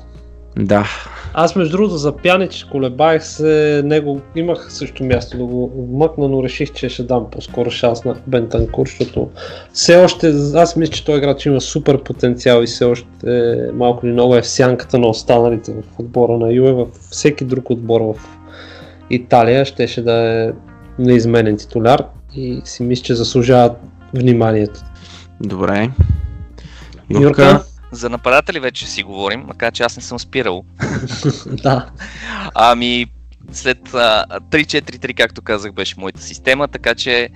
Да. 0.57 0.89
Аз 1.35 1.57
между 1.57 1.77
другото 1.77 1.97
за 1.97 2.17
Пянич 2.17 2.67
колебаех 2.71 3.25
се, 3.25 3.83
него 3.85 4.21
имах 4.37 4.73
също 4.73 5.05
място 5.05 5.39
да 5.39 5.45
го 5.45 5.73
вмъкна, 5.93 6.29
но 6.29 6.43
реших, 6.43 6.73
че 6.73 6.89
ще 6.89 7.03
дам 7.03 7.27
по-скоро 7.31 7.71
шанс 7.71 8.05
на 8.05 8.17
Бентанкур, 8.27 8.87
защото 8.87 9.31
все 9.73 9.97
още, 9.97 10.35
аз 10.55 10.77
мисля, 10.77 10.93
че 10.93 11.05
той 11.05 11.19
играч 11.19 11.47
има 11.47 11.61
супер 11.61 12.03
потенциал 12.03 12.63
и 12.63 12.67
все 12.67 12.85
още 12.85 13.57
малко 13.75 14.07
или 14.07 14.13
много 14.13 14.37
е 14.37 14.43
в 14.43 14.49
сянката 14.49 14.99
на 14.99 15.09
останалите 15.09 15.73
в 15.73 15.99
отбора 15.99 16.39
на 16.39 16.53
Юе, 16.53 16.73
във 16.73 16.89
всеки 17.11 17.45
друг 17.45 17.71
отбор 17.71 18.01
в 18.01 18.15
Италия 19.11 19.65
щеше 19.65 20.03
да 20.03 20.13
е 20.13 20.53
неизменен 20.99 21.57
титуляр 21.57 22.05
и 22.35 22.61
си 22.65 22.83
мисля, 22.83 23.03
че 23.03 23.15
заслужава 23.15 23.75
вниманието. 24.15 24.81
Добре. 25.41 25.91
Юрка? 27.11 27.25
Юрка, 27.25 27.63
За 27.93 28.11
нападатели 28.11 28.61
вече 28.61 28.87
си 28.87 29.03
говорим, 29.03 29.45
макар 29.47 29.73
че 29.73 29.83
аз 29.83 29.97
не 29.97 30.03
съм 30.03 30.19
спирал. 30.19 30.65
да. 31.47 31.87
Ами, 32.55 33.07
след 33.53 33.95
а, 33.95 34.25
3-4-3, 34.41 35.15
както 35.15 35.43
казах, 35.43 35.73
беше 35.73 35.95
моята 35.99 36.23
система, 36.23 36.69
така 36.69 36.95
че 36.95 37.29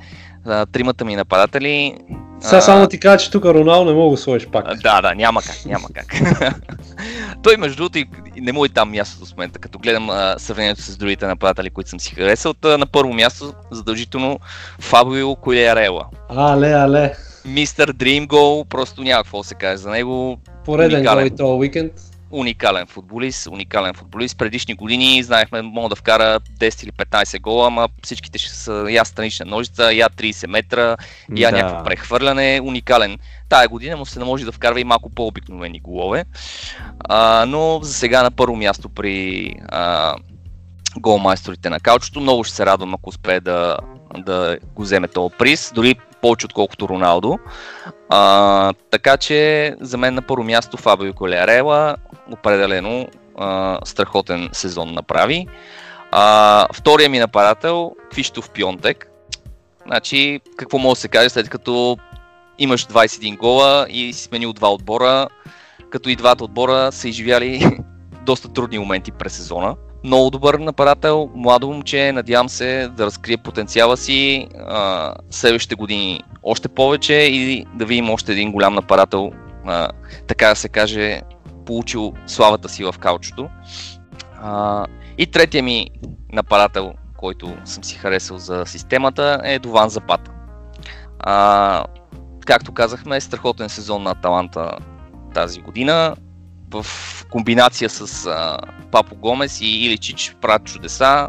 а, 0.46 0.66
тримата 0.66 1.04
ми 1.04 1.16
нападатели. 1.16 1.94
Сега 2.40 2.56
а, 2.56 2.60
само 2.60 2.86
ти 2.86 3.00
кажа, 3.00 3.18
че 3.18 3.30
тук 3.30 3.44
Роналдо 3.44 3.90
не 3.90 3.96
мога 3.96 4.16
да 4.16 4.22
сложиш 4.22 4.48
пак. 4.48 4.64
а, 4.68 4.74
Да, 4.74 5.00
да, 5.02 5.14
няма 5.14 5.42
как, 5.42 5.64
няма 5.66 5.88
как. 5.94 6.14
Той, 7.42 7.56
между 7.56 7.76
другото, 7.76 7.98
и- 7.98 8.06
и 8.36 8.40
не 8.40 8.52
му 8.52 8.64
е 8.64 8.68
там 8.68 8.90
мястото 8.90 9.26
с 9.26 9.32
момента, 9.32 9.58
като 9.58 9.78
гледам 9.78 10.10
а, 10.10 10.34
сравнението 10.38 10.82
с 10.82 10.96
другите 10.96 11.26
нападатели, 11.26 11.70
които 11.70 11.90
съм 11.90 12.00
си 12.00 12.14
харесал. 12.14 12.54
Та, 12.54 12.78
на 12.78 12.86
първо 12.86 13.12
място, 13.12 13.52
задължително, 13.70 14.38
Фабио 14.80 15.36
Куярела. 15.36 16.04
Але, 16.28 16.72
але. 16.72 17.14
Мистер 17.46 17.92
Дрим 17.92 18.26
Гол, 18.26 18.64
просто 18.64 19.02
няма 19.02 19.22
какво 19.24 19.38
да 19.38 19.44
се 19.44 19.54
каже 19.54 19.76
за 19.76 19.90
него. 19.90 20.38
Пореден 20.64 20.90
гол 20.90 21.12
Уникален. 21.12 21.26
и 21.26 21.36
този 21.36 21.58
уикенд. 21.58 21.92
уникален 22.30 22.86
футболист, 22.86 23.46
уникален 23.46 23.94
футболист. 23.94 24.38
Предишни 24.38 24.74
години 24.74 25.22
знаехме, 25.22 25.62
мога 25.62 25.88
да 25.88 25.96
вкара 25.96 26.40
10 26.40 26.82
или 26.84 26.92
15 26.92 27.40
гола, 27.40 27.66
ама 27.66 27.88
всичките 28.02 28.38
ще 28.38 28.50
са 28.50 28.86
я 28.90 29.04
странична 29.04 29.46
ножица, 29.46 29.92
я 29.92 30.08
30 30.08 30.46
метра, 30.46 30.96
я 31.36 31.50
Да. 31.50 31.56
някакво 31.56 31.84
прехвърляне, 31.84 32.60
уникален. 32.64 33.18
Тая 33.48 33.68
година 33.68 33.96
му 33.96 34.06
се 34.06 34.18
наложи 34.18 34.44
да 34.44 34.52
вкарва 34.52 34.80
и 34.80 34.84
малко 34.84 35.10
по-обикновени 35.10 35.80
голове, 35.80 36.24
а, 37.00 37.44
но 37.48 37.80
за 37.82 37.92
сега 37.94 38.22
на 38.22 38.30
първо 38.30 38.56
място 38.56 38.88
при 38.88 39.50
а, 39.68 40.14
голмайсторите 40.96 41.70
на 41.70 41.80
каучето. 41.80 42.20
Много 42.20 42.44
ще 42.44 42.56
се 42.56 42.66
радвам, 42.66 42.94
ако 42.94 43.08
успее 43.08 43.40
да, 43.40 43.76
да 44.18 44.58
го 44.74 44.82
вземе 44.82 45.08
този 45.08 45.34
приз, 45.38 45.72
дори 45.74 45.94
повече 46.24 46.46
отколкото 46.46 46.88
Роналдо. 46.88 47.38
А, 48.08 48.72
така 48.90 49.16
че 49.16 49.74
за 49.80 49.98
мен 49.98 50.14
на 50.14 50.22
първо 50.22 50.44
място 50.44 50.76
Фабио 50.76 51.14
Колярела 51.14 51.96
определено 52.32 53.08
а, 53.38 53.78
страхотен 53.84 54.48
сезон 54.52 54.92
направи. 54.92 55.46
А, 56.10 56.66
втория 56.72 57.08
ми 57.08 57.18
нападател 57.18 57.92
Квиштов 58.10 58.50
Пионтек. 58.50 59.10
Значи, 59.86 60.40
какво 60.56 60.78
може 60.78 60.94
да 60.94 61.00
се 61.00 61.08
каже 61.08 61.28
след 61.28 61.48
като 61.48 61.96
имаш 62.58 62.86
21 62.86 63.38
гола 63.38 63.86
и 63.90 64.12
си 64.12 64.22
сменил 64.22 64.52
два 64.52 64.72
отбора, 64.72 65.28
като 65.90 66.08
и 66.08 66.16
двата 66.16 66.44
отбора 66.44 66.92
са 66.92 67.08
изживяли 67.08 67.78
доста 68.26 68.48
трудни 68.48 68.78
моменти 68.78 69.12
през 69.12 69.36
сезона. 69.36 69.76
Много 70.04 70.30
добър 70.30 70.54
нападател, 70.54 71.30
младо 71.34 71.68
момче, 71.68 72.12
надявам 72.12 72.48
се 72.48 72.88
да 72.88 73.06
разкрие 73.06 73.36
потенциала 73.36 73.96
си 73.96 74.48
а, 74.58 75.14
следващите 75.30 75.74
години 75.74 76.22
още 76.42 76.68
повече 76.68 77.14
и 77.14 77.66
да 77.74 77.86
видим 77.86 78.10
още 78.10 78.32
един 78.32 78.52
голям 78.52 78.74
нападател, 78.74 79.32
а, 79.66 79.88
така 80.26 80.48
да 80.48 80.56
се 80.56 80.68
каже, 80.68 81.22
получил 81.66 82.12
славата 82.26 82.68
си 82.68 82.84
в 82.84 82.94
каучото. 83.00 83.48
А, 84.42 84.86
и 85.18 85.26
третия 85.26 85.62
ми 85.62 85.90
нападател, 86.32 86.92
който 87.16 87.56
съм 87.64 87.84
си 87.84 87.96
харесал 87.96 88.38
за 88.38 88.62
системата 88.66 89.40
е 89.44 89.58
Дован 89.58 89.88
Запата. 89.88 90.30
А, 91.18 91.84
както 92.46 92.72
казахме, 92.72 93.20
страхотен 93.20 93.68
сезон 93.68 94.02
на 94.02 94.10
Аталанта 94.10 94.76
тази 95.34 95.60
година. 95.60 96.16
В 96.82 97.26
комбинация 97.30 97.90
с 97.90 98.26
а, 98.26 98.58
Папо 98.90 99.14
Гомес 99.14 99.60
и 99.60 99.86
Иличич 99.86 100.36
правят 100.40 100.64
чудеса. 100.64 101.28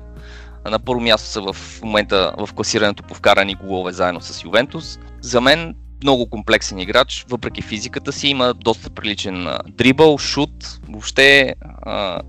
На 0.65 0.79
първо 0.79 1.01
място 1.01 1.29
са 1.29 1.41
в 1.41 1.81
момента 1.83 2.33
в 2.37 2.53
класирането 2.53 3.03
по 3.03 3.13
вкарани 3.13 3.55
голове 3.55 3.91
заедно 3.91 4.21
с 4.21 4.43
Ювентус. 4.43 4.99
За 5.21 5.41
мен 5.41 5.75
много 6.03 6.29
комплексен 6.29 6.79
играч, 6.79 7.25
въпреки 7.29 7.61
физиката 7.61 8.11
си, 8.11 8.27
има 8.27 8.53
доста 8.53 8.89
приличен 8.89 9.47
а, 9.47 9.59
дрибъл, 9.67 10.17
шут. 10.17 10.79
Въобще 10.89 11.55
а, 11.81 12.21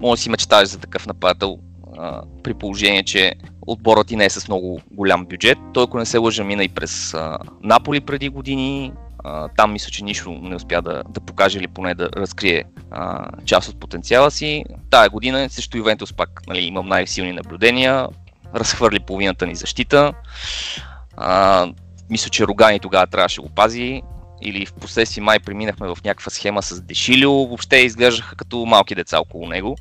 може 0.00 0.18
да 0.18 0.22
си 0.22 0.30
мечтаеш 0.30 0.68
за 0.68 0.78
такъв 0.78 1.06
нападател 1.06 1.58
а, 1.98 2.22
при 2.42 2.54
положение, 2.54 3.02
че 3.02 3.34
отборът 3.66 4.06
ти 4.06 4.16
не 4.16 4.24
е 4.24 4.30
с 4.30 4.48
много 4.48 4.80
голям 4.90 5.26
бюджет. 5.26 5.58
Той, 5.74 5.84
ако 5.84 5.98
не 5.98 6.06
се 6.06 6.18
лъжа, 6.18 6.44
мина 6.44 6.64
и 6.64 6.68
през 6.68 7.14
а, 7.14 7.38
Наполи 7.62 8.00
преди 8.00 8.28
години. 8.28 8.92
А, 9.24 9.48
там 9.48 9.72
мисля, 9.72 9.90
че 9.90 10.04
нищо 10.04 10.30
не 10.30 10.56
успя 10.56 10.82
да, 10.82 11.02
да 11.08 11.20
покаже 11.20 11.58
или 11.58 11.68
поне 11.68 11.94
да 11.94 12.08
разкрие 12.16 12.64
а, 12.90 13.28
част 13.44 13.68
от 13.68 13.80
потенциала 13.80 14.30
си. 14.30 14.64
Тая 14.90 15.10
година 15.10 15.50
също 15.50 15.78
Ювентус 15.78 16.12
пак 16.12 16.40
нали, 16.46 16.60
имам 16.60 16.88
най-силни 16.88 17.32
наблюдения. 17.32 18.08
Разхвърли 18.54 19.00
половината 19.00 19.46
ни 19.46 19.54
защита. 19.54 20.12
А, 21.16 21.66
мисля, 22.10 22.30
че 22.30 22.46
Рогани 22.46 22.80
тогава 22.80 23.06
трябваше 23.06 23.40
да 23.40 23.42
го 23.42 23.54
пази. 23.54 24.02
Или 24.42 24.66
в 24.66 24.72
последствие 24.72 25.24
май 25.24 25.40
преминахме 25.40 25.88
в 25.88 25.98
някаква 26.04 26.30
схема 26.30 26.62
с 26.62 26.80
Дешилио. 26.80 27.46
Въобще 27.46 27.76
изглеждаха 27.76 28.36
като 28.36 28.64
малки 28.66 28.94
деца 28.94 29.20
около 29.20 29.48
него. 29.48 29.76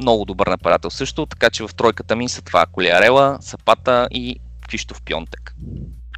Много 0.00 0.24
добър 0.24 0.46
нападател 0.46 0.90
също, 0.90 1.26
така 1.26 1.50
че 1.50 1.66
в 1.66 1.74
тройката 1.74 2.16
ми 2.16 2.28
са 2.28 2.42
това 2.42 2.66
Колиарела, 2.66 3.38
Сапата 3.40 4.08
и 4.10 4.40
Криштоф 4.68 5.02
Пионтек. 5.02 5.54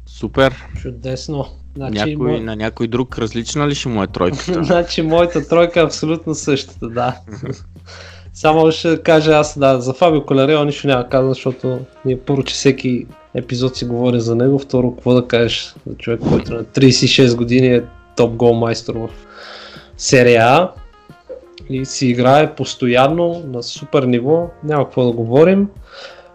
Супер. 0.05 0.67
Чудесно. 0.81 1.60
Значи, 1.75 1.97
Някой, 1.97 2.31
мо... 2.31 2.43
На 2.43 2.55
някой 2.55 2.87
друг 2.87 3.17
различна 3.17 3.67
ли 3.67 3.75
ще 3.75 3.89
му 3.89 4.03
е 4.03 4.07
тройката? 4.07 4.63
значи 4.63 5.01
моята 5.01 5.47
тройка 5.47 5.79
е 5.79 5.83
абсолютно 5.83 6.35
същата, 6.35 6.87
да. 6.87 7.15
Само 8.33 8.71
ще 8.71 8.97
кажа 8.97 9.31
аз, 9.31 9.59
да, 9.59 9.81
за 9.81 9.93
Фабио 9.93 10.25
Колярел 10.25 10.65
нищо 10.65 10.87
няма 10.87 11.03
да 11.03 11.09
казвам, 11.09 11.33
защото 11.33 11.79
ние 12.05 12.19
първо, 12.19 12.43
че 12.43 12.53
всеки 12.53 13.05
епизод 13.33 13.75
си 13.75 13.85
говори 13.85 14.19
за 14.19 14.35
него, 14.35 14.59
второ, 14.59 14.91
какво 14.91 15.13
да 15.13 15.27
кажеш 15.27 15.75
за 15.87 15.95
човек, 15.95 16.19
който 16.29 16.53
на 16.53 16.63
36 16.63 17.35
години 17.35 17.67
е 17.67 17.83
топ 18.15 18.35
гол 18.35 18.53
майстор 18.53 18.95
в 18.95 19.09
серия 19.97 20.45
А 20.45 20.71
и 21.69 21.85
си 21.85 22.07
играе 22.07 22.55
постоянно 22.55 23.43
на 23.47 23.63
супер 23.63 24.03
ниво, 24.03 24.47
няма 24.63 24.83
какво 24.83 25.05
да 25.05 25.11
говорим. 25.11 25.67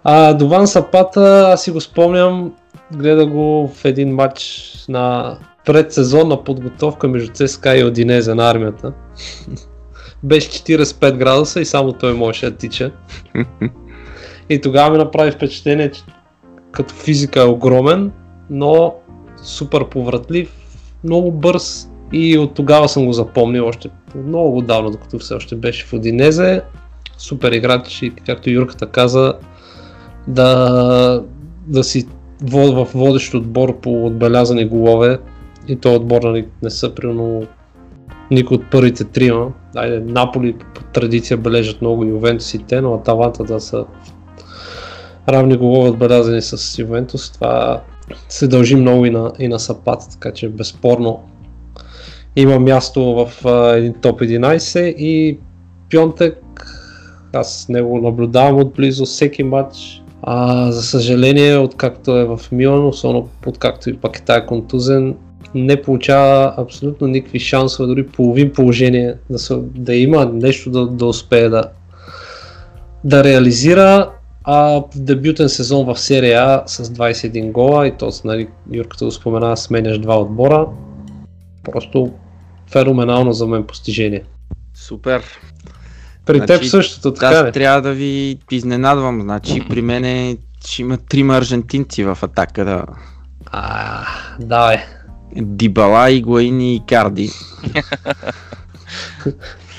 А 0.04 0.34
Дован 0.34 0.66
Сапата, 0.66 1.50
аз 1.52 1.64
си 1.64 1.70
го 1.70 1.80
спомням, 1.80 2.52
гледа 2.92 3.26
го 3.26 3.72
в 3.74 3.84
един 3.84 4.14
матч 4.14 4.72
на 4.88 5.36
предсезонна 5.64 6.44
подготовка 6.44 7.08
между 7.08 7.32
ЦСКА 7.32 7.76
и 7.76 7.84
Одинезе 7.84 8.34
на 8.34 8.50
армията. 8.50 8.92
Беше 10.22 10.50
45 10.50 11.16
градуса 11.16 11.60
и 11.60 11.64
само 11.64 11.92
той 11.92 12.14
можеше 12.14 12.50
да 12.50 12.56
тича. 12.56 12.90
И 14.48 14.60
тогава 14.60 14.90
ми 14.90 14.98
направи 14.98 15.30
впечатление, 15.30 15.90
че 15.90 16.02
като 16.72 16.94
физика 16.94 17.40
е 17.40 17.44
огромен, 17.44 18.12
но 18.50 18.94
супер 19.42 19.88
повратлив, 19.88 20.52
много 21.04 21.32
бърз 21.32 21.88
и 22.12 22.38
от 22.38 22.54
тогава 22.54 22.88
съм 22.88 23.06
го 23.06 23.12
запомнил 23.12 23.66
още 23.66 23.90
много 24.14 24.62
давно, 24.62 24.90
докато 24.90 25.18
все 25.18 25.34
още 25.34 25.56
беше 25.56 25.86
в 25.86 25.92
Одинезе. 25.92 26.62
Супер 27.18 27.52
играч 27.52 28.02
и 28.02 28.10
както 28.10 28.50
Юрката 28.50 28.86
каза, 28.86 29.34
да, 30.28 31.22
да 31.66 31.84
си 31.84 32.06
в 32.42 32.88
водещ 32.94 33.34
отбор 33.34 33.80
по 33.80 34.06
отбелязани 34.06 34.64
голове 34.64 35.18
и 35.68 35.76
то 35.76 35.94
отбор 35.94 36.20
не 36.62 36.70
са 36.70 36.94
примерно 36.94 37.42
никой 38.30 38.54
от 38.54 38.70
първите 38.70 39.04
трима. 39.04 39.52
Айде, 39.74 40.00
Наполи 40.00 40.56
по 40.74 40.84
традиция 40.84 41.36
бележат 41.36 41.80
много 41.80 42.04
Ювентус 42.04 42.54
и 42.54 42.58
те, 42.58 42.80
но 42.80 42.94
Аталанта 42.94 43.44
да 43.44 43.60
са 43.60 43.84
равни 45.28 45.56
голове 45.56 45.88
отбелязани 45.88 46.42
с 46.42 46.78
Ювентус. 46.78 47.30
Това 47.30 47.82
се 48.28 48.48
дължи 48.48 48.76
много 48.76 49.06
и 49.06 49.10
на, 49.10 49.32
и 49.38 49.48
на 49.48 49.58
Сапат, 49.58 50.00
така 50.10 50.32
че 50.32 50.48
безспорно 50.48 51.22
има 52.36 52.58
място 52.58 53.02
в 53.02 53.46
а, 53.46 53.76
един 53.76 53.94
топ 53.94 54.20
11 54.20 54.80
и 54.80 55.38
Пьонтек, 55.90 56.66
аз 57.32 57.68
него 57.68 58.00
наблюдавам 58.00 58.60
отблизо 58.60 59.04
всеки 59.04 59.42
матч. 59.42 60.02
А, 60.28 60.73
за 60.73 60.82
съжаление, 60.82 61.57
откакто 61.57 62.16
е 62.16 62.24
в 62.24 62.40
Милан, 62.53 62.86
особено 62.86 63.28
откакто 63.47 63.90
и 63.90 63.97
пак 63.97 64.19
е 64.19 64.23
тая 64.23 64.47
контузен, 64.47 65.15
не 65.55 65.82
получава 65.82 66.55
абсолютно 66.57 67.07
никакви 67.07 67.40
шансове, 67.40 67.86
дори 67.86 68.07
половин 68.07 68.53
положение 68.53 69.15
да, 69.31 69.39
се, 69.39 69.57
да 69.57 69.94
има 69.94 70.27
нещо 70.27 70.70
да, 70.70 70.86
да 70.86 71.07
успее 71.07 71.48
да, 71.48 71.65
да 73.05 73.24
реализира. 73.24 74.11
А 74.44 74.81
в 74.81 74.85
дебютен 74.97 75.48
сезон 75.48 75.86
в 75.86 75.98
серия 75.98 76.43
А 76.43 76.62
с 76.66 76.85
21 76.85 77.53
гола 77.53 77.86
и 77.86 77.93
то, 77.98 78.11
нали, 78.24 78.48
Юрката 78.73 79.05
го 79.05 79.11
спомена, 79.11 79.57
сменяш 79.57 79.98
два 79.98 80.20
отбора. 80.20 80.66
Просто 81.65 82.12
феноменално 82.70 83.32
за 83.32 83.47
мен 83.47 83.65
постижение. 83.65 84.23
Супер. 84.74 85.23
При 86.27 86.36
Значи, 86.36 86.61
теб 86.61 86.65
същото, 86.65 87.15
така 87.15 87.27
Аз 87.27 87.53
трябва 87.53 87.82
да 87.82 87.93
ви 87.93 88.39
изненадвам. 88.51 89.20
Значи 89.20 89.62
при 89.69 89.82
мен 89.82 90.36
ще 90.66 90.82
има 90.82 90.97
трима 90.97 91.36
аржентинци 91.36 92.05
в 92.05 92.19
атака. 92.23 92.65
Да. 92.65 92.85
А, 93.47 94.07
давай. 94.40 94.78
Дибала, 95.36 96.11
Игуаин 96.11 96.61
и 96.61 96.82
Карди. 96.89 97.31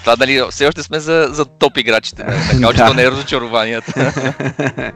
Това 0.02 0.16
дали 0.16 0.42
все 0.50 0.68
още 0.68 0.84
сме 0.84 1.00
за, 1.00 1.28
за 1.32 1.46
топ 1.46 1.78
играчите. 1.78 2.24
не? 2.24 2.32
Така 2.62 2.74
че 2.74 2.78
Да. 2.84 2.94
не 2.94 3.04
е 3.04 3.12
разочарованията. 3.12 4.14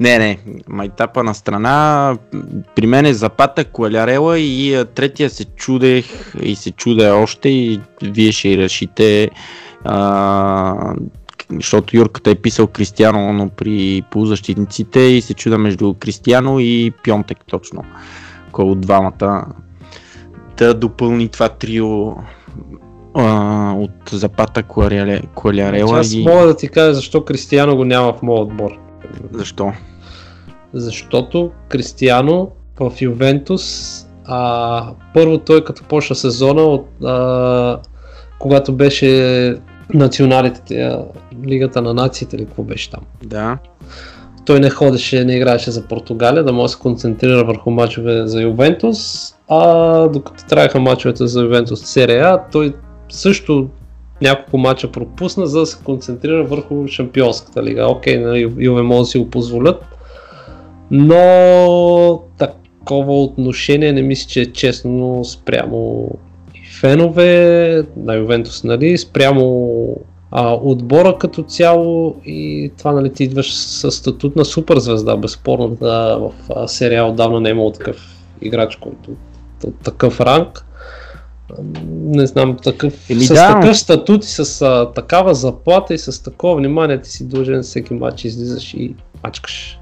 не, 0.00 0.18
не, 0.18 0.38
майтапа 0.68 1.22
на 1.24 1.34
страна. 1.34 2.16
При 2.74 2.86
мен 2.86 3.06
е 3.06 3.14
Запата, 3.14 3.64
Куалярела 3.64 4.38
и 4.38 4.84
третия 4.94 5.30
се 5.30 5.44
чудех 5.44 6.04
и 6.42 6.56
се 6.56 6.70
чудя 6.70 7.14
още 7.14 7.48
и 7.48 7.80
вие 8.02 8.32
ще 8.32 8.48
и 8.48 8.58
решите. 8.58 9.30
А, 9.88 10.94
защото 11.50 11.96
Юрката 11.96 12.30
е 12.30 12.34
писал 12.34 12.66
Кристиано, 12.66 13.32
но 13.32 13.48
при 13.48 14.02
полузащитниците 14.10 15.00
и 15.00 15.22
се 15.22 15.34
чуда 15.34 15.58
между 15.58 15.94
Кристиано 15.94 16.58
и 16.58 16.92
Пьонтек 17.04 17.38
точно. 17.46 17.84
Кой 18.52 18.64
от 18.64 18.80
двамата 18.80 19.46
да 20.58 20.74
допълни 20.74 21.28
това 21.28 21.48
трио 21.48 22.14
а, 23.14 23.72
от 23.72 24.10
Запата, 24.10 24.62
Куалярела, 24.62 25.20
Куалярела 25.34 25.98
Аз 25.98 26.12
и... 26.12 26.24
мога 26.28 26.46
да 26.46 26.56
ти 26.56 26.68
кажа 26.68 26.94
защо 26.94 27.24
Кристияно 27.24 27.76
го 27.76 27.84
няма 27.84 28.12
в 28.12 28.22
моят 28.22 28.50
отбор. 28.50 28.70
Защо? 29.32 29.72
Защото 30.72 31.50
Кристияно 31.68 32.50
в 32.80 32.92
Ювентус, 33.00 34.06
а, 34.24 34.90
първо 35.14 35.38
той 35.38 35.64
като 35.64 35.84
почна 35.84 36.16
сезона, 36.16 36.62
от, 36.62 36.88
а, 37.04 37.78
когато 38.38 38.72
беше 38.72 39.56
националите, 39.94 40.60
тия, 40.64 40.98
Лигата 41.46 41.82
на 41.82 41.94
нациите 41.94 42.36
или 42.36 42.46
какво 42.46 42.62
беше 42.62 42.90
там. 42.90 43.00
Да. 43.24 43.58
Той 44.46 44.60
не 44.60 44.70
ходеше, 44.70 45.24
не 45.24 45.36
играеше 45.36 45.70
за 45.70 45.82
Португалия, 45.82 46.44
да 46.44 46.52
може 46.52 46.64
да 46.64 46.68
се 46.68 46.78
концентрира 46.78 47.44
върху 47.44 47.70
мачове 47.70 48.26
за 48.26 48.42
Ювентус, 48.42 48.98
а 49.48 50.08
докато 50.08 50.46
траеха 50.46 50.80
мачовете 50.80 51.26
за 51.26 51.42
Ювентус 51.42 51.80
серия 51.80 52.28
А, 52.28 52.42
той 52.52 52.74
също 53.08 53.68
няколко 54.22 54.58
мача 54.58 54.92
пропусна, 54.92 55.46
за 55.46 55.60
да 55.60 55.66
се 55.66 55.78
концентрира 55.84 56.44
върху 56.44 56.88
Шампионската 56.88 57.62
лига. 57.62 57.86
Окей, 57.86 58.18
на 58.18 58.38
Юве 58.38 58.82
могат 58.82 59.02
да 59.02 59.06
си 59.06 59.18
го 59.18 59.30
позволят, 59.30 59.84
но 60.90 62.22
такова 62.38 63.22
отношение 63.22 63.92
не 63.92 64.02
мисля, 64.02 64.28
че 64.28 64.40
е 64.40 64.52
честно 64.52 65.24
спрямо 65.24 66.10
фенове 66.80 67.82
на 67.96 68.14
Ювентус, 68.14 68.64
нали, 68.64 68.98
спрямо 68.98 69.96
а, 70.30 70.52
отбора 70.54 71.18
като 71.18 71.42
цяло 71.42 72.16
и 72.24 72.70
това 72.78 72.92
нали 72.92 73.12
ти 73.12 73.24
идваш 73.24 73.54
с 73.54 73.90
статут 73.90 74.36
на 74.36 74.44
суперзвезда, 74.44 75.16
безспорно 75.16 75.68
да, 75.68 76.16
в 76.16 76.32
а, 76.56 76.96
А 76.96 77.04
отдавна 77.04 77.40
не 77.40 77.48
е 77.48 77.52
имало 77.52 77.72
такъв 77.72 78.16
играч, 78.42 78.76
който 78.76 79.10
от 79.64 79.74
такъв 79.84 80.20
ранг. 80.20 80.64
Не 81.92 82.26
знам, 82.26 82.56
такъв, 82.62 83.10
Еми 83.10 83.24
с 83.24 83.34
да, 83.34 83.60
такъв 83.60 83.78
статут 83.78 84.24
и 84.24 84.28
с 84.28 84.62
а, 84.62 84.92
такава 84.92 85.34
заплата 85.34 85.94
и 85.94 85.98
с 85.98 86.22
такова 86.22 86.56
внимание 86.56 87.00
ти 87.00 87.10
си 87.10 87.28
дължен 87.28 87.62
всеки 87.62 87.94
матч 87.94 88.24
излизаш 88.24 88.74
и 88.74 88.94
мачкаш. 89.24 89.78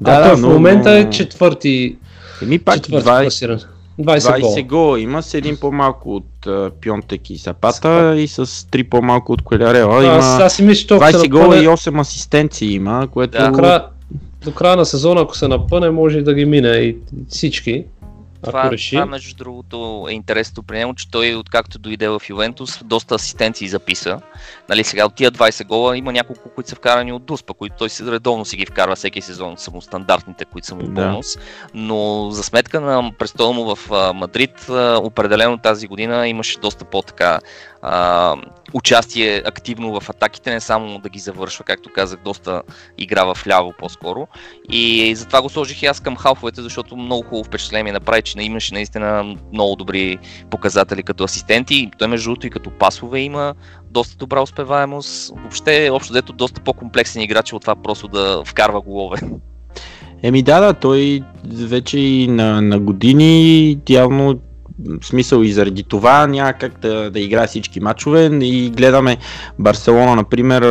Да, 0.00 0.10
а 0.10 0.20
да, 0.20 0.26
той 0.26 0.36
в 0.36 0.40
момента 0.42 0.90
но- 0.90 0.96
е 0.96 1.10
четвърти, 1.10 1.96
Еми 2.42 2.58
пак 2.58 2.74
четвърти 2.74 3.06
20, 3.06 3.22
класиран. 3.22 3.60
20, 4.02 4.40
20 4.40 4.66
гола. 4.66 5.00
Има 5.00 5.22
с 5.22 5.34
един 5.34 5.56
по-малко 5.56 6.16
от 6.16 6.46
а, 6.46 6.70
Пьонтек 6.82 7.30
и 7.30 7.38
Сапата 7.38 8.14
и 8.18 8.28
с 8.28 8.46
3 8.46 8.88
по-малко 8.88 9.32
от 9.32 9.42
Колярела. 9.42 10.04
Има 10.04 10.14
Аз, 10.14 10.40
аз 10.40 10.54
си 10.54 10.62
мисля, 10.62 10.80
че 10.80 10.86
той, 10.86 10.96
ако 10.96 11.18
се 11.18 11.26
20 11.26 11.30
гола 11.30 11.56
и 11.56 11.68
8 11.68 12.00
асистенции 12.00 12.74
има, 12.74 13.08
което... 13.12 13.38
Да. 13.38 13.50
до, 13.50 13.52
края, 13.52 13.84
до 14.44 14.52
края 14.52 14.76
на 14.76 14.84
сезона, 14.84 15.20
ако 15.20 15.36
се 15.36 15.48
напъне, 15.48 15.90
може 15.90 16.22
да 16.22 16.34
ги 16.34 16.44
мине 16.44 16.68
и 16.68 16.96
всички. 17.28 17.84
Ако 18.42 18.50
Това, 18.50 18.70
реши. 18.70 18.96
това, 18.96 19.06
между 19.06 19.36
другото, 19.36 20.06
е 20.10 20.12
интересното 20.12 20.62
при 20.62 20.78
него, 20.78 20.94
че 20.94 21.10
той, 21.10 21.34
откакто 21.34 21.78
дойде 21.78 22.08
в 22.08 22.22
Ювентус, 22.28 22.84
доста 22.84 23.14
асистенции 23.14 23.68
записа. 23.68 24.20
Нали, 24.68 24.84
сега 24.84 25.06
от 25.06 25.14
тия 25.14 25.32
20 25.32 25.66
гола 25.66 25.96
има 25.96 26.12
няколко, 26.12 26.48
които 26.54 26.70
са 26.70 26.76
вкарани 26.76 27.12
от 27.12 27.24
Дуспа, 27.24 27.54
които 27.54 27.76
той 27.78 27.90
си 27.90 28.04
редовно 28.04 28.44
си 28.44 28.56
ги 28.56 28.66
вкарва 28.66 28.96
всеки 28.96 29.20
сезон, 29.20 29.54
само 29.56 29.80
стандартните, 29.82 30.44
които 30.44 30.66
са 30.66 30.74
му 30.74 30.82
Да. 30.82 30.88
бонус. 30.88 31.26
Но 31.74 32.30
за 32.30 32.42
сметка 32.42 32.80
на 32.80 33.12
престола 33.18 33.52
му 33.52 33.74
в 33.74 33.90
Мадрид, 34.14 34.66
определено 35.02 35.58
тази 35.58 35.86
година 35.86 36.28
имаше 36.28 36.58
доста 36.58 36.84
по-така 36.84 37.38
а, 37.82 38.36
участие 38.74 39.42
активно 39.46 40.00
в 40.00 40.10
атаките, 40.10 40.50
не 40.50 40.60
само 40.60 40.98
да 40.98 41.08
ги 41.08 41.18
завършва, 41.18 41.64
както 41.64 41.90
казах, 41.94 42.20
доста 42.24 42.62
игра 42.98 43.34
в 43.34 43.46
ляво 43.46 43.72
по-скоро. 43.78 44.26
И 44.70 45.14
затова 45.14 45.42
го 45.42 45.48
сложих 45.48 45.82
и 45.82 45.86
аз 45.86 46.00
към 46.00 46.16
халфовете, 46.16 46.62
защото 46.62 46.96
много 46.96 47.22
хубаво 47.22 47.44
впечатление 47.44 47.84
ми 47.84 47.92
направи, 47.92 48.22
че 48.22 48.40
имаше 48.40 48.74
наистина 48.74 49.36
много 49.52 49.76
добри 49.76 50.18
показатели 50.50 51.02
като 51.02 51.24
асистенти. 51.24 51.90
Той 51.98 52.08
между 52.08 52.30
другото 52.30 52.46
и 52.46 52.50
като 52.50 52.70
пасове 52.70 53.20
има 53.20 53.54
доста 53.90 54.16
добра 54.16 54.42
успеваемост. 54.42 55.32
Въобще, 55.36 55.90
общо 55.92 56.12
дето, 56.12 56.32
доста 56.32 56.60
по-комплексен 56.60 57.22
играч 57.22 57.52
от 57.52 57.60
това 57.62 57.76
просто 57.76 58.08
да 58.08 58.42
вкарва 58.44 58.80
голове. 58.80 59.20
Еми 60.22 60.42
да, 60.42 60.60
да, 60.60 60.74
той 60.74 61.22
вече 61.44 61.98
и 61.98 62.26
на, 62.26 62.62
на 62.62 62.78
години 62.78 63.78
явно 63.88 64.40
смисъл 65.02 65.42
и 65.42 65.52
заради 65.52 65.82
това 65.82 66.26
няма 66.26 66.52
как 66.52 66.80
да, 66.80 67.10
да 67.10 67.20
играе 67.20 67.46
всички 67.46 67.80
матчове 67.80 68.30
и 68.42 68.70
гледаме 68.70 69.16
Барселона, 69.58 70.16
например, 70.16 70.62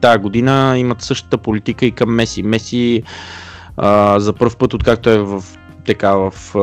тая 0.00 0.18
година 0.18 0.78
имат 0.78 1.02
същата 1.02 1.38
политика 1.38 1.86
и 1.86 1.90
към 1.90 2.14
Меси. 2.14 2.42
Меси 2.42 3.02
а, 3.76 4.20
за 4.20 4.32
първ 4.32 4.56
път, 4.58 4.74
откакто 4.74 5.10
е 5.10 5.18
в 5.18 5.44
така 5.86 6.14
в 6.14 6.32
а, 6.54 6.60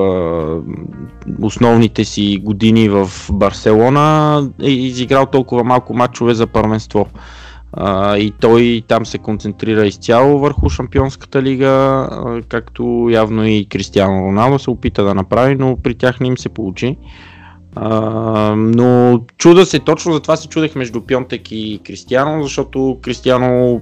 основните 1.41 2.05
си 2.05 2.39
години 2.43 2.89
в 2.89 3.09
Барселона 3.31 4.49
е 4.61 4.69
изиграл 4.69 5.25
толкова 5.25 5.63
малко 5.63 5.93
матчове 5.93 6.33
за 6.33 6.47
първенство. 6.47 7.07
А, 7.73 8.17
и 8.17 8.31
той 8.31 8.83
там 8.87 9.05
се 9.05 9.17
концентрира 9.17 9.87
изцяло 9.87 10.39
върху 10.39 10.69
Шампионската 10.69 11.41
лига, 11.41 11.67
а, 11.67 12.41
както 12.47 13.07
явно 13.11 13.45
и 13.47 13.65
Кристиано 13.65 14.25
Роналдо 14.25 14.59
се 14.59 14.69
опита 14.69 15.03
да 15.03 15.15
направи, 15.15 15.55
но 15.55 15.77
при 15.83 15.95
тях 15.95 16.19
не 16.19 16.27
им 16.27 16.37
се 16.37 16.49
получи. 16.49 16.97
А, 17.75 17.99
но 18.55 19.21
чуда 19.37 19.65
се, 19.65 19.79
точно 19.79 20.13
за 20.13 20.19
това 20.19 20.35
се 20.35 20.47
чудех 20.47 20.75
между 20.75 21.01
Пьонтек 21.01 21.51
и 21.51 21.79
Кристиано, 21.85 22.43
защото 22.43 22.97
Кристиано 23.01 23.81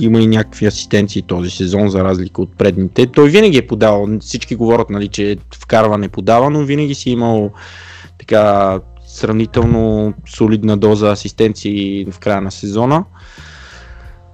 има 0.00 0.20
и 0.20 0.26
някакви 0.26 0.66
асистенции 0.66 1.22
този 1.22 1.50
сезон, 1.50 1.88
за 1.88 2.04
разлика 2.04 2.42
от 2.42 2.56
предните. 2.58 3.06
Той 3.06 3.28
винаги 3.28 3.58
е 3.58 3.66
подавал, 3.66 4.08
всички 4.20 4.54
говорят, 4.54 4.90
нали, 4.90 5.08
че 5.08 5.36
вкарва 5.54 5.98
не 5.98 6.08
подава, 6.08 6.50
но 6.50 6.64
винаги 6.64 6.94
си 6.94 7.10
имал 7.10 7.50
така 8.18 8.80
сравнително 9.16 10.14
солидна 10.36 10.76
доза 10.76 11.10
асистенции 11.10 12.06
в 12.10 12.18
края 12.18 12.40
на 12.40 12.50
сезона. 12.50 13.04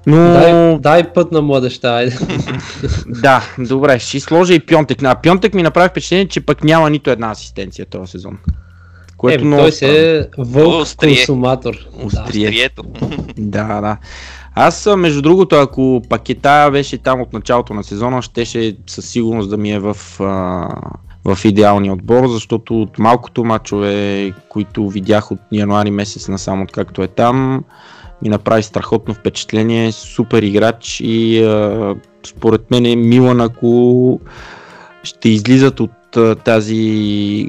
Но 0.06 0.16
Дай, 0.16 0.78
дай 0.78 1.12
път 1.12 1.32
на 1.32 1.42
младеща, 1.42 1.88
айде. 1.88 2.18
да, 3.06 3.42
добре, 3.58 3.98
ще 3.98 4.20
сложа 4.20 4.54
и 4.54 4.66
Пьонтек. 4.66 5.02
А 5.02 5.14
Пьонтек 5.14 5.54
ми 5.54 5.62
направи 5.62 5.88
впечатление, 5.88 6.28
че 6.28 6.40
пък 6.40 6.64
няма 6.64 6.90
нито 6.90 7.10
една 7.10 7.30
асистенция 7.30 7.86
този 7.86 8.10
сезон. 8.10 8.38
Което 9.16 9.40
Еми, 9.40 9.48
много 9.48 9.62
той 9.62 9.72
се 9.72 10.18
е 10.18 10.26
вълк 10.38 10.82
Острие. 10.82 11.16
консуматор. 11.16 11.74
Да. 11.74 12.06
Острие. 12.06 12.48
Острието. 12.48 12.84
Да, 13.36 13.80
да. 13.80 13.96
Аз, 14.54 14.88
между 14.96 15.22
другото, 15.22 15.56
ако 15.56 16.02
пакета 16.08 16.68
беше 16.72 16.98
там 16.98 17.20
от 17.20 17.32
началото 17.32 17.74
на 17.74 17.84
сезона, 17.84 18.22
щеше 18.22 18.76
със 18.86 19.06
сигурност 19.06 19.50
да 19.50 19.56
ми 19.56 19.72
е 19.72 19.78
в, 19.78 19.96
а, 20.20 20.68
в 21.24 21.38
идеалния 21.44 21.92
отбор, 21.92 22.28
защото 22.28 22.82
от 22.82 22.98
малкото 22.98 23.44
мачове, 23.44 24.32
които 24.48 24.88
видях 24.88 25.32
от 25.32 25.38
януари 25.52 25.90
месец 25.90 26.28
насам, 26.28 26.62
откакто 26.62 27.02
е 27.02 27.08
там, 27.08 27.64
ми 28.22 28.28
направи 28.28 28.62
страхотно 28.62 29.14
впечатление, 29.14 29.92
супер 29.92 30.42
играч 30.42 31.00
и 31.04 31.44
а, 31.44 31.94
според 32.26 32.70
мен 32.70 32.86
е 32.86 32.96
Милан, 32.96 33.40
ако 33.40 34.20
ще 35.02 35.28
излизат 35.28 35.80
от 35.80 36.16
а, 36.16 36.34
тази 36.34 37.48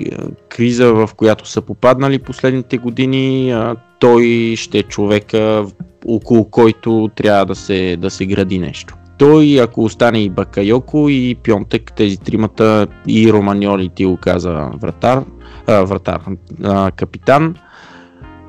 криза, 0.49 0.93
в 0.93 1.09
която 1.15 1.47
са 1.47 1.61
попаднали 1.61 2.19
последните 2.19 2.77
години, 2.77 3.51
а, 3.51 3.75
той 3.99 4.53
ще 4.57 4.77
е 4.77 4.83
човека, 4.83 5.65
около 6.05 6.49
който 6.49 7.09
трябва 7.15 7.45
да 7.45 7.55
се, 7.55 7.97
да 7.99 8.09
се 8.09 8.25
гради 8.25 8.59
нещо. 8.59 8.95
Той, 9.17 9.59
ако 9.61 9.83
остане 9.83 10.23
и 10.23 10.29
Бакайоко, 10.29 11.09
и 11.09 11.35
Пьонтек, 11.43 11.93
тези 11.95 12.17
тримата, 12.17 12.87
и 13.07 13.33
Романьоли, 13.33 13.89
ти 13.89 14.05
го 14.05 14.17
каза 14.17 14.69
вратар, 14.81 15.23
а, 15.67 15.83
вратар 15.83 16.21
а, 16.63 16.91
капитан, 16.91 17.55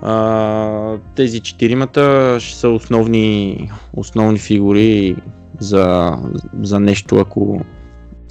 а, 0.02 0.98
тези 1.14 1.40
четиримата 1.40 2.36
ще 2.40 2.56
са 2.56 2.68
основни, 2.68 3.70
основни 3.92 4.38
фигури 4.38 5.16
за, 5.60 6.16
за 6.60 6.80
нещо, 6.80 7.16
ако, 7.16 7.60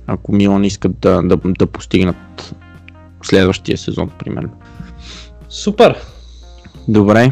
ако 0.07 0.31
Милан 0.31 0.63
искат 0.63 0.99
да, 0.99 1.21
да, 1.21 1.37
да 1.45 1.67
постигнат 1.67 2.55
следващия 3.23 3.77
сезон, 3.77 4.09
примерно. 4.19 4.51
Супер. 5.49 5.95
Добре. 6.87 7.31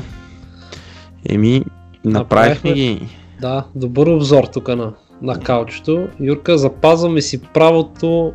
Еми, 1.29 1.63
направихме 2.05 2.19
Направихме. 2.19 2.73
ги. 2.73 3.07
Да, 3.41 3.65
добър 3.75 4.07
обзор 4.07 4.43
тук 4.43 4.67
на, 4.67 4.93
на 5.21 5.39
каучето. 5.39 6.07
Юрка, 6.19 6.57
запазваме 6.57 7.21
си 7.21 7.41
правото 7.53 8.31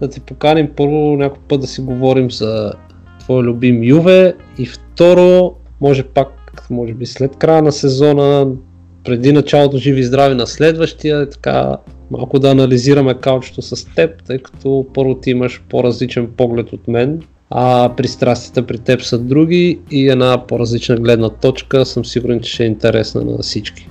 да 0.00 0.08
ти 0.08 0.20
поканим 0.20 0.68
първо 0.76 1.16
някой 1.16 1.42
път 1.48 1.60
да 1.60 1.66
си 1.66 1.80
говорим 1.80 2.30
за 2.30 2.72
твой 3.20 3.42
любим 3.42 3.84
Юве 3.84 4.34
и 4.58 4.66
второ, 4.66 5.54
може 5.80 6.02
пак, 6.02 6.62
може 6.70 6.94
би 6.94 7.06
след 7.06 7.36
края 7.36 7.62
на 7.62 7.72
сезона, 7.72 8.46
преди 9.04 9.32
началото 9.32 9.78
живи 9.78 10.00
и 10.00 10.04
здрави 10.04 10.34
на 10.34 10.46
следващия, 10.46 11.28
така 11.28 11.76
малко 12.10 12.38
да 12.38 12.50
анализираме 12.50 13.14
каучето 13.14 13.62
с 13.62 13.94
теб, 13.94 14.22
тъй 14.26 14.38
като 14.38 14.86
първо 14.94 15.14
ти 15.14 15.30
имаш 15.30 15.62
по-различен 15.68 16.30
поглед 16.36 16.72
от 16.72 16.88
мен, 16.88 17.22
а 17.50 17.92
пристрастията 17.96 18.66
при 18.66 18.78
теб 18.78 19.02
са 19.02 19.18
други 19.18 19.80
и 19.90 20.08
една 20.08 20.46
по-различна 20.46 20.96
гледна 20.96 21.28
точка 21.28 21.86
съм 21.86 22.04
сигурен, 22.04 22.40
че 22.40 22.52
ще 22.52 22.62
е 22.62 22.66
интересна 22.66 23.24
на 23.24 23.38
всички. 23.38 23.88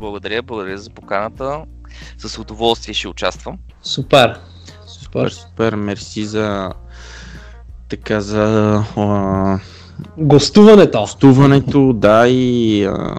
Благодаря, 0.00 0.42
благодаря 0.42 0.78
за 0.78 0.90
поканата. 0.90 1.64
С 2.18 2.38
удоволствие 2.38 2.94
ще 2.94 3.08
участвам. 3.08 3.58
Супер. 3.82 4.38
Супер, 4.86 5.28
Супер. 5.30 5.74
мерси 5.74 6.24
за 6.24 6.72
така 7.88 8.20
за 8.20 8.74
а, 8.96 9.58
Гостуването. 10.18 11.00
гостуването, 11.00 11.92
да 11.92 12.28
и 12.28 12.84
а, 12.84 13.16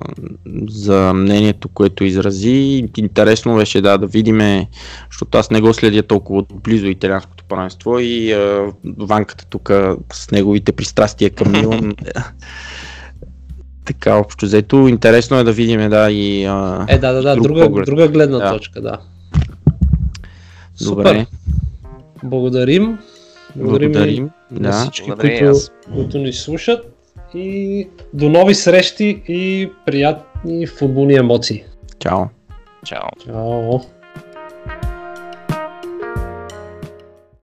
за 0.67 1.13
мнението, 1.13 1.67
което 1.67 2.03
изрази. 2.03 2.87
Интересно 2.97 3.55
беше 3.55 3.81
да, 3.81 3.97
да 3.97 4.07
видиме, 4.07 4.67
защото 5.11 5.37
аз 5.37 5.51
не 5.51 5.61
го 5.61 5.73
следя 5.73 6.03
толкова 6.03 6.45
близо 6.53 6.85
италианското 6.85 7.43
първенство 7.43 7.99
и 7.99 8.33
а, 8.33 8.73
Ванката 8.97 9.45
тук 9.45 9.69
с 10.13 10.31
неговите 10.31 10.71
пристрастия 10.71 11.29
към 11.29 11.51
Милан. 11.51 11.95
така, 13.93 14.15
общо 14.15 14.45
взето, 14.45 14.77
интересно 14.77 15.37
е 15.37 15.43
да 15.43 15.51
видиме, 15.51 15.89
да, 15.89 16.11
и 16.11 16.45
а, 16.45 16.85
Е, 16.89 16.97
да, 16.97 17.13
да, 17.13 17.21
да, 17.21 17.33
друг 17.35 17.43
друга, 17.45 17.65
поглед. 17.65 17.85
друга 17.85 18.07
гледна 18.07 18.37
Да. 18.37 18.51
точка, 18.51 18.81
да. 18.81 18.97
Добре, 20.81 21.09
Супер. 21.09 21.25
Благодарим. 22.23 22.97
Благодарим, 23.55 23.91
благодарим. 23.91 24.29
на 24.51 24.59
Да. 24.61 24.73
всички, 24.73 25.07
Благодаря 25.07 25.27
и 25.27 25.39
които, 25.39 25.51
аз. 25.51 25.71
които 25.93 26.17
ни 26.17 26.33
слушат. 26.33 26.85
И 27.33 27.87
до 28.13 28.29
нови 28.29 28.55
срещи 28.55 29.23
и 29.27 29.69
приятни 29.85 30.67
футболни 30.67 31.13
емоции. 31.13 31.63
Чао. 31.99 32.19
Чао. 32.85 33.09
Чао! 33.25 33.79